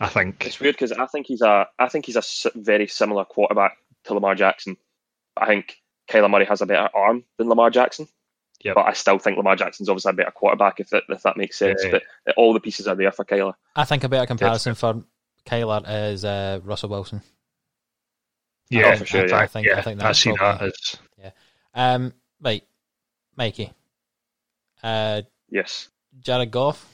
I 0.00 0.08
think 0.08 0.44
It's 0.46 0.60
weird 0.60 0.74
because 0.74 0.92
I 0.92 1.06
think 1.06 1.26
he's 1.26 1.40
a 1.42 1.66
I 1.78 1.88
think 1.88 2.04
he's 2.06 2.16
a 2.16 2.18
s- 2.18 2.46
very 2.54 2.86
similar 2.88 3.24
quarterback 3.24 3.78
to 4.04 4.14
Lamar 4.14 4.34
Jackson. 4.34 4.76
I 5.36 5.46
think 5.46 5.80
Kyler 6.10 6.30
Murray 6.30 6.44
has 6.44 6.60
a 6.60 6.66
better 6.66 6.88
arm 6.94 7.24
than 7.38 7.48
Lamar 7.48 7.70
Jackson. 7.70 8.06
Yep. 8.66 8.74
But 8.74 8.86
I 8.86 8.92
still 8.92 9.18
think 9.18 9.36
Lamar 9.36 9.56
Jackson's 9.56 9.88
obviously 9.88 10.10
a 10.10 10.12
better 10.14 10.30
quarterback 10.30 10.80
if 10.80 10.90
that 10.90 11.04
if 11.08 11.22
that 11.22 11.36
makes 11.36 11.56
sense. 11.58 11.82
Yeah. 11.84 11.98
But 12.24 12.34
all 12.36 12.52
the 12.52 12.60
pieces 12.60 12.86
are 12.88 12.94
there 12.94 13.12
for 13.12 13.24
Kyler. 13.24 13.54
I 13.74 13.84
think 13.84 14.04
a 14.04 14.08
better 14.08 14.26
comparison 14.26 14.74
for 14.74 15.02
Kyler 15.46 15.84
is 16.12 16.24
uh, 16.24 16.60
Russell 16.64 16.88
Wilson. 16.90 17.22
yeah, 18.70 18.92
Oh, 18.94 18.96
for 18.96 19.06
sure, 19.06 19.22
in 19.24 19.28
yeah. 19.30 19.36
I 19.38 19.46
think- 19.46 19.66
yeah, 19.66 19.78
I 19.78 19.82
think 19.82 20.00
I 20.02 20.06
that's 20.08 20.18
see 20.18 20.30
that 20.30 20.38
probably- 20.38 20.66
as 20.68 20.96
Um, 21.74 22.12
right, 22.40 22.64
Mikey. 23.36 23.72
Uh, 24.82 25.22
Yes. 25.48 25.88
Jared 26.20 26.50
Goff. 26.50 26.84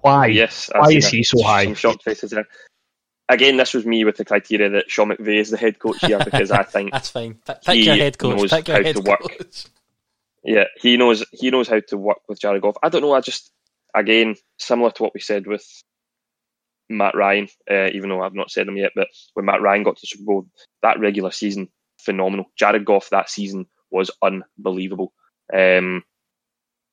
why. 0.00 0.26
Yes. 0.26 0.70
Why 0.72 0.80
I've 0.80 0.86
seen 0.88 0.98
is 0.98 1.04
a- 1.06 1.10
he 1.16 1.22
so 1.22 1.42
high? 1.42 1.64
Some 1.66 1.74
shocked 1.74 2.04
faces 2.04 2.30
there. 2.30 2.46
Again, 3.28 3.56
this 3.58 3.74
was 3.74 3.84
me 3.86 4.04
with 4.04 4.16
the 4.16 4.24
criteria 4.24 4.68
that 4.70 4.90
Sean 4.90 5.10
McVay 5.10 5.36
is 5.40 5.50
the 5.50 5.56
head 5.56 5.78
coach 5.78 6.00
here 6.00 6.18
because 6.24 6.50
I 6.50 6.62
think 6.74 6.90
That's 6.92 7.10
fine. 7.10 7.34
P- 7.34 7.52
Pick 7.64 7.74
He 7.76 7.84
your 7.86 7.94
head 7.96 8.18
coach. 8.18 8.36
knows 8.38 8.50
Pick 8.50 8.66
your 8.68 8.76
how 8.78 8.82
head 8.82 8.96
to 8.96 9.02
work. 9.02 9.20
coach. 9.20 9.66
Yeah, 10.44 10.64
he 10.80 10.96
knows 10.96 11.24
he 11.32 11.50
knows 11.50 11.68
how 11.68 11.80
to 11.88 11.98
work 11.98 12.18
with 12.28 12.40
Jared 12.40 12.62
Goff. 12.62 12.76
I 12.82 12.88
don't 12.88 13.02
know. 13.02 13.12
I 13.12 13.20
just 13.20 13.52
again 13.94 14.36
similar 14.58 14.90
to 14.92 15.02
what 15.02 15.14
we 15.14 15.20
said 15.20 15.46
with 15.46 15.64
Matt 16.88 17.14
Ryan, 17.14 17.48
uh, 17.70 17.88
even 17.92 18.08
though 18.08 18.22
I've 18.22 18.34
not 18.34 18.50
said 18.50 18.68
him 18.68 18.76
yet. 18.76 18.92
But 18.94 19.08
when 19.34 19.46
Matt 19.46 19.60
Ryan 19.60 19.82
got 19.82 19.96
to 19.96 20.00
the 20.02 20.06
Super 20.06 20.24
Bowl, 20.24 20.46
that 20.82 20.98
regular 20.98 21.30
season 21.30 21.68
phenomenal. 21.98 22.46
Jared 22.56 22.84
Goff 22.84 23.10
that 23.10 23.30
season 23.30 23.66
was 23.90 24.10
unbelievable. 24.22 25.12
Um, 25.52 26.02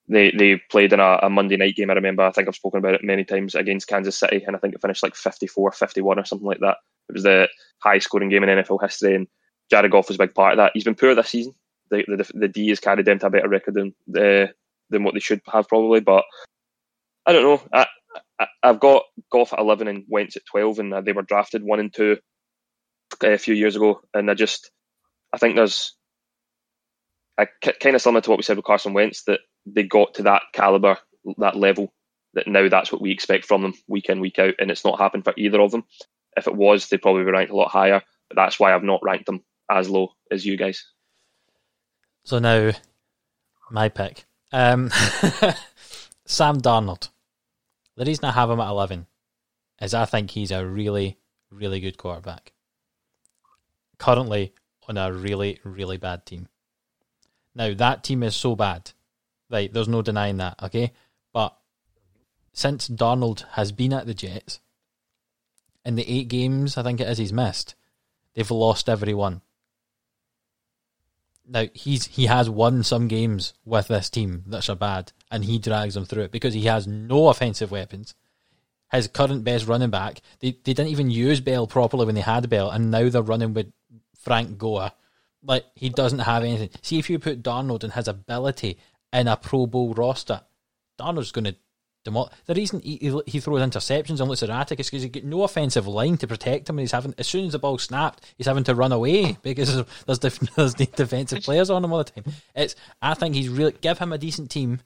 they 0.08 0.30
they 0.30 0.60
played 0.70 0.92
in 0.92 1.00
a, 1.00 1.18
a 1.22 1.30
Monday 1.30 1.56
night 1.56 1.76
game. 1.76 1.90
I 1.90 1.94
remember. 1.94 2.22
I 2.22 2.32
think 2.32 2.48
I've 2.48 2.54
spoken 2.54 2.78
about 2.78 2.94
it 2.94 3.04
many 3.04 3.24
times 3.24 3.54
against 3.54 3.88
Kansas 3.88 4.18
City, 4.18 4.42
and 4.46 4.56
I 4.56 4.58
think 4.58 4.74
it 4.74 4.80
finished 4.80 5.02
like 5.02 5.14
54-51 5.14 6.02
or 6.02 6.24
something 6.24 6.46
like 6.46 6.60
that. 6.60 6.76
It 7.08 7.12
was 7.12 7.22
the 7.24 7.48
highest 7.80 8.06
scoring 8.06 8.28
game 8.28 8.42
in 8.42 8.48
NFL 8.48 8.82
history, 8.82 9.14
and 9.14 9.26
Jared 9.70 9.90
Goff 9.90 10.08
was 10.08 10.16
a 10.16 10.18
big 10.18 10.34
part 10.34 10.52
of 10.52 10.56
that. 10.58 10.72
He's 10.74 10.84
been 10.84 10.94
poor 10.94 11.14
this 11.14 11.28
season. 11.28 11.54
The 11.90 12.04
the, 12.06 12.30
the 12.34 12.48
D 12.48 12.68
has 12.68 12.80
carried 12.80 13.06
them 13.06 13.18
to 13.20 13.26
a 13.26 13.30
better 13.30 13.48
record 13.48 13.74
than 13.74 13.94
uh, 14.16 14.48
than 14.90 15.04
what 15.04 15.14
they 15.14 15.20
should 15.20 15.40
have 15.52 15.68
probably. 15.68 16.00
But 16.00 16.24
I 17.26 17.32
don't 17.32 17.42
know. 17.42 17.62
I, 17.72 17.86
I 18.38 18.46
I've 18.62 18.80
got 18.80 19.04
Goff 19.30 19.52
at 19.52 19.58
eleven 19.58 19.88
and 19.88 20.04
Wentz 20.08 20.36
at 20.36 20.46
twelve, 20.46 20.78
and 20.78 20.92
uh, 20.92 21.00
they 21.00 21.12
were 21.12 21.22
drafted 21.22 21.62
one 21.62 21.80
and 21.80 21.92
two 21.92 22.18
uh, 23.22 23.30
a 23.30 23.38
few 23.38 23.54
years 23.54 23.76
ago. 23.76 24.00
And 24.14 24.30
I 24.30 24.34
just 24.34 24.70
I 25.32 25.38
think 25.38 25.56
there's 25.56 25.94
a 27.38 27.46
kind 27.80 27.96
of 27.96 28.02
similar 28.02 28.20
to 28.20 28.30
what 28.30 28.38
we 28.38 28.42
said 28.42 28.56
with 28.56 28.66
Carson 28.66 28.94
Wentz 28.94 29.24
that 29.24 29.40
they 29.66 29.84
got 29.84 30.14
to 30.14 30.24
that 30.24 30.42
caliber, 30.52 30.98
that 31.38 31.56
level. 31.56 31.92
That 32.34 32.46
now 32.46 32.68
that's 32.68 32.92
what 32.92 33.00
we 33.00 33.10
expect 33.10 33.46
from 33.46 33.62
them 33.62 33.74
week 33.86 34.08
in 34.08 34.20
week 34.20 34.38
out, 34.38 34.54
and 34.58 34.70
it's 34.70 34.84
not 34.84 34.98
happened 34.98 35.24
for 35.24 35.34
either 35.36 35.60
of 35.60 35.70
them. 35.70 35.84
If 36.36 36.46
it 36.46 36.54
was, 36.54 36.88
they'd 36.88 37.02
probably 37.02 37.24
be 37.24 37.30
ranked 37.30 37.52
a 37.52 37.56
lot 37.56 37.70
higher. 37.70 38.02
But 38.28 38.36
that's 38.36 38.60
why 38.60 38.74
I've 38.74 38.82
not 38.82 39.00
ranked 39.02 39.26
them 39.26 39.42
as 39.70 39.88
low 39.88 40.12
as 40.30 40.44
you 40.44 40.56
guys. 40.56 40.84
So 42.28 42.38
now, 42.38 42.72
my 43.70 43.88
pick. 43.88 44.26
Um, 44.52 44.90
Sam 46.26 46.60
Darnold. 46.60 47.08
The 47.96 48.04
reason 48.04 48.26
I 48.26 48.32
have 48.32 48.50
him 48.50 48.60
at 48.60 48.68
11 48.68 49.06
is 49.80 49.94
I 49.94 50.04
think 50.04 50.32
he's 50.32 50.50
a 50.50 50.66
really, 50.66 51.16
really 51.50 51.80
good 51.80 51.96
quarterback. 51.96 52.52
Currently 53.96 54.52
on 54.86 54.98
a 54.98 55.10
really, 55.10 55.58
really 55.64 55.96
bad 55.96 56.26
team. 56.26 56.48
Now, 57.54 57.72
that 57.72 58.04
team 58.04 58.22
is 58.22 58.36
so 58.36 58.54
bad. 58.54 58.92
Right, 59.48 59.72
there's 59.72 59.88
no 59.88 60.02
denying 60.02 60.36
that, 60.36 60.62
okay? 60.62 60.92
But 61.32 61.56
since 62.52 62.90
Darnold 62.90 63.46
has 63.52 63.72
been 63.72 63.94
at 63.94 64.04
the 64.04 64.12
Jets, 64.12 64.60
in 65.82 65.94
the 65.94 66.06
eight 66.06 66.28
games 66.28 66.76
I 66.76 66.82
think 66.82 67.00
it 67.00 67.08
is 67.08 67.16
he's 67.16 67.32
missed, 67.32 67.74
they've 68.34 68.50
lost 68.50 68.90
every 68.90 69.14
one. 69.14 69.40
Now 71.48 71.64
he's 71.72 72.06
he 72.06 72.26
has 72.26 72.50
won 72.50 72.82
some 72.82 73.08
games 73.08 73.54
with 73.64 73.88
this 73.88 74.10
team 74.10 74.44
that 74.46 74.68
are 74.68 74.76
bad, 74.76 75.12
and 75.30 75.44
he 75.44 75.58
drags 75.58 75.94
them 75.94 76.04
through 76.04 76.24
it 76.24 76.32
because 76.32 76.54
he 76.54 76.64
has 76.64 76.86
no 76.86 77.28
offensive 77.28 77.70
weapons. 77.70 78.14
His 78.92 79.08
current 79.08 79.44
best 79.44 79.66
running 79.66 79.90
back, 79.90 80.20
they 80.40 80.50
they 80.50 80.74
didn't 80.74 80.88
even 80.88 81.10
use 81.10 81.40
Bell 81.40 81.66
properly 81.66 82.06
when 82.06 82.14
they 82.14 82.20
had 82.20 82.48
Bell, 82.50 82.70
and 82.70 82.90
now 82.90 83.08
they're 83.08 83.22
running 83.22 83.54
with 83.54 83.72
Frank 84.18 84.58
Gore. 84.58 84.92
Like 85.42 85.64
he 85.74 85.88
doesn't 85.88 86.18
have 86.20 86.42
anything. 86.42 86.70
See 86.82 86.98
if 86.98 87.08
you 87.08 87.18
put 87.18 87.42
Darnold 87.42 87.84
and 87.84 87.92
his 87.92 88.08
ability 88.08 88.78
in 89.12 89.28
a 89.28 89.36
Pro 89.36 89.66
Bowl 89.66 89.94
roster, 89.94 90.42
Darnold's 91.00 91.32
going 91.32 91.44
to 91.44 91.56
demol. 92.08 92.30
The 92.46 92.54
reason 92.54 92.80
he, 92.80 92.96
he, 93.26 93.40
throws 93.40 93.60
interceptions 93.62 94.20
and 94.20 94.28
looks 94.28 94.42
erratic 94.42 94.80
is 94.80 94.88
because 94.88 95.02
he's 95.02 95.10
got 95.10 95.24
no 95.24 95.42
offensive 95.42 95.86
line 95.86 96.16
to 96.18 96.26
protect 96.26 96.68
him, 96.68 96.78
and 96.78 96.80
he's 96.82 96.92
having 96.92 97.14
as 97.18 97.26
soon 97.26 97.46
as 97.46 97.52
the 97.52 97.58
ball 97.58 97.78
snapped, 97.78 98.24
he's 98.36 98.46
having 98.46 98.64
to 98.64 98.74
run 98.74 98.92
away 98.92 99.36
because 99.42 99.84
there's 100.06 100.18
def- 100.18 100.38
there's 100.56 100.74
defensive 100.74 101.42
players 101.42 101.70
on 101.70 101.84
him 101.84 101.92
all 101.92 102.04
the 102.04 102.10
time. 102.22 102.32
It's 102.54 102.74
I 103.02 103.14
think 103.14 103.34
he's 103.34 103.48
really 103.48 103.74
give 103.80 103.98
him 103.98 104.12
a 104.12 104.18
decent 104.18 104.50
team, 104.50 104.80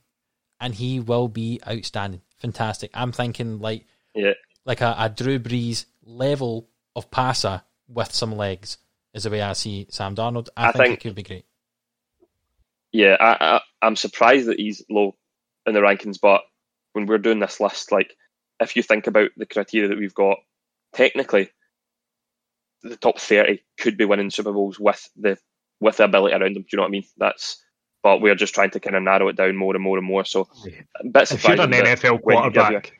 and 0.60 0.74
he 0.74 1.00
will 1.00 1.28
be 1.28 1.60
outstanding, 1.68 2.22
fantastic. 2.38 2.90
I'm 2.94 3.12
thinking 3.12 3.58
like 3.60 3.86
Yeah, 4.14 4.32
like 4.64 4.80
a, 4.80 4.94
a 4.98 5.08
Drew 5.08 5.38
Brees 5.38 5.86
level 6.04 6.68
of 6.96 7.10
passer 7.10 7.62
with 7.88 8.12
some 8.12 8.36
legs 8.36 8.78
is 9.14 9.24
the 9.24 9.30
way 9.30 9.42
I 9.42 9.52
see 9.52 9.86
Sam 9.90 10.14
Darnold. 10.14 10.48
I, 10.56 10.68
I 10.68 10.72
think, 10.72 10.84
think- 10.84 10.94
it 10.94 11.00
could 11.02 11.14
be 11.14 11.22
great. 11.22 11.44
yeah. 12.92 13.16
I, 13.20 13.36
I 13.56 13.60
I'm 13.82 13.96
surprised 13.96 14.46
that 14.46 14.58
he's 14.58 14.84
low 14.88 15.16
in 15.66 15.74
the 15.74 15.80
rankings, 15.80 16.18
but 16.20 16.42
when 16.92 17.06
we're 17.06 17.18
doing 17.18 17.38
this 17.38 17.60
list, 17.60 17.92
like 17.92 18.14
if 18.60 18.76
you 18.76 18.82
think 18.82 19.06
about 19.06 19.30
the 19.36 19.46
criteria 19.46 19.88
that 19.88 19.98
we've 19.98 20.14
got, 20.14 20.38
technically, 20.94 21.50
the 22.82 22.96
top 22.96 23.18
thirty 23.18 23.62
could 23.78 23.96
be 23.96 24.04
winning 24.04 24.30
Super 24.30 24.52
Bowls 24.52 24.78
with 24.78 25.08
the 25.16 25.38
with 25.80 25.96
the 25.96 26.04
ability 26.04 26.34
around 26.34 26.54
them. 26.54 26.62
Do 26.62 26.68
you 26.72 26.76
know 26.76 26.82
what 26.82 26.88
I 26.88 26.92
mean? 26.92 27.04
That's 27.16 27.62
but 28.02 28.20
we're 28.20 28.34
just 28.34 28.54
trying 28.54 28.70
to 28.70 28.80
kind 28.80 28.96
of 28.96 29.02
narrow 29.02 29.28
it 29.28 29.36
down 29.36 29.56
more 29.56 29.74
and 29.74 29.82
more 29.82 29.96
and 29.96 30.06
more. 30.06 30.24
So 30.24 30.48
a 31.00 31.06
bit 31.06 31.32
If 31.32 31.44
you're 31.44 31.60
an 31.60 31.70
NFL 31.70 32.20
when 32.22 32.44
you 32.44 32.50
give 32.50 32.56
you 32.56 32.62
a- 32.62 32.80
quarterback 32.80 32.98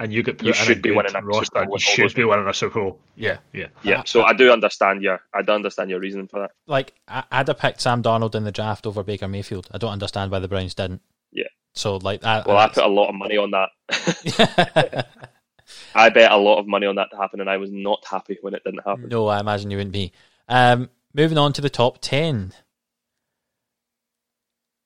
and 0.00 0.12
you 0.12 0.22
get 0.22 0.38
put 0.38 0.46
You 0.46 0.52
in 0.52 0.58
a 0.58 0.64
should 0.64 0.82
be 0.82 0.90
winning 0.90 1.14
a 1.14 1.18
Super 1.20 1.26
roster, 1.26 1.64
Bowl 1.64 1.74
you 1.74 1.78
should 1.78 2.14
be 2.14 2.24
winning 2.24 2.48
a 2.48 2.54
Super 2.54 2.80
Bowl. 2.80 3.00
Yeah, 3.16 3.38
yeah. 3.52 3.66
yeah, 3.82 4.00
uh, 4.00 4.04
so 4.04 4.22
I 4.22 4.32
do 4.32 4.52
understand 4.52 5.02
your 5.02 5.20
I 5.34 5.42
do 5.42 5.52
understand 5.52 5.90
your 5.90 6.00
reasoning 6.00 6.28
for 6.28 6.40
that. 6.40 6.50
Like 6.66 6.94
I, 7.06 7.24
I'd 7.30 7.48
have 7.48 7.58
picked 7.58 7.80
Sam 7.80 8.02
Donald 8.02 8.34
in 8.34 8.44
the 8.44 8.52
draft 8.52 8.86
over 8.86 9.02
Baker 9.02 9.28
Mayfield. 9.28 9.68
I 9.72 9.78
don't 9.78 9.92
understand 9.92 10.30
why 10.30 10.38
the 10.38 10.48
Browns 10.48 10.74
didn't. 10.74 11.02
Yeah. 11.32 11.48
So 11.74 11.96
like 11.96 12.24
I, 12.24 12.42
Well, 12.46 12.56
I 12.56 12.68
put 12.68 12.84
a 12.84 12.88
lot 12.88 13.08
of 13.08 13.14
money 13.14 13.36
on 13.36 13.50
that. 13.52 15.06
I 15.94 16.08
bet 16.10 16.32
a 16.32 16.36
lot 16.36 16.58
of 16.58 16.66
money 16.66 16.86
on 16.86 16.96
that 16.96 17.10
to 17.10 17.16
happen, 17.16 17.40
and 17.40 17.50
I 17.50 17.56
was 17.56 17.70
not 17.70 18.04
happy 18.08 18.38
when 18.40 18.54
it 18.54 18.62
didn't 18.64 18.80
happen. 18.86 19.08
no, 19.08 19.26
I 19.26 19.40
imagine 19.40 19.70
you 19.70 19.76
wouldn't 19.76 19.92
be. 19.92 20.12
Um, 20.48 20.90
moving 21.14 21.38
on 21.38 21.52
to 21.54 21.60
the 21.60 21.70
top 21.70 21.98
ten. 22.00 22.52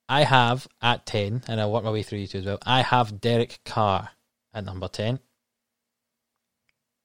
I 0.08 0.24
have 0.24 0.66
at 0.82 1.06
ten, 1.06 1.42
and 1.48 1.60
I'll 1.60 1.72
work 1.72 1.84
my 1.84 1.90
way 1.90 2.02
through 2.02 2.18
you 2.18 2.26
two 2.26 2.38
as 2.38 2.46
well. 2.46 2.58
I 2.66 2.82
have 2.82 3.20
Derek 3.20 3.60
Carr 3.64 4.10
at 4.52 4.64
number 4.64 4.88
ten. 4.88 5.20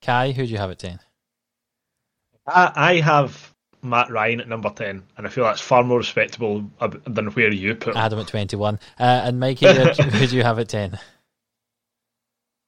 Kai, 0.02 0.32
who 0.32 0.46
do 0.46 0.52
you 0.52 0.58
have 0.58 0.72
at 0.72 0.80
ten? 0.80 1.00
I, 2.46 2.72
I 2.76 2.96
have 3.02 3.54
Matt 3.84 4.10
Ryan 4.10 4.42
at 4.42 4.48
number 4.48 4.70
10, 4.70 5.04
and 5.18 5.28
I 5.28 5.30
feel 5.30 5.44
that's 5.44 5.62
far 5.62 5.84
more 5.84 5.98
respectable 6.00 6.70
than 7.06 7.28
where 7.28 7.52
you 7.52 7.76
put 7.76 7.96
him. 7.96 7.98
Adam 7.98 8.20
at 8.20 8.28
21. 8.28 8.76
Uh, 9.00 9.04
and 9.04 9.40
Mikey, 9.40 9.68
who 9.68 10.28
do 10.28 10.36
you 10.36 10.44
have 10.44 10.60
at 10.60 10.68
10? 10.70 11.00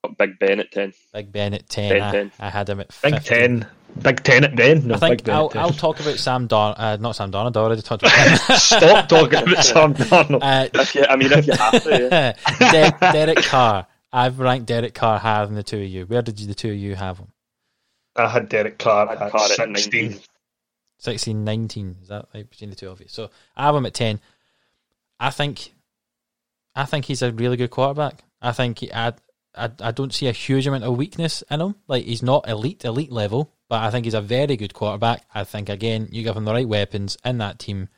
Got 0.03 0.17
Big 0.17 0.39
Ben 0.39 0.59
at 0.59 0.71
ten. 0.71 0.93
Big 1.13 1.31
Ben 1.31 1.53
at 1.53 1.67
10. 1.67 1.89
Ben 1.89 2.01
I, 2.01 2.11
10. 2.11 2.31
I 2.39 2.49
had 2.49 2.69
him 2.69 2.79
at 2.79 2.95
Big 3.03 3.21
10. 3.23 3.67
Big 4.01 4.23
10 4.23 4.43
at 4.45 4.55
Ben. 4.55 4.87
No, 4.87 4.95
I 4.95 4.97
think 4.97 5.23
Big 5.25 5.29
I'll, 5.33 5.51
I'll 5.55 5.71
talk 5.71 5.99
about 5.99 6.15
Sam 6.17 6.47
Don, 6.47 6.75
uh, 6.75 6.97
not 7.01 7.15
Sam 7.17 7.31
Donald. 7.31 7.57
I 7.57 7.59
already 7.59 7.81
talked 7.81 8.03
about 8.03 8.15
him. 8.49 8.55
Stop 8.55 9.09
talking 9.09 9.39
about 9.39 9.65
Sam 9.65 9.93
Darnold. 9.93 10.39
uh, 10.41 10.69
If 10.73 10.95
you, 10.95 11.05
I 11.09 11.15
mean, 11.17 11.31
if 11.33 11.47
you 11.47 11.53
have 11.53 11.83
to, 11.83 12.07
yeah. 12.09 12.91
Der- 12.99 13.11
Derek 13.11 13.43
Carr. 13.43 13.87
I've 14.13 14.39
ranked 14.39 14.67
Derek 14.67 14.93
Carr 14.93 15.19
higher 15.19 15.45
than 15.45 15.55
the 15.55 15.63
two 15.63 15.77
of 15.81 15.87
you. 15.87 16.05
Where 16.05 16.21
did 16.21 16.39
you, 16.39 16.47
the 16.47 16.55
two 16.55 16.69
of 16.71 16.77
you 16.77 16.95
have 16.95 17.17
him? 17.17 17.27
I 18.15 18.27
had 18.27 18.47
Derek 18.49 18.77
Carr 18.79 19.09
I'd 19.09 19.21
at 19.21 19.31
call 19.31 19.45
it 19.45 19.55
16. 19.55 20.07
19. 20.11 20.21
16, 20.99 21.43
19. 21.43 21.97
Is 22.01 22.07
that 22.09 22.25
right 22.33 22.49
between 22.49 22.69
the 22.69 22.75
two 22.75 22.89
of 22.89 22.99
you? 22.99 23.07
So 23.09 23.29
I 23.55 23.65
have 23.65 23.75
him 23.75 23.85
at 23.85 23.93
10. 23.93 24.19
I 25.19 25.31
think, 25.31 25.73
I 26.75 26.85
think 26.85 27.05
he's 27.05 27.21
a 27.21 27.31
really 27.31 27.57
good 27.57 27.71
quarterback. 27.71 28.23
I 28.41 28.51
think 28.51 28.79
he, 28.79 28.93
I, 28.93 29.13
I, 29.55 29.69
I 29.81 29.91
don't 29.91 30.13
see 30.13 30.27
a 30.27 30.31
huge 30.31 30.67
amount 30.67 30.83
of 30.83 30.97
weakness 30.97 31.43
in 31.49 31.61
him. 31.61 31.75
Like 31.87 32.05
he's 32.05 32.23
not 32.23 32.47
elite, 32.47 32.85
elite 32.85 33.11
level, 33.11 33.53
but 33.67 33.81
I 33.81 33.91
think 33.91 34.05
he's 34.05 34.13
a 34.13 34.21
very 34.21 34.55
good 34.57 34.73
quarterback. 34.73 35.25
I 35.33 35.43
think 35.43 35.69
again, 35.69 36.09
you 36.11 36.23
give 36.23 36.35
him 36.37 36.45
the 36.45 36.53
right 36.53 36.67
weapons 36.67 37.17
in 37.25 37.37
that 37.39 37.59
team, 37.59 37.89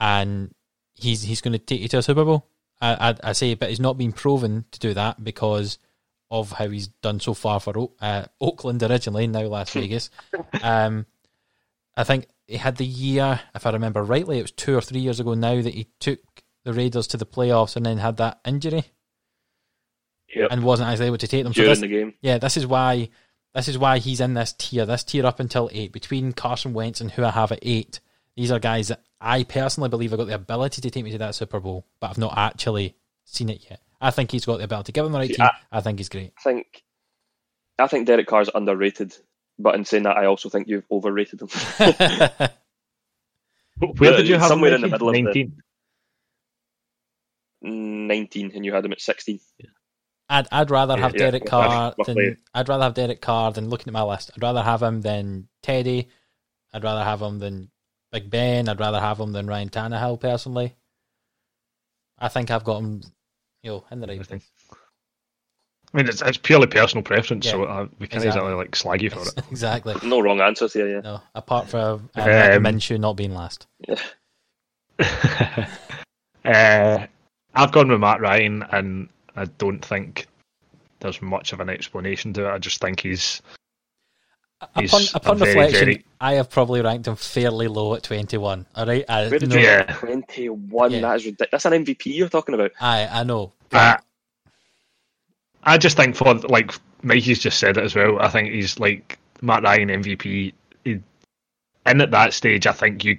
and 0.00 0.54
he's 0.94 1.22
he's 1.22 1.40
going 1.40 1.52
to 1.52 1.58
take 1.58 1.80
you 1.80 1.88
to 1.88 1.98
a 1.98 2.02
Super 2.02 2.24
Bowl. 2.24 2.46
I, 2.80 3.10
I, 3.10 3.14
I 3.30 3.32
say, 3.32 3.54
but 3.54 3.68
he's 3.70 3.80
not 3.80 3.98
been 3.98 4.12
proven 4.12 4.64
to 4.70 4.78
do 4.80 4.94
that 4.94 5.22
because 5.22 5.78
of 6.30 6.52
how 6.52 6.68
he's 6.68 6.88
done 6.88 7.20
so 7.20 7.34
far 7.34 7.58
for 7.60 7.76
O- 7.78 7.92
uh, 8.00 8.24
Oakland 8.40 8.82
originally, 8.82 9.26
now 9.26 9.42
Las 9.46 9.70
Vegas. 9.74 10.10
Um, 10.62 11.06
I 11.98 12.04
think 12.04 12.26
he 12.46 12.56
had 12.56 12.76
the 12.76 12.86
year, 12.86 13.40
if 13.54 13.66
I 13.66 13.70
remember 13.72 14.02
rightly, 14.02 14.38
it 14.38 14.42
was 14.42 14.50
two 14.52 14.74
or 14.76 14.80
three 14.80 15.00
years 15.00 15.20
ago 15.20 15.34
now 15.34 15.60
that 15.60 15.74
he 15.74 15.88
took 16.00 16.20
the 16.64 16.72
Raiders 16.72 17.06
to 17.08 17.16
the 17.16 17.26
playoffs 17.26 17.76
and 17.76 17.84
then 17.84 17.98
had 17.98 18.16
that 18.18 18.40
injury 18.46 18.84
Yep. 20.34 20.48
and 20.50 20.62
wasn't 20.62 20.88
actually 20.90 21.06
able 21.06 21.18
to 21.18 21.26
take 21.28 21.44
them. 21.44 21.52
So 21.54 21.62
during 21.62 21.70
this, 21.70 21.80
the 21.80 21.88
game. 21.88 22.14
yeah, 22.20 22.38
this 22.38 22.56
is 22.56 22.66
why 22.66 23.08
this 23.54 23.66
is 23.68 23.78
why 23.78 23.98
he's 23.98 24.20
in 24.20 24.34
this 24.34 24.52
tier. 24.52 24.84
This 24.86 25.02
tier 25.04 25.24
up 25.26 25.40
until 25.40 25.70
eight 25.72 25.90
between 25.92 26.32
Carson 26.32 26.74
Wentz 26.74 27.00
and 27.00 27.10
who 27.10 27.24
I 27.24 27.30
have 27.30 27.50
at 27.50 27.60
eight. 27.62 28.00
These 28.36 28.52
are 28.52 28.58
guys 28.58 28.88
that 28.88 29.02
I 29.20 29.42
personally 29.42 29.88
believe 29.88 30.10
have 30.10 30.18
got 30.18 30.26
the 30.28 30.34
ability 30.34 30.80
to 30.82 30.90
take 30.90 31.02
me 31.04 31.10
to 31.12 31.18
that 31.18 31.34
Super 31.34 31.58
Bowl, 31.58 31.86
but 31.98 32.10
I've 32.10 32.18
not 32.18 32.34
actually 32.36 32.94
seen 33.24 33.48
it 33.48 33.66
yet. 33.68 33.80
I 34.00 34.10
think 34.12 34.30
he's 34.30 34.44
got 34.44 34.58
the 34.58 34.64
ability. 34.64 34.86
To 34.86 34.92
give 34.92 35.06
him 35.06 35.12
the 35.12 35.18
right 35.18 35.28
team. 35.30 35.40
I- 35.46 35.78
I 35.78 35.80
think 35.80 35.98
he's 35.98 36.08
great. 36.08 36.32
I 36.38 36.42
think, 36.42 36.84
I 37.78 37.86
think 37.88 38.06
Derek 38.06 38.28
Carr's 38.28 38.50
underrated. 38.54 39.16
But 39.58 39.74
in 39.74 39.84
saying 39.84 40.04
that, 40.04 40.16
I 40.16 40.26
also 40.26 40.48
think 40.48 40.68
you've 40.68 40.86
overrated 40.90 41.40
them. 41.40 41.48
Where 43.98 44.16
did 44.16 44.28
you 44.28 44.36
have 44.38 44.48
Somewhere 44.48 44.70
him? 44.70 44.76
in 44.76 44.80
the 44.82 44.88
middle 44.88 45.08
of 45.08 45.14
the- 45.14 45.22
19. 45.22 45.52
19, 47.62 48.52
and 48.54 48.64
you 48.64 48.72
had 48.72 48.84
him 48.84 48.92
at 48.92 49.00
16. 49.00 49.40
I'd 50.28 50.46
I'd 50.52 50.70
rather 50.70 50.94
Yeah, 50.94 51.00
have 51.00 51.12
yeah, 51.14 51.18
Derek 51.30 51.44
roughly- 51.44 51.50
Carr 51.50 51.94
roughly. 51.98 52.14
than 52.14 52.36
I'd 52.54 52.68
rather 52.68 52.84
have 52.84 52.94
Derek 52.94 53.20
Carr 53.20 53.50
than 53.52 53.68
looking 53.70 53.88
at 53.88 53.94
my 53.94 54.02
list. 54.02 54.30
I'd 54.36 54.42
rather 54.42 54.62
have 54.62 54.82
him 54.82 55.00
than 55.00 55.48
Teddy. 55.62 56.08
I'd 56.72 56.84
rather 56.84 57.02
have 57.02 57.22
him 57.22 57.38
than 57.38 57.70
Big 58.12 58.30
Ben. 58.30 58.68
I'd 58.68 58.78
rather 58.80 59.00
have 59.00 59.18
him 59.18 59.32
than 59.32 59.46
Ryan 59.46 59.70
Tannehill 59.70 60.20
personally. 60.20 60.76
I 62.18 62.28
think 62.28 62.50
I've 62.50 62.64
got 62.64 62.78
him, 62.80 63.00
you 63.62 63.70
know, 63.70 63.84
in 63.90 64.00
the 64.00 64.06
right 64.06 64.20
place. 64.22 64.50
I 65.92 65.96
mean, 65.96 66.08
it's, 66.08 66.20
it's 66.22 66.36
purely 66.36 66.66
personal 66.66 67.02
preference, 67.02 67.46
Yeah, 67.46 67.52
so 67.52 67.64
uh, 67.64 67.86
we 67.98 68.06
can't 68.06 68.22
exactly. 68.24 68.28
exactly 68.28 68.54
like 68.54 68.76
slag 68.76 69.02
you 69.02 69.10
for 69.10 69.22
it. 69.22 69.38
exactly. 69.50 69.94
No 70.02 70.20
wrong 70.20 70.40
answers 70.40 70.72
here, 70.74 70.88
yeah. 70.88 71.00
No, 71.00 71.20
apart 71.34 71.68
from 71.68 72.10
uh, 72.16 72.20
Um, 72.20 72.62
Minshew 72.64 72.98
not 73.00 73.14
being 73.16 73.32
last. 73.34 73.66
uh, 76.44 77.06
I've 77.54 77.72
gone 77.72 77.88
with 77.88 78.00
Matt 78.00 78.20
Ryan, 78.20 78.64
and 78.70 79.08
I 79.36 79.46
don't 79.46 79.84
think 79.84 80.26
there's 81.00 81.22
much 81.22 81.52
of 81.52 81.60
an 81.60 81.68
explanation 81.70 82.32
to 82.34 82.48
it. 82.48 82.52
I 82.52 82.58
just 82.58 82.80
think 82.80 83.00
he's 83.00 83.40
He's 84.76 84.92
Upon, 84.92 85.02
upon 85.14 85.38
very, 85.38 85.50
reflection, 85.54 85.84
very- 85.84 86.04
I 86.20 86.32
have 86.34 86.50
probably 86.50 86.82
ranked 86.82 87.06
him 87.06 87.14
fairly 87.14 87.68
low 87.68 87.94
at 87.94 88.02
twenty-one. 88.02 88.66
All 88.74 88.86
right, 88.86 89.04
I, 89.08 89.28
Where 89.28 89.38
did 89.38 89.50
no, 89.50 89.54
you 89.56 89.62
Yeah. 89.62 89.84
get 89.84 89.96
21? 89.98 90.90
Yeah. 90.90 91.00
That 91.00 91.16
is 91.16 91.26
ridiculous. 91.26 91.50
That's 91.52 91.64
an 91.66 91.84
MVP 91.84 92.06
you're 92.06 92.28
talking 92.28 92.56
about. 92.56 92.72
I 92.80 93.06
I 93.06 93.22
know. 93.22 93.52
Uh, 93.72 93.98
I 95.64 95.78
just 95.78 95.96
think 95.96 96.16
for 96.16 96.34
like 96.34 96.72
Mikey's 97.02 97.40
just 97.40 97.58
said 97.58 97.76
it 97.76 97.84
as 97.84 97.94
well. 97.94 98.18
I 98.20 98.28
think 98.28 98.50
he's 98.50 98.78
like 98.78 99.18
Matt 99.42 99.62
Ryan 99.62 99.88
MVP. 99.88 100.52
He, 100.84 101.00
and 101.84 102.02
at 102.02 102.10
that 102.10 102.32
stage, 102.32 102.66
I 102.66 102.72
think 102.72 103.04
you 103.04 103.18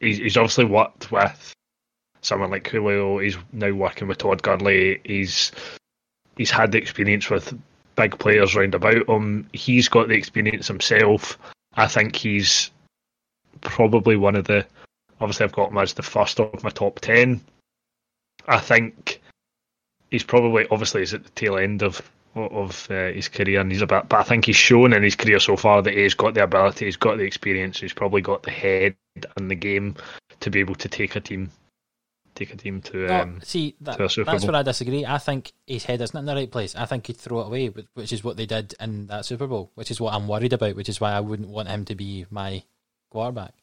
he's, 0.00 0.18
he's 0.18 0.36
obviously 0.36 0.64
worked 0.64 1.10
with 1.10 1.54
someone 2.20 2.50
like 2.50 2.68
Julio. 2.68 3.18
He's 3.18 3.36
now 3.52 3.72
working 3.72 4.08
with 4.08 4.18
Todd 4.18 4.42
Gurley. 4.42 5.00
He's 5.04 5.52
he's 6.36 6.50
had 6.50 6.72
the 6.72 6.78
experience 6.78 7.30
with 7.30 7.58
big 7.96 8.18
players 8.18 8.54
round 8.54 8.74
about 8.74 9.08
him. 9.08 9.48
He's 9.52 9.88
got 9.88 10.08
the 10.08 10.14
experience 10.14 10.68
himself. 10.68 11.38
I 11.74 11.86
think 11.86 12.16
he's 12.16 12.70
probably 13.60 14.16
one 14.16 14.36
of 14.36 14.46
the. 14.46 14.66
Obviously, 15.20 15.44
I've 15.44 15.52
got 15.52 15.70
him 15.70 15.78
as 15.78 15.94
the 15.94 16.02
first 16.02 16.40
of 16.40 16.62
my 16.64 16.70
top 16.70 17.00
ten. 17.00 17.40
I 18.46 18.58
think 18.58 19.22
he's 20.14 20.22
probably 20.22 20.64
obviously 20.70 21.00
he's 21.00 21.12
at 21.12 21.24
the 21.24 21.30
tail 21.30 21.56
end 21.58 21.82
of 21.82 22.00
of 22.36 22.88
uh, 22.90 23.12
his 23.12 23.28
career 23.28 23.60
and 23.60 23.70
he's 23.70 23.82
a 23.82 23.86
bit, 23.86 24.08
but 24.08 24.18
I 24.20 24.22
think 24.22 24.44
he's 24.46 24.56
shown 24.56 24.92
in 24.92 25.02
his 25.02 25.14
career 25.16 25.38
so 25.38 25.56
far 25.56 25.82
that 25.82 25.94
he's 25.94 26.14
got 26.14 26.34
the 26.34 26.42
ability, 26.42 26.84
he's 26.86 26.96
got 26.96 27.16
the 27.16 27.22
experience, 27.24 27.78
he's 27.80 27.92
probably 27.92 28.22
got 28.22 28.42
the 28.42 28.50
head 28.50 28.96
and 29.36 29.50
the 29.50 29.54
game 29.54 29.94
to 30.40 30.50
be 30.50 30.58
able 30.60 30.74
to 30.76 30.88
take 30.88 31.14
a 31.14 31.20
team, 31.20 31.50
take 32.34 32.52
a 32.52 32.56
team 32.56 32.80
to. 32.82 33.06
No, 33.06 33.20
Um, 33.20 33.40
see, 33.44 33.76
that, 33.82 33.98
to 33.98 34.04
a 34.04 34.08
Super 34.10 34.30
that's 34.32 34.44
Bowl. 34.44 34.52
where 34.52 34.60
I 34.60 34.62
disagree. 34.64 35.06
I 35.06 35.18
think 35.18 35.52
his 35.66 35.84
head 35.84 36.00
isn't 36.00 36.18
in 36.18 36.24
the 36.24 36.34
right 36.34 36.50
place. 36.50 36.74
I 36.74 36.86
think 36.86 37.06
he'd 37.06 37.16
throw 37.16 37.40
it 37.40 37.46
away, 37.46 37.68
which 37.94 38.12
is 38.12 38.24
what 38.24 38.36
they 38.36 38.46
did 38.46 38.74
in 38.80 39.06
that 39.06 39.24
Super 39.26 39.46
Bowl, 39.46 39.70
which 39.76 39.92
is 39.92 40.00
what 40.00 40.14
I'm 40.14 40.26
worried 40.26 40.52
about, 40.52 40.74
which 40.74 40.88
is 40.88 41.00
why 41.00 41.12
I 41.12 41.20
wouldn't 41.20 41.48
want 41.48 41.68
him 41.68 41.84
to 41.84 41.94
be 41.94 42.26
my 42.30 42.64
quarterback. 43.10 43.54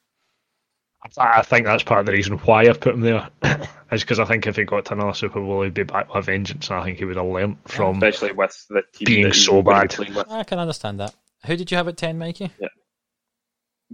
I 1.18 1.40
I 1.40 1.42
think 1.42 1.66
that's 1.66 1.84
part 1.84 2.02
of 2.02 2.06
the 2.06 2.12
reason 2.12 2.38
why 2.40 2.68
I've 2.68 2.80
put 2.80 2.94
him 2.94 3.02
there, 3.02 3.30
is 3.92 4.02
because 4.02 4.20
I 4.20 4.26
think 4.26 4.48
if 4.48 4.56
he 4.56 4.64
got 4.64 4.86
to 4.86 4.94
another 4.94 5.14
Super 5.14 5.40
Bowl, 5.40 5.64
he'd 5.64 5.74
be 5.74 5.84
back 5.84 6.08
with 6.08 6.18
a 6.18 6.22
vengeance, 6.22 6.70
and 6.70 6.80
I 6.80 6.84
think 6.84 7.00
he 7.00 7.06
would 7.06 7.18
have 7.18 7.26
learnt 7.26 7.58
from. 7.70 7.96
especially 7.96 8.34
with 8.34 8.66
the 8.70 8.84
team 8.94 9.06
Being 9.06 9.24
that 9.24 9.34
he's 9.34 9.46
so 9.46 9.62
bad. 9.62 9.96
I 10.30 10.44
can 10.44 10.60
understand 10.60 11.00
that. 11.00 11.16
Who 11.46 11.56
did 11.56 11.72
you 11.72 11.78
have 11.78 11.88
at 11.88 11.98
10, 11.98 12.20
Mikey? 12.20 12.52
Yeah, 12.60 12.68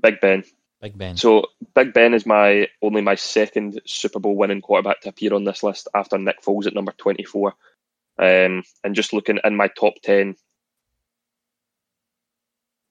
Big 0.01 0.19
Ben. 0.19 0.43
Big 0.81 0.97
Ben. 0.97 1.17
So 1.17 1.45
Big 1.73 1.93
Ben 1.93 2.13
is 2.13 2.25
my 2.25 2.67
only 2.81 3.01
my 3.01 3.15
second 3.15 3.81
Super 3.85 4.19
Bowl 4.19 4.35
winning 4.35 4.61
quarterback 4.61 5.01
to 5.01 5.09
appear 5.09 5.33
on 5.33 5.43
this 5.43 5.63
list 5.63 5.87
after 5.95 6.17
Nick 6.17 6.41
Foles 6.41 6.67
at 6.67 6.75
number 6.75 6.93
twenty 6.97 7.23
four. 7.23 7.55
Um, 8.19 8.63
and 8.83 8.95
just 8.95 9.13
looking 9.13 9.39
in 9.43 9.55
my 9.55 9.69
top 9.69 9.95
ten, 10.03 10.35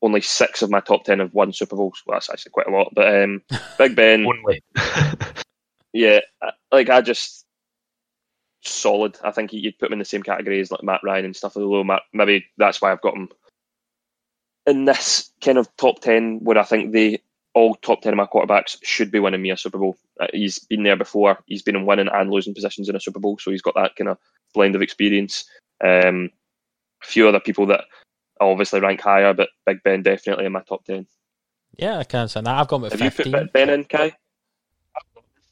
only 0.02 0.20
six 0.20 0.62
of 0.62 0.70
my 0.70 0.80
top 0.80 1.04
ten 1.04 1.20
have 1.20 1.34
won 1.34 1.52
Super 1.52 1.76
Bowls. 1.76 2.02
Well, 2.06 2.16
that's 2.16 2.30
actually 2.30 2.52
quite 2.52 2.66
a 2.66 2.70
lot. 2.70 2.92
But 2.94 3.22
um, 3.22 3.42
Big 3.78 3.96
Ben, 3.96 4.26
Only. 4.26 4.62
yeah, 5.92 6.20
like 6.72 6.90
I 6.90 7.00
just 7.00 7.44
solid. 8.62 9.18
I 9.22 9.30
think 9.30 9.52
you'd 9.52 9.78
put 9.78 9.88
him 9.88 9.94
in 9.94 9.98
the 9.98 10.04
same 10.04 10.22
category 10.22 10.60
as 10.60 10.70
like 10.70 10.82
Matt 10.82 11.00
Ryan 11.02 11.26
and 11.26 11.36
stuff. 11.36 11.56
Although 11.56 11.84
Matt, 11.84 12.02
maybe 12.12 12.44
that's 12.58 12.80
why 12.82 12.92
I've 12.92 13.00
got 13.00 13.14
him 13.14 13.28
in 14.66 14.84
this 14.84 15.30
kind 15.40 15.58
of 15.58 15.74
top 15.76 16.00
ten, 16.00 16.40
where 16.42 16.58
I 16.58 16.64
think 16.64 16.92
they 16.92 17.20
all 17.54 17.74
top 17.76 18.02
ten 18.02 18.12
of 18.12 18.16
my 18.16 18.26
quarterbacks 18.26 18.76
should 18.82 19.10
be 19.10 19.18
winning 19.18 19.42
me 19.42 19.50
a 19.50 19.56
Super 19.56 19.78
Bowl. 19.78 19.96
Uh, 20.20 20.26
he's 20.32 20.58
been 20.58 20.82
there 20.82 20.96
before. 20.96 21.38
He's 21.46 21.62
been 21.62 21.76
in 21.76 21.86
winning 21.86 22.08
and 22.12 22.30
losing 22.30 22.54
positions 22.54 22.88
in 22.88 22.96
a 22.96 23.00
Super 23.00 23.20
Bowl, 23.20 23.38
so 23.38 23.50
he's 23.50 23.62
got 23.62 23.74
that 23.76 23.96
kind 23.96 24.08
of 24.08 24.18
blend 24.54 24.74
of 24.74 24.82
experience. 24.82 25.48
Um, 25.82 26.30
a 27.02 27.06
few 27.06 27.28
other 27.28 27.40
people 27.40 27.66
that 27.66 27.84
I 28.40 28.44
obviously 28.44 28.80
rank 28.80 29.00
higher, 29.00 29.32
but 29.34 29.48
Big 29.64 29.82
Ben 29.82 30.02
definitely 30.02 30.46
in 30.46 30.52
my 30.52 30.62
top 30.62 30.84
ten. 30.84 31.06
yeah, 31.76 31.98
I 31.98 32.04
can 32.04 32.20
understand 32.20 32.46
that. 32.46 32.58
I've 32.58 32.68
got 32.68 32.76
him 32.76 32.84
at 32.84 32.92
Have 32.92 33.16
you 33.26 33.32
put 33.32 33.52
Ben 33.52 33.70
in, 33.70 33.84
Kai? 33.84 34.12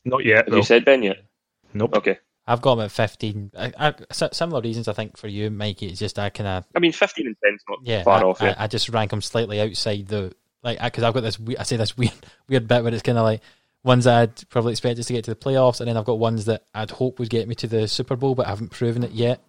Not 0.04 0.24
yet, 0.24 0.44
Have 0.44 0.46
though. 0.50 0.56
you 0.56 0.62
said 0.62 0.84
Ben 0.84 1.02
yet? 1.02 1.24
Nope. 1.72 1.96
Okay. 1.96 2.18
I've 2.46 2.60
got 2.60 2.74
him 2.74 2.80
at 2.80 2.90
15. 2.90 3.52
I, 3.56 3.72
I, 3.78 3.94
similar 4.32 4.60
reasons, 4.60 4.86
I 4.86 4.92
think, 4.92 5.16
for 5.16 5.28
you, 5.28 5.50
Mikey. 5.50 5.86
It's 5.86 5.98
just 5.98 6.18
I 6.18 6.28
kind 6.28 6.46
of 6.46 6.64
I 6.76 6.78
mean, 6.78 6.92
fifteen 6.92 7.26
and 7.26 7.36
ten's 7.42 7.62
not 7.68 7.78
yeah, 7.84 8.02
far 8.02 8.20
I, 8.20 8.22
off. 8.22 8.38
Yeah. 8.42 8.54
I 8.58 8.66
just 8.66 8.90
rank 8.90 9.10
them 9.10 9.22
slightly 9.22 9.60
outside 9.62 10.06
the 10.08 10.34
like 10.62 10.82
because 10.82 11.04
I've 11.04 11.14
got 11.14 11.22
this. 11.22 11.38
I 11.58 11.62
say 11.62 11.76
this 11.78 11.96
weird, 11.96 12.12
weird 12.48 12.68
bit 12.68 12.84
where 12.84 12.92
it's 12.92 13.02
kind 13.02 13.16
of 13.16 13.24
like 13.24 13.40
ones 13.82 14.06
I'd 14.06 14.48
probably 14.50 14.72
expect 14.72 14.98
us 14.98 15.06
to 15.06 15.12
get 15.14 15.24
to 15.24 15.30
the 15.30 15.36
playoffs, 15.40 15.80
and 15.80 15.88
then 15.88 15.96
I've 15.96 16.04
got 16.04 16.18
ones 16.18 16.44
that 16.44 16.64
I'd 16.74 16.90
hope 16.90 17.18
would 17.18 17.30
get 17.30 17.48
me 17.48 17.54
to 17.56 17.66
the 17.66 17.88
Super 17.88 18.16
Bowl, 18.16 18.34
but 18.34 18.46
I 18.46 18.50
haven't 18.50 18.72
proven 18.72 19.04
it 19.04 19.12
yet. 19.12 19.40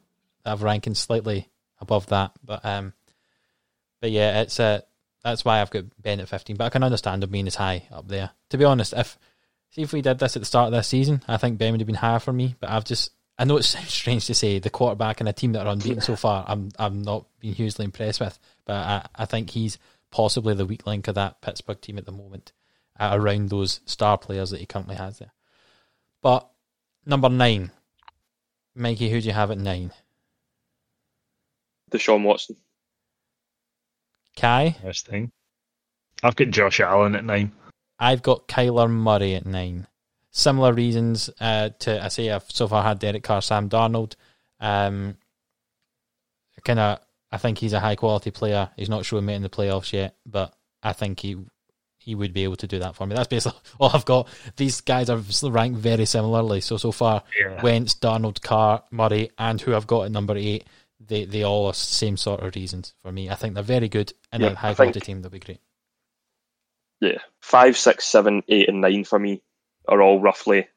I've 0.45 0.63
ranking 0.63 0.95
slightly 0.95 1.49
above 1.81 2.07
that, 2.07 2.31
but 2.43 2.63
um, 2.63 2.93
but 4.01 4.11
yeah, 4.11 4.41
it's 4.41 4.59
uh, 4.59 4.81
that's 5.23 5.43
why 5.43 5.61
I've 5.61 5.71
got 5.71 5.85
Ben 6.01 6.19
at 6.19 6.29
15. 6.29 6.55
But 6.55 6.65
I 6.65 6.69
can 6.69 6.83
understand 6.83 7.23
him 7.23 7.31
being 7.31 7.47
as 7.47 7.55
high 7.55 7.87
up 7.91 8.07
there. 8.07 8.31
To 8.51 8.57
be 8.57 8.63
honest, 8.63 8.93
if 8.93 9.17
see 9.71 9.81
if 9.81 9.91
we 9.91 10.01
did 10.01 10.19
this 10.19 10.35
at 10.35 10.41
the 10.41 10.45
start 10.45 10.67
of 10.67 10.73
this 10.73 10.87
season, 10.87 11.23
I 11.27 11.37
think 11.37 11.57
Ben 11.57 11.71
would 11.71 11.81
have 11.81 11.87
been 11.87 11.95
higher 11.95 12.19
for 12.19 12.31
me. 12.31 12.55
But 12.59 12.69
I've 12.69 12.85
just 12.85 13.11
I 13.37 13.45
know 13.45 13.57
it 13.57 13.63
sounds 13.63 13.91
strange 13.91 14.27
to 14.27 14.33
say 14.33 14.59
the 14.59 14.69
quarterback 14.69 15.19
and 15.19 15.29
a 15.29 15.33
team 15.33 15.53
that 15.53 15.65
are 15.65 15.73
unbeaten 15.73 16.01
so 16.01 16.15
far. 16.15 16.45
I'm 16.47 16.69
I'm 16.77 17.01
not 17.01 17.25
being 17.39 17.55
hugely 17.55 17.85
impressed 17.85 18.19
with, 18.19 18.37
but 18.65 18.75
I, 18.75 19.07
I 19.15 19.25
think 19.25 19.49
he's 19.49 19.77
possibly 20.11 20.53
the 20.53 20.65
weak 20.65 20.85
link 20.85 21.07
of 21.07 21.15
that 21.15 21.41
Pittsburgh 21.41 21.81
team 21.81 21.97
at 21.97 22.05
the 22.05 22.11
moment, 22.11 22.53
uh, 22.99 23.11
around 23.13 23.49
those 23.49 23.81
star 23.85 24.17
players 24.17 24.51
that 24.51 24.59
he 24.59 24.65
currently 24.65 24.95
has 24.95 25.19
there. 25.19 25.33
But 26.21 26.49
number 27.05 27.29
nine, 27.29 27.71
Mikey, 28.75 29.09
who 29.09 29.19
do 29.19 29.27
you 29.27 29.33
have 29.33 29.51
at 29.51 29.57
nine? 29.57 29.91
Deshaun 31.91 32.23
Watson. 32.23 32.55
Kai? 34.35 34.75
Best 34.83 35.07
thing. 35.07 35.31
I've 36.23 36.35
got 36.35 36.49
Josh 36.49 36.79
Allen 36.79 37.15
at 37.15 37.23
nine. 37.25 37.51
I've 37.99 38.21
got 38.21 38.47
Kyler 38.47 38.89
Murray 38.89 39.35
at 39.35 39.45
nine. 39.45 39.87
Similar 40.31 40.73
reasons 40.73 41.29
uh, 41.39 41.69
to 41.79 42.03
I 42.03 42.09
say 42.09 42.29
I've 42.29 42.43
so 42.49 42.67
far 42.67 42.83
had 42.83 42.99
Derek 42.99 43.23
Carr, 43.23 43.41
Sam 43.41 43.69
Darnold. 43.69 44.15
Um, 44.59 45.17
kind 46.63 46.79
of, 46.79 46.99
I 47.31 47.37
think 47.37 47.57
he's 47.59 47.73
a 47.73 47.79
high 47.79 47.95
quality 47.95 48.31
player. 48.31 48.69
He's 48.75 48.89
not 48.89 49.05
showing 49.05 49.25
me 49.25 49.33
in 49.35 49.43
the 49.43 49.49
playoffs 49.49 49.93
yet, 49.93 50.15
but 50.25 50.53
I 50.83 50.93
think 50.93 51.19
he 51.19 51.37
he 51.99 52.13
would 52.15 52.33
be 52.33 52.43
able 52.43 52.55
to 52.57 52.67
do 52.67 52.79
that 52.79 52.95
for 52.95 53.07
me. 53.07 53.15
That's 53.15 53.27
basically 53.27 53.59
all 53.79 53.91
I've 53.93 54.05
got. 54.05 54.27
These 54.57 54.81
guys 54.81 55.09
are 55.09 55.21
ranked 55.49 55.79
very 55.79 56.05
similarly. 56.05 56.61
So 56.61 56.77
so 56.77 56.91
far, 56.91 57.23
Yeah. 57.39 57.61
Wentz, 57.61 57.95
Darnold, 57.95 58.41
Carr, 58.41 58.83
Murray, 58.91 59.31
and 59.37 59.59
who 59.61 59.73
I've 59.75 59.87
got 59.87 60.01
at 60.05 60.11
number 60.11 60.35
eight, 60.35 60.65
they 61.07 61.25
they 61.25 61.43
all 61.43 61.67
are 61.67 61.73
same 61.73 62.17
sort 62.17 62.41
of 62.41 62.55
reasons 62.55 62.93
for 63.01 63.11
me. 63.11 63.29
I 63.29 63.35
think 63.35 63.53
they're 63.53 63.63
very 63.63 63.89
good 63.89 64.13
and 64.31 64.43
Yeah, 64.43 64.49
a 64.51 64.55
high 64.55 64.71
I 64.71 64.73
quality 64.73 64.99
team. 64.99 65.21
They'll 65.21 65.31
be 65.31 65.39
great. 65.39 65.61
Yeah, 67.01 67.19
five, 67.41 67.77
six, 67.77 68.05
seven, 68.05 68.43
eight, 68.47 68.69
and 68.69 68.81
nine 68.81 69.03
for 69.03 69.19
me 69.19 69.41
are 69.87 70.01
all 70.01 70.19
roughly. 70.19 70.67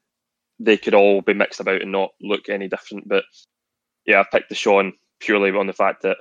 They 0.59 0.77
could 0.77 0.93
all 0.93 1.21
be 1.21 1.33
mixed 1.33 1.59
about 1.59 1.81
and 1.81 1.91
not 1.91 2.11
look 2.21 2.49
any 2.49 2.67
different. 2.67 3.07
But 3.07 3.23
yeah, 4.05 4.19
I've 4.19 4.31
picked 4.31 4.51
Deshaun 4.51 4.93
purely 5.19 5.51
on 5.51 5.67
the 5.67 5.73
fact 5.73 6.03
that 6.03 6.17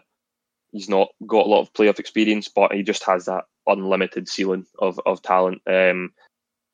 he's 0.72 0.88
not 0.88 1.08
got 1.26 1.46
a 1.46 1.48
lot 1.48 1.60
of 1.60 1.72
playoff 1.72 1.98
experience, 1.98 2.48
but 2.48 2.72
he 2.72 2.82
just 2.82 3.04
has 3.04 3.26
that 3.26 3.44
unlimited 3.66 4.28
ceiling 4.28 4.66
of, 4.78 5.00
of 5.04 5.22
talent. 5.22 5.62
Um, 5.66 6.12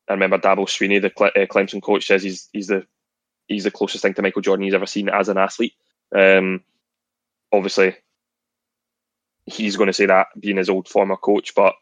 I 0.08 0.12
remember 0.12 0.38
Dabo 0.38 0.66
Swinney, 0.66 1.00
the 1.00 1.10
Cle- 1.10 1.30
uh, 1.34 1.46
Clemson 1.46 1.82
coach, 1.82 2.06
says 2.06 2.22
he's 2.22 2.48
he's 2.52 2.66
the 2.66 2.86
he's 3.48 3.64
the 3.64 3.70
closest 3.70 4.02
thing 4.02 4.14
to 4.14 4.22
Michael 4.22 4.42
Jordan 4.42 4.64
he's 4.64 4.74
ever 4.74 4.86
seen 4.86 5.08
as 5.08 5.28
an 5.28 5.38
athlete. 5.38 5.74
Um, 6.14 6.62
obviously, 7.56 7.96
he's 9.46 9.76
going 9.76 9.88
to 9.88 9.92
say 9.92 10.06
that 10.06 10.28
being 10.38 10.56
his 10.56 10.68
old 10.68 10.88
former 10.88 11.16
coach, 11.16 11.54
but 11.54 11.74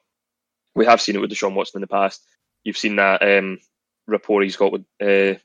we 0.74 0.86
have 0.86 1.00
seen 1.00 1.16
it 1.16 1.20
with 1.20 1.30
Deshaun 1.30 1.54
Watson 1.54 1.78
in 1.78 1.82
the 1.82 1.86
past. 1.86 2.24
You've 2.64 2.78
seen 2.78 2.96
that 2.96 3.22
um, 3.22 3.58
rapport 4.06 4.42
he's 4.42 4.56
got 4.56 4.72
with 4.72 4.82
uh, 5.00 5.38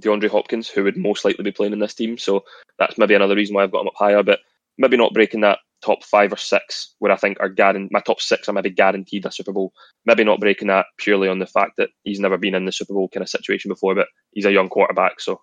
DeAndre 0.00 0.28
Hopkins, 0.28 0.68
who 0.68 0.84
would 0.84 0.96
most 0.96 1.24
likely 1.24 1.44
be 1.44 1.52
playing 1.52 1.72
in 1.72 1.78
this 1.78 1.94
team. 1.94 2.18
So 2.18 2.44
that's 2.78 2.98
maybe 2.98 3.14
another 3.14 3.36
reason 3.36 3.54
why 3.54 3.62
I've 3.62 3.72
got 3.72 3.82
him 3.82 3.88
up 3.88 3.94
higher, 3.96 4.22
but 4.22 4.40
maybe 4.78 4.96
not 4.96 5.14
breaking 5.14 5.40
that 5.42 5.58
top 5.82 6.04
five 6.04 6.32
or 6.32 6.36
six, 6.36 6.94
where 6.98 7.12
I 7.12 7.16
think 7.16 7.38
are 7.40 7.48
guaranteed. 7.48 7.92
My 7.92 8.00
top 8.00 8.20
six 8.20 8.48
are 8.48 8.52
maybe 8.52 8.70
guaranteed 8.70 9.24
a 9.24 9.30
Super 9.30 9.52
Bowl. 9.52 9.72
Maybe 10.04 10.24
not 10.24 10.40
breaking 10.40 10.68
that 10.68 10.86
purely 10.98 11.28
on 11.28 11.38
the 11.38 11.46
fact 11.46 11.72
that 11.76 11.90
he's 12.02 12.20
never 12.20 12.38
been 12.38 12.54
in 12.54 12.64
the 12.64 12.72
Super 12.72 12.94
Bowl 12.94 13.08
kind 13.08 13.22
of 13.22 13.28
situation 13.28 13.68
before, 13.68 13.94
but 13.94 14.08
he's 14.32 14.46
a 14.46 14.52
young 14.52 14.68
quarterback, 14.68 15.20
so 15.20 15.40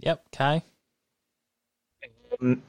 Yep, 0.00 0.22
Kai. 0.32 0.62
Um, 2.40 2.62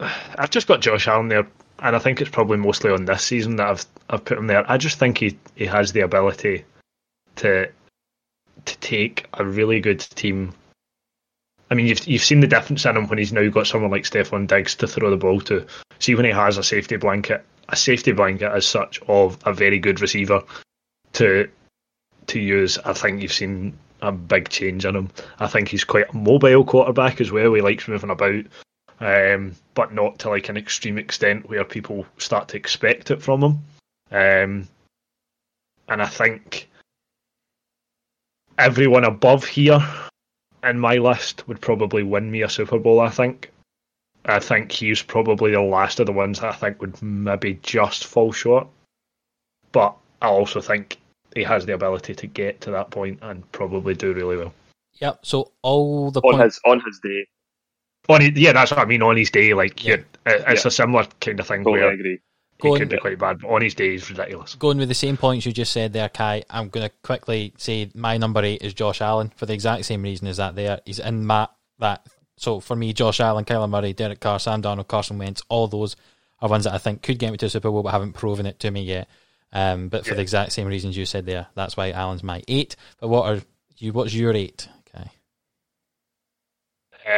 I've 0.00 0.50
just 0.50 0.68
got 0.68 0.80
Josh 0.80 1.08
Allen 1.08 1.28
there, 1.28 1.46
and 1.78 1.96
I 1.96 1.98
think 1.98 2.20
it's 2.20 2.30
probably 2.30 2.58
mostly 2.58 2.90
on 2.90 3.04
this 3.04 3.24
season 3.24 3.56
that 3.56 3.68
I've 3.68 3.86
I've 4.10 4.24
put 4.24 4.38
him 4.38 4.46
there. 4.46 4.70
I 4.70 4.76
just 4.76 4.98
think 4.98 5.18
he, 5.18 5.38
he 5.54 5.66
has 5.66 5.92
the 5.92 6.00
ability 6.00 6.64
to 7.36 7.68
to 8.64 8.78
take 8.78 9.26
a 9.32 9.44
really 9.44 9.80
good 9.80 10.00
team. 10.00 10.52
I 11.70 11.74
mean, 11.74 11.86
you've 11.86 12.06
you've 12.06 12.22
seen 12.22 12.40
the 12.40 12.46
difference 12.46 12.84
in 12.84 12.96
him 12.96 13.08
when 13.08 13.18
he's 13.18 13.32
now 13.32 13.48
got 13.48 13.66
someone 13.66 13.90
like 13.90 14.04
Stefon 14.04 14.46
Diggs 14.46 14.76
to 14.76 14.86
throw 14.86 15.10
the 15.10 15.16
ball 15.16 15.40
to. 15.42 15.66
See 15.98 16.14
when 16.14 16.24
he 16.24 16.32
has 16.32 16.58
a 16.58 16.62
safety 16.62 16.96
blanket, 16.96 17.44
a 17.68 17.76
safety 17.76 18.12
blanket 18.12 18.52
as 18.52 18.66
such 18.66 19.00
of 19.08 19.38
a 19.44 19.52
very 19.52 19.78
good 19.78 20.00
receiver 20.00 20.42
to 21.14 21.48
to 22.28 22.40
use. 22.40 22.78
I 22.78 22.92
think 22.92 23.22
you've 23.22 23.32
seen 23.32 23.78
a 24.00 24.12
big 24.12 24.48
change 24.48 24.84
in 24.84 24.96
him. 24.96 25.10
I 25.38 25.46
think 25.46 25.68
he's 25.68 25.84
quite 25.84 26.12
a 26.12 26.16
mobile 26.16 26.64
quarterback 26.64 27.20
as 27.20 27.30
well. 27.30 27.54
He 27.54 27.60
likes 27.60 27.88
moving 27.88 28.10
about 28.10 28.44
um, 29.00 29.54
but 29.74 29.92
not 29.92 30.18
to 30.20 30.30
like 30.30 30.48
an 30.48 30.56
extreme 30.56 30.98
extent 30.98 31.48
where 31.48 31.64
people 31.64 32.04
start 32.18 32.48
to 32.48 32.56
expect 32.56 33.10
it 33.10 33.22
from 33.22 33.42
him. 33.42 33.58
Um, 34.10 34.68
and 35.88 36.02
I 36.02 36.06
think 36.06 36.68
everyone 38.56 39.04
above 39.04 39.44
here 39.44 39.80
in 40.64 40.78
my 40.78 40.96
list 40.96 41.46
would 41.46 41.60
probably 41.60 42.02
win 42.02 42.30
me 42.30 42.42
a 42.42 42.48
Super 42.48 42.78
Bowl. 42.78 43.00
I 43.00 43.10
think. 43.10 43.50
I 44.24 44.40
think 44.40 44.72
he's 44.72 45.00
probably 45.00 45.52
the 45.52 45.60
last 45.60 46.00
of 46.00 46.06
the 46.06 46.12
ones 46.12 46.40
that 46.40 46.52
I 46.52 46.56
think 46.56 46.80
would 46.80 47.00
maybe 47.00 47.60
just 47.62 48.04
fall 48.04 48.32
short. 48.32 48.66
But 49.72 49.96
I 50.20 50.26
also 50.26 50.60
think 50.60 50.98
he 51.38 51.44
has 51.44 51.64
the 51.66 51.74
ability 51.74 52.14
to 52.14 52.26
get 52.26 52.60
to 52.62 52.70
that 52.72 52.90
point 52.90 53.18
and 53.22 53.50
probably 53.52 53.94
do 53.94 54.12
really 54.12 54.36
well. 54.36 54.52
Yeah. 55.00 55.12
So 55.22 55.52
all 55.62 56.10
the 56.10 56.20
on 56.20 56.38
points. 56.38 56.56
his 56.56 56.60
on 56.66 56.80
his 56.84 57.00
day, 57.02 57.26
On 58.08 58.20
his, 58.20 58.32
yeah, 58.36 58.52
that's 58.52 58.70
what 58.70 58.80
I 58.80 58.84
mean. 58.84 59.02
On 59.02 59.16
his 59.16 59.30
day, 59.30 59.54
like 59.54 59.84
Yeah. 59.84 59.96
yeah, 60.26 60.32
it's 60.48 60.64
Yeah. 60.64 60.68
a 60.68 60.70
similar 60.70 61.06
kind 61.20 61.38
of 61.40 61.46
thing 61.46 61.60
totally 61.64 61.80
where 61.80 61.90
agree. 61.92 62.18
he 62.56 62.62
Going- 62.68 62.78
could 62.80 62.88
be 62.88 62.98
quite 62.98 63.18
bad, 63.18 63.38
but 63.40 63.48
on 63.48 63.62
his 63.62 63.74
day, 63.74 63.92
he's 63.92 64.08
ridiculous. 64.10 64.54
Going 64.56 64.78
with 64.78 64.88
the 64.88 64.94
same 64.94 65.16
points 65.16 65.46
you 65.46 65.52
just 65.52 65.72
said 65.72 65.92
there, 65.92 66.08
Kai, 66.08 66.42
I'm 66.50 66.68
going 66.70 66.88
to 66.88 66.94
quickly 67.02 67.52
say 67.58 67.90
my 67.94 68.16
number 68.18 68.42
eight 68.42 68.62
is 68.62 68.74
Josh 68.74 69.00
Allen 69.00 69.32
for 69.36 69.46
the 69.46 69.52
exact 69.54 69.84
same 69.84 70.02
reason 70.02 70.26
as 70.26 70.38
that 70.38 70.56
there. 70.56 70.80
He's 70.84 70.98
in 70.98 71.26
that, 71.28 71.50
that. 71.78 72.06
So 72.36 72.60
for 72.60 72.74
me, 72.76 72.92
Josh 72.92 73.20
Allen, 73.20 73.44
Kyler 73.44 73.68
Murray, 73.70 73.92
Derek 73.92 74.20
Carr, 74.20 74.38
Sam 74.40 74.62
Darnold, 74.62 74.88
Carson 74.88 75.18
Wentz, 75.18 75.42
all 75.48 75.68
those 75.68 75.94
are 76.40 76.48
ones 76.48 76.64
that 76.64 76.72
I 76.74 76.78
think 76.78 77.02
could 77.02 77.18
get 77.18 77.30
me 77.32 77.36
to 77.38 77.46
a 77.46 77.50
Super 77.50 77.70
Bowl 77.70 77.82
but 77.82 77.90
haven't 77.90 78.12
proven 78.14 78.46
it 78.46 78.58
to 78.60 78.70
me 78.70 78.82
yet. 78.82 79.08
Um, 79.52 79.88
but 79.88 80.04
for 80.04 80.10
Yeah. 80.10 80.16
the 80.16 80.22
exact 80.22 80.52
same 80.52 80.66
reasons 80.66 80.96
you 80.96 81.06
said 81.06 81.24
there, 81.26 81.46
that's 81.54 81.76
why 81.76 81.90
Allen's 81.90 82.22
my 82.22 82.42
eight. 82.48 82.76
But 83.00 83.08
what 83.08 83.24
are 83.26 83.42
you? 83.78 83.92
What's 83.92 84.12
your 84.14 84.32
eight? 84.34 84.68
Okay. 84.94 85.10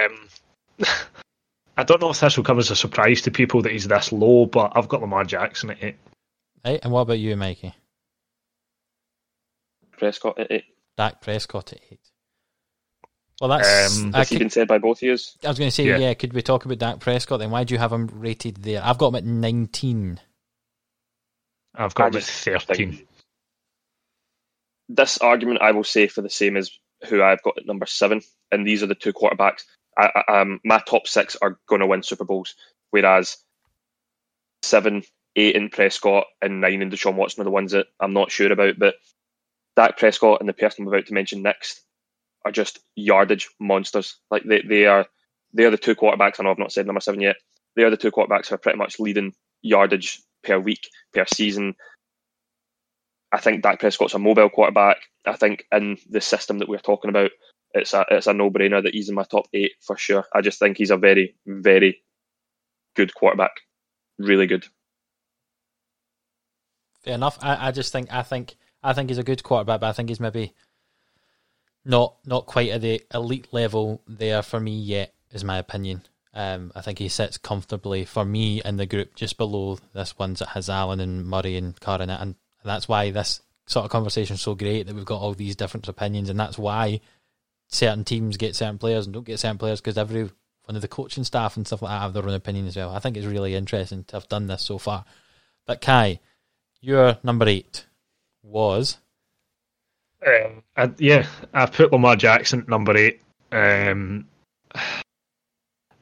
Um, 0.07 0.29
I 1.77 1.83
don't 1.83 2.01
know 2.01 2.11
if 2.11 2.21
this 2.21 2.37
will 2.37 2.45
come 2.45 2.59
as 2.59 2.71
a 2.71 2.77
surprise 2.77 3.23
to 3.23 3.31
people 3.31 3.63
that 3.63 3.73
he's 3.73 3.89
this 3.89 4.13
low, 4.13 4.47
but 4.47 4.73
I've 4.77 4.89
got 4.89 5.01
Lamar 5.01 5.25
Jackson 5.25 5.71
at 5.71 5.83
eight. 5.83 5.97
Right, 6.65 6.79
and 6.83 6.93
what 6.93 7.01
about 7.01 7.19
you, 7.19 7.35
Mikey? 7.37 7.75
Prescott 9.93 10.39
at 10.39 10.51
eight. 10.53 10.65
Dak 10.97 11.21
Prescott 11.21 11.73
at 11.73 11.81
eight. 11.91 12.01
Well, 13.41 13.49
that's. 13.51 13.99
Um, 13.99 14.15
I, 14.15 14.19
Has 14.19 14.29
could- 14.29 14.39
been 14.39 14.51
said 14.51 14.69
by 14.69 14.79
both 14.79 14.99
of 14.99 15.03
you? 15.03 15.11
I 15.13 15.49
was 15.49 15.59
going 15.59 15.71
to 15.71 15.71
say, 15.71 15.85
yeah. 15.87 15.97
Yeah. 15.97 16.15
Could 16.15 16.33
we 16.35 16.43
talk 16.43 16.65
about 16.67 16.79
Dak 16.79 17.01
Prescott 17.01 17.39
then? 17.41 17.51
Why 17.51 17.65
do 17.65 17.75
you 17.75 17.79
have 17.79 17.93
him 17.93 18.07
rated 18.13 18.57
there? 18.59 18.83
I've 18.85 18.99
got 18.99 19.09
him 19.09 19.15
at 19.17 19.25
nineteen. 19.25 20.21
I've 21.75 21.95
got 21.95 22.15
at 22.17 22.25
thirteen. 22.25 23.07
this 24.89 25.19
argument 25.19 25.63
I 25.63 25.73
will 25.73 25.85
say 25.85 26.09
for 26.09 26.23
the 26.23 26.31
same 26.31 26.57
as 26.57 26.71
who 27.09 27.23
I've 27.23 27.43
got 27.43 27.59
at 27.59 27.67
number 27.67 27.87
seven, 27.87 28.23
and 28.53 28.67
these 28.67 28.83
are 28.83 28.87
the 28.89 28.95
two 28.95 29.13
quarterbacks. 29.13 29.63
I, 29.99 30.11
I, 30.29 30.41
um, 30.41 30.61
my 30.65 30.81
top 30.87 31.07
six 31.09 31.37
are 31.43 31.59
going 31.69 31.81
to 31.81 31.87
win 31.87 32.03
Super 32.03 32.25
Bowls, 32.25 32.55
whereas 32.91 33.39
seven, 34.63 35.03
eight 35.37 35.57
in 35.57 35.71
Prescott, 35.71 36.27
and 36.43 36.61
nine 36.61 36.83
in 36.83 36.91
Deshaun 36.91 37.17
Watson 37.17 37.43
are 37.43 37.45
the 37.45 37.51
ones 37.51 37.73
that 37.73 37.87
I'm 38.01 38.13
not 38.15 38.31
sure 38.33 38.53
about. 38.53 38.79
But 38.79 38.97
Dak 39.77 39.99
Prescott 39.99 40.41
and 40.41 40.49
the 40.49 40.55
person 40.55 40.85
I'm 40.85 40.89
about 40.89 41.07
to 41.07 41.15
mention 41.15 41.43
next 41.43 41.83
are 42.45 42.53
just 42.53 42.81
yardage 42.97 43.49
monsters. 43.61 44.17
Like 44.31 44.45
they, 44.45 44.63
they 44.63 44.87
are 44.87 45.07
they 45.55 45.65
are 45.65 45.71
the 45.71 45.79
two 45.79 45.95
quarterbacks. 45.97 46.41
I 46.41 46.45
know 46.45 46.51
I've 46.53 46.59
not 46.59 46.73
said 46.73 46.87
number 46.87 47.01
seven 47.01 47.21
yet. 47.21 47.37
They 47.77 47.85
are 47.85 47.91
the 47.91 47.97
two 47.97 48.11
quarterbacks 48.13 48.49
who 48.49 48.57
are 48.57 48.59
pretty 48.59 48.79
much 48.79 49.01
leading 49.01 49.35
yardage 49.63 50.23
per 50.43 50.59
week, 50.59 50.89
per 51.13 51.25
season. 51.33 51.75
I 53.33 53.39
think 53.39 53.63
Dak 53.63 53.81
Prescott's 53.81 54.15
a 54.15 54.19
mobile 54.19 54.51
quarterback. 54.51 54.99
I 55.27 55.37
think 55.37 55.65
in 55.73 55.99
the 56.09 56.21
system 56.21 56.59
that 56.59 56.69
we're 56.69 56.79
talking 56.79 57.11
about, 57.11 57.31
it's 57.73 57.95
a 57.95 58.05
it's 58.11 58.27
a 58.27 58.33
no 58.33 58.51
brainer 58.51 58.83
that 58.83 58.95
he's 58.95 59.09
in 59.09 59.15
my 59.15 59.23
top 59.25 59.47
eight 59.53 59.73
for 59.81 59.97
sure. 59.97 60.25
I 60.35 60.41
just 60.41 60.59
think 60.59 60.77
he's 60.77 60.91
a 60.91 60.97
very 60.97 61.37
very 61.47 62.03
good 62.97 63.15
quarterback, 63.15 63.53
really 64.19 64.47
good. 64.47 64.67
Fair 67.05 67.15
enough. 67.15 67.39
I, 67.41 67.69
I 67.69 67.71
just 67.71 67.93
think 67.93 68.13
I 68.13 68.23
think 68.23 68.57
I 68.83 68.93
think 68.93 69.11
he's 69.11 69.19
a 69.19 69.25
good 69.25 69.43
quarterback, 69.43 69.81
but 69.81 69.89
I 69.89 69.93
think 69.93 70.09
he's 70.09 70.21
maybe 70.21 70.55
not 71.85 72.17
not 72.27 72.47
quite 72.47 72.71
at 72.71 72.81
the 72.81 73.03
elite 73.15 73.49
level 73.53 74.03
there 74.07 74.43
for 74.43 74.61
me 74.61 74.79
yet, 74.79 75.15
is 75.31 75.45
my 75.45 75.59
opinion. 75.59 76.03
Um, 76.33 76.71
I 76.77 76.81
think 76.81 76.99
he 76.99 77.09
sits 77.09 77.39
comfortably 77.39 78.05
for 78.05 78.25
me 78.25 78.63
in 78.65 78.77
the 78.77 78.87
group 78.87 79.17
just 79.17 79.37
below 79.37 79.79
this 79.93 80.17
ones 80.19 80.39
that 80.39 80.51
has 80.51 80.71
Allen 80.71 81.01
and 81.01 81.27
Murray 81.27 81.57
and 81.57 81.79
Carr 81.81 82.01
in 82.01 82.11
it, 82.11 82.21
and 82.21 82.37
that's 82.65 82.89
why 82.89 83.11
this 83.11 83.43
sort 83.67 83.85
of 83.85 83.91
conversation 83.91 84.35
is 84.35 84.41
so 84.41 84.55
great 84.55 84.87
that 84.87 84.95
we've 84.95 85.05
got 85.05 85.21
all 85.21 85.35
these 85.35 85.57
different 85.57 85.89
opinions, 85.89 86.29
and 86.29 86.39
that's 86.39 86.59
why 86.59 87.01
certain 87.69 88.05
teams 88.05 88.37
get 88.37 88.55
certain 88.55 88.79
players 88.79 89.07
and 89.07 89.15
don't 89.15 89.27
get 89.27 89.39
certain 89.39 89.59
players 89.59 89.81
because 89.81 89.99
every 89.99 90.23
one 90.65 90.77
of 90.77 90.83
the 90.83 90.89
coaching 90.89 91.25
staff 91.25 91.57
and 91.57 91.67
stuff 91.67 91.83
like 91.83 91.91
that 91.91 92.03
have 92.03 92.13
their 92.13 92.25
own 92.25 92.35
opinion 92.35 92.67
as 92.67 92.77
well. 92.77 92.91
I 92.91 92.99
think 93.01 93.17
it's 93.17 93.27
really 93.27 93.55
interesting 93.55 94.05
to 94.05 94.17
have 94.17 94.29
done 94.29 94.47
this 94.47 94.63
so 94.63 94.79
far. 94.79 95.05
But 95.67 95.81
Kai, 95.81 96.21
your 96.81 97.19
number 97.23 97.47
eight 97.49 97.87
was 98.43 98.99
Um, 100.27 100.63
I, 100.77 100.91
yeah, 100.99 101.27
I've 101.53 101.73
put 101.73 101.93
Lamar 101.93 102.17
Jackson 102.17 102.61
at 102.61 102.69
number 102.69 102.97
eight. 102.97 103.21
Um, 103.53 104.27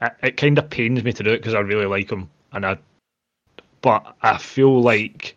it, 0.00 0.36
kind 0.36 0.58
of 0.58 0.70
pains 0.70 1.02
me 1.02 1.12
to 1.12 1.22
do 1.22 1.30
it 1.30 1.38
because 1.38 1.54
I 1.54 1.60
really 1.60 1.86
like 1.86 2.10
him, 2.10 2.30
and 2.52 2.64
I, 2.64 2.78
but 3.80 4.14
I 4.22 4.38
feel 4.38 4.80
like 4.80 5.36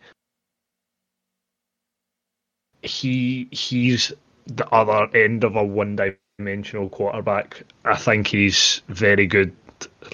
he 2.82 3.48
he's 3.50 4.12
the 4.46 4.68
other 4.70 5.08
end 5.16 5.44
of 5.44 5.56
a 5.56 5.64
one 5.64 5.96
dimensional 6.38 6.88
quarterback. 6.88 7.62
I 7.84 7.96
think 7.96 8.26
he's 8.26 8.82
very 8.88 9.26
good. 9.26 9.54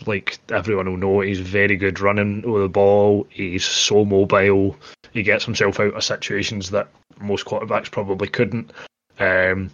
Like 0.07 0.39
everyone 0.51 0.89
will 0.89 0.97
know, 0.97 1.21
he's 1.21 1.41
very 1.41 1.77
good 1.77 2.01
running 2.01 2.43
with 2.43 2.63
the 2.63 2.69
ball. 2.69 3.27
He's 3.31 3.65
so 3.65 4.05
mobile. 4.05 4.77
He 5.13 5.23
gets 5.23 5.45
himself 5.45 5.81
out 5.81 5.95
of 5.95 6.05
situations 6.05 6.71
that 6.71 6.89
most 7.21 7.47
quarterbacks 7.47 7.91
probably 7.91 8.29
couldn't. 8.29 8.71
Um, 9.19 9.71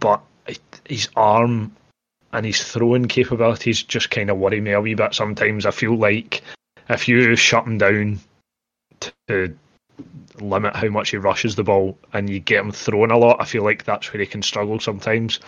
but 0.00 0.22
his 0.84 1.08
arm 1.16 1.74
and 2.36 2.44
his 2.44 2.62
throwing 2.62 3.08
capabilities 3.08 3.82
just 3.82 4.10
kind 4.10 4.28
of 4.28 4.36
worry 4.36 4.60
me 4.60 4.72
a 4.72 4.80
wee 4.80 4.92
bit 4.92 5.14
sometimes. 5.14 5.64
I 5.64 5.70
feel 5.70 5.96
like 5.96 6.42
if 6.90 7.08
you 7.08 7.34
shut 7.34 7.64
him 7.64 7.78
down 7.78 8.20
to 9.28 9.56
limit 10.38 10.76
how 10.76 10.88
much 10.88 11.10
he 11.10 11.16
rushes 11.16 11.56
the 11.56 11.64
ball 11.64 11.96
and 12.12 12.28
you 12.28 12.38
get 12.38 12.60
him 12.62 12.72
throwing 12.72 13.10
a 13.10 13.16
lot, 13.16 13.38
I 13.40 13.46
feel 13.46 13.64
like 13.64 13.84
that's 13.84 14.12
where 14.12 14.20
he 14.20 14.26
can 14.26 14.42
struggle 14.42 14.78
sometimes. 14.78 15.40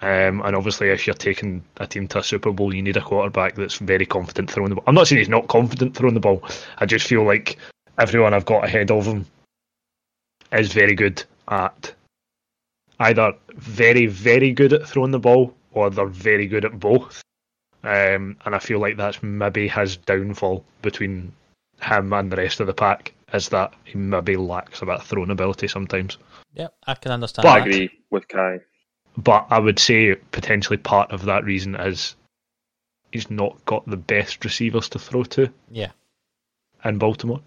Um, 0.00 0.42
and 0.42 0.56
obviously, 0.56 0.88
if 0.88 1.06
you're 1.06 1.14
taking 1.14 1.62
a 1.76 1.86
team 1.86 2.08
to 2.08 2.18
a 2.18 2.24
Super 2.24 2.50
Bowl, 2.50 2.74
you 2.74 2.82
need 2.82 2.96
a 2.96 3.00
quarterback 3.00 3.54
that's 3.54 3.76
very 3.76 4.04
confident 4.04 4.50
throwing 4.50 4.70
the 4.70 4.74
ball. 4.74 4.84
I'm 4.88 4.96
not 4.96 5.06
saying 5.06 5.20
he's 5.20 5.28
not 5.28 5.46
confident 5.46 5.96
throwing 5.96 6.14
the 6.14 6.20
ball. 6.20 6.42
I 6.78 6.86
just 6.86 7.06
feel 7.06 7.22
like 7.22 7.56
everyone 7.98 8.34
I've 8.34 8.46
got 8.46 8.64
ahead 8.64 8.90
of 8.90 9.06
him 9.06 9.26
is 10.50 10.72
very 10.72 10.96
good 10.96 11.22
at 11.46 11.94
either 12.98 13.34
very, 13.54 14.06
very 14.06 14.50
good 14.50 14.72
at 14.72 14.88
throwing 14.88 15.12
the 15.12 15.20
ball 15.20 15.54
or 15.72 15.90
they're 15.90 16.06
very 16.06 16.46
good 16.46 16.64
at 16.64 16.78
both. 16.78 17.22
Um, 17.84 18.36
and 18.44 18.54
I 18.54 18.58
feel 18.58 18.78
like 18.78 18.96
that's 18.96 19.22
maybe 19.22 19.66
his 19.68 19.96
downfall 19.96 20.64
between 20.82 21.32
him 21.80 22.12
and 22.12 22.30
the 22.30 22.36
rest 22.36 22.60
of 22.60 22.66
the 22.68 22.74
pack 22.74 23.12
is 23.32 23.48
that 23.48 23.74
he 23.84 23.98
maybe 23.98 24.36
lacks 24.36 24.82
a 24.82 24.86
bit 24.86 24.96
of 24.96 25.04
throwing 25.04 25.30
ability 25.30 25.66
sometimes. 25.66 26.18
Yeah, 26.54 26.68
I 26.86 26.94
can 26.94 27.12
understand. 27.12 27.44
But 27.44 27.56
I 27.56 27.58
agree 27.60 27.90
with 28.10 28.28
Kai. 28.28 28.60
But 29.16 29.46
I 29.50 29.58
would 29.58 29.78
say 29.78 30.14
potentially 30.14 30.76
part 30.76 31.10
of 31.12 31.24
that 31.24 31.44
reason 31.44 31.74
is 31.74 32.14
he's 33.10 33.30
not 33.30 33.62
got 33.64 33.84
the 33.86 33.96
best 33.96 34.44
receivers 34.44 34.88
to 34.90 34.98
throw 34.98 35.24
to 35.24 35.50
Yeah, 35.70 35.90
in 36.84 36.98
Baltimore. 36.98 37.40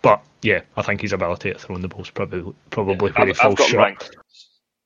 But 0.00 0.22
yeah, 0.42 0.62
I 0.76 0.82
think 0.82 1.00
his 1.00 1.12
ability 1.12 1.50
at 1.50 1.60
throwing 1.60 1.82
the 1.82 1.88
ball 1.88 2.02
is 2.02 2.10
probably 2.10 2.54
probably 2.70 3.10
where 3.10 3.26
he 3.26 3.30
I've, 3.32 3.36
falls 3.36 3.52
I've 3.52 3.58
got 3.58 3.66
him 3.66 3.70
short. 3.70 3.82
ranked 3.84 4.16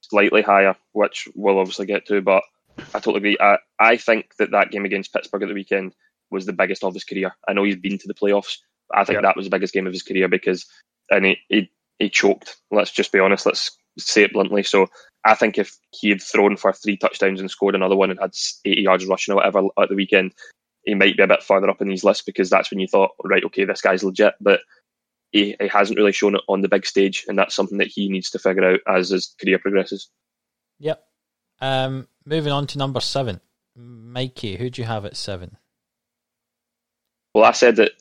slightly 0.00 0.42
higher, 0.42 0.76
which 0.92 1.28
we'll 1.34 1.58
obviously 1.58 1.86
get 1.86 2.06
to. 2.06 2.20
But 2.22 2.42
I 2.78 2.98
totally 2.98 3.18
agree. 3.18 3.36
I, 3.40 3.58
I 3.78 3.96
think 3.96 4.36
that 4.38 4.50
that 4.52 4.70
game 4.70 4.84
against 4.84 5.12
Pittsburgh 5.12 5.42
at 5.42 5.48
the 5.48 5.54
weekend 5.54 5.94
was 6.30 6.46
the 6.46 6.52
biggest 6.52 6.84
of 6.84 6.94
his 6.94 7.04
career. 7.04 7.34
I 7.48 7.52
know 7.52 7.64
he's 7.64 7.76
been 7.76 7.98
to 7.98 8.08
the 8.08 8.14
playoffs. 8.14 8.58
But 8.88 8.98
I 8.98 9.04
think 9.04 9.16
Yeah. 9.16 9.22
that 9.22 9.36
was 9.36 9.46
the 9.46 9.50
biggest 9.50 9.74
game 9.74 9.86
of 9.86 9.92
his 9.92 10.02
career 10.02 10.28
because, 10.28 10.66
and 11.10 11.24
he, 11.26 11.38
he 11.48 11.70
he 11.98 12.10
choked. 12.10 12.56
Let's 12.70 12.90
just 12.90 13.12
be 13.12 13.20
honest. 13.20 13.46
Let's 13.46 13.76
say 13.98 14.22
it 14.22 14.32
bluntly. 14.32 14.62
So 14.62 14.88
I 15.24 15.34
think 15.34 15.58
if 15.58 15.76
he 15.92 16.10
had 16.10 16.22
thrown 16.22 16.56
for 16.56 16.72
three 16.72 16.96
touchdowns 16.96 17.40
and 17.40 17.50
scored 17.50 17.74
another 17.74 17.96
one 17.96 18.10
and 18.10 18.20
had 18.20 18.34
80 18.64 18.82
yards 18.82 19.06
rushing 19.06 19.32
or 19.32 19.36
whatever 19.36 19.62
at 19.80 19.88
the 19.88 19.94
weekend, 19.94 20.32
he 20.84 20.94
might 20.94 21.16
be 21.16 21.22
a 21.22 21.26
bit 21.26 21.42
further 21.42 21.70
up 21.70 21.80
in 21.80 21.88
these 21.88 22.04
lists 22.04 22.22
because 22.22 22.50
that's 22.50 22.70
when 22.70 22.80
you 22.80 22.86
thought, 22.86 23.12
right, 23.24 23.44
okay, 23.44 23.64
this 23.64 23.80
guy's 23.80 24.04
legit. 24.04 24.34
But 24.40 24.60
he, 25.32 25.56
he 25.58 25.68
hasn't 25.68 25.98
really 25.98 26.12
shown 26.12 26.36
it 26.36 26.42
on 26.48 26.60
the 26.60 26.68
big 26.68 26.86
stage, 26.86 27.24
and 27.28 27.38
that's 27.38 27.54
something 27.54 27.78
that 27.78 27.88
he 27.88 28.08
needs 28.08 28.30
to 28.30 28.38
figure 28.38 28.64
out 28.64 28.80
as 28.86 29.08
his 29.08 29.34
career 29.40 29.58
progresses. 29.58 30.08
yep. 30.78 31.05
Um, 31.60 32.08
moving 32.24 32.52
on 32.52 32.66
to 32.68 32.78
number 32.78 33.00
seven, 33.00 33.40
Mikey. 33.74 34.56
Who 34.56 34.70
do 34.70 34.82
you 34.82 34.86
have 34.86 35.04
at 35.04 35.16
seven? 35.16 35.56
Well, 37.34 37.44
I 37.44 37.52
said 37.52 37.76
that 37.76 37.92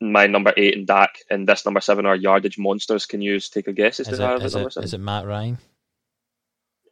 my 0.00 0.26
number 0.26 0.52
eight 0.56 0.76
and 0.76 0.86
Dak 0.86 1.18
and 1.30 1.48
this 1.48 1.64
number 1.64 1.80
seven 1.80 2.06
are 2.06 2.16
yardage 2.16 2.58
monsters. 2.58 3.06
Can 3.06 3.20
you 3.20 3.38
take 3.40 3.68
a 3.68 3.72
guess 3.72 4.00
as 4.00 4.08
Is 4.08 4.18
to 4.18 4.34
it, 4.34 4.42
is, 4.42 4.54
number 4.54 4.68
it, 4.68 4.72
seven? 4.72 4.84
is 4.84 4.94
it 4.94 5.00
Matt 5.00 5.26
Ryan? 5.26 5.58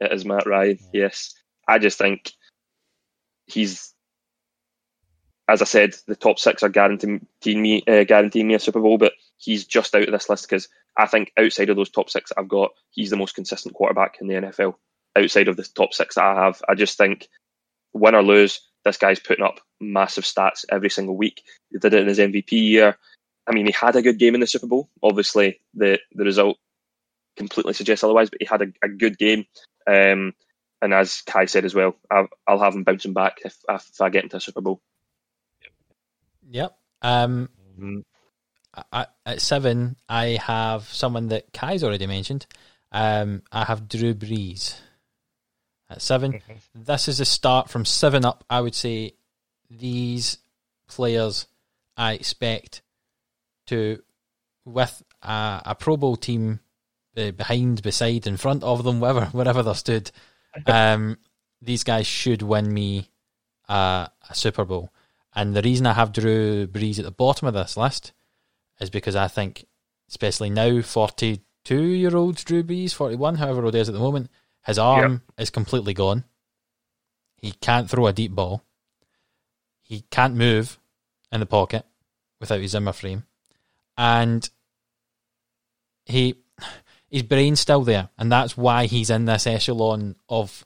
It 0.00 0.12
is 0.12 0.24
Matt 0.24 0.46
Ryan. 0.46 0.78
Yes, 0.92 1.34
I 1.68 1.78
just 1.78 1.98
think 1.98 2.32
he's, 3.46 3.92
as 5.48 5.62
I 5.62 5.64
said, 5.64 5.94
the 6.06 6.16
top 6.16 6.38
six 6.38 6.62
are 6.62 6.68
guaranteeing 6.68 7.26
me 7.44 7.84
uh, 7.86 8.04
guaranteeing 8.04 8.48
me 8.48 8.54
a 8.54 8.58
Super 8.58 8.80
Bowl, 8.80 8.98
but 8.98 9.12
he's 9.36 9.64
just 9.64 9.94
out 9.94 10.04
of 10.04 10.12
this 10.12 10.28
list 10.28 10.48
because 10.48 10.68
I 10.96 11.06
think 11.06 11.32
outside 11.38 11.70
of 11.70 11.76
those 11.76 11.90
top 11.90 12.10
six 12.10 12.32
I've 12.36 12.48
got, 12.48 12.72
he's 12.90 13.10
the 13.10 13.16
most 13.16 13.34
consistent 13.34 13.74
quarterback 13.74 14.16
in 14.20 14.26
the 14.26 14.34
NFL. 14.34 14.74
Outside 15.16 15.48
of 15.48 15.56
the 15.56 15.64
top 15.74 15.93
six 15.94 16.14
that 16.14 16.24
I 16.24 16.44
have, 16.44 16.62
I 16.68 16.74
just 16.74 16.97
think 16.97 17.28
win 17.93 18.14
or 18.14 18.22
lose, 18.22 18.60
this 18.84 18.97
guy's 18.97 19.20
putting 19.20 19.44
up 19.44 19.60
massive 19.80 20.24
stats 20.24 20.64
every 20.70 20.89
single 20.90 21.16
week. 21.16 21.43
He 21.70 21.78
did 21.78 21.93
it 21.94 22.01
in 22.02 22.09
his 22.09 22.18
MVP 22.18 22.52
year. 22.52 22.97
I 23.47 23.52
mean, 23.52 23.66
he 23.66 23.72
had 23.72 23.97
a 23.97 24.02
good 24.02 24.18
game 24.18 24.34
in 24.34 24.40
the 24.40 24.47
Super 24.47 24.66
Bowl. 24.66 24.89
Obviously, 25.02 25.60
the 25.74 25.98
the 26.12 26.24
result 26.24 26.59
completely 27.36 27.72
suggests 27.74 28.05
otherwise, 28.05 28.30
but 28.30 28.40
he 28.40 28.47
had 28.47 28.62
a, 28.62 28.66
a 28.82 28.89
good 28.89 29.18
game. 29.18 29.44
Um, 29.86 30.32
and 30.80 30.93
as 30.94 31.22
Kai 31.22 31.44
said 31.47 31.64
as 31.64 31.74
well, 31.74 31.94
I'll, 32.10 32.28
I'll 32.47 32.59
have 32.60 32.74
him 32.74 32.82
bouncing 32.84 33.12
back 33.12 33.39
if, 33.44 33.56
if 33.68 34.01
I 34.01 34.09
get 34.10 34.24
into 34.24 34.36
a 34.36 34.40
Super 34.40 34.60
Bowl. 34.60 34.80
Yep. 36.51 36.76
Um, 37.02 37.48
Mm, 37.80 38.05
I, 38.74 38.82
I- 38.93 39.06
at 39.24 39.40
seven, 39.40 39.97
I 40.09 40.39
have 40.44 40.84
someone 40.84 41.28
that 41.28 41.52
Kai's 41.55 41.82
already 41.82 42.06
mentioned. 42.06 42.47
Um, 42.93 43.43
I 43.51 43.64
have 43.64 43.89
Drew 43.89 44.12
Brees 44.14 44.74
at 45.93 46.02
7 46.02 46.40
This 46.74 47.09
is 47.09 47.20
a 47.20 47.24
start 47.24 47.70
from 47.70 47.85
seven 47.85 48.24
up. 48.24 48.44
I 48.51 48.60
would 48.60 48.74
say 48.74 49.14
these 49.70 50.39
players 50.89 51.47
I 51.97 52.14
expect 52.14 52.82
to, 53.66 54.02
with 54.64 55.02
a, 55.23 55.62
a 55.66 55.74
Pro 55.74 55.97
Bowl 55.97 56.16
team 56.16 56.60
uh, 57.16 57.31
behind, 57.31 57.82
beside, 57.82 58.27
in 58.27 58.36
front 58.36 58.62
of 58.62 58.85
them, 58.85 59.01
wherever 59.01 59.27
wherever 59.27 59.62
they're 59.62 59.74
stood, 59.74 60.10
um, 60.66 61.19
these 61.60 61.85
guys 61.85 62.06
should 62.06 62.43
win 62.43 62.73
me 62.73 63.10
a, 63.69 64.10
a 64.28 64.35
Super 64.35 64.64
Bowl. 64.64 64.90
And 65.35 65.55
the 65.55 65.62
reason 65.62 65.86
I 65.86 65.94
have 65.94 66.12
Drew 66.12 66.66
Brees 66.66 66.98
at 66.98 67.05
the 67.05 67.10
bottom 67.10 67.48
of 67.48 67.55
this 67.55 67.77
list 67.77 68.12
is 68.81 68.90
because 68.90 69.16
I 69.16 69.28
think, 69.28 69.66
especially 70.09 70.51
now, 70.51 70.82
42 70.82 71.82
year 71.82 72.16
old 72.16 72.36
Drew 72.36 72.62
Brees, 72.62 72.93
41, 72.93 73.36
however 73.36 73.64
old 73.64 73.74
he 73.74 73.81
is 73.81 73.89
at 73.89 73.94
the 73.94 74.01
moment, 74.01 74.31
his 74.64 74.78
arm 74.78 75.22
is 75.39 75.51
completely 75.51 75.94
gone. 75.94 76.24
He 77.36 77.52
can't 77.52 77.90
throw 77.90 78.06
a 78.06 78.12
deep 78.12 78.32
ball. 78.32 78.62
He 79.82 80.05
can't 80.10 80.34
move 80.34 80.78
in 81.32 81.40
the 81.40 81.47
pocket 81.47 81.84
without 82.40 82.60
his 82.60 82.70
Zimmer 82.70 82.93
frame. 82.93 83.24
And 83.97 84.48
he 86.06 86.36
his 87.10 87.22
brain's 87.22 87.60
still 87.60 87.82
there, 87.82 88.09
and 88.16 88.32
that's 88.32 88.56
why 88.56 88.86
he's 88.86 89.10
in 89.10 89.26
this 89.26 89.47
echelon 89.47 90.16
of 90.28 90.64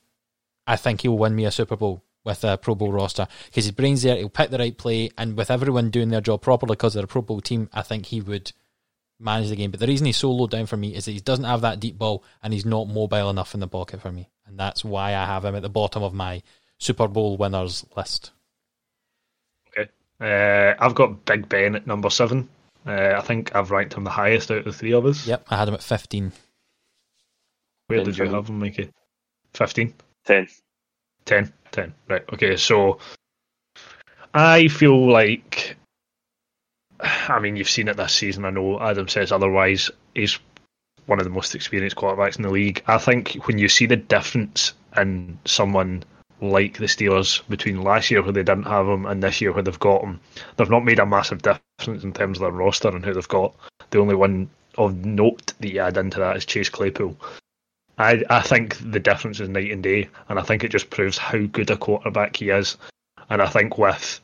I 0.67 0.77
think 0.77 1.01
he'll 1.01 1.19
win 1.19 1.35
me 1.35 1.45
a 1.45 1.51
Super 1.51 1.77
Bowl 1.77 2.05
with 2.25 2.45
a 2.45 2.57
Pro 2.59 2.75
Bowl 2.75 2.93
roster 2.93 3.27
because 3.47 3.65
his 3.65 3.73
brain's 3.73 4.03
there. 4.03 4.17
He'll 4.17 4.29
pick 4.29 4.51
the 4.51 4.59
right 4.59 4.77
play, 4.77 5.11
and 5.17 5.37
with 5.37 5.51
everyone 5.51 5.91
doing 5.91 6.11
their 6.11 6.21
job 6.21 6.43
properly 6.43 6.73
because 6.73 6.95
they're 6.95 7.05
a 7.05 7.09
Pro 7.09 7.23
Bowl 7.23 7.41
team, 7.41 7.69
I 7.73 7.83
think 7.83 8.07
he 8.07 8.21
would 8.21 8.53
manage 9.19 9.49
the 9.49 9.57
game. 9.57 9.71
But 9.71 9.81
the 9.81 9.87
reason 9.87 10.07
he's 10.07 10.17
so 10.17 10.31
low 10.31 10.47
down 10.47 10.67
for 10.67 10.77
me 10.77 10.95
is 10.95 11.05
that 11.05 11.13
he 11.13 11.21
doesn't 11.21 11.45
have 11.45 11.63
that 11.63 11.81
deep 11.81 11.99
ball, 11.99 12.25
and 12.43 12.53
he's 12.53 12.67
not 12.67 12.89
mobile 12.89 13.31
enough 13.31 13.55
in 13.55 13.61
the 13.61 13.69
pocket 13.69 14.01
for 14.01 14.13
me, 14.13 14.31
and 14.47 14.59
that's 14.59 14.85
why 14.85 15.15
I 15.15 15.25
have 15.25 15.45
him 15.45 15.55
at 15.55 15.63
the 15.63 15.69
bottom 15.69 16.03
of 16.03 16.15
my 16.15 16.43
Super 16.79 17.09
Bowl 17.09 17.37
winners 17.37 17.85
list. 17.97 18.33
Okay. 19.77 19.91
Uh, 20.21 20.75
I've 20.79 20.95
got 20.95 21.25
Big 21.25 21.49
Ben 21.49 21.75
at 21.75 21.87
number 21.87 22.11
seven. 22.11 22.49
Uh, 22.87 23.15
I 23.17 23.21
think 23.23 23.55
I've 23.57 23.71
ranked 23.71 23.95
him 23.95 24.05
the 24.05 24.11
highest 24.11 24.51
out 24.51 24.59
of 24.59 24.65
the 24.65 24.73
three 24.73 24.93
of 24.93 25.07
us. 25.07 25.27
Yep, 25.27 25.47
I 25.51 25.57
had 25.57 25.69
him 25.69 25.75
at 25.75 25.83
fifteen. 25.83 26.33
Where 27.89 27.99
did 28.01 28.09
you 28.09 28.25
seven. 28.25 28.35
have 28.35 28.49
him, 28.49 28.59
Mikey? 28.59 28.91
15? 29.55 29.95
10. 30.25 30.49
10? 31.25 31.53
10. 31.71 31.95
Right, 32.09 32.25
okay, 32.33 32.57
so 32.57 32.99
I 34.35 34.69
feel 34.69 35.11
like. 35.11 35.77
I 37.01 37.39
mean, 37.41 37.57
you've 37.57 37.69
seen 37.69 37.89
it 37.89 37.97
this 37.97 38.13
season. 38.13 38.45
I 38.45 38.51
know 38.51 38.81
Adam 38.81 39.09
says 39.09 39.33
otherwise. 39.33 39.91
He's 40.15 40.39
one 41.07 41.19
of 41.19 41.25
the 41.25 41.31
most 41.31 41.55
experienced 41.55 41.97
quarterbacks 41.97 42.37
in 42.37 42.43
the 42.43 42.51
league. 42.51 42.83
I 42.87 42.99
think 42.99 43.35
when 43.47 43.59
you 43.59 43.69
see 43.69 43.87
the 43.87 43.97
difference 43.97 44.73
in 44.97 45.39
someone 45.45 46.05
like 46.41 46.79
the 46.79 46.87
Steelers 46.87 47.47
between 47.49 47.83
last 47.83 48.11
year 48.11 48.23
where 48.23 48.33
they 48.33 48.43
didn't 48.43 48.65
have 48.65 48.87
him 48.87 49.07
and 49.07 49.23
this 49.23 49.41
year 49.41 49.53
where 49.53 49.63
they've 49.63 49.79
got 49.79 50.03
him, 50.03 50.21
they've 50.57 50.71
not 50.71 50.85
made 50.85 50.99
a 50.99 51.07
massive 51.07 51.43
difference 51.43 52.05
in 52.05 52.13
terms 52.13 52.39
of 52.39 52.43
their 52.43 52.51
roster 52.51 52.89
and 52.89 53.05
who 53.05 53.15
they've 53.15 53.29
got. 53.29 53.55
The 53.91 54.01
only 54.01 54.15
one 54.15 54.51
of 54.77 55.05
note 55.05 55.55
that 55.61 55.73
you 55.73 55.81
add 55.81 55.97
into 55.97 56.19
that 56.19 56.37
is 56.37 56.45
Chase 56.45 56.69
Claypool. 56.69 57.17
I 57.99 58.23
I 58.29 58.41
think 58.41 58.77
the 58.79 59.01
difference 59.01 59.41
is 59.41 59.49
night 59.49 59.73
and 59.73 59.83
day, 59.83 60.09
and 60.29 60.39
I 60.39 60.43
think 60.43 60.65
it 60.65 60.71
just 60.71 60.91
proves 60.91 61.17
how 61.17 61.39
good 61.39 61.71
a 61.71 61.77
quarterback 61.77 62.37
he 62.37 62.51
is. 62.51 62.77
And 63.31 63.41
I 63.41 63.47
think 63.47 63.79
with 63.79 64.21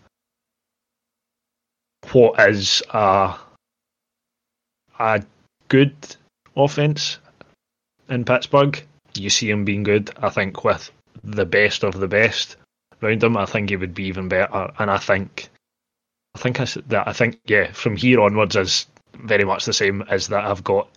what 2.11 2.39
is 2.49 2.83
a 2.91 3.37
a 4.99 5.23
good 5.69 5.97
offense 6.57 7.19
in 8.09 8.25
Pittsburgh, 8.25 8.83
you 9.15 9.31
see 9.31 9.51
him 9.51 9.65
being 9.65 9.83
good. 9.83 10.11
I 10.21 10.29
think 10.31 10.65
with 10.65 10.91
the 11.25 11.47
best 11.47 11.83
of 11.85 11.99
the 11.99 12.09
best 12.09 12.57
around 13.03 13.23
him, 13.23 13.37
I 13.37 13.47
think 13.47 13.71
he 13.71 13.77
would 13.77 13.95
be 13.95 14.05
even 14.05 14.29
better. 14.29 14.71
And 14.79 14.91
I 14.91 14.99
think 14.99 15.49
I 16.35 16.39
think 16.39 16.61
I 16.61 16.65
said 16.65 16.89
that. 16.89 17.09
I 17.09 17.13
think 17.13 17.41
yeah, 17.47 17.73
from 17.73 17.97
here 17.97 18.21
onwards 18.21 18.57
is 18.57 18.87
very 19.15 19.45
much 19.45 19.65
the 19.65 19.73
same 19.73 20.03
as 20.03 20.29
that 20.29 20.45
I've 20.45 20.65
got 20.65 20.89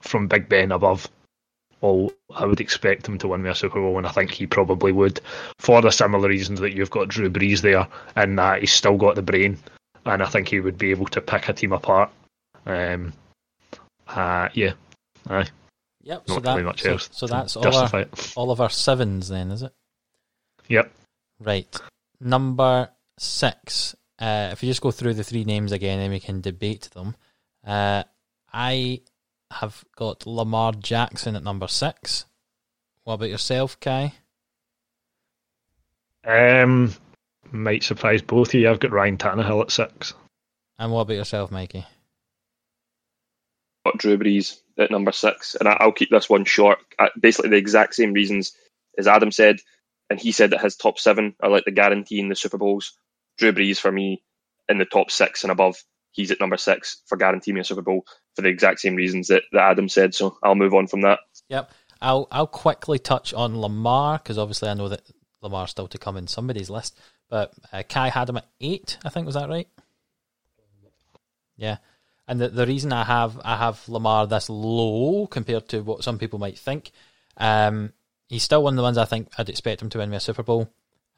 from 0.00 0.28
Big 0.28 0.48
Ben 0.48 0.72
above. 0.72 1.08
All 1.80 2.12
I 2.34 2.44
would 2.44 2.60
expect 2.60 3.06
him 3.06 3.18
to 3.18 3.28
win 3.28 3.42
me 3.42 3.50
a 3.50 3.54
Super 3.54 3.80
Bowl, 3.80 3.98
and 3.98 4.06
I 4.06 4.10
think 4.10 4.32
he 4.32 4.46
probably 4.46 4.90
would, 4.90 5.20
for 5.60 5.80
the 5.80 5.90
similar 5.90 6.28
reasons 6.28 6.58
that 6.60 6.72
you've 6.72 6.90
got 6.90 7.08
Drew 7.08 7.30
Brees 7.30 7.60
there, 7.60 7.86
and 8.16 8.36
that 8.38 8.60
he's 8.60 8.72
still 8.72 8.96
got 8.96 9.14
the 9.14 9.22
brain, 9.22 9.58
and 10.08 10.22
I 10.22 10.26
think 10.26 10.48
he 10.48 10.60
would 10.60 10.78
be 10.78 10.90
able 10.90 11.06
to 11.06 11.20
pick 11.20 11.48
a 11.48 11.52
team 11.52 11.72
apart. 11.72 12.10
Um, 12.66 13.12
uh, 14.08 14.48
yeah, 14.54 14.72
aye. 15.28 15.48
Yep. 16.02 16.28
Not 16.28 16.34
so 16.34 16.40
that, 16.40 16.64
much 16.64 16.82
so, 16.82 16.92
else 16.92 17.08
so 17.12 17.26
that's 17.26 17.56
all 17.56 17.76
our, 17.76 18.00
it. 18.00 18.32
all 18.36 18.50
of 18.50 18.60
our 18.60 18.70
sevens 18.70 19.28
then, 19.28 19.50
is 19.50 19.62
it? 19.62 19.72
Yep. 20.68 20.90
Right. 21.40 21.80
Number 22.20 22.88
six. 23.18 23.94
Uh, 24.18 24.48
if 24.52 24.62
you 24.62 24.70
just 24.70 24.80
go 24.80 24.90
through 24.90 25.14
the 25.14 25.24
three 25.24 25.44
names 25.44 25.70
again, 25.70 25.98
then 25.98 26.10
we 26.10 26.20
can 26.20 26.40
debate 26.40 26.88
them. 26.94 27.14
Uh, 27.64 28.04
I 28.52 29.02
have 29.52 29.84
got 29.96 30.26
Lamar 30.26 30.72
Jackson 30.72 31.36
at 31.36 31.44
number 31.44 31.68
six. 31.68 32.24
What 33.04 33.14
about 33.14 33.30
yourself, 33.30 33.78
Kai? 33.78 34.14
Um, 36.24 36.94
might 37.52 37.82
surprise 37.82 38.22
both 38.22 38.48
of 38.48 38.54
you. 38.54 38.70
I've 38.70 38.80
got 38.80 38.92
Ryan 38.92 39.18
Tannehill 39.18 39.62
at 39.62 39.70
six. 39.70 40.14
And 40.78 40.92
what 40.92 41.02
about 41.02 41.14
yourself, 41.14 41.50
Mikey? 41.50 41.84
got 43.88 43.98
Drew 43.98 44.18
Brees 44.18 44.60
at 44.78 44.90
number 44.90 45.12
six, 45.12 45.54
and 45.54 45.68
I, 45.68 45.76
I'll 45.80 45.92
keep 45.92 46.10
this 46.10 46.28
one 46.28 46.44
short. 46.44 46.78
Basically, 47.18 47.50
the 47.50 47.56
exact 47.56 47.94
same 47.94 48.12
reasons 48.12 48.52
as 48.98 49.06
Adam 49.06 49.30
said, 49.30 49.60
and 50.10 50.18
he 50.18 50.32
said 50.32 50.50
that 50.50 50.60
his 50.60 50.76
top 50.76 50.98
seven 50.98 51.34
are 51.40 51.50
like 51.50 51.64
the 51.64 51.70
guarantee 51.70 52.20
in 52.20 52.28
the 52.28 52.36
Super 52.36 52.58
Bowls. 52.58 52.96
Drew 53.38 53.52
Brees 53.52 53.78
for 53.78 53.92
me 53.92 54.22
in 54.68 54.78
the 54.78 54.84
top 54.84 55.10
six 55.10 55.44
and 55.44 55.52
above. 55.52 55.76
He's 56.10 56.30
at 56.30 56.40
number 56.40 56.56
six 56.56 57.02
for 57.06 57.16
guarantee 57.16 57.52
me 57.52 57.60
a 57.60 57.64
Super 57.64 57.82
Bowl 57.82 58.04
for 58.34 58.42
the 58.42 58.48
exact 58.48 58.80
same 58.80 58.96
reasons 58.96 59.28
that, 59.28 59.44
that 59.52 59.70
Adam 59.70 59.88
said. 59.88 60.14
So 60.14 60.36
I'll 60.42 60.56
move 60.56 60.74
on 60.74 60.88
from 60.88 61.02
that. 61.02 61.20
Yep. 61.48 61.70
I'll 62.00 62.28
I'll 62.30 62.46
quickly 62.46 62.98
touch 62.98 63.34
on 63.34 63.60
Lamar 63.60 64.18
because 64.18 64.38
obviously 64.38 64.68
I 64.68 64.74
know 64.74 64.88
that 64.88 65.02
Lamar's 65.40 65.70
still 65.70 65.88
to 65.88 65.98
come 65.98 66.16
in 66.16 66.26
somebody's 66.26 66.70
list, 66.70 66.98
but 67.28 67.52
uh, 67.72 67.82
Kai 67.88 68.08
had 68.08 68.28
him 68.28 68.38
at 68.38 68.48
eight. 68.60 68.98
I 69.04 69.08
think 69.08 69.26
was 69.26 69.34
that 69.34 69.48
right? 69.48 69.68
Yeah. 71.56 71.78
And 72.26 72.40
the 72.40 72.48
the 72.48 72.66
reason 72.66 72.92
I 72.92 73.04
have 73.04 73.40
I 73.44 73.56
have 73.56 73.88
Lamar 73.88 74.26
this 74.26 74.50
low 74.50 75.26
compared 75.26 75.68
to 75.68 75.80
what 75.80 76.04
some 76.04 76.18
people 76.18 76.38
might 76.38 76.58
think, 76.58 76.92
um, 77.36 77.92
he's 78.28 78.42
still 78.42 78.62
one 78.62 78.74
of 78.74 78.76
the 78.76 78.82
ones 78.82 78.98
I 78.98 79.04
think 79.04 79.28
I'd 79.38 79.48
expect 79.48 79.82
him 79.82 79.88
to 79.90 79.98
win 79.98 80.10
me 80.10 80.16
a 80.16 80.20
Super 80.20 80.42
Bowl. 80.42 80.68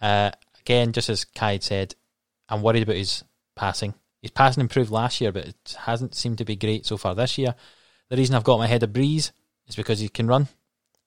Uh, 0.01 0.31
again, 0.61 0.93
just 0.93 1.09
as 1.09 1.25
Kai 1.25 1.59
said, 1.59 1.95
I'm 2.49 2.63
worried 2.63 2.83
about 2.83 2.97
his 2.97 3.25
passing. 3.57 3.95
His 4.23 4.31
passing 4.31 4.61
improved 4.61 4.91
last 4.91 5.21
year, 5.21 5.33
but 5.33 5.47
it 5.47 5.77
hasn't 5.81 6.15
seemed 6.15 6.39
to 6.39 6.45
be 6.45 6.57
great 6.57 6.87
so 6.87 6.97
far 6.97 7.15
this 7.15 7.39
year. 7.39 7.55
The 8.09 8.17
reason 8.17 8.35
I've 8.35 8.45
got 8.45 8.59
my 8.59 8.67
head 8.67 8.83
of 8.83 8.91
Brees 8.91 9.31
is 9.67 9.77
because 9.77 10.01
he 10.01 10.09
can 10.09 10.27
run. 10.27 10.49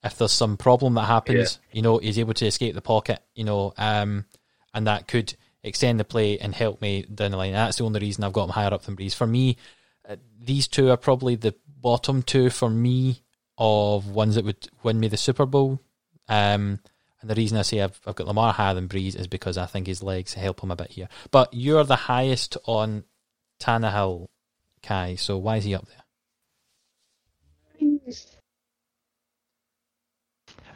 If 0.03 0.17
there's 0.17 0.31
some 0.31 0.57
problem 0.57 0.95
that 0.95 1.05
happens, 1.05 1.59
you 1.71 1.81
know, 1.81 1.97
he's 1.97 2.19
able 2.19 2.34
to 2.34 2.45
escape 2.45 2.75
the 2.75 2.81
pocket, 2.81 3.19
you 3.35 3.45
know, 3.45 3.73
um, 3.77 4.25
and 4.73 4.88
that 4.88 5.07
could 5.07 5.34
extend 5.63 5.99
the 5.99 6.03
play 6.03 6.38
and 6.39 6.53
help 6.53 6.81
me 6.81 7.03
down 7.03 7.31
the 7.31 7.38
line. 7.38 7.53
That's 7.53 7.77
the 7.77 7.85
only 7.85 8.01
reason 8.01 8.23
I've 8.23 8.34
got 8.34 8.45
him 8.45 8.49
higher 8.49 8.73
up 8.73 8.84
than 8.84 8.97
Brees. 8.97 9.15
For 9.15 9.25
me, 9.25 9.57
uh, 10.07 10.17
these 10.41 10.67
two 10.67 10.89
are 10.89 10.97
probably 10.97 11.35
the 11.35 11.55
bottom 11.67 12.21
two 12.21 12.49
for 12.49 12.69
me 12.69 13.21
of 13.57 14.09
ones 14.09 14.35
that 14.35 14.45
would 14.45 14.67
win 14.84 14.99
me 14.99 15.07
the 15.07 15.17
Super 15.17 15.45
Bowl. 15.45 15.80
Um, 16.27 16.80
and 17.21 17.30
the 17.30 17.35
reason 17.35 17.57
I 17.57 17.61
say 17.61 17.81
I've, 17.81 17.99
I've 18.05 18.15
got 18.15 18.27
Lamar 18.27 18.51
higher 18.51 18.73
than 18.73 18.89
Brees 18.89 19.15
is 19.15 19.27
because 19.27 19.57
I 19.57 19.65
think 19.65 19.88
his 19.88 20.03
legs 20.03 20.34
help 20.34 20.61
him 20.61 20.71
a 20.71 20.75
bit 20.75 20.91
here. 20.91 21.07
But 21.31 21.53
you're 21.53 21.85
the 21.85 21.95
highest 21.95 22.57
on 22.65 23.05
Tannehill, 23.61 24.27
Kai. 24.81 25.15
So 25.15 25.38
why 25.38 25.57
is 25.57 25.63
he 25.63 25.75
up 25.75 25.88
there? 25.88 26.03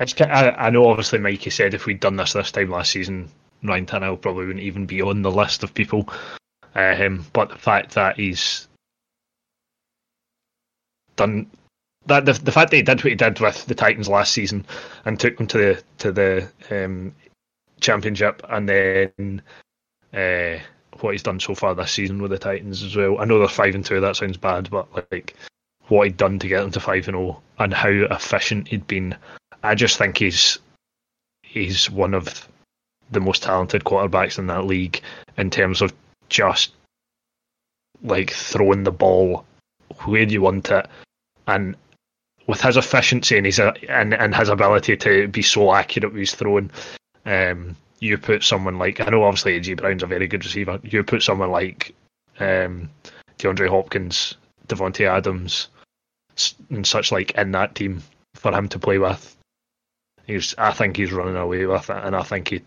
Ki- 0.06 0.24
I, 0.26 0.68
I 0.68 0.70
know, 0.70 0.88
obviously, 0.88 1.20
Mikey 1.20 1.50
said 1.50 1.74
if 1.74 1.86
we'd 1.86 2.00
done 2.00 2.16
this 2.16 2.34
this 2.34 2.52
time 2.52 2.70
last 2.70 2.92
season, 2.92 3.30
Ryan 3.64 3.86
Tannehill 3.86 4.22
probably 4.22 4.46
wouldn't 4.46 4.64
even 4.64 4.86
be 4.86 5.02
on 5.02 5.22
the 5.22 5.32
list 5.32 5.64
of 5.64 5.74
people. 5.74 6.08
Um, 6.76 7.26
but 7.34 7.50
the 7.50 7.58
fact 7.58 7.96
that 7.96 8.18
he's 8.18 8.68
done 11.16 11.50
that, 12.08 12.26
the, 12.26 12.34
the 12.34 12.52
fact 12.52 12.72
that 12.72 12.78
he 12.78 12.84
did 12.84 13.04
what 13.04 13.10
he 13.10 13.16
did 13.16 13.40
with 13.40 13.66
the 13.66 13.76
Titans 13.76 14.08
last 14.08 14.32
season 14.32 14.66
and 15.06 15.20
took 15.20 15.38
them 15.38 15.48
to 15.48 15.58
the 15.58 15.84
to 16.00 16.12
the 16.12 16.50
um, 16.72 17.14
championship, 17.82 18.42
and 18.50 18.68
then 18.68 19.42
uh, 20.14 20.60
what 21.00 21.12
he's 21.12 21.24
done 21.24 21.40
so 21.40 21.54
far 21.54 21.76
this 21.76 21.92
season 21.92 22.22
with 22.22 22.32
the 22.32 22.38
Titans 22.38 22.84
as 22.84 22.96
well. 22.96 23.20
I 23.20 23.26
know 23.26 23.40
they're 23.40 23.48
five 23.48 23.76
and 23.76 23.86
two. 23.86 24.00
That 24.00 24.16
sounds 24.16 24.38
bad, 24.38 24.70
but 24.70 24.88
like 25.12 25.36
what 25.88 26.06
he'd 26.06 26.18
done 26.18 26.40
to 26.40 26.48
get 26.48 26.62
them 26.62 26.72
to 26.72 26.80
five 26.80 27.08
and 27.08 27.18
zero, 27.18 27.42
and 27.60 27.74
how 27.74 27.90
efficient 27.90 28.70
he'd 28.70 28.88
been. 28.88 29.16
I 29.64 29.76
just 29.76 29.98
think 29.98 30.18
he's 30.18 30.60
he's 31.44 31.90
one 31.90 32.14
of 32.14 32.48
the 33.12 33.20
most 33.20 33.44
talented 33.44 33.84
quarterbacks 33.84 34.38
in 34.38 34.48
that 34.48 34.66
league 34.66 35.02
in 35.38 35.50
terms 35.50 35.82
of 35.82 35.94
just 36.30 36.74
like 38.04 38.32
throwing 38.32 38.84
the 38.84 38.92
ball 38.92 39.46
where 40.06 40.24
you 40.24 40.42
want 40.42 40.70
it, 40.70 40.88
and 41.48 41.76
with 42.48 42.62
his 42.62 42.78
efficiency 42.78 43.38
and 43.38 43.46
his 43.46 43.60
and, 43.60 44.14
and 44.14 44.36
his 44.36 44.50
ability 44.50 44.98
to 44.98 45.28
be 45.28 45.42
so 45.42 45.74
accurate 45.74 46.12
with 46.12 46.20
his 46.20 46.36
throwing, 46.36 46.70
um, 47.26 47.76
you 48.00 48.18
put 48.18 48.44
someone 48.44 48.78
like 48.78 49.00
I 49.00 49.10
know 49.10 49.24
obviously 49.24 49.60
AJ 49.60 49.78
Brown's 49.78 50.04
a 50.04 50.08
very 50.08 50.28
good 50.28 50.46
receiver. 50.46 50.80
You 50.84 51.04
put 51.04 51.24
someone 51.24 51.52
like 51.52 51.96
um, 52.40 52.90
DeAndre 53.38 53.70
Hopkins, 53.70 54.36
Davante 54.68 55.10
Adams, 55.10 55.70
and 56.70 56.86
such 56.86 57.12
like 57.12 57.32
in 57.32 57.52
that 57.52 57.76
team 57.76 58.04
for 58.36 58.54
him 58.54 58.68
to 58.70 58.80
play 58.80 59.00
with. 59.00 59.37
He's, 60.28 60.54
I 60.58 60.72
think 60.72 60.98
he's 60.98 61.14
running 61.14 61.38
away 61.38 61.66
with 61.66 61.90
it, 61.90 62.04
and 62.04 62.16
I 62.16 62.22
think 62.22 62.50
he 62.50 62.62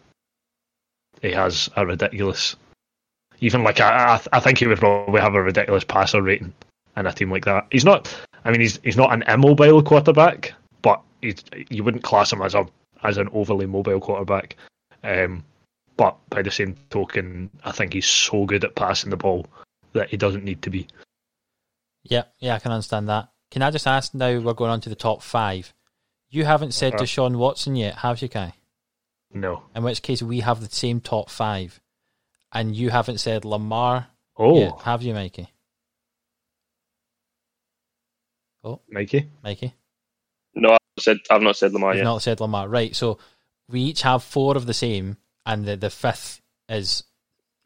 he 1.20 1.32
has 1.32 1.68
a 1.76 1.86
ridiculous. 1.86 2.56
Even 3.40 3.62
like 3.62 3.80
I, 3.80 4.20
I, 4.32 4.40
think 4.40 4.58
he 4.58 4.66
would 4.66 4.78
probably 4.78 5.20
have 5.20 5.34
a 5.34 5.42
ridiculous 5.42 5.84
passer 5.84 6.22
rating 6.22 6.52
in 6.96 7.06
a 7.06 7.12
team 7.12 7.30
like 7.30 7.44
that. 7.44 7.66
He's 7.70 7.84
not. 7.84 8.14
I 8.44 8.50
mean, 8.50 8.60
he's 8.60 8.78
he's 8.82 8.96
not 8.96 9.12
an 9.12 9.22
immobile 9.22 9.82
quarterback, 9.82 10.54
but 10.82 11.02
he's, 11.20 11.42
you 11.68 11.84
wouldn't 11.84 12.02
class 12.02 12.32
him 12.32 12.42
as 12.42 12.54
a 12.54 12.66
as 13.02 13.18
an 13.18 13.28
overly 13.32 13.66
mobile 13.66 14.00
quarterback. 14.00 14.56
Um, 15.04 15.44
but 15.96 16.16
by 16.30 16.42
the 16.42 16.50
same 16.50 16.76
token, 16.88 17.50
I 17.64 17.72
think 17.72 17.92
he's 17.92 18.06
so 18.06 18.46
good 18.46 18.64
at 18.64 18.74
passing 18.74 19.10
the 19.10 19.16
ball 19.16 19.46
that 19.92 20.08
he 20.08 20.16
doesn't 20.16 20.44
need 20.44 20.62
to 20.62 20.70
be. 20.70 20.86
Yeah, 22.04 22.24
yeah, 22.38 22.54
I 22.54 22.58
can 22.58 22.72
understand 22.72 23.08
that. 23.08 23.28
Can 23.50 23.62
I 23.62 23.70
just 23.70 23.86
ask 23.86 24.14
now? 24.14 24.38
We're 24.38 24.54
going 24.54 24.70
on 24.70 24.80
to 24.82 24.88
the 24.88 24.94
top 24.94 25.22
five. 25.22 25.72
You 26.30 26.44
haven't 26.44 26.72
said 26.72 26.94
Uh-huh. 26.94 27.02
Deshaun 27.02 27.36
Watson 27.36 27.76
yet, 27.76 27.96
have 27.96 28.22
you, 28.22 28.28
Kai? 28.28 28.54
No. 29.32 29.64
In 29.74 29.82
which 29.82 30.02
case, 30.02 30.22
we 30.22 30.40
have 30.40 30.60
the 30.60 30.68
same 30.74 31.00
top 31.00 31.28
five, 31.30 31.80
and 32.52 32.74
you 32.74 32.90
haven't 32.90 33.18
said 33.18 33.44
Lamar 33.44 34.08
Oh, 34.36 34.58
yet, 34.58 34.80
have 34.82 35.02
you, 35.02 35.12
Mikey? 35.14 35.48
Oh, 38.62 38.80
Mikey. 38.90 39.28
Mikey, 39.42 39.74
No, 40.54 40.72
I've 40.72 40.78
said 41.02 41.18
I've 41.30 41.42
not 41.42 41.56
said 41.56 41.72
Lamar 41.72 41.92
you've 41.92 41.98
yet. 41.98 42.04
not 42.04 42.22
said 42.22 42.40
Lamar, 42.40 42.68
right? 42.68 42.94
So 42.94 43.18
we 43.68 43.80
each 43.82 44.02
have 44.02 44.22
four 44.22 44.56
of 44.56 44.66
the 44.66 44.74
same, 44.74 45.16
and 45.46 45.64
the 45.64 45.76
the 45.76 45.90
fifth 45.90 46.40
is 46.68 47.04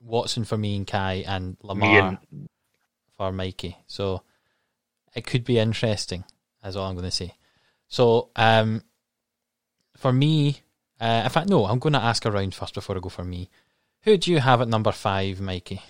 Watson 0.01 0.45
for 0.45 0.57
me 0.57 0.77
and 0.77 0.86
Kai, 0.86 1.24
and 1.27 1.57
Lamar 1.62 2.19
and 2.32 2.49
for 3.16 3.32
Mikey. 3.32 3.77
So 3.86 4.23
it 5.15 5.27
could 5.27 5.45
be 5.45 5.59
interesting, 5.59 6.24
is 6.65 6.77
all 6.77 6.89
I'm 6.89 6.95
going 6.95 7.05
to 7.07 7.11
say. 7.11 7.35
So 7.94 8.30
um, 8.34 8.82
for 9.96 10.12
me, 10.12 10.62
uh, 11.00 11.22
in 11.22 11.30
fact, 11.30 11.48
no, 11.48 11.66
I'm 11.66 11.78
going 11.78 11.92
to 11.92 12.02
ask 12.02 12.26
around 12.26 12.52
first 12.52 12.74
before 12.74 12.96
I 12.96 12.98
go 12.98 13.08
for 13.08 13.22
me. 13.22 13.50
Who 14.02 14.16
do 14.16 14.32
you 14.32 14.40
have 14.40 14.60
at 14.60 14.66
number 14.66 14.90
five, 14.90 15.40
Mikey? 15.40 15.80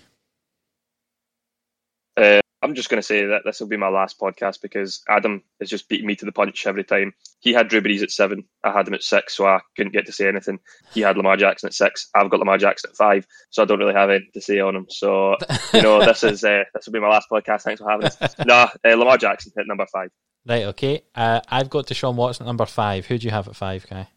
Uh, 2.15 2.41
I'm 2.61 2.75
just 2.75 2.89
going 2.89 2.99
to 2.99 3.07
say 3.07 3.25
that 3.25 3.41
this 3.43 3.59
will 3.59 3.69
be 3.69 3.75
my 3.75 3.87
last 3.87 4.19
podcast 4.19 4.61
because 4.61 5.01
Adam 5.09 5.41
is 5.59 5.67
just 5.67 5.89
beating 5.89 6.05
me 6.05 6.15
to 6.17 6.25
the 6.25 6.31
punch 6.31 6.67
every 6.67 6.83
time. 6.83 7.15
He 7.39 7.53
had 7.53 7.69
Drew 7.69 7.81
Brees 7.81 8.03
at 8.03 8.11
seven. 8.11 8.43
I 8.63 8.71
had 8.71 8.87
him 8.87 8.93
at 8.93 9.01
six, 9.01 9.35
so 9.35 9.47
I 9.47 9.61
couldn't 9.75 9.93
get 9.93 10.05
to 10.05 10.11
say 10.11 10.27
anything. 10.27 10.59
He 10.93 11.01
had 11.01 11.17
Lamar 11.17 11.37
Jackson 11.37 11.65
at 11.65 11.73
six. 11.73 12.11
I've 12.13 12.29
got 12.29 12.37
Lamar 12.37 12.59
Jackson 12.59 12.91
at 12.91 12.97
five, 12.97 13.25
so 13.49 13.63
I 13.63 13.65
don't 13.65 13.79
really 13.79 13.95
have 13.95 14.11
anything 14.11 14.29
to 14.35 14.41
say 14.41 14.59
on 14.59 14.75
him. 14.75 14.85
So 14.89 15.37
you 15.73 15.81
know, 15.81 15.99
this 16.05 16.23
is 16.23 16.43
uh, 16.43 16.65
this 16.75 16.85
will 16.85 16.93
be 16.93 16.99
my 16.99 17.09
last 17.09 17.29
podcast. 17.31 17.63
Thanks 17.63 17.81
for 17.81 17.89
having 17.89 18.05
us. 18.05 18.35
Nah, 18.45 18.69
uh, 18.85 18.95
Lamar 18.95 19.17
Jackson 19.17 19.53
at 19.57 19.65
number 19.65 19.87
five. 19.91 20.11
Right, 20.45 20.65
okay. 20.65 21.03
Uh, 21.15 21.41
I've 21.49 21.69
got 21.69 21.87
Deshaun 21.87 22.15
Watson 22.15 22.45
at 22.45 22.47
number 22.47 22.65
five. 22.65 23.07
Who 23.07 23.17
do 23.17 23.25
you 23.25 23.31
have 23.31 23.47
at 23.47 23.55
five, 23.55 23.87
Kai? 23.87 24.07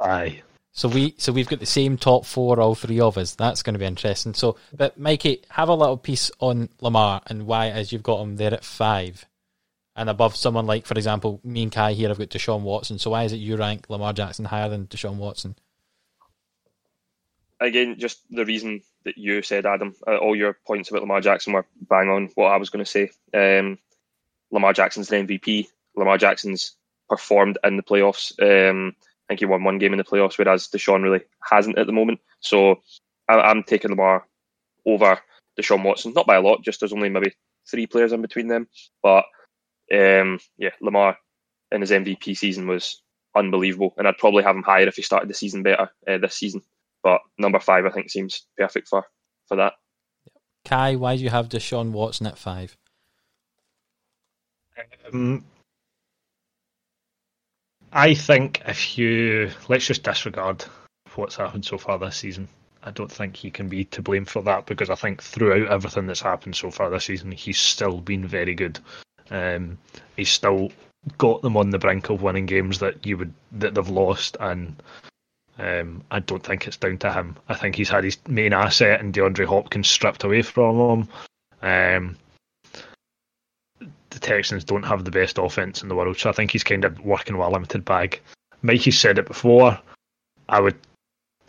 aye. 0.00 0.42
So 0.72 0.88
we 0.88 1.14
so 1.18 1.32
we've 1.32 1.48
got 1.48 1.58
the 1.58 1.66
same 1.66 1.96
top 1.96 2.24
four, 2.24 2.60
all 2.60 2.74
three 2.74 3.00
of 3.00 3.18
us. 3.18 3.34
That's 3.34 3.62
going 3.62 3.74
to 3.74 3.78
be 3.78 3.84
interesting. 3.84 4.34
So, 4.34 4.56
but 4.76 4.98
Mikey, 4.98 5.42
have 5.50 5.68
a 5.68 5.74
little 5.74 5.96
piece 5.96 6.30
on 6.38 6.68
Lamar 6.80 7.22
and 7.26 7.46
why 7.46 7.70
as 7.70 7.92
you've 7.92 8.04
got 8.04 8.20
him 8.20 8.36
there 8.36 8.54
at 8.54 8.64
five, 8.64 9.26
and 9.96 10.08
above 10.08 10.36
someone 10.36 10.66
like, 10.66 10.86
for 10.86 10.94
example, 10.94 11.40
me 11.42 11.64
and 11.64 11.72
Kai 11.72 11.92
here. 11.92 12.08
I've 12.08 12.18
got 12.18 12.28
Deshaun 12.28 12.62
Watson. 12.62 12.98
So 12.98 13.10
why 13.10 13.24
is 13.24 13.32
it 13.32 13.36
you 13.36 13.56
rank 13.56 13.90
Lamar 13.90 14.12
Jackson 14.12 14.44
higher 14.44 14.68
than 14.68 14.86
Deshaun 14.86 15.16
Watson? 15.16 15.56
Again, 17.60 17.96
just 17.98 18.20
the 18.30 18.46
reason 18.46 18.80
that 19.04 19.18
you 19.18 19.42
said, 19.42 19.66
Adam. 19.66 19.94
Uh, 20.06 20.16
all 20.16 20.36
your 20.36 20.56
points 20.66 20.88
about 20.88 21.02
Lamar 21.02 21.20
Jackson 21.20 21.52
were 21.52 21.66
bang 21.88 22.08
on 22.08 22.30
what 22.34 22.52
I 22.52 22.56
was 22.56 22.70
going 22.70 22.84
to 22.84 22.90
say. 22.90 23.10
Um, 23.34 23.78
Lamar 24.50 24.72
Jackson's 24.72 25.08
the 25.08 25.16
MVP. 25.16 25.68
Lamar 25.96 26.18
Jackson's 26.18 26.76
performed 27.08 27.58
in 27.64 27.76
the 27.76 27.82
playoffs. 27.82 28.32
Um, 28.40 28.94
I 28.98 29.04
think 29.28 29.40
he 29.40 29.46
won 29.46 29.64
one 29.64 29.78
game 29.78 29.92
in 29.92 29.98
the 29.98 30.04
playoffs, 30.04 30.38
whereas 30.38 30.68
Deshaun 30.68 31.02
really 31.02 31.22
hasn't 31.42 31.78
at 31.78 31.86
the 31.86 31.92
moment. 31.92 32.20
So 32.40 32.80
I, 33.28 33.50
am 33.50 33.62
taking 33.62 33.90
Lamar 33.90 34.26
over 34.86 35.18
Deshaun 35.58 35.84
Watson, 35.84 36.12
not 36.14 36.26
by 36.26 36.36
a 36.36 36.40
lot. 36.40 36.64
Just 36.64 36.80
there's 36.80 36.92
only 36.92 37.08
maybe 37.08 37.32
three 37.70 37.86
players 37.86 38.12
in 38.12 38.22
between 38.22 38.48
them, 38.48 38.68
but 39.02 39.24
um, 39.92 40.40
yeah, 40.56 40.70
Lamar 40.80 41.16
in 41.72 41.80
his 41.80 41.90
MVP 41.90 42.36
season 42.36 42.66
was 42.66 43.02
unbelievable, 43.36 43.94
and 43.96 44.08
I'd 44.08 44.18
probably 44.18 44.42
have 44.42 44.56
him 44.56 44.62
higher 44.62 44.88
if 44.88 44.96
he 44.96 45.02
started 45.02 45.28
the 45.28 45.34
season 45.34 45.62
better 45.62 45.90
uh, 46.08 46.18
this 46.18 46.36
season. 46.36 46.62
But 47.02 47.20
number 47.38 47.60
five, 47.60 47.86
I 47.86 47.90
think, 47.90 48.10
seems 48.10 48.46
perfect 48.56 48.88
for 48.88 49.04
for 49.46 49.56
that. 49.56 49.74
Kai, 50.64 50.96
why 50.96 51.16
do 51.16 51.22
you 51.22 51.30
have 51.30 51.48
Deshaun 51.48 51.90
Watson 51.92 52.26
at 52.26 52.38
five? 52.38 52.76
Um, 55.12 55.44
I 57.92 58.14
think 58.14 58.62
if 58.66 58.96
you 58.96 59.50
let's 59.68 59.86
just 59.86 60.02
disregard 60.02 60.64
what's 61.16 61.36
happened 61.36 61.64
so 61.64 61.78
far 61.78 61.98
this 61.98 62.16
season. 62.16 62.48
I 62.82 62.90
don't 62.92 63.12
think 63.12 63.36
he 63.36 63.50
can 63.50 63.68
be 63.68 63.84
to 63.86 64.02
blame 64.02 64.24
for 64.24 64.42
that 64.42 64.66
because 64.66 64.88
I 64.88 64.94
think 64.94 65.22
throughout 65.22 65.70
everything 65.70 66.06
that's 66.06 66.22
happened 66.22 66.56
so 66.56 66.70
far 66.70 66.88
this 66.88 67.04
season, 67.04 67.30
he's 67.30 67.58
still 67.58 68.00
been 68.00 68.26
very 68.26 68.54
good. 68.54 68.78
Um, 69.30 69.76
he's 70.16 70.30
still 70.30 70.72
got 71.18 71.42
them 71.42 71.56
on 71.56 71.70
the 71.70 71.78
brink 71.78 72.08
of 72.10 72.22
winning 72.22 72.46
games 72.46 72.78
that 72.78 73.04
you 73.04 73.18
would 73.18 73.34
that 73.52 73.74
they've 73.74 73.88
lost, 73.88 74.36
and 74.40 74.82
um, 75.58 76.02
I 76.10 76.20
don't 76.20 76.42
think 76.42 76.66
it's 76.66 76.78
down 76.78 76.98
to 76.98 77.12
him. 77.12 77.36
I 77.48 77.54
think 77.54 77.76
he's 77.76 77.90
had 77.90 78.04
his 78.04 78.18
main 78.26 78.52
asset 78.52 79.00
and 79.00 79.12
DeAndre 79.12 79.46
Hopkins 79.46 79.88
stripped 79.88 80.24
away 80.24 80.42
from 80.42 80.78
him. 80.78 81.08
Um, 81.62 82.16
the 84.10 84.18
Texans 84.18 84.64
don't 84.64 84.84
have 84.84 85.04
the 85.04 85.10
best 85.10 85.38
offense 85.38 85.82
in 85.82 85.88
the 85.88 85.94
world, 85.94 86.18
so 86.18 86.28
I 86.28 86.32
think 86.32 86.50
he's 86.50 86.64
kind 86.64 86.84
of 86.84 87.00
working 87.00 87.36
with 87.36 87.46
a 87.46 87.50
limited 87.50 87.84
bag. 87.84 88.20
Mikey 88.62 88.90
said 88.90 89.18
it 89.18 89.26
before. 89.26 89.78
I 90.48 90.60
would 90.60 90.76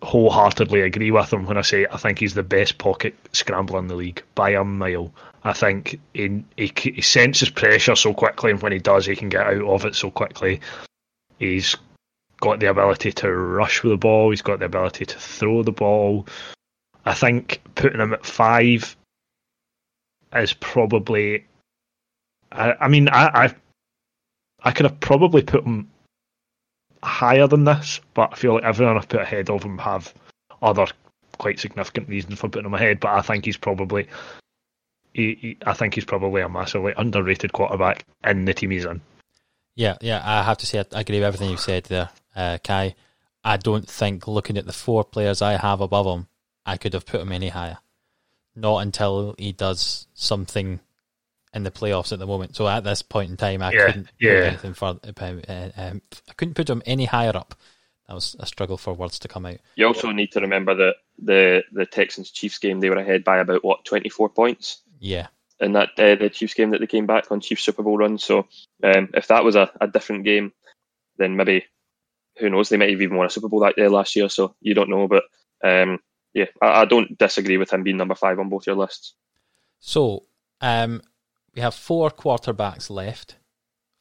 wholeheartedly 0.03 0.81
agree 0.81 1.11
with 1.11 1.31
him 1.31 1.45
when 1.45 1.57
I 1.57 1.61
say 1.61 1.85
I 1.91 1.97
think 1.97 2.19
he's 2.19 2.33
the 2.33 2.43
best 2.43 2.77
pocket 2.77 3.15
scrambler 3.33 3.79
in 3.79 3.88
the 3.88 3.95
league 3.95 4.23
by 4.35 4.51
a 4.51 4.63
mile. 4.63 5.13
I 5.43 5.53
think 5.53 5.99
he, 6.13 6.43
he, 6.57 6.71
he 6.75 7.01
senses 7.01 7.49
pressure 7.49 7.95
so 7.95 8.13
quickly, 8.13 8.51
and 8.51 8.61
when 8.61 8.71
he 8.71 8.79
does, 8.79 9.05
he 9.05 9.15
can 9.15 9.29
get 9.29 9.45
out 9.45 9.61
of 9.61 9.85
it 9.85 9.95
so 9.95 10.11
quickly. 10.11 10.61
He's 11.39 11.75
got 12.39 12.59
the 12.59 12.69
ability 12.69 13.11
to 13.11 13.31
rush 13.31 13.83
with 13.83 13.93
the 13.93 13.97
ball. 13.97 14.29
He's 14.29 14.41
got 14.41 14.59
the 14.59 14.65
ability 14.65 15.05
to 15.05 15.19
throw 15.19 15.63
the 15.63 15.71
ball. 15.71 16.27
I 17.05 17.13
think 17.13 17.61
putting 17.75 17.99
him 17.99 18.13
at 18.13 18.25
five 18.25 18.95
is 20.35 20.53
probably. 20.53 21.45
I, 22.52 22.73
I 22.82 22.88
mean, 22.88 23.10
I, 23.10 23.45
I 23.45 23.56
I 24.64 24.72
could 24.72 24.86
have 24.86 24.99
probably 24.99 25.41
put 25.41 25.64
him 25.64 25.90
higher 27.03 27.48
than 27.48 27.64
this, 27.64 27.99
but 28.14 28.30
I 28.34 28.36
feel 28.36 28.56
like 28.56 28.64
everyone 28.64 28.98
I've 28.98 29.10
put 29.10 29.22
ahead 29.22 29.49
of 29.49 29.64
him 29.64 29.78
have 29.80 30.14
other 30.61 30.86
quite 31.38 31.60
significant 31.60 32.07
reasons 32.07 32.40
for 32.40 32.49
putting 32.49 32.68
him 32.68 32.73
ahead. 32.73 32.99
But 32.99 33.11
I 33.11 33.22
think 33.22 33.45
he's 33.45 33.57
probably, 33.57 34.07
he, 35.14 35.36
he, 35.36 35.57
I 35.65 35.73
think 35.73 35.95
he's 35.95 36.06
probably 36.06 36.41
a 36.41 36.49
massively 36.49 36.94
underrated 36.95 37.53
quarterback 37.53 38.06
in 38.23 38.45
the 38.45 38.53
team 38.53 38.72
he's 38.72 38.86
in. 38.86 39.02
Yeah, 39.76 39.98
yeah, 40.02 40.22
I 40.23 40.44
have 40.44 40.57
to 40.60 40.65
say 40.65 40.80
I 40.80 40.99
agree 40.99 41.18
with 41.18 41.26
everything 41.26 41.49
you've 41.49 41.60
said 41.60 41.86
there, 41.86 42.10
uh, 42.36 42.57
Kai. 42.64 42.95
I 43.44 43.57
don't 43.57 43.90
think 43.90 44.28
looking 44.28 44.57
at 44.57 44.68
the 44.68 44.73
four 44.73 45.03
players 45.03 45.41
I 45.41 45.53
have 45.53 45.82
above 45.82 46.06
him, 46.06 46.28
I 46.65 46.78
could 46.78 46.94
have 46.94 47.07
put 47.07 47.22
him 47.22 47.32
any 47.32 47.49
higher. 47.49 47.80
Not 48.56 48.80
until 48.80 49.34
he 49.40 49.53
does 49.53 50.07
something 50.14 50.82
in 51.53 51.64
the 51.64 51.72
playoffs 51.72 52.11
at 52.11 52.19
the 52.19 52.28
moment. 52.28 52.56
So 52.56 52.68
at 52.68 52.84
this 52.84 53.02
point 53.02 53.32
in 53.32 53.38
time, 53.38 53.61
I 53.61 53.72
yeah, 53.72 53.86
couldn't 53.86 54.11
yeah. 54.19 54.34
put 54.34 54.48
anything 54.48 54.73
further. 54.73 54.99
Uh, 55.48 55.69
um, 55.76 56.02
I 56.30 56.34
couldn't 56.34 56.53
put 56.56 56.69
him 56.69 56.82
any 56.86 57.06
higher 57.06 57.36
up. 57.36 57.56
That 58.07 58.15
was 58.15 58.36
a 58.40 58.45
struggle 58.45 58.78
for 58.78 58.94
words 58.94 59.19
to 59.19 59.28
come 59.28 59.45
out. 59.45 59.57
You 59.76 59.88
also 59.88 60.11
need 60.11 60.32
to 60.34 60.41
remember 60.41 60.76
that 60.76 60.95
the 61.18 61.64
the 61.72 61.86
Texans 61.86 62.32
Chiefs 62.32 62.57
game 62.57 62.80
they 62.80 62.90
were 62.90 62.98
ahead 62.98 63.23
by 63.23 63.40
about 63.40 63.64
what 63.64 63.86
twenty 63.86 64.10
four 64.10 64.30
points. 64.30 64.82
Yeah. 64.99 65.28
In 65.60 65.73
that 65.73 65.90
uh, 65.98 66.15
the 66.15 66.30
Chiefs 66.30 66.53
game 66.53 66.72
that 66.72 66.80
they 66.80 66.88
came 66.88 67.06
back 67.06 67.32
on 67.32 67.40
Chiefs 67.40 67.64
Super 67.64 67.84
Bowl 67.84 67.98
run. 67.98 68.18
So 68.18 68.48
um, 68.84 69.10
if 69.14 69.28
that 69.28 69.44
was 69.44 69.56
a, 69.56 69.72
a 69.80 69.88
different 69.88 70.26
game, 70.26 70.52
then 71.18 71.36
maybe 71.36 71.65
who 72.38 72.49
knows 72.49 72.69
they 72.69 72.78
might 72.78 72.90
have 72.90 73.02
even 73.02 73.15
won 73.15 73.28
a 73.28 73.30
Super 73.30 73.48
Bowl 73.48 73.60
that 73.61 73.76
day 73.76 73.88
last 73.88 74.15
year. 74.15 74.28
So 74.28 74.56
you 74.60 74.73
don't 74.73 74.90
know, 74.90 75.07
but 75.07 75.23
um, 75.64 75.99
yeah, 76.34 76.45
I, 76.61 76.82
I, 76.82 76.86
don't 76.86 77.18
disagree 77.18 77.57
with 77.57 77.72
him 77.72 77.84
being 77.84 77.98
number 77.98 78.15
five 78.15 78.40
on 78.40 78.49
both 78.49 78.65
your 78.65 78.76
lists. 78.76 79.14
So 79.80 80.23
um, 80.60 81.02
we 81.56 81.61
have 81.61 81.73
four 81.73 82.10
quarterbacks 82.10 82.90
left 82.90 83.36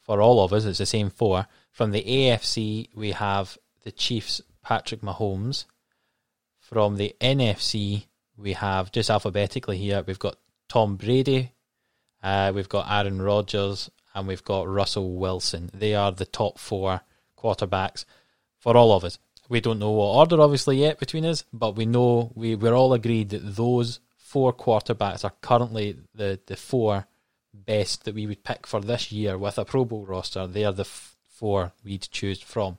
for 0.01 0.21
all 0.21 0.43
of 0.43 0.53
us. 0.53 0.65
It's 0.65 0.79
the 0.79 0.87
same 0.87 1.11
four. 1.11 1.47
From 1.71 1.91
the 1.91 2.03
AFC, 2.03 2.89
we 2.95 3.13
have 3.13 3.59
the 3.85 3.93
Chiefs' 3.93 4.41
Patrick 4.63 5.01
Mahomes. 5.01 5.65
From 6.59 6.97
the 6.97 7.15
NFC, 7.21 8.07
we 8.37 8.53
have 8.53 8.93
just 8.93 9.11
alphabetically 9.11 9.79
here. 9.79 10.05
We've 10.07 10.19
got 10.19 10.37
Tom 10.69 10.97
Brady, 10.97 11.53
uh, 12.23 12.53
we've 12.55 12.69
got 12.69 12.91
Aaron 12.91 13.21
Rodgers, 13.21 13.91
and 14.15 14.29
we've 14.29 14.45
got 14.45 14.69
Russell 14.69 15.17
Wilson. 15.17 15.71
They 15.75 15.95
are 15.95 16.13
the 16.13 16.27
top 16.27 16.59
four 16.59 17.01
quarterbacks 17.37 18.05
for 18.59 18.77
all 18.77 18.93
of 18.93 19.05
us. 19.05 19.19
We 19.49 19.61
don't 19.61 19.81
know 19.81 19.91
what 19.91 20.17
order, 20.17 20.41
obviously, 20.41 20.77
yet 20.79 21.01
between 21.01 21.25
us, 21.25 21.45
but 21.53 21.75
we 21.75 21.87
know 21.87 22.31
we, 22.37 22.55
we're 22.55 22.75
all 22.75 22.93
agreed 22.93 23.31
that 23.31 23.57
those 23.57 23.99
four 24.17 24.53
quarterbacks 24.53 25.25
are 25.25 25.33
currently 25.41 25.99
the, 26.15 26.39
the 26.47 26.57
four 26.57 27.07
best 27.53 28.05
that 28.05 28.15
we 28.15 28.27
would 28.27 28.45
pick 28.45 28.67
for 28.67 28.81
this 28.81 29.13
year 29.13 29.37
with 29.37 29.59
a 29.59 29.65
Pro 29.65 29.85
Bowl 29.85 30.05
roster. 30.07 30.47
They 30.47 30.65
are 30.65 30.73
the 30.73 30.83
f- 30.83 31.17
four 31.29 31.73
we'd 31.85 32.09
choose 32.11 32.41
from. 32.41 32.79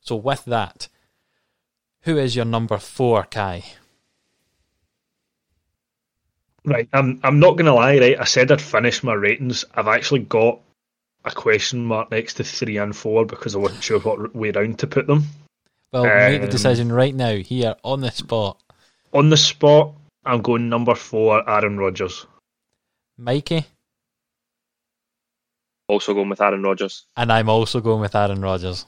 So, 0.00 0.16
with 0.16 0.44
that, 0.46 0.88
who 2.02 2.16
is 2.16 2.34
your 2.34 2.44
number 2.44 2.78
four, 2.78 3.24
Kai? 3.24 3.64
Right, 6.64 6.88
I'm 6.92 7.20
I'm 7.22 7.40
not 7.40 7.56
gonna 7.56 7.74
lie, 7.74 7.98
right? 7.98 8.20
I 8.20 8.24
said 8.24 8.52
I'd 8.52 8.60
finish 8.60 9.02
my 9.02 9.14
ratings. 9.14 9.64
I've 9.74 9.88
actually 9.88 10.20
got 10.20 10.60
a 11.24 11.30
question 11.30 11.84
mark 11.84 12.10
next 12.10 12.34
to 12.34 12.44
three 12.44 12.76
and 12.78 12.94
four 12.94 13.24
because 13.24 13.54
I 13.54 13.58
wasn't 13.58 13.82
sure 13.82 14.00
what 14.00 14.34
way 14.34 14.50
round 14.50 14.78
to 14.80 14.86
put 14.86 15.06
them. 15.06 15.24
Well, 15.92 16.04
um, 16.04 16.08
make 16.08 16.40
the 16.40 16.46
um, 16.46 16.50
decision 16.50 16.92
right 16.92 17.14
now, 17.14 17.36
here 17.36 17.76
on 17.82 18.00
the 18.00 18.10
spot. 18.10 18.60
On 19.12 19.28
the 19.30 19.36
spot, 19.36 19.94
I'm 20.24 20.42
going 20.42 20.68
number 20.68 20.94
four, 20.94 21.48
Aaron 21.48 21.78
Rodgers. 21.78 22.26
Mikey 23.18 23.66
also 25.90 26.14
going 26.14 26.28
with 26.28 26.40
Aaron 26.40 26.62
Rodgers. 26.62 27.06
And 27.16 27.32
I'm 27.32 27.48
also 27.48 27.80
going 27.80 28.00
with 28.00 28.14
Aaron 28.14 28.40
Rodgers. 28.40 28.86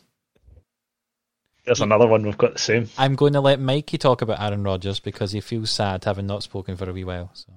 There's 1.65 1.81
another 1.81 2.07
one 2.07 2.23
we've 2.23 2.39
got 2.39 2.55
the 2.55 2.59
same. 2.59 2.89
I'm 2.99 3.15
going 3.15 3.35
to 3.35 3.41
let 3.41 3.61
Mikey 3.61 3.99
talk 3.99 4.23
about 4.23 4.41
Aaron 4.41 4.65
Rodgers 4.65 4.99
because 4.99 5.33
he 5.33 5.41
feels 5.41 5.71
sad 5.71 6.05
having 6.05 6.27
not 6.27 6.43
spoken 6.43 6.77
for 6.77 6.89
a 6.89 6.93
wee 6.93 7.05
while. 7.05 7.31
So. 7.35 7.53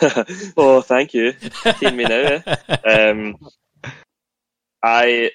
oh, 0.56 0.80
thank 0.80 1.14
you. 1.14 1.34
Seen 1.76 1.96
me 1.96 2.04
now. 2.04 2.42
Eh? 2.46 3.10
Um, 3.10 3.36
I 4.82 5.30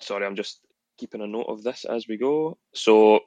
sorry, 0.00 0.26
I'm 0.26 0.36
just 0.36 0.60
keeping 0.98 1.20
a 1.20 1.26
note 1.26 1.46
of 1.48 1.62
this 1.62 1.84
as 1.84 2.06
we 2.06 2.16
go. 2.16 2.58
So, 2.74 3.20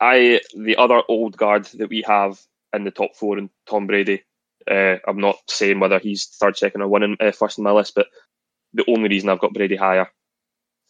I 0.00 0.40
the 0.56 0.76
other 0.76 1.02
old 1.08 1.36
guard 1.36 1.64
that 1.74 1.90
we 1.90 2.02
have 2.06 2.40
in 2.72 2.84
the 2.84 2.90
top 2.90 3.16
four 3.16 3.38
and 3.38 3.50
Tom 3.66 3.86
Brady 3.86 4.22
uh, 4.70 4.96
I'm 5.06 5.20
not 5.20 5.36
saying 5.48 5.80
whether 5.80 5.98
he's 5.98 6.26
third, 6.26 6.56
second, 6.56 6.82
or 6.82 6.88
one 6.88 7.02
in, 7.02 7.16
uh, 7.20 7.32
first 7.32 7.58
in 7.58 7.64
my 7.64 7.72
list, 7.72 7.94
but 7.94 8.06
the 8.72 8.84
only 8.88 9.08
reason 9.08 9.28
I've 9.28 9.40
got 9.40 9.54
Brady 9.54 9.76
higher, 9.76 10.08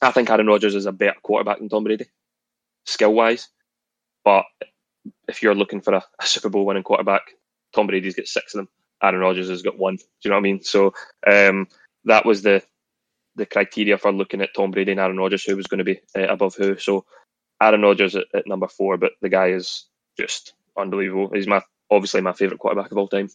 I 0.01 0.11
think 0.11 0.31
Aaron 0.31 0.47
Rodgers 0.47 0.75
is 0.75 0.87
a 0.87 0.93
better 0.93 1.17
quarterback 1.23 1.59
than 1.59 1.69
Tom 1.69 1.85
Brady, 1.85 2.07
skill 2.87 3.13
wise. 3.13 3.49
But 4.25 4.45
if 5.29 5.43
you're 5.43 5.55
looking 5.55 5.81
for 5.81 5.95
a, 5.95 6.05
a, 6.21 6.27
Super 6.27 6.49
Bowl 6.49 6.67
winning 6.67 6.83
quarterback, 6.83 7.23
Tom 7.75 7.87
Brady's 7.87 8.15
got 8.15 8.27
six 8.27 8.55
of 8.55 8.59
them. 8.59 8.69
Aaron 9.03 9.21
Rodgers 9.21 9.49
has 9.49 9.63
got 9.63 9.79
one. 9.79 9.97
Do 9.97 10.03
you 10.25 10.31
know 10.31 10.37
what 10.37 10.41
I 10.41 10.43
mean? 10.43 10.63
So 10.63 10.95
um, 11.27 11.67
that 12.05 12.25
was 12.25 12.43
the 12.43 12.63
the 13.35 13.47
criteria 13.47 13.97
for 13.97 14.13
looking 14.13 14.43
at 14.43 14.55
Tom 14.55 14.71
Brady 14.71 14.91
and 14.91 15.01
Aaron 15.01 15.17
Rodgers, 15.17 15.43
who 15.43 15.57
was 15.57 15.67
going 15.67 15.79
to 15.79 15.85
be 15.85 16.01
uh, 16.17 16.29
above 16.29 16.55
who. 16.55 16.77
So 16.77 17.07
Aaron 17.63 17.83
Rodgers 17.83 18.15
at, 18.15 18.27
at 18.35 18.47
number 18.47 18.69
four, 18.69 18.99
but 18.99 19.13
the 19.23 19.31
guy 19.31 19.49
is 19.49 19.87
just 20.19 20.53
unbelievable. 20.77 21.31
He's 21.33 21.47
my 21.47 21.63
obviously 21.91 22.21
my 22.21 22.33
favourite 22.33 22.61
quarterback 22.61 22.93
of 22.93 22.99
all 22.99 23.09
time. 23.09 23.29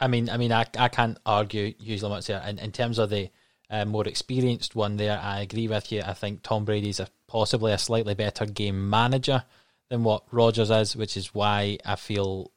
I 0.00 0.08
mean, 0.08 0.30
I 0.30 0.36
mean, 0.36 0.52
I, 0.52 0.66
I 0.78 0.88
can't 0.88 1.18
argue 1.26 1.74
usually 1.78 2.10
much 2.10 2.26
there. 2.26 2.42
In, 2.46 2.58
in 2.58 2.72
terms 2.72 2.98
of 2.98 3.10
the 3.10 3.30
uh, 3.68 3.84
more 3.84 4.06
experienced 4.06 4.74
one, 4.74 4.96
there, 4.96 5.20
I 5.22 5.40
agree 5.40 5.68
with 5.68 5.92
you. 5.92 6.02
I 6.04 6.14
think 6.14 6.42
Tom 6.42 6.64
Brady's 6.64 7.00
a, 7.00 7.08
possibly 7.26 7.72
a 7.72 7.78
slightly 7.78 8.14
better 8.14 8.46
game 8.46 8.88
manager 8.88 9.44
than 9.88 10.04
what 10.04 10.24
Rodgers 10.30 10.70
is, 10.70 10.96
which 10.96 11.16
is 11.16 11.34
why 11.34 11.78
I 11.84 11.96
feel 11.96 12.50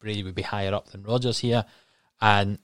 Brady 0.00 0.22
would 0.22 0.34
be 0.34 0.42
higher 0.42 0.74
up 0.74 0.88
than 0.88 1.04
Rodgers 1.04 1.38
here. 1.38 1.64
And 2.20 2.58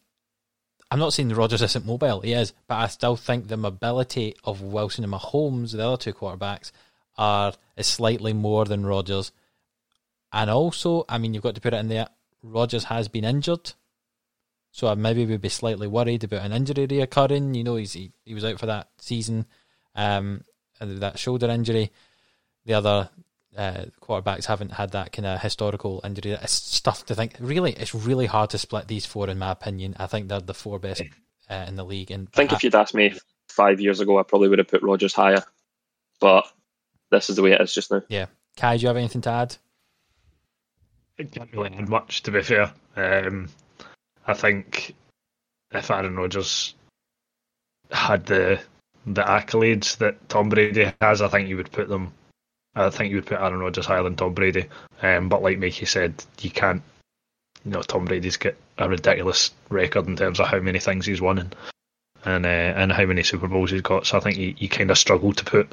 I'm 0.90 0.98
not 0.98 1.12
saying 1.12 1.30
Rodgers 1.30 1.62
isn't 1.62 1.86
mobile, 1.86 2.20
he 2.20 2.32
is, 2.32 2.52
but 2.66 2.76
I 2.76 2.86
still 2.88 3.16
think 3.16 3.48
the 3.48 3.56
mobility 3.56 4.36
of 4.44 4.60
Wilson 4.60 5.04
and 5.04 5.12
Mahomes, 5.12 5.72
the 5.72 5.86
other 5.86 5.96
two 5.96 6.12
quarterbacks, 6.12 6.72
are 7.16 7.52
is 7.76 7.86
slightly 7.86 8.32
more 8.32 8.64
than 8.64 8.86
Rodgers. 8.86 9.32
And 10.32 10.50
also, 10.50 11.04
I 11.08 11.18
mean, 11.18 11.32
you've 11.32 11.42
got 11.42 11.54
to 11.54 11.60
put 11.60 11.74
it 11.74 11.78
in 11.78 11.88
there. 11.88 12.08
Rodgers 12.42 12.84
has 12.84 13.08
been 13.08 13.24
injured, 13.24 13.72
so 14.74 14.88
I 14.88 14.96
maybe 14.96 15.24
would 15.24 15.40
be 15.40 15.48
slightly 15.48 15.86
worried 15.86 16.24
about 16.24 16.44
an 16.44 16.52
injury 16.52 16.88
reoccurring. 16.88 17.54
You 17.54 17.62
know, 17.62 17.76
he's, 17.76 17.92
he 17.92 18.10
he 18.24 18.34
was 18.34 18.44
out 18.44 18.58
for 18.58 18.66
that 18.66 18.88
season, 18.98 19.46
um, 19.94 20.42
and 20.80 20.98
that 20.98 21.16
shoulder 21.16 21.48
injury. 21.48 21.92
The 22.66 22.74
other 22.74 23.08
uh, 23.56 23.84
quarterbacks 24.02 24.46
haven't 24.46 24.72
had 24.72 24.90
that 24.90 25.12
kind 25.12 25.26
of 25.26 25.40
historical 25.40 26.00
injury. 26.02 26.32
It's 26.32 26.80
tough 26.80 27.06
to 27.06 27.14
think. 27.14 27.36
Really, 27.38 27.70
it's 27.70 27.94
really 27.94 28.26
hard 28.26 28.50
to 28.50 28.58
split 28.58 28.88
these 28.88 29.06
four, 29.06 29.30
in 29.30 29.38
my 29.38 29.52
opinion. 29.52 29.94
I 29.96 30.08
think 30.08 30.26
they're 30.26 30.40
the 30.40 30.54
four 30.54 30.80
best 30.80 31.02
uh, 31.48 31.64
in 31.68 31.76
the 31.76 31.84
league. 31.84 32.10
And 32.10 32.26
I 32.34 32.36
think 32.36 32.52
if 32.52 32.64
you'd 32.64 32.74
asked 32.74 32.96
me 32.96 33.14
five 33.46 33.80
years 33.80 34.00
ago, 34.00 34.18
I 34.18 34.24
probably 34.24 34.48
would 34.48 34.58
have 34.58 34.66
put 34.66 34.82
Rodgers 34.82 35.14
higher. 35.14 35.44
But 36.18 36.50
this 37.12 37.30
is 37.30 37.36
the 37.36 37.42
way 37.42 37.52
it 37.52 37.60
is 37.60 37.72
just 37.72 37.92
now. 37.92 38.02
Yeah. 38.08 38.26
Kai, 38.56 38.76
do 38.76 38.82
you 38.82 38.88
have 38.88 38.96
anything 38.96 39.20
to 39.20 39.30
add? 39.30 39.56
It 41.16 41.30
can't 41.30 41.52
really 41.52 41.72
add 41.72 41.88
much, 41.88 42.24
to 42.24 42.32
be 42.32 42.42
fair. 42.42 42.72
Um, 42.96 43.50
I 44.26 44.34
think 44.34 44.94
if 45.72 45.90
Aaron 45.90 46.16
Rodgers 46.16 46.74
had 47.90 48.26
the 48.26 48.60
the 49.06 49.22
accolades 49.22 49.98
that 49.98 50.28
Tom 50.28 50.48
Brady 50.48 50.92
has, 51.00 51.20
I 51.20 51.28
think 51.28 51.48
you 51.48 51.56
would 51.56 51.72
put 51.72 51.88
them. 51.88 52.12
I 52.74 52.90
think 52.90 53.10
you 53.10 53.16
would 53.16 53.26
put 53.26 53.38
Aaron 53.38 53.60
Rodgers 53.60 53.86
higher 53.86 54.02
than 54.02 54.16
Tom 54.16 54.34
Brady. 54.34 54.66
Um, 55.02 55.28
but 55.28 55.42
like 55.42 55.58
Mikey 55.58 55.86
said, 55.86 56.24
you 56.40 56.50
can't. 56.50 56.82
You 57.64 57.72
know, 57.72 57.82
Tom 57.82 58.04
Brady's 58.04 58.36
got 58.36 58.54
a 58.78 58.88
ridiculous 58.88 59.50
record 59.70 60.06
in 60.06 60.16
terms 60.16 60.40
of 60.40 60.48
how 60.48 60.58
many 60.60 60.80
things 60.80 61.06
he's 61.06 61.20
won 61.20 61.38
and 61.38 61.56
and, 62.24 62.46
uh, 62.46 62.48
and 62.48 62.92
how 62.92 63.04
many 63.04 63.22
Super 63.22 63.48
Bowls 63.48 63.70
he's 63.70 63.82
got. 63.82 64.06
So 64.06 64.16
I 64.16 64.20
think 64.20 64.38
you, 64.38 64.54
you 64.56 64.68
kind 64.68 64.90
of 64.90 64.98
struggle 64.98 65.32
to 65.34 65.44
put 65.44 65.72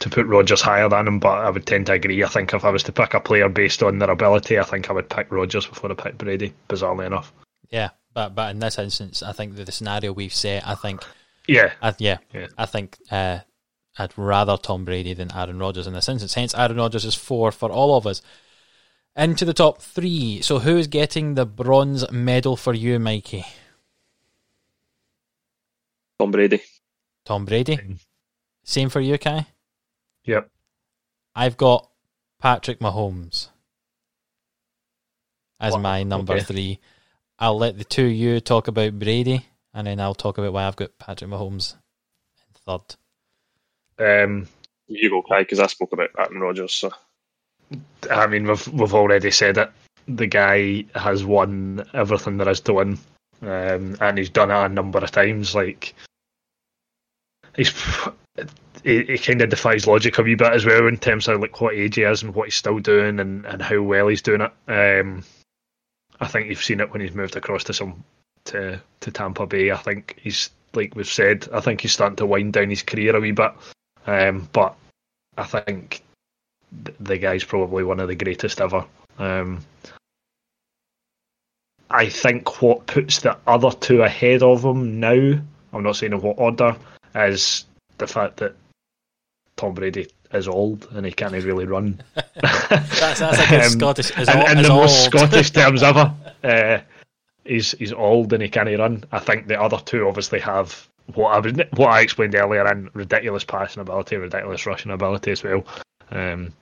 to 0.00 0.08
put 0.08 0.26
Rodgers 0.26 0.62
higher 0.62 0.88
than 0.88 1.06
him, 1.06 1.18
but 1.18 1.38
I 1.38 1.50
would 1.50 1.66
tend 1.66 1.86
to 1.86 1.92
agree. 1.92 2.24
I 2.24 2.28
think 2.28 2.54
if 2.54 2.64
I 2.64 2.70
was 2.70 2.84
to 2.84 2.92
pick 2.92 3.12
a 3.12 3.20
player 3.20 3.50
based 3.50 3.82
on 3.82 3.98
their 3.98 4.10
ability, 4.10 4.58
I 4.58 4.62
think 4.62 4.88
I 4.88 4.94
would 4.94 5.10
pick 5.10 5.30
Rodgers 5.30 5.66
before 5.66 5.92
I 5.92 5.94
pick 5.94 6.16
Brady. 6.16 6.54
Bizarrely 6.68 7.06
enough. 7.06 7.32
Yeah, 7.70 7.90
but 8.12 8.34
but 8.34 8.50
in 8.50 8.58
this 8.58 8.78
instance, 8.78 9.22
I 9.22 9.32
think 9.32 9.56
that 9.56 9.66
the 9.66 9.72
scenario 9.72 10.12
we've 10.12 10.34
set, 10.34 10.66
I 10.66 10.74
think, 10.74 11.02
yeah, 11.46 11.72
I, 11.80 11.94
yeah, 11.98 12.18
yeah, 12.32 12.48
I 12.58 12.66
think 12.66 12.98
uh, 13.10 13.40
I'd 13.98 14.16
rather 14.16 14.56
Tom 14.56 14.84
Brady 14.84 15.14
than 15.14 15.32
Aaron 15.34 15.58
Rodgers 15.58 15.86
in 15.86 15.92
this 15.92 16.08
instance. 16.08 16.34
Hence, 16.34 16.54
Aaron 16.54 16.76
Rodgers 16.76 17.04
is 17.04 17.14
four 17.14 17.52
for 17.52 17.70
all 17.70 17.96
of 17.96 18.06
us. 18.06 18.22
Into 19.16 19.44
the 19.44 19.52
top 19.52 19.82
three. 19.82 20.40
So, 20.40 20.60
who 20.60 20.76
is 20.76 20.86
getting 20.86 21.34
the 21.34 21.44
bronze 21.44 22.10
medal 22.12 22.56
for 22.56 22.72
you, 22.72 22.98
Mikey? 23.00 23.44
Tom 26.18 26.30
Brady. 26.30 26.62
Tom 27.24 27.44
Brady. 27.44 27.78
Same 28.62 28.88
for 28.88 29.00
you, 29.00 29.18
Kai. 29.18 29.46
Yep. 30.24 30.48
I've 31.34 31.56
got 31.56 31.90
Patrick 32.38 32.78
Mahomes 32.78 33.48
as 35.58 35.74
Wow, 35.74 35.80
my 35.80 36.02
number 36.02 36.34
okay. 36.34 36.44
three. 36.44 36.78
I'll 37.40 37.58
let 37.58 37.78
the 37.78 37.84
two 37.84 38.06
of 38.06 38.12
you 38.12 38.40
talk 38.40 38.68
about 38.68 38.98
Brady, 38.98 39.46
and 39.72 39.86
then 39.86 39.98
I'll 39.98 40.14
talk 40.14 40.36
about 40.36 40.52
why 40.52 40.66
I've 40.66 40.76
got 40.76 40.98
Patrick 40.98 41.30
Mahomes 41.30 41.74
in 41.74 42.78
third. 43.98 44.24
Um, 44.24 44.48
You 44.86 45.08
go, 45.08 45.22
Kai, 45.22 45.42
because 45.42 45.60
I 45.60 45.66
spoke 45.66 45.92
about 45.92 46.10
Aaron 46.18 46.40
Rodgers. 46.40 46.74
So 46.74 46.92
I 48.10 48.26
mean, 48.26 48.46
we've 48.46 48.66
we've 48.68 48.94
already 48.94 49.30
said 49.30 49.58
it. 49.58 49.70
The 50.08 50.26
guy 50.26 50.84
has 50.94 51.24
won 51.24 51.84
everything 51.94 52.36
there 52.36 52.48
is 52.48 52.60
to 52.62 52.74
win, 52.74 52.98
um, 53.42 53.96
and 54.00 54.18
he's 54.18 54.30
done 54.30 54.50
it 54.50 54.54
a 54.54 54.68
number 54.68 54.98
of 54.98 55.10
times. 55.10 55.54
Like 55.54 55.94
he's 57.56 57.72
he, 58.82 59.04
he 59.04 59.18
kind 59.18 59.42
of 59.42 59.50
defies 59.50 59.86
logic 59.86 60.18
a 60.18 60.22
wee 60.22 60.34
bit 60.34 60.52
as 60.52 60.64
well 60.64 60.86
in 60.88 60.96
terms 60.96 61.28
of 61.28 61.40
like 61.40 61.60
what 61.60 61.74
age 61.74 61.96
he 61.96 62.02
is 62.02 62.22
and 62.22 62.34
what 62.34 62.46
he's 62.46 62.54
still 62.54 62.78
doing 62.78 63.20
and, 63.20 63.46
and 63.46 63.62
how 63.62 63.80
well 63.82 64.08
he's 64.08 64.22
doing 64.22 64.40
it. 64.40 64.52
Um, 64.68 65.22
I 66.20 66.26
think 66.26 66.48
you've 66.48 66.62
seen 66.62 66.80
it 66.80 66.90
when 66.90 67.00
he's 67.00 67.14
moved 67.14 67.36
across 67.36 67.64
to 67.64 67.72
some 67.72 68.04
to 68.46 68.80
to 69.00 69.10
Tampa 69.10 69.46
Bay. 69.46 69.70
I 69.70 69.76
think 69.76 70.18
he's 70.20 70.50
like 70.74 70.94
we've 70.94 71.06
said. 71.06 71.48
I 71.52 71.60
think 71.60 71.80
he's 71.80 71.92
starting 71.92 72.16
to 72.16 72.26
wind 72.26 72.52
down 72.52 72.70
his 72.70 72.82
career 72.82 73.16
a 73.16 73.20
wee 73.20 73.32
bit, 73.32 73.52
um, 74.06 74.48
but 74.52 74.76
I 75.36 75.44
think 75.44 76.02
th- 76.84 76.96
the 77.00 77.18
guy's 77.18 77.44
probably 77.44 77.84
one 77.84 78.00
of 78.00 78.08
the 78.08 78.14
greatest 78.14 78.60
ever. 78.60 78.84
Um, 79.18 79.64
I 81.90 82.08
think 82.08 82.62
what 82.62 82.86
puts 82.86 83.20
the 83.20 83.36
other 83.46 83.70
two 83.72 84.02
ahead 84.02 84.42
of 84.42 84.64
him 84.64 85.00
now, 85.00 85.40
I'm 85.72 85.82
not 85.82 85.96
saying 85.96 86.12
in 86.12 86.20
what 86.20 86.38
order, 86.38 86.76
is 87.14 87.64
the 87.98 88.06
fact 88.06 88.36
that 88.36 88.54
Tom 89.56 89.74
Brady 89.74 90.08
is 90.32 90.48
old 90.48 90.88
and 90.92 91.04
he 91.04 91.12
can't 91.12 91.32
really 91.32 91.66
run. 91.66 92.00
That's, 92.14 93.18
that's 93.20 93.20
like 93.20 93.50
a 93.50 93.64
Um, 93.64 93.70
Scottish. 93.70 94.16
Is 94.16 94.28
in, 94.28 94.36
all, 94.38 94.50
in 94.50 94.58
is 94.58 94.66
the 94.68 94.72
most. 94.74 95.04
Scottish 95.06 95.50
terms 95.60 95.82
ever. 95.82 96.14
Uh, 96.44 96.78
he's 97.44 97.72
he's 97.72 97.92
old 97.92 98.32
and 98.32 98.42
he 98.42 98.48
can't 98.48 98.78
run. 98.78 99.04
I 99.12 99.18
think 99.18 99.48
the 99.48 99.60
other 99.60 99.78
two 99.84 100.06
obviously 100.06 100.38
have 100.40 100.88
what 101.14 101.46
I 101.46 101.66
what 101.74 101.90
I 101.90 102.00
explained 102.00 102.34
earlier 102.34 102.66
and 102.66 102.88
ridiculous 102.94 103.44
passing 103.44 103.80
ability, 103.82 104.16
ridiculous 104.16 104.66
rushing 104.66 104.92
ability 104.92 105.32
as 105.32 105.42
well. 105.42 105.64
Um, 106.10 106.52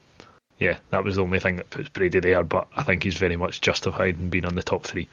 yeah, 0.59 0.79
that 0.91 1.05
was 1.05 1.17
the 1.17 1.23
only 1.23 1.39
thing 1.39 1.57
that 1.57 1.71
puts 1.71 1.89
Brady 1.89 2.21
there, 2.21 2.43
but 2.43 2.67
I 2.77 2.83
think 2.83 3.03
he's 3.03 3.17
very 3.17 3.37
much 3.37 3.61
justified 3.61 4.19
in 4.19 4.31
being 4.31 4.45
on 4.45 4.55
the 4.55 4.63
top 4.63 4.85
three. 4.85 5.09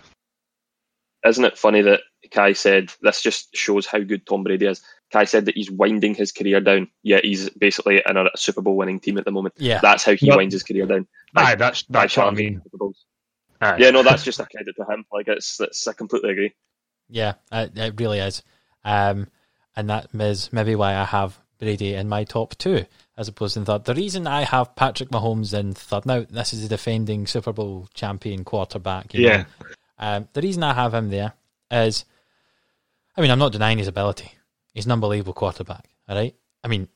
isn't 1.26 1.46
it 1.46 1.58
funny 1.58 1.82
that 1.82 2.02
Kai 2.32 2.54
said 2.54 2.92
this 3.02 3.22
just 3.22 3.56
shows 3.56 3.86
how 3.86 4.00
good 4.00 4.26
Tom 4.26 4.44
Brady 4.44 4.66
is? 4.68 4.82
Kai 5.12 5.26
said 5.26 5.46
that 5.46 5.56
he's 5.56 5.70
winding 5.72 6.16
his 6.16 6.32
career 6.32 6.60
down, 6.60 6.90
Yeah, 7.04 7.20
he's 7.22 7.50
basically 7.52 8.02
in 8.06 8.18
a 8.18 8.30
Super 8.36 8.62
Bowl 8.62 8.76
winning 8.76 9.00
team 9.00 9.18
at 9.18 9.26
the 9.26 9.32
moment. 9.32 9.54
Yeah. 9.58 9.80
That's 9.82 10.04
how 10.04 10.14
he 10.16 10.28
Yep. 10.28 10.38
winds 10.38 10.54
his 10.54 10.64
career 10.64 10.86
down. 10.86 11.08
Aye, 11.36 11.56
that's 11.56 11.84
that's 11.84 12.18
what 12.18 12.28
I 12.28 12.32
mean. 12.32 12.62
Aye. 13.62 13.78
Yeah, 13.80 13.92
no, 13.92 14.04
that's 14.04 14.24
just 14.24 14.40
a 14.40 14.46
credit 14.46 14.76
to 14.78 14.86
him. 14.92 15.06
Like 15.12 15.28
it's, 15.28 15.60
it's 15.62 15.88
I 15.88 15.94
completely 15.94 16.32
agree. 16.32 16.54
Yeah, 17.10 17.34
it, 17.52 17.78
it 17.78 18.00
really 18.00 18.20
is. 18.20 18.42
Um, 18.84 19.28
and 19.76 19.90
that 19.90 20.08
is 20.14 20.52
maybe 20.52 20.76
why 20.76 20.96
I 20.96 21.04
have 21.06 21.40
Brady 21.60 21.94
in 21.94 22.10
my 22.10 22.24
top 22.24 22.58
two 22.58 22.86
as 23.18 23.28
opposed 23.28 23.54
to 23.54 23.60
in 23.62 23.66
third. 23.66 23.86
The 23.86 23.96
reason 23.96 24.28
I 24.28 24.42
have 24.44 24.76
Patrick 24.76 25.10
Mahomes 25.10 25.54
in 25.58 25.74
third, 25.74 26.06
now 26.06 26.26
this 26.30 26.54
is 26.54 26.64
the 26.64 26.68
defending 26.70 27.28
Super 27.28 27.54
Bowl 27.54 27.88
champion 27.94 28.44
quarterback. 28.44 29.14
you 29.14 29.22
Yeah. 29.26 29.38
know. 29.38 29.46
Um, 29.98 30.28
the 30.34 30.42
reason 30.42 30.64
I 30.64 30.74
have 30.74 30.94
him 30.94 31.10
there 31.10 31.34
is, 31.72 32.04
I 33.16 33.22
mean, 33.22 33.32
I'm 33.32 33.40
not 33.40 33.54
denying 33.54 33.78
his 33.78 33.88
ability. 33.88 34.32
He's 34.76 34.86
an 34.86 34.92
unbelievable 34.92 35.34
quarterback, 35.34 35.90
all 36.08 36.18
right? 36.18 36.36
I 36.64 36.68
mean, 36.68 36.90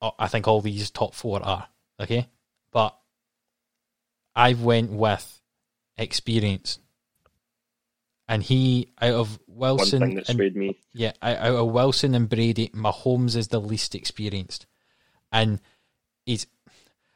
uh, 0.00 0.12
I 0.18 0.28
think 0.28 0.46
all 0.46 0.60
these 0.60 0.90
top 0.90 1.14
four 1.14 1.44
are, 1.44 1.66
okay? 2.00 2.28
But 2.70 2.96
I've 4.36 4.62
went 4.62 4.92
with 4.92 5.42
experience. 5.96 6.78
And 8.28 8.42
he, 8.42 8.92
out 9.02 9.14
of 9.14 9.38
Wilson 9.48 10.00
thing 10.00 10.14
that 10.14 10.28
and 10.30 10.74
yeah, 10.92 11.12
out 11.20 11.36
out 11.36 11.56
of 11.56 11.72
Wilson 11.72 12.14
and 12.14 12.28
Brady, 12.28 12.68
Mahomes 12.68 13.36
is 13.36 13.48
the 13.48 13.60
least 13.60 13.94
experienced, 13.94 14.64
and 15.30 15.60
he's. 16.24 16.46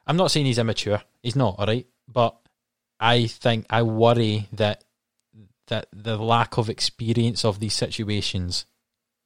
I'm 0.06 0.18
not 0.18 0.30
saying 0.30 0.44
he's 0.44 0.58
immature. 0.58 1.00
He's 1.22 1.34
not, 1.34 1.54
all 1.58 1.66
right. 1.66 1.86
But 2.06 2.36
I 3.00 3.26
think 3.26 3.64
I 3.70 3.84
worry 3.84 4.48
that 4.52 4.84
that 5.68 5.86
the 5.94 6.18
lack 6.18 6.58
of 6.58 6.68
experience 6.68 7.42
of 7.42 7.58
these 7.58 7.74
situations 7.74 8.66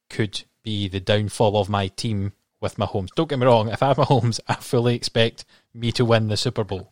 could 0.09 0.45
be 0.63 0.87
the 0.87 0.99
downfall 0.99 1.57
of 1.57 1.69
my 1.69 1.87
team 1.87 2.33
with 2.63 2.77
Mahomes. 2.77 3.09
Don't 3.15 3.29
get 3.29 3.37
me 3.37 3.45
wrong. 3.45 3.69
If 3.69 3.83
I 3.83 3.87
have 3.89 3.97
Mahomes, 3.97 4.39
I 4.47 4.55
fully 4.55 4.95
expect 4.95 5.45
me 5.73 5.91
to 5.93 6.05
win 6.05 6.29
the 6.29 6.37
Super 6.37 6.63
Bowl. 6.63 6.91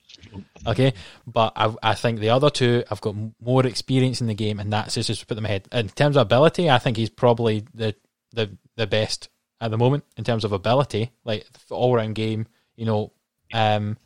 Okay, 0.68 0.94
but 1.26 1.54
I, 1.56 1.74
I 1.82 1.94
think 1.96 2.20
the 2.20 2.30
other 2.30 2.50
two 2.50 2.84
I've 2.92 3.02
got 3.02 3.16
more 3.42 3.66
experience 3.66 4.22
in 4.22 4.28
the 4.28 4.36
game, 4.36 4.60
and 4.60 4.72
that's 4.72 4.94
just 4.94 5.28
put 5.28 5.36
them 5.36 5.46
ahead. 5.46 5.68
In 5.72 5.90
terms 5.90 6.16
of 6.16 6.22
ability, 6.22 6.70
I 6.70 6.78
think 6.78 6.98
he's 6.98 7.10
probably 7.10 7.66
the 7.74 7.96
the 8.32 8.56
the 8.76 8.86
best 8.86 9.30
at 9.60 9.72
the 9.72 9.78
moment 9.78 10.04
in 10.18 10.24
terms 10.24 10.44
of 10.44 10.52
ability, 10.52 11.12
like 11.24 11.48
all 11.70 11.96
round 11.96 12.16
game. 12.16 12.48
You 12.76 12.86
know, 12.86 13.14
um, 13.54 13.98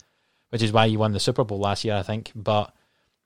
which 0.49 0.63
is 0.63 0.71
why 0.71 0.87
he 0.87 0.97
won 0.97 1.11
the 1.11 1.19
Super 1.19 1.43
Bowl 1.43 1.59
last 1.59 1.83
year, 1.83 1.95
I 1.95 2.03
think. 2.03 2.31
But 2.35 2.73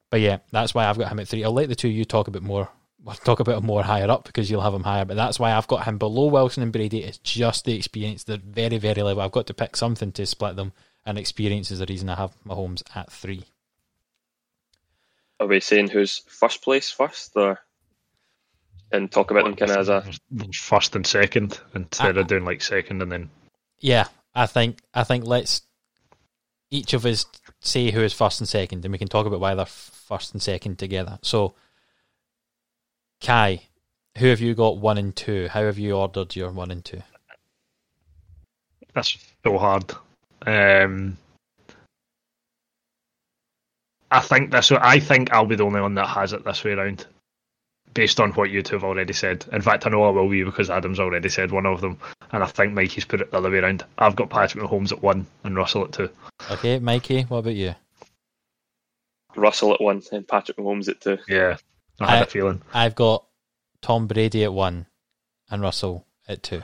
but 0.09 0.21
yeah, 0.21 0.39
that's 0.51 0.73
why 0.73 0.85
I've 0.85 0.97
got 0.97 1.11
him 1.11 1.19
at 1.19 1.27
three. 1.27 1.43
I'll 1.43 1.53
let 1.53 1.69
the 1.69 1.75
two 1.75 1.89
of 1.89 1.93
you 1.93 2.05
talk 2.05 2.27
a 2.27 2.31
bit 2.31 2.43
more. 2.43 2.69
We'll 3.03 3.15
talk 3.15 3.39
about 3.39 3.57
him 3.59 3.65
more 3.65 3.83
higher 3.83 4.09
up 4.09 4.25
because 4.25 4.51
you'll 4.51 4.61
have 4.61 4.73
him 4.73 4.83
higher. 4.83 5.05
But 5.05 5.15
that's 5.15 5.39
why 5.39 5.53
I've 5.53 5.67
got 5.67 5.85
him 5.85 5.97
below 5.97 6.27
Wilson 6.27 6.63
and 6.63 6.71
Brady. 6.73 7.03
It's 7.03 7.17
just 7.17 7.63
the 7.65 7.75
experience, 7.75 8.23
the 8.25 8.37
very 8.37 8.77
very 8.77 9.01
level. 9.01 9.21
I've 9.23 9.31
got 9.31 9.47
to 9.47 9.53
pick 9.53 9.75
something 9.77 10.11
to 10.13 10.25
split 10.25 10.55
them, 10.57 10.73
and 11.05 11.17
experience 11.17 11.71
is 11.71 11.79
the 11.79 11.85
reason 11.87 12.09
I 12.09 12.15
have 12.15 12.33
Mahomes 12.45 12.83
at 12.95 13.11
three. 13.11 13.45
Are 15.39 15.47
we 15.47 15.59
saying 15.61 15.89
who's 15.89 16.21
first 16.27 16.61
place 16.61 16.91
first, 16.91 17.31
or 17.35 17.59
and 18.91 19.09
talk 19.11 19.31
about 19.31 19.45
them 19.45 19.55
kind 19.55 19.71
of 19.71 19.77
as 19.77 19.89
a 19.89 20.03
first 20.53 20.95
and 20.95 21.05
second 21.07 21.59
instead 21.75 22.17
I- 22.17 22.21
of 22.21 22.27
doing 22.27 22.43
like 22.43 22.61
second 22.61 23.01
and 23.01 23.11
then 23.11 23.29
Yeah, 23.79 24.07
I 24.35 24.45
think 24.45 24.79
I 24.93 25.03
think 25.05 25.25
let's 25.25 25.61
each 26.71 26.93
of 26.93 27.05
us 27.05 27.25
say 27.61 27.91
who 27.91 28.01
is 28.01 28.13
first 28.13 28.41
and 28.41 28.49
second, 28.49 28.83
and 28.83 28.91
we 28.91 28.97
can 28.97 29.07
talk 29.07 29.25
about 29.25 29.39
why 29.39 29.55
they're 29.55 29.65
first 29.65 30.33
and 30.33 30.41
second 30.41 30.77
together. 30.77 31.17
So, 31.21 31.55
Kai, 33.21 33.61
who 34.17 34.27
have 34.27 34.39
you 34.39 34.55
got 34.55 34.77
one 34.77 34.97
and 34.97 35.15
two? 35.15 35.47
How 35.49 35.63
have 35.63 35.77
you 35.77 35.95
ordered 35.95 36.35
your 36.35 36.51
one 36.51 36.71
and 36.71 36.83
two? 36.83 37.01
that's 38.93 39.17
so 39.43 39.57
hard. 39.57 39.91
Um, 40.45 41.17
I 44.11 44.19
think 44.19 44.51
this. 44.51 44.71
I 44.71 44.99
think 44.99 45.31
I'll 45.31 45.45
be 45.45 45.55
the 45.55 45.63
only 45.65 45.81
one 45.81 45.95
that 45.95 46.07
has 46.07 46.33
it 46.33 46.43
this 46.43 46.63
way 46.63 46.71
around, 46.71 47.05
based 47.93 48.19
on 48.19 48.31
what 48.31 48.49
you 48.49 48.63
two 48.63 48.75
have 48.75 48.83
already 48.83 49.13
said. 49.13 49.45
In 49.51 49.61
fact, 49.61 49.85
I 49.85 49.89
know 49.89 50.03
I 50.03 50.09
will 50.09 50.29
be 50.29 50.43
because 50.43 50.69
Adam's 50.69 50.99
already 50.99 51.29
said 51.29 51.51
one 51.51 51.65
of 51.65 51.81
them, 51.81 51.99
and 52.31 52.43
I 52.43 52.47
think 52.47 52.73
Mikey's 52.73 53.05
put 53.05 53.21
it 53.21 53.31
the 53.31 53.37
other 53.37 53.51
way 53.51 53.59
around. 53.59 53.83
I've 53.97 54.15
got 54.15 54.29
Patrick 54.29 54.63
Mahomes 54.63 54.91
at 54.91 55.03
one 55.03 55.27
and 55.43 55.55
Russell 55.55 55.85
at 55.85 55.91
two. 55.91 56.09
Okay, 56.51 56.79
Mikey, 56.79 57.23
what 57.23 57.39
about 57.39 57.55
you? 57.55 57.75
Russell 59.35 59.73
at 59.73 59.81
one 59.81 60.01
and 60.11 60.27
Patrick 60.27 60.57
Mahomes 60.57 60.89
at 60.89 61.01
two. 61.01 61.19
Yeah, 61.27 61.57
I 61.99 62.11
had 62.11 62.19
I- 62.19 62.23
a 62.23 62.27
feeling. 62.27 62.61
I've 62.73 62.95
got 62.95 63.25
Tom 63.81 64.07
Brady 64.07 64.43
at 64.43 64.53
one 64.53 64.85
and 65.49 65.61
Russell 65.61 66.05
at 66.27 66.43
two. 66.43 66.61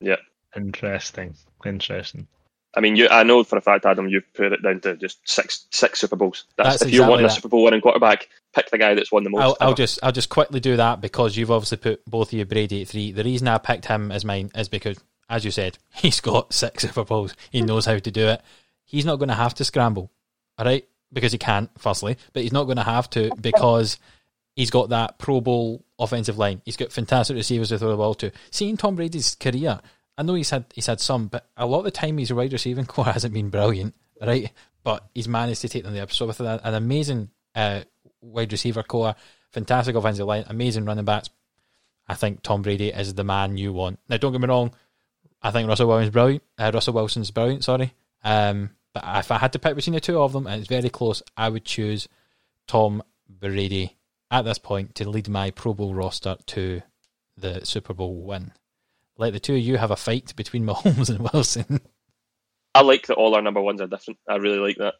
Yeah. 0.00 0.16
Interesting. 0.56 1.34
Interesting. 1.64 2.26
I 2.74 2.80
mean, 2.80 2.94
you, 2.94 3.08
I 3.08 3.24
know 3.24 3.42
for 3.42 3.58
a 3.58 3.60
fact, 3.60 3.84
Adam, 3.84 4.08
you've 4.08 4.32
put 4.32 4.52
it 4.52 4.62
down 4.62 4.80
to 4.80 4.96
just 4.96 5.28
six 5.28 5.66
six 5.70 6.00
Super 6.00 6.14
Bowls. 6.14 6.44
That's, 6.56 6.68
That's 6.68 6.82
if 6.82 6.90
you're 6.90 7.02
exactly 7.02 7.10
wanting 7.10 7.26
a. 7.26 7.30
Super 7.30 7.48
Bowl 7.48 7.64
winning 7.64 7.80
quarterback, 7.80 8.28
pick 8.54 8.70
the 8.70 8.78
guy 8.78 8.94
that's 8.94 9.10
won 9.10 9.24
the 9.24 9.30
most. 9.30 9.42
I'll, 9.42 9.56
I'll 9.60 9.74
just 9.74 9.98
I'll 10.04 10.12
just 10.12 10.28
quickly 10.28 10.60
do 10.60 10.76
that 10.76 11.00
because 11.00 11.36
you've 11.36 11.50
obviously 11.50 11.78
put 11.78 12.04
both 12.04 12.28
of 12.28 12.38
you 12.38 12.44
Brady 12.44 12.82
at 12.82 12.88
three. 12.88 13.10
The 13.10 13.24
reason 13.24 13.48
I 13.48 13.58
picked 13.58 13.86
him 13.86 14.12
as 14.12 14.24
mine 14.24 14.50
is 14.54 14.68
because, 14.68 15.00
as 15.28 15.44
you 15.44 15.50
said, 15.50 15.78
he's 15.94 16.20
got 16.20 16.52
six 16.52 16.84
Super 16.84 17.04
Bowls. 17.04 17.34
He 17.50 17.60
knows 17.60 17.86
how 17.86 17.98
to 17.98 18.10
do 18.10 18.28
it. 18.28 18.40
He's 18.84 19.04
not 19.04 19.16
going 19.16 19.28
to 19.30 19.34
have 19.34 19.54
to 19.54 19.64
scramble, 19.64 20.10
all 20.56 20.64
right? 20.64 20.86
Because 21.12 21.32
he 21.32 21.38
can't, 21.38 21.70
firstly, 21.76 22.18
but 22.32 22.42
he's 22.44 22.52
not 22.52 22.64
going 22.64 22.76
to 22.76 22.84
have 22.84 23.10
to 23.10 23.32
because 23.40 23.98
he's 24.56 24.70
got 24.70 24.90
that 24.90 25.18
Pro 25.18 25.40
Bowl 25.40 25.84
offensive 25.98 26.38
line. 26.38 26.62
He's 26.64 26.76
got 26.76 26.92
fantastic 26.92 27.36
receivers 27.36 27.68
to 27.68 27.78
throw 27.78 27.90
the 27.90 27.96
ball 27.96 28.14
to. 28.14 28.32
Seeing 28.50 28.76
Tom 28.76 28.96
Brady's 28.96 29.34
career, 29.34 29.80
I 30.16 30.22
know 30.22 30.34
he's 30.34 30.50
had 30.50 30.64
he's 30.74 30.86
had 30.86 31.00
some, 31.00 31.28
but 31.28 31.46
a 31.56 31.66
lot 31.66 31.78
of 31.78 31.84
the 31.84 31.90
time 31.90 32.18
his 32.18 32.32
wide 32.32 32.52
receiving 32.52 32.84
corps 32.86 33.04
hasn't 33.06 33.34
been 33.34 33.50
brilliant, 33.50 33.94
right? 34.20 34.50
But 34.82 35.04
he's 35.14 35.28
managed 35.28 35.60
to 35.62 35.68
take 35.68 35.84
them 35.84 35.94
there. 35.94 36.08
So 36.08 36.26
with 36.26 36.40
an 36.40 36.60
an 36.62 36.74
amazing 36.74 37.30
uh, 37.54 37.82
wide 38.20 38.52
receiver 38.52 38.82
corps, 38.82 39.14
fantastic 39.50 39.94
offensive 39.94 40.26
line, 40.26 40.44
amazing 40.48 40.84
running 40.84 41.04
backs, 41.04 41.30
I 42.08 42.14
think 42.14 42.42
Tom 42.42 42.62
Brady 42.62 42.88
is 42.88 43.14
the 43.14 43.24
man 43.24 43.56
you 43.56 43.72
want. 43.72 43.98
Now, 44.08 44.16
don't 44.16 44.32
get 44.32 44.40
me 44.40 44.48
wrong, 44.48 44.72
I 45.42 45.50
think 45.50 45.68
Russell 45.68 45.88
Wilson's 45.88 46.10
brilliant. 46.10 46.42
Uh, 46.58 46.70
Russell 46.72 46.94
Wilson's 46.94 47.30
brilliant. 47.30 47.64
Sorry, 47.64 47.92
um, 48.24 48.70
but 48.92 49.04
if 49.06 49.30
I 49.30 49.38
had 49.38 49.52
to 49.52 49.58
pick 49.58 49.76
between 49.76 49.94
the 49.94 50.00
two 50.00 50.20
of 50.20 50.32
them, 50.32 50.46
and 50.46 50.60
it's 50.60 50.68
very 50.68 50.90
close, 50.90 51.22
I 51.36 51.48
would 51.48 51.64
choose 51.64 52.08
Tom 52.66 53.02
Brady 53.28 53.96
at 54.30 54.42
this 54.44 54.58
point 54.58 54.94
to 54.96 55.08
lead 55.08 55.28
my 55.28 55.50
Pro 55.50 55.74
Bowl 55.74 55.94
roster 55.94 56.36
to 56.46 56.82
the 57.36 57.64
Super 57.64 57.94
Bowl 57.94 58.14
win. 58.22 58.52
Let 59.18 59.32
the 59.32 59.40
two 59.40 59.54
of 59.54 59.60
you 59.60 59.76
have 59.76 59.90
a 59.90 59.96
fight 59.96 60.34
between 60.36 60.64
Mahomes 60.66 61.10
and 61.10 61.28
Wilson. 61.32 61.80
I 62.74 62.82
like 62.82 63.06
that 63.08 63.14
all 63.16 63.34
our 63.34 63.42
number 63.42 63.60
ones 63.60 63.80
are 63.80 63.86
different. 63.86 64.18
I 64.28 64.36
really 64.36 64.58
like 64.58 64.76
that. 64.78 64.94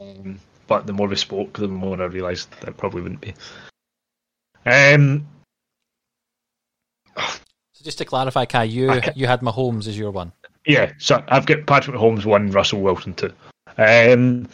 Um, 0.00 0.40
but 0.66 0.86
the 0.86 0.92
more 0.92 1.08
we 1.08 1.16
spoke, 1.16 1.58
the 1.58 1.68
more 1.68 2.00
I 2.00 2.06
realised 2.06 2.50
that 2.60 2.68
it 2.68 2.76
probably 2.76 3.02
wouldn't 3.02 3.20
be. 3.20 3.34
Um, 4.64 5.26
So 7.16 7.84
just 7.84 7.98
to 7.98 8.04
clarify, 8.04 8.44
Kai, 8.46 8.64
you 8.64 8.90
Okay. 8.90 9.12
you 9.16 9.26
had 9.26 9.40
Mahomes 9.40 9.86
as 9.86 9.98
your 9.98 10.10
one. 10.10 10.32
yeah, 10.66 10.92
so 10.98 11.22
I've 11.28 11.46
got 11.46 11.66
Patrick 11.66 11.96
Mahomes 11.96 12.24
one, 12.24 12.50
Russell 12.50 12.80
Wilson 12.80 13.14
two. 13.14 13.32
Um, 13.78 14.48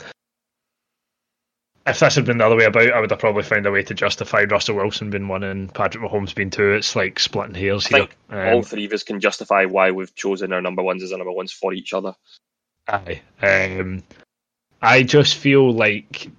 if 1.86 1.98
this 1.98 2.14
had 2.14 2.24
been 2.24 2.38
the 2.38 2.46
other 2.46 2.56
way 2.56 2.64
about, 2.64 2.92
I 2.92 3.00
would 3.00 3.10
have 3.10 3.18
probably 3.18 3.42
found 3.42 3.66
a 3.66 3.70
way 3.70 3.82
to 3.82 3.94
justify 3.94 4.44
Russell 4.44 4.76
Wilson 4.76 5.10
being 5.10 5.28
one 5.28 5.42
and 5.42 5.72
Patrick 5.72 6.04
Mahomes 6.04 6.34
being 6.34 6.50
two. 6.50 6.72
It's 6.72 6.94
like 6.94 7.18
splitting 7.18 7.54
hairs 7.54 7.86
here. 7.86 8.06
Um, 8.30 8.48
all 8.48 8.62
three 8.62 8.84
of 8.84 8.92
us 8.92 9.02
can 9.02 9.20
justify 9.20 9.64
why 9.64 9.90
we've 9.90 10.14
chosen 10.14 10.52
our 10.52 10.60
number 10.60 10.82
ones 10.82 11.02
as 11.02 11.12
our 11.12 11.18
number 11.18 11.32
ones 11.32 11.52
for 11.52 11.72
each 11.72 11.92
other. 11.92 12.14
Aye. 12.88 13.22
Um, 13.40 14.02
I 14.80 15.02
just 15.02 15.36
feel 15.36 15.72
like 15.72 16.30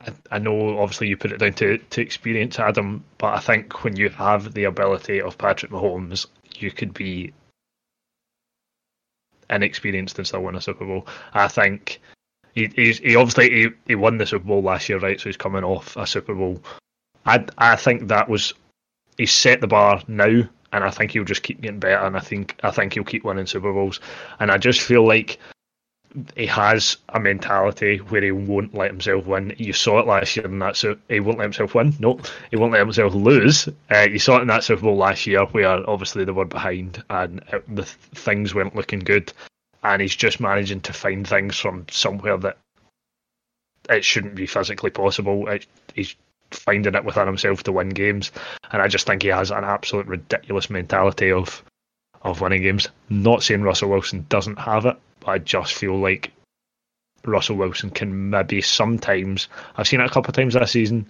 I, 0.00 0.12
I 0.30 0.38
know 0.38 0.78
obviously 0.78 1.08
you 1.08 1.16
put 1.16 1.32
it 1.32 1.38
down 1.38 1.54
to, 1.54 1.78
to 1.78 2.00
experience, 2.02 2.58
Adam, 2.58 3.04
but 3.18 3.34
I 3.34 3.40
think 3.40 3.84
when 3.84 3.96
you 3.96 4.10
have 4.10 4.52
the 4.52 4.64
ability 4.64 5.22
of 5.22 5.38
Patrick 5.38 5.72
Mahomes, 5.72 6.26
you 6.56 6.70
could 6.70 6.92
be 6.92 7.32
inexperienced 9.48 10.18
and 10.18 10.26
still 10.26 10.42
win 10.42 10.56
a 10.56 10.60
Super 10.60 10.84
Bowl. 10.84 11.06
I 11.32 11.48
think 11.48 12.00
he 12.56 12.92
he 12.92 13.16
obviously 13.16 13.50
he, 13.50 13.68
he 13.86 13.94
won 13.94 14.18
the 14.18 14.26
Super 14.26 14.46
Bowl 14.46 14.62
last 14.62 14.88
year, 14.88 14.98
right? 14.98 15.20
So 15.20 15.28
he's 15.28 15.36
coming 15.36 15.62
off 15.62 15.96
a 15.96 16.06
Super 16.06 16.34
Bowl. 16.34 16.62
I 17.24 17.44
I 17.58 17.76
think 17.76 18.08
that 18.08 18.28
was 18.28 18.54
he's 19.18 19.32
set 19.32 19.60
the 19.60 19.66
bar 19.66 20.02
now, 20.08 20.42
and 20.72 20.84
I 20.84 20.90
think 20.90 21.12
he'll 21.12 21.24
just 21.24 21.42
keep 21.42 21.60
getting 21.60 21.80
better. 21.80 22.04
And 22.04 22.16
I 22.16 22.20
think 22.20 22.56
I 22.62 22.70
think 22.70 22.94
he'll 22.94 23.04
keep 23.04 23.24
winning 23.24 23.46
Super 23.46 23.72
Bowls. 23.72 24.00
And 24.40 24.50
I 24.50 24.58
just 24.58 24.80
feel 24.80 25.06
like 25.06 25.38
he 26.34 26.46
has 26.46 26.96
a 27.10 27.20
mentality 27.20 27.98
where 27.98 28.22
he 28.22 28.30
won't 28.30 28.74
let 28.74 28.90
himself 28.90 29.26
win. 29.26 29.54
You 29.58 29.72
saw 29.72 29.98
it 29.98 30.06
last 30.06 30.36
year 30.36 30.46
in 30.46 30.58
that 30.60 30.76
so 30.76 30.96
he 31.08 31.20
won't 31.20 31.38
let 31.38 31.44
himself 31.44 31.74
win. 31.74 31.94
No, 31.98 32.18
he 32.50 32.56
won't 32.56 32.72
let 32.72 32.80
himself 32.80 33.14
lose. 33.14 33.68
Uh, 33.90 34.06
you 34.10 34.18
saw 34.18 34.38
it 34.38 34.42
in 34.42 34.48
that 34.48 34.64
Super 34.64 34.82
Bowl 34.82 34.96
last 34.96 35.26
year 35.26 35.44
where 35.46 35.88
obviously 35.88 36.24
they 36.24 36.32
were 36.32 36.46
behind 36.46 37.02
and 37.10 37.42
it, 37.52 37.64
the 37.68 37.82
th- 37.82 37.96
things 38.14 38.54
weren't 38.54 38.74
looking 38.74 39.00
good, 39.00 39.32
and 39.86 40.02
he's 40.02 40.16
just 40.16 40.40
managing 40.40 40.80
to 40.80 40.92
find 40.92 41.26
things 41.26 41.56
from 41.56 41.86
somewhere 41.90 42.36
that 42.38 42.58
it 43.88 44.04
shouldn't 44.04 44.34
be 44.34 44.46
physically 44.46 44.90
possible. 44.90 45.48
It, 45.48 45.66
he's 45.94 46.16
finding 46.50 46.94
it 46.94 47.04
within 47.04 47.28
himself 47.28 47.62
to 47.64 47.72
win 47.72 47.90
games, 47.90 48.32
and 48.72 48.82
I 48.82 48.88
just 48.88 49.06
think 49.06 49.22
he 49.22 49.28
has 49.28 49.52
an 49.52 49.62
absolute 49.62 50.06
ridiculous 50.06 50.68
mentality 50.70 51.30
of 51.30 51.62
of 52.22 52.40
winning 52.40 52.62
games. 52.62 52.88
Not 53.08 53.44
saying 53.44 53.62
Russell 53.62 53.90
Wilson 53.90 54.26
doesn't 54.28 54.58
have 54.58 54.86
it, 54.86 54.96
but 55.20 55.28
I 55.28 55.38
just 55.38 55.74
feel 55.74 55.96
like 55.96 56.32
Russell 57.24 57.56
Wilson 57.56 57.90
can 57.90 58.30
maybe 58.30 58.60
sometimes. 58.62 59.46
I've 59.76 59.86
seen 59.86 60.00
it 60.00 60.06
a 60.06 60.10
couple 60.10 60.30
of 60.30 60.34
times 60.34 60.54
this 60.54 60.72
season. 60.72 61.06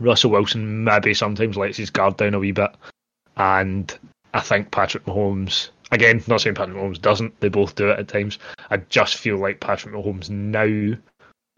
Russell 0.00 0.30
Wilson 0.30 0.84
maybe 0.84 1.12
sometimes 1.12 1.58
lets 1.58 1.76
his 1.76 1.90
guard 1.90 2.16
down 2.16 2.32
a 2.32 2.38
wee 2.38 2.52
bit, 2.52 2.70
and 3.36 3.94
I 4.32 4.40
think 4.40 4.70
Patrick 4.70 5.04
Mahomes. 5.04 5.68
Again, 5.94 6.24
not 6.26 6.40
saying 6.40 6.56
Patrick 6.56 6.76
Mahomes 6.76 7.00
doesn't. 7.00 7.38
They 7.38 7.48
both 7.48 7.76
do 7.76 7.88
it 7.88 8.00
at 8.00 8.08
times. 8.08 8.40
I 8.68 8.78
just 8.78 9.14
feel 9.14 9.36
like 9.36 9.60
Patrick 9.60 9.94
Mahomes 9.94 10.28
now 10.28 10.98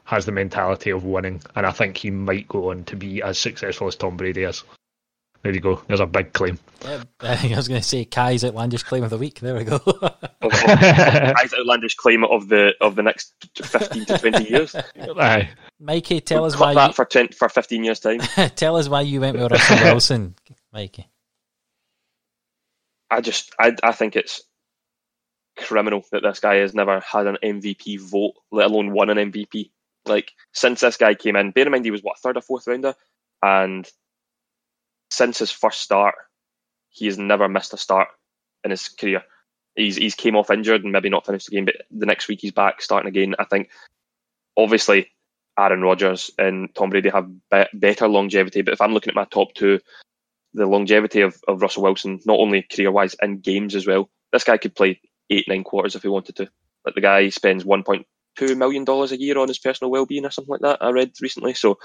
has 0.04 0.26
the 0.26 0.32
mentality 0.32 0.90
of 0.90 1.04
winning, 1.04 1.40
and 1.54 1.64
I 1.64 1.70
think 1.70 1.96
he 1.96 2.10
might 2.10 2.46
go 2.46 2.70
on 2.70 2.84
to 2.84 2.96
be 2.96 3.22
as 3.22 3.38
successful 3.38 3.86
as 3.88 3.96
Tom 3.96 4.18
Brady 4.18 4.42
is. 4.42 4.62
There 5.42 5.54
you 5.54 5.60
go. 5.60 5.80
There's 5.86 6.00
a 6.00 6.06
big 6.06 6.34
claim. 6.34 6.58
Yeah, 6.84 7.04
uh, 7.20 7.36
I 7.42 7.56
was 7.56 7.66
going 7.66 7.80
to 7.80 7.86
say 7.86 8.04
Kai's 8.04 8.44
outlandish 8.44 8.82
claim 8.82 9.04
of 9.04 9.10
the 9.10 9.16
week. 9.16 9.40
There 9.40 9.56
we 9.56 9.64
go. 9.64 9.80
Of, 10.42 10.52
of, 10.52 11.54
outlandish 11.58 11.96
claim 11.96 12.22
of 12.22 12.48
the 12.48 12.72
of 12.80 12.94
the 12.94 13.02
next 13.02 13.34
fifteen 13.56 14.04
to 14.04 14.16
twenty 14.16 14.48
years. 14.48 14.76
Aye. 14.96 15.48
Mikey, 15.80 16.20
tell 16.20 16.44
us 16.44 16.54
Cut 16.54 16.60
why 16.60 16.74
that 16.74 16.88
you, 16.88 16.92
for 16.92 17.04
10, 17.04 17.28
for 17.28 17.48
fifteen 17.48 17.82
years 17.82 17.98
time. 17.98 18.20
tell 18.54 18.76
us 18.76 18.88
why 18.88 19.00
you 19.00 19.20
went 19.20 19.36
with 19.36 19.50
Russell 19.50 19.76
Wilson, 19.82 20.36
Mikey. 20.72 21.08
I 23.10 23.20
just 23.20 23.54
I 23.58 23.74
I 23.82 23.92
think 23.92 24.16
it's 24.16 24.42
criminal 25.56 26.04
that 26.12 26.22
this 26.22 26.40
guy 26.40 26.56
has 26.56 26.74
never 26.74 27.00
had 27.00 27.26
an 27.26 27.38
MVP 27.42 28.00
vote, 28.00 28.34
let 28.50 28.70
alone 28.70 28.92
won 28.92 29.10
an 29.10 29.32
MVP. 29.32 29.70
Like 30.06 30.32
since 30.52 30.80
this 30.80 30.96
guy 30.96 31.14
came 31.14 31.36
in, 31.36 31.50
bear 31.50 31.66
in 31.66 31.72
mind 31.72 31.84
he 31.84 31.90
was 31.90 32.02
what 32.02 32.18
third 32.18 32.36
or 32.36 32.42
fourth 32.42 32.66
rounder, 32.66 32.94
and 33.42 33.88
since 35.10 35.38
his 35.38 35.50
first 35.50 35.80
start, 35.80 36.14
he 36.90 37.06
has 37.06 37.18
never 37.18 37.48
missed 37.48 37.72
a 37.74 37.76
start 37.76 38.08
in 38.64 38.70
his 38.70 38.88
career. 38.88 39.22
He's 39.74 39.96
he's 39.96 40.14
came 40.14 40.36
off 40.36 40.50
injured 40.50 40.84
and 40.84 40.92
maybe 40.92 41.10
not 41.10 41.26
finished 41.26 41.48
the 41.48 41.56
game, 41.56 41.64
but 41.64 41.76
the 41.90 42.06
next 42.06 42.28
week 42.28 42.40
he's 42.40 42.52
back 42.52 42.80
starting 42.80 43.08
again. 43.08 43.34
I 43.38 43.44
think 43.44 43.70
obviously 44.56 45.10
Aaron 45.58 45.82
Rodgers 45.82 46.30
and 46.38 46.74
Tom 46.74 46.90
Brady 46.90 47.10
have 47.10 47.28
be- 47.50 47.64
better 47.74 48.08
longevity, 48.08 48.62
but 48.62 48.74
if 48.74 48.80
I'm 48.80 48.92
looking 48.92 49.10
at 49.10 49.16
my 49.16 49.26
top 49.26 49.54
two, 49.54 49.80
the 50.56 50.66
longevity 50.66 51.20
of, 51.20 51.36
of 51.46 51.62
Russell 51.62 51.82
Wilson, 51.82 52.20
not 52.24 52.38
only 52.38 52.62
career 52.62 52.90
wise 52.90 53.14
in 53.22 53.40
games 53.40 53.74
as 53.74 53.86
well. 53.86 54.10
This 54.32 54.44
guy 54.44 54.56
could 54.56 54.74
play 54.74 55.00
eight, 55.30 55.46
nine 55.48 55.64
quarters 55.64 55.94
if 55.94 56.02
he 56.02 56.08
wanted 56.08 56.36
to. 56.36 56.48
Like 56.84 56.94
the 56.94 57.00
guy 57.00 57.28
spends 57.28 57.64
one 57.64 57.82
point 57.82 58.06
two 58.36 58.54
million 58.54 58.84
dollars 58.84 59.12
a 59.12 59.20
year 59.20 59.38
on 59.38 59.48
his 59.48 59.58
personal 59.58 59.90
well 59.90 60.06
being 60.06 60.24
or 60.24 60.30
something 60.30 60.52
like 60.52 60.60
that. 60.60 60.84
I 60.84 60.90
read 60.90 61.12
recently. 61.20 61.54
So 61.54 61.78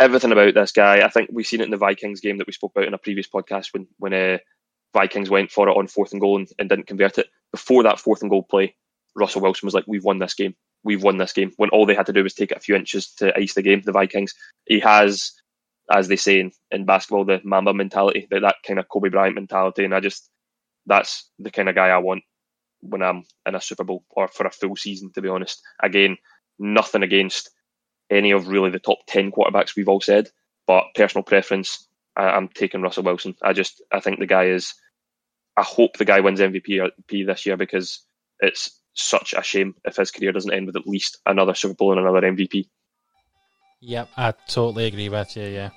everything 0.00 0.32
about 0.32 0.54
this 0.54 0.72
guy, 0.72 1.04
I 1.04 1.08
think 1.08 1.30
we've 1.32 1.46
seen 1.46 1.60
it 1.60 1.64
in 1.64 1.70
the 1.70 1.76
Vikings 1.76 2.20
game 2.20 2.38
that 2.38 2.46
we 2.46 2.52
spoke 2.52 2.72
about 2.74 2.86
in 2.86 2.94
a 2.94 2.98
previous 2.98 3.28
podcast 3.28 3.68
when 3.72 3.86
when 3.98 4.14
uh, 4.14 4.38
Vikings 4.94 5.30
went 5.30 5.50
for 5.50 5.68
it 5.68 5.76
on 5.76 5.88
fourth 5.88 6.12
and 6.12 6.20
goal 6.20 6.36
and, 6.36 6.48
and 6.58 6.68
didn't 6.68 6.86
convert 6.86 7.18
it. 7.18 7.28
Before 7.52 7.82
that 7.82 7.98
fourth 8.00 8.22
and 8.22 8.30
goal 8.30 8.42
play, 8.42 8.74
Russell 9.16 9.42
Wilson 9.42 9.66
was 9.66 9.74
like, 9.74 9.84
"We've 9.86 10.04
won 10.04 10.18
this 10.18 10.34
game. 10.34 10.54
We've 10.84 11.02
won 11.02 11.18
this 11.18 11.32
game." 11.32 11.52
When 11.56 11.70
all 11.70 11.86
they 11.86 11.94
had 11.94 12.06
to 12.06 12.12
do 12.12 12.22
was 12.22 12.34
take 12.34 12.52
it 12.52 12.58
a 12.58 12.60
few 12.60 12.76
inches 12.76 13.12
to 13.14 13.36
ice 13.36 13.54
the 13.54 13.62
game. 13.62 13.82
The 13.84 13.92
Vikings. 13.92 14.34
He 14.66 14.80
has 14.80 15.32
as 15.90 16.08
they 16.08 16.16
say 16.16 16.40
in, 16.40 16.52
in 16.70 16.84
basketball, 16.84 17.24
the 17.24 17.40
Mamba 17.44 17.74
mentality, 17.74 18.26
that, 18.30 18.40
that 18.40 18.56
kind 18.66 18.78
of 18.78 18.88
Kobe 18.88 19.08
Bryant 19.08 19.34
mentality. 19.34 19.84
And 19.84 19.94
I 19.94 20.00
just, 20.00 20.30
that's 20.86 21.30
the 21.38 21.50
kind 21.50 21.68
of 21.68 21.74
guy 21.74 21.88
I 21.88 21.98
want 21.98 22.22
when 22.80 23.02
I'm 23.02 23.24
in 23.46 23.54
a 23.54 23.60
Super 23.60 23.84
Bowl 23.84 24.04
or 24.10 24.28
for 24.28 24.46
a 24.46 24.50
full 24.50 24.76
season, 24.76 25.10
to 25.14 25.22
be 25.22 25.28
honest. 25.28 25.60
Again, 25.82 26.16
nothing 26.58 27.02
against 27.02 27.50
any 28.10 28.30
of 28.30 28.48
really 28.48 28.70
the 28.70 28.78
top 28.78 28.98
10 29.06 29.32
quarterbacks 29.32 29.76
we've 29.76 29.88
all 29.88 30.00
said, 30.00 30.28
but 30.66 30.84
personal 30.94 31.24
preference, 31.24 31.88
I, 32.16 32.24
I'm 32.24 32.48
taking 32.48 32.82
Russell 32.82 33.02
Wilson. 33.02 33.34
I 33.42 33.52
just, 33.52 33.82
I 33.92 34.00
think 34.00 34.18
the 34.18 34.26
guy 34.26 34.46
is 34.46 34.74
I 35.58 35.62
hope 35.62 35.96
the 35.96 36.04
guy 36.04 36.20
wins 36.20 36.38
MVP 36.38 36.84
uh, 36.84 36.90
this 37.26 37.44
year 37.44 37.56
because 37.56 38.04
it's 38.38 38.80
such 38.94 39.34
a 39.36 39.42
shame 39.42 39.74
if 39.84 39.96
his 39.96 40.12
career 40.12 40.30
doesn't 40.30 40.52
end 40.52 40.66
with 40.66 40.76
at 40.76 40.86
least 40.86 41.18
another 41.26 41.52
Super 41.52 41.74
Bowl 41.74 41.90
and 41.90 42.00
another 42.00 42.20
MVP. 42.20 42.68
Yep, 43.80 44.08
I 44.16 44.32
totally 44.46 44.86
agree 44.86 45.08
with 45.08 45.36
you. 45.36 45.46
Yeah. 45.46 45.70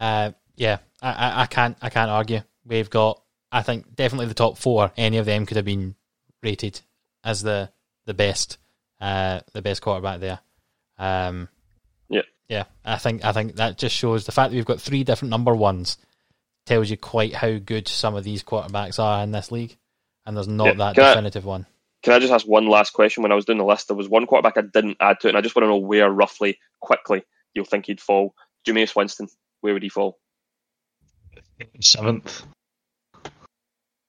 Uh, 0.00 0.32
yeah, 0.56 0.78
I, 1.02 1.10
I, 1.10 1.42
I 1.42 1.46
can't 1.46 1.76
I 1.80 1.90
can't 1.90 2.10
argue. 2.10 2.40
We've 2.64 2.90
got 2.90 3.22
I 3.50 3.62
think 3.62 3.94
definitely 3.94 4.26
the 4.26 4.34
top 4.34 4.58
four. 4.58 4.92
Any 4.96 5.18
of 5.18 5.26
them 5.26 5.46
could 5.46 5.56
have 5.56 5.64
been 5.66 5.94
rated 6.42 6.80
as 7.24 7.42
the 7.42 7.70
the 8.06 8.14
best 8.14 8.58
uh, 9.00 9.40
the 9.52 9.62
best 9.62 9.82
quarterback 9.82 10.20
there. 10.20 10.40
Um, 10.98 11.48
yeah, 12.08 12.22
yeah. 12.48 12.64
I 12.84 12.98
think 12.98 13.24
I 13.24 13.32
think 13.32 13.56
that 13.56 13.78
just 13.78 13.96
shows 13.96 14.26
the 14.26 14.32
fact 14.32 14.50
that 14.50 14.56
we've 14.56 14.64
got 14.64 14.80
three 14.80 15.04
different 15.04 15.30
number 15.30 15.54
ones 15.54 15.96
tells 16.66 16.90
you 16.90 16.96
quite 16.96 17.34
how 17.34 17.56
good 17.58 17.88
some 17.88 18.14
of 18.14 18.24
these 18.24 18.42
quarterbacks 18.42 18.98
are 18.98 19.22
in 19.22 19.32
this 19.32 19.50
league, 19.50 19.76
and 20.26 20.36
there's 20.36 20.48
not 20.48 20.66
yeah. 20.66 20.74
that 20.74 20.96
definitive 20.96 21.46
I, 21.46 21.48
one. 21.48 21.66
Can 22.02 22.12
I 22.12 22.18
just 22.18 22.32
ask 22.32 22.46
one 22.46 22.68
last 22.68 22.92
question? 22.92 23.22
When 23.22 23.32
I 23.32 23.34
was 23.34 23.44
doing 23.44 23.58
the 23.58 23.64
list, 23.64 23.88
there 23.88 23.96
was 23.96 24.08
one 24.08 24.26
quarterback 24.26 24.56
I 24.56 24.62
didn't 24.62 24.98
add 25.00 25.20
to 25.20 25.28
it, 25.28 25.30
and 25.30 25.38
I 25.38 25.40
just 25.40 25.56
want 25.56 25.64
to 25.64 25.68
know 25.68 25.76
where 25.76 26.10
roughly, 26.10 26.58
quickly, 26.80 27.22
you'll 27.54 27.64
think 27.64 27.86
he'd 27.86 28.00
fall. 28.00 28.34
Jameis 28.66 28.94
Winston, 28.94 29.28
where 29.60 29.74
would 29.74 29.82
he 29.82 29.88
fall? 29.88 30.18
Seventh. 31.80 32.44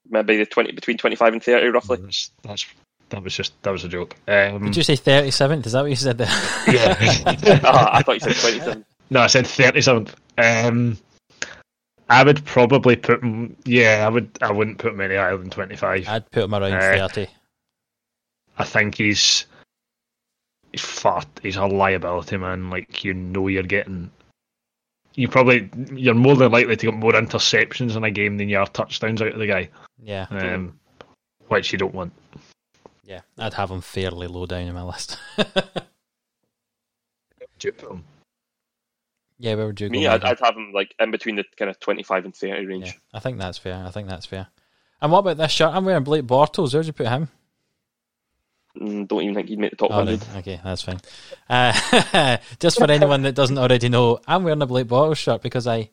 Maybe 0.09 0.37
the 0.37 0.45
twenty 0.45 0.71
between 0.71 0.97
twenty 0.97 1.15
five 1.15 1.33
and 1.33 1.43
thirty, 1.43 1.67
roughly. 1.67 1.97
That's, 1.97 2.31
that's 2.43 2.65
that 3.09 3.23
was 3.23 3.35
just 3.35 3.61
that 3.63 3.71
was 3.71 3.83
a 3.83 3.89
joke. 3.89 4.15
Um, 4.27 4.65
Did 4.65 4.77
you 4.77 4.83
say 4.83 4.95
thirty 4.95 5.31
seventh? 5.31 5.65
Is 5.65 5.73
that 5.73 5.81
what 5.81 5.89
you 5.89 5.95
said 5.95 6.17
there? 6.17 6.27
Yeah. 6.67 6.95
oh, 7.63 7.87
I 7.91 8.03
thought 8.03 8.13
you 8.13 8.19
said 8.19 8.35
twenty 8.35 8.59
seventh. 8.59 8.85
No, 9.09 9.21
I 9.21 9.27
said 9.27 9.47
thirty 9.47 9.81
seventh. 9.81 10.15
Um, 10.37 10.97
I 12.09 12.23
would 12.23 12.43
probably 12.45 12.95
put 12.95 13.21
him. 13.21 13.55
Yeah, 13.65 14.05
I 14.05 14.09
would. 14.09 14.29
I 14.41 14.51
wouldn't 14.51 14.79
put 14.79 14.93
him 14.93 15.01
any 15.01 15.15
higher 15.15 15.37
than 15.37 15.49
twenty 15.49 15.75
five. 15.75 16.07
I'd 16.07 16.29
put 16.31 16.43
him 16.43 16.53
around 16.55 16.73
uh, 16.73 17.07
thirty. 17.07 17.27
I 18.57 18.63
think 18.63 18.95
he's 18.95 19.45
he's 20.71 20.81
fat. 20.81 21.27
He's 21.41 21.55
a 21.55 21.65
liability, 21.65 22.37
man. 22.37 22.69
Like 22.69 23.03
you 23.03 23.13
know, 23.13 23.47
you're 23.47 23.63
getting. 23.63 24.11
You 25.19 25.27
probably 25.27 25.69
you're 25.91 26.13
more 26.13 26.37
than 26.37 26.49
likely 26.49 26.77
to 26.77 26.85
get 26.85 26.95
more 26.95 27.11
interceptions 27.11 27.97
in 27.97 28.05
a 28.05 28.11
game 28.11 28.37
than 28.37 28.47
you 28.47 28.57
are 28.57 28.67
touchdowns 28.67 29.21
out 29.21 29.33
of 29.33 29.39
the 29.39 29.47
guy. 29.47 29.67
Yeah. 30.01 30.27
Um, 30.29 30.79
which 31.49 31.73
you 31.73 31.77
don't 31.77 31.93
want. 31.93 32.13
Yeah, 33.03 33.19
I'd 33.37 33.53
have 33.55 33.69
him 33.69 33.81
fairly 33.81 34.27
low 34.27 34.45
down 34.45 34.67
in 34.67 34.73
my 34.73 34.83
list. 34.83 35.17
Yeah, 39.41 39.55
where 39.55 39.67
would 39.67 39.81
you 39.81 39.89
Me, 39.89 40.03
go? 40.03 40.11
I'd, 40.11 40.23
I'd, 40.23 40.39
have 40.39 40.55
him 40.55 40.71
like 40.73 40.95
in 40.99 41.11
between 41.11 41.35
the 41.35 41.43
kind 41.57 41.69
of 41.69 41.79
twenty-five 41.79 42.23
and 42.23 42.35
thirty 42.35 42.65
range. 42.65 42.87
Yeah, 42.87 42.93
I 43.13 43.19
think 43.19 43.37
that's 43.39 43.57
fair. 43.57 43.83
I 43.85 43.91
think 43.91 44.07
that's 44.07 44.25
fair. 44.25 44.47
And 45.01 45.11
what 45.11 45.19
about 45.19 45.37
this 45.37 45.51
shirt? 45.51 45.73
I'm 45.73 45.85
wearing 45.85 46.03
Blake 46.03 46.25
Bortles. 46.25 46.73
Where'd 46.73 46.85
you 46.85 46.93
put 46.93 47.07
him? 47.07 47.29
Mm, 48.77 49.07
don't 49.07 49.23
even 49.23 49.35
think 49.35 49.49
he'd 49.49 49.59
make 49.59 49.71
the 49.71 49.77
top 49.77 49.91
oh, 49.91 49.95
hundred. 49.95 50.21
Okay, 50.37 50.59
that's 50.63 50.81
fine. 50.81 50.99
Uh, 51.49 52.37
just 52.59 52.77
for 52.77 52.89
anyone 52.89 53.23
that 53.23 53.35
doesn't 53.35 53.57
already 53.57 53.89
know, 53.89 54.19
I'm 54.27 54.43
wearing 54.43 54.61
a 54.61 54.65
Blake 54.65 54.87
Bortles 54.87 55.17
shirt 55.17 55.41
because 55.41 55.67
I, 55.67 55.89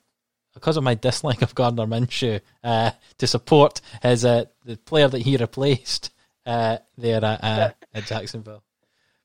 because 0.54 0.76
of 0.76 0.84
my 0.84 0.94
dislike 0.94 1.42
of 1.42 1.54
Gardner 1.54 1.86
Minshew, 1.86 2.40
uh, 2.62 2.90
to 3.18 3.26
support 3.26 3.80
his 4.02 4.24
uh, 4.24 4.44
the 4.64 4.76
player 4.76 5.08
that 5.08 5.22
he 5.22 5.36
replaced 5.36 6.10
uh, 6.44 6.78
there 6.98 7.24
at, 7.24 7.44
uh, 7.44 7.70
at 7.94 8.06
Jacksonville 8.06 8.62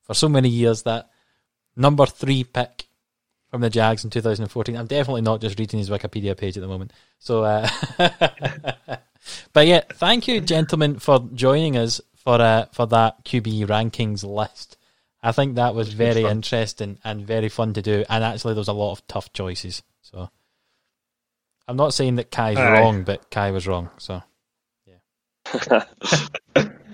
for 0.03 0.13
so 0.13 0.29
many 0.29 0.49
years. 0.49 0.83
That 0.83 1.09
number 1.75 2.05
three 2.05 2.43
pick 2.43 2.87
from 3.49 3.61
the 3.61 3.69
Jags 3.69 4.03
in 4.03 4.09
2014. 4.09 4.77
I'm 4.77 4.87
definitely 4.87 5.21
not 5.21 5.41
just 5.41 5.59
reading 5.59 5.79
his 5.79 5.89
Wikipedia 5.89 6.37
page 6.37 6.57
at 6.57 6.61
the 6.61 6.67
moment. 6.67 6.93
So, 7.19 7.43
uh, 7.43 7.69
but 9.53 9.67
yeah, 9.67 9.81
thank 9.95 10.27
you, 10.27 10.39
gentlemen, 10.39 10.99
for 10.99 11.27
joining 11.33 11.77
us 11.77 11.99
for 12.23 12.41
uh, 12.41 12.65
for 12.72 12.85
that 12.88 13.26
QB 13.26 13.65
rankings 13.68 14.23
list. 14.23 14.77
I 15.23 15.31
think 15.31 15.56
that 15.56 15.76
was 15.76 15.93
very 15.93 16.23
interesting 16.23 16.98
and 17.03 17.26
very 17.26 17.49
fun 17.49 17.73
to 17.73 17.81
do. 17.81 18.03
And 18.10 18.23
actually, 18.23 18.53
there 18.53 18.61
was 18.61 18.68
a 18.68 18.73
lot 18.73 18.93
of 18.93 19.06
tough 19.07 19.31
choices. 19.34 19.84
So, 20.02 20.30
I'm 21.68 21.77
not 21.77 21.93
saying 21.93 22.15
that 22.15 22.31
Kai's 22.31 22.57
wrong, 22.57 23.03
but 23.03 23.30
Kai 23.30 23.52
was 23.52 23.68
wrong. 23.68 23.89
So, 23.98 24.23
yeah, 25.68 25.81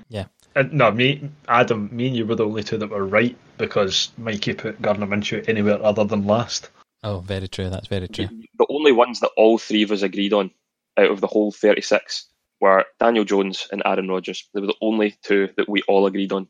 yeah. 0.09 0.25
And 0.55 0.73
no, 0.73 0.91
me, 0.91 1.29
Adam, 1.47 1.89
me 1.95 2.07
and 2.07 2.15
you 2.17 2.25
were 2.25 2.35
the 2.35 2.45
only 2.45 2.63
two 2.63 2.77
that 2.77 2.89
were 2.89 3.05
right 3.05 3.37
because 3.57 4.11
Mikey 4.17 4.53
put 4.53 4.81
Gardner 4.81 5.07
Minshew 5.07 5.47
anywhere 5.47 5.81
other 5.83 6.03
than 6.03 6.25
last. 6.25 6.69
Oh, 7.03 7.19
very 7.19 7.47
true. 7.47 7.69
That's 7.69 7.87
very 7.87 8.07
true. 8.07 8.27
The 8.57 8.65
only 8.69 8.91
ones 8.91 9.19
that 9.19 9.31
all 9.37 9.57
three 9.57 9.83
of 9.83 9.91
us 9.91 10.01
agreed 10.01 10.33
on 10.33 10.51
out 10.97 11.11
of 11.11 11.21
the 11.21 11.27
whole 11.27 11.51
36 11.51 12.27
were 12.59 12.85
Daniel 12.99 13.25
Jones 13.25 13.67
and 13.71 13.81
Aaron 13.85 14.07
Rodgers. 14.07 14.47
They 14.53 14.61
were 14.61 14.67
the 14.67 14.75
only 14.81 15.15
two 15.23 15.49
that 15.57 15.69
we 15.69 15.83
all 15.87 16.05
agreed 16.05 16.31
on 16.31 16.47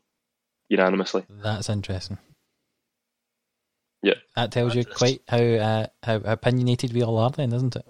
unanimously. 0.68 1.24
That's 1.28 1.68
interesting. 1.68 2.18
Yeah, 4.02 4.14
that 4.36 4.52
tells 4.52 4.74
you 4.76 4.84
quite 4.84 5.22
how 5.28 5.38
uh, 5.38 5.86
how 6.02 6.16
opinionated 6.16 6.92
we 6.92 7.02
all 7.02 7.18
are, 7.18 7.30
then, 7.30 7.50
doesn't 7.50 7.76
it? 7.76 7.84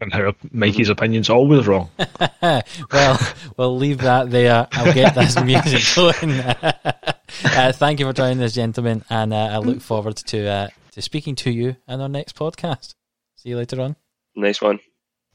and 0.00 0.12
how 0.12 0.34
Mikey's 0.50 0.88
opinion's 0.88 1.30
always 1.30 1.66
wrong. 1.66 1.90
well, 2.42 3.18
we'll 3.56 3.76
leave 3.76 3.98
that 3.98 4.30
there. 4.30 4.66
I'll 4.72 4.92
get 4.92 5.14
this 5.14 5.40
music 5.44 5.82
going. 5.94 6.32
uh, 7.44 7.72
thank 7.72 8.00
you 8.00 8.06
for 8.06 8.12
joining 8.12 8.42
us, 8.42 8.54
gentlemen, 8.54 9.04
and 9.10 9.32
uh, 9.32 9.36
I 9.52 9.58
look 9.58 9.80
forward 9.80 10.16
to 10.16 10.46
uh, 10.46 10.68
to 10.92 11.02
speaking 11.02 11.34
to 11.36 11.50
you 11.50 11.76
in 11.88 12.00
our 12.00 12.08
next 12.08 12.36
podcast. 12.36 12.94
See 13.36 13.50
you 13.50 13.56
later 13.56 13.80
on. 13.80 13.96
Nice 14.36 14.60
one. 14.60 14.80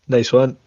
Nice 0.07 0.31
one. 0.31 0.57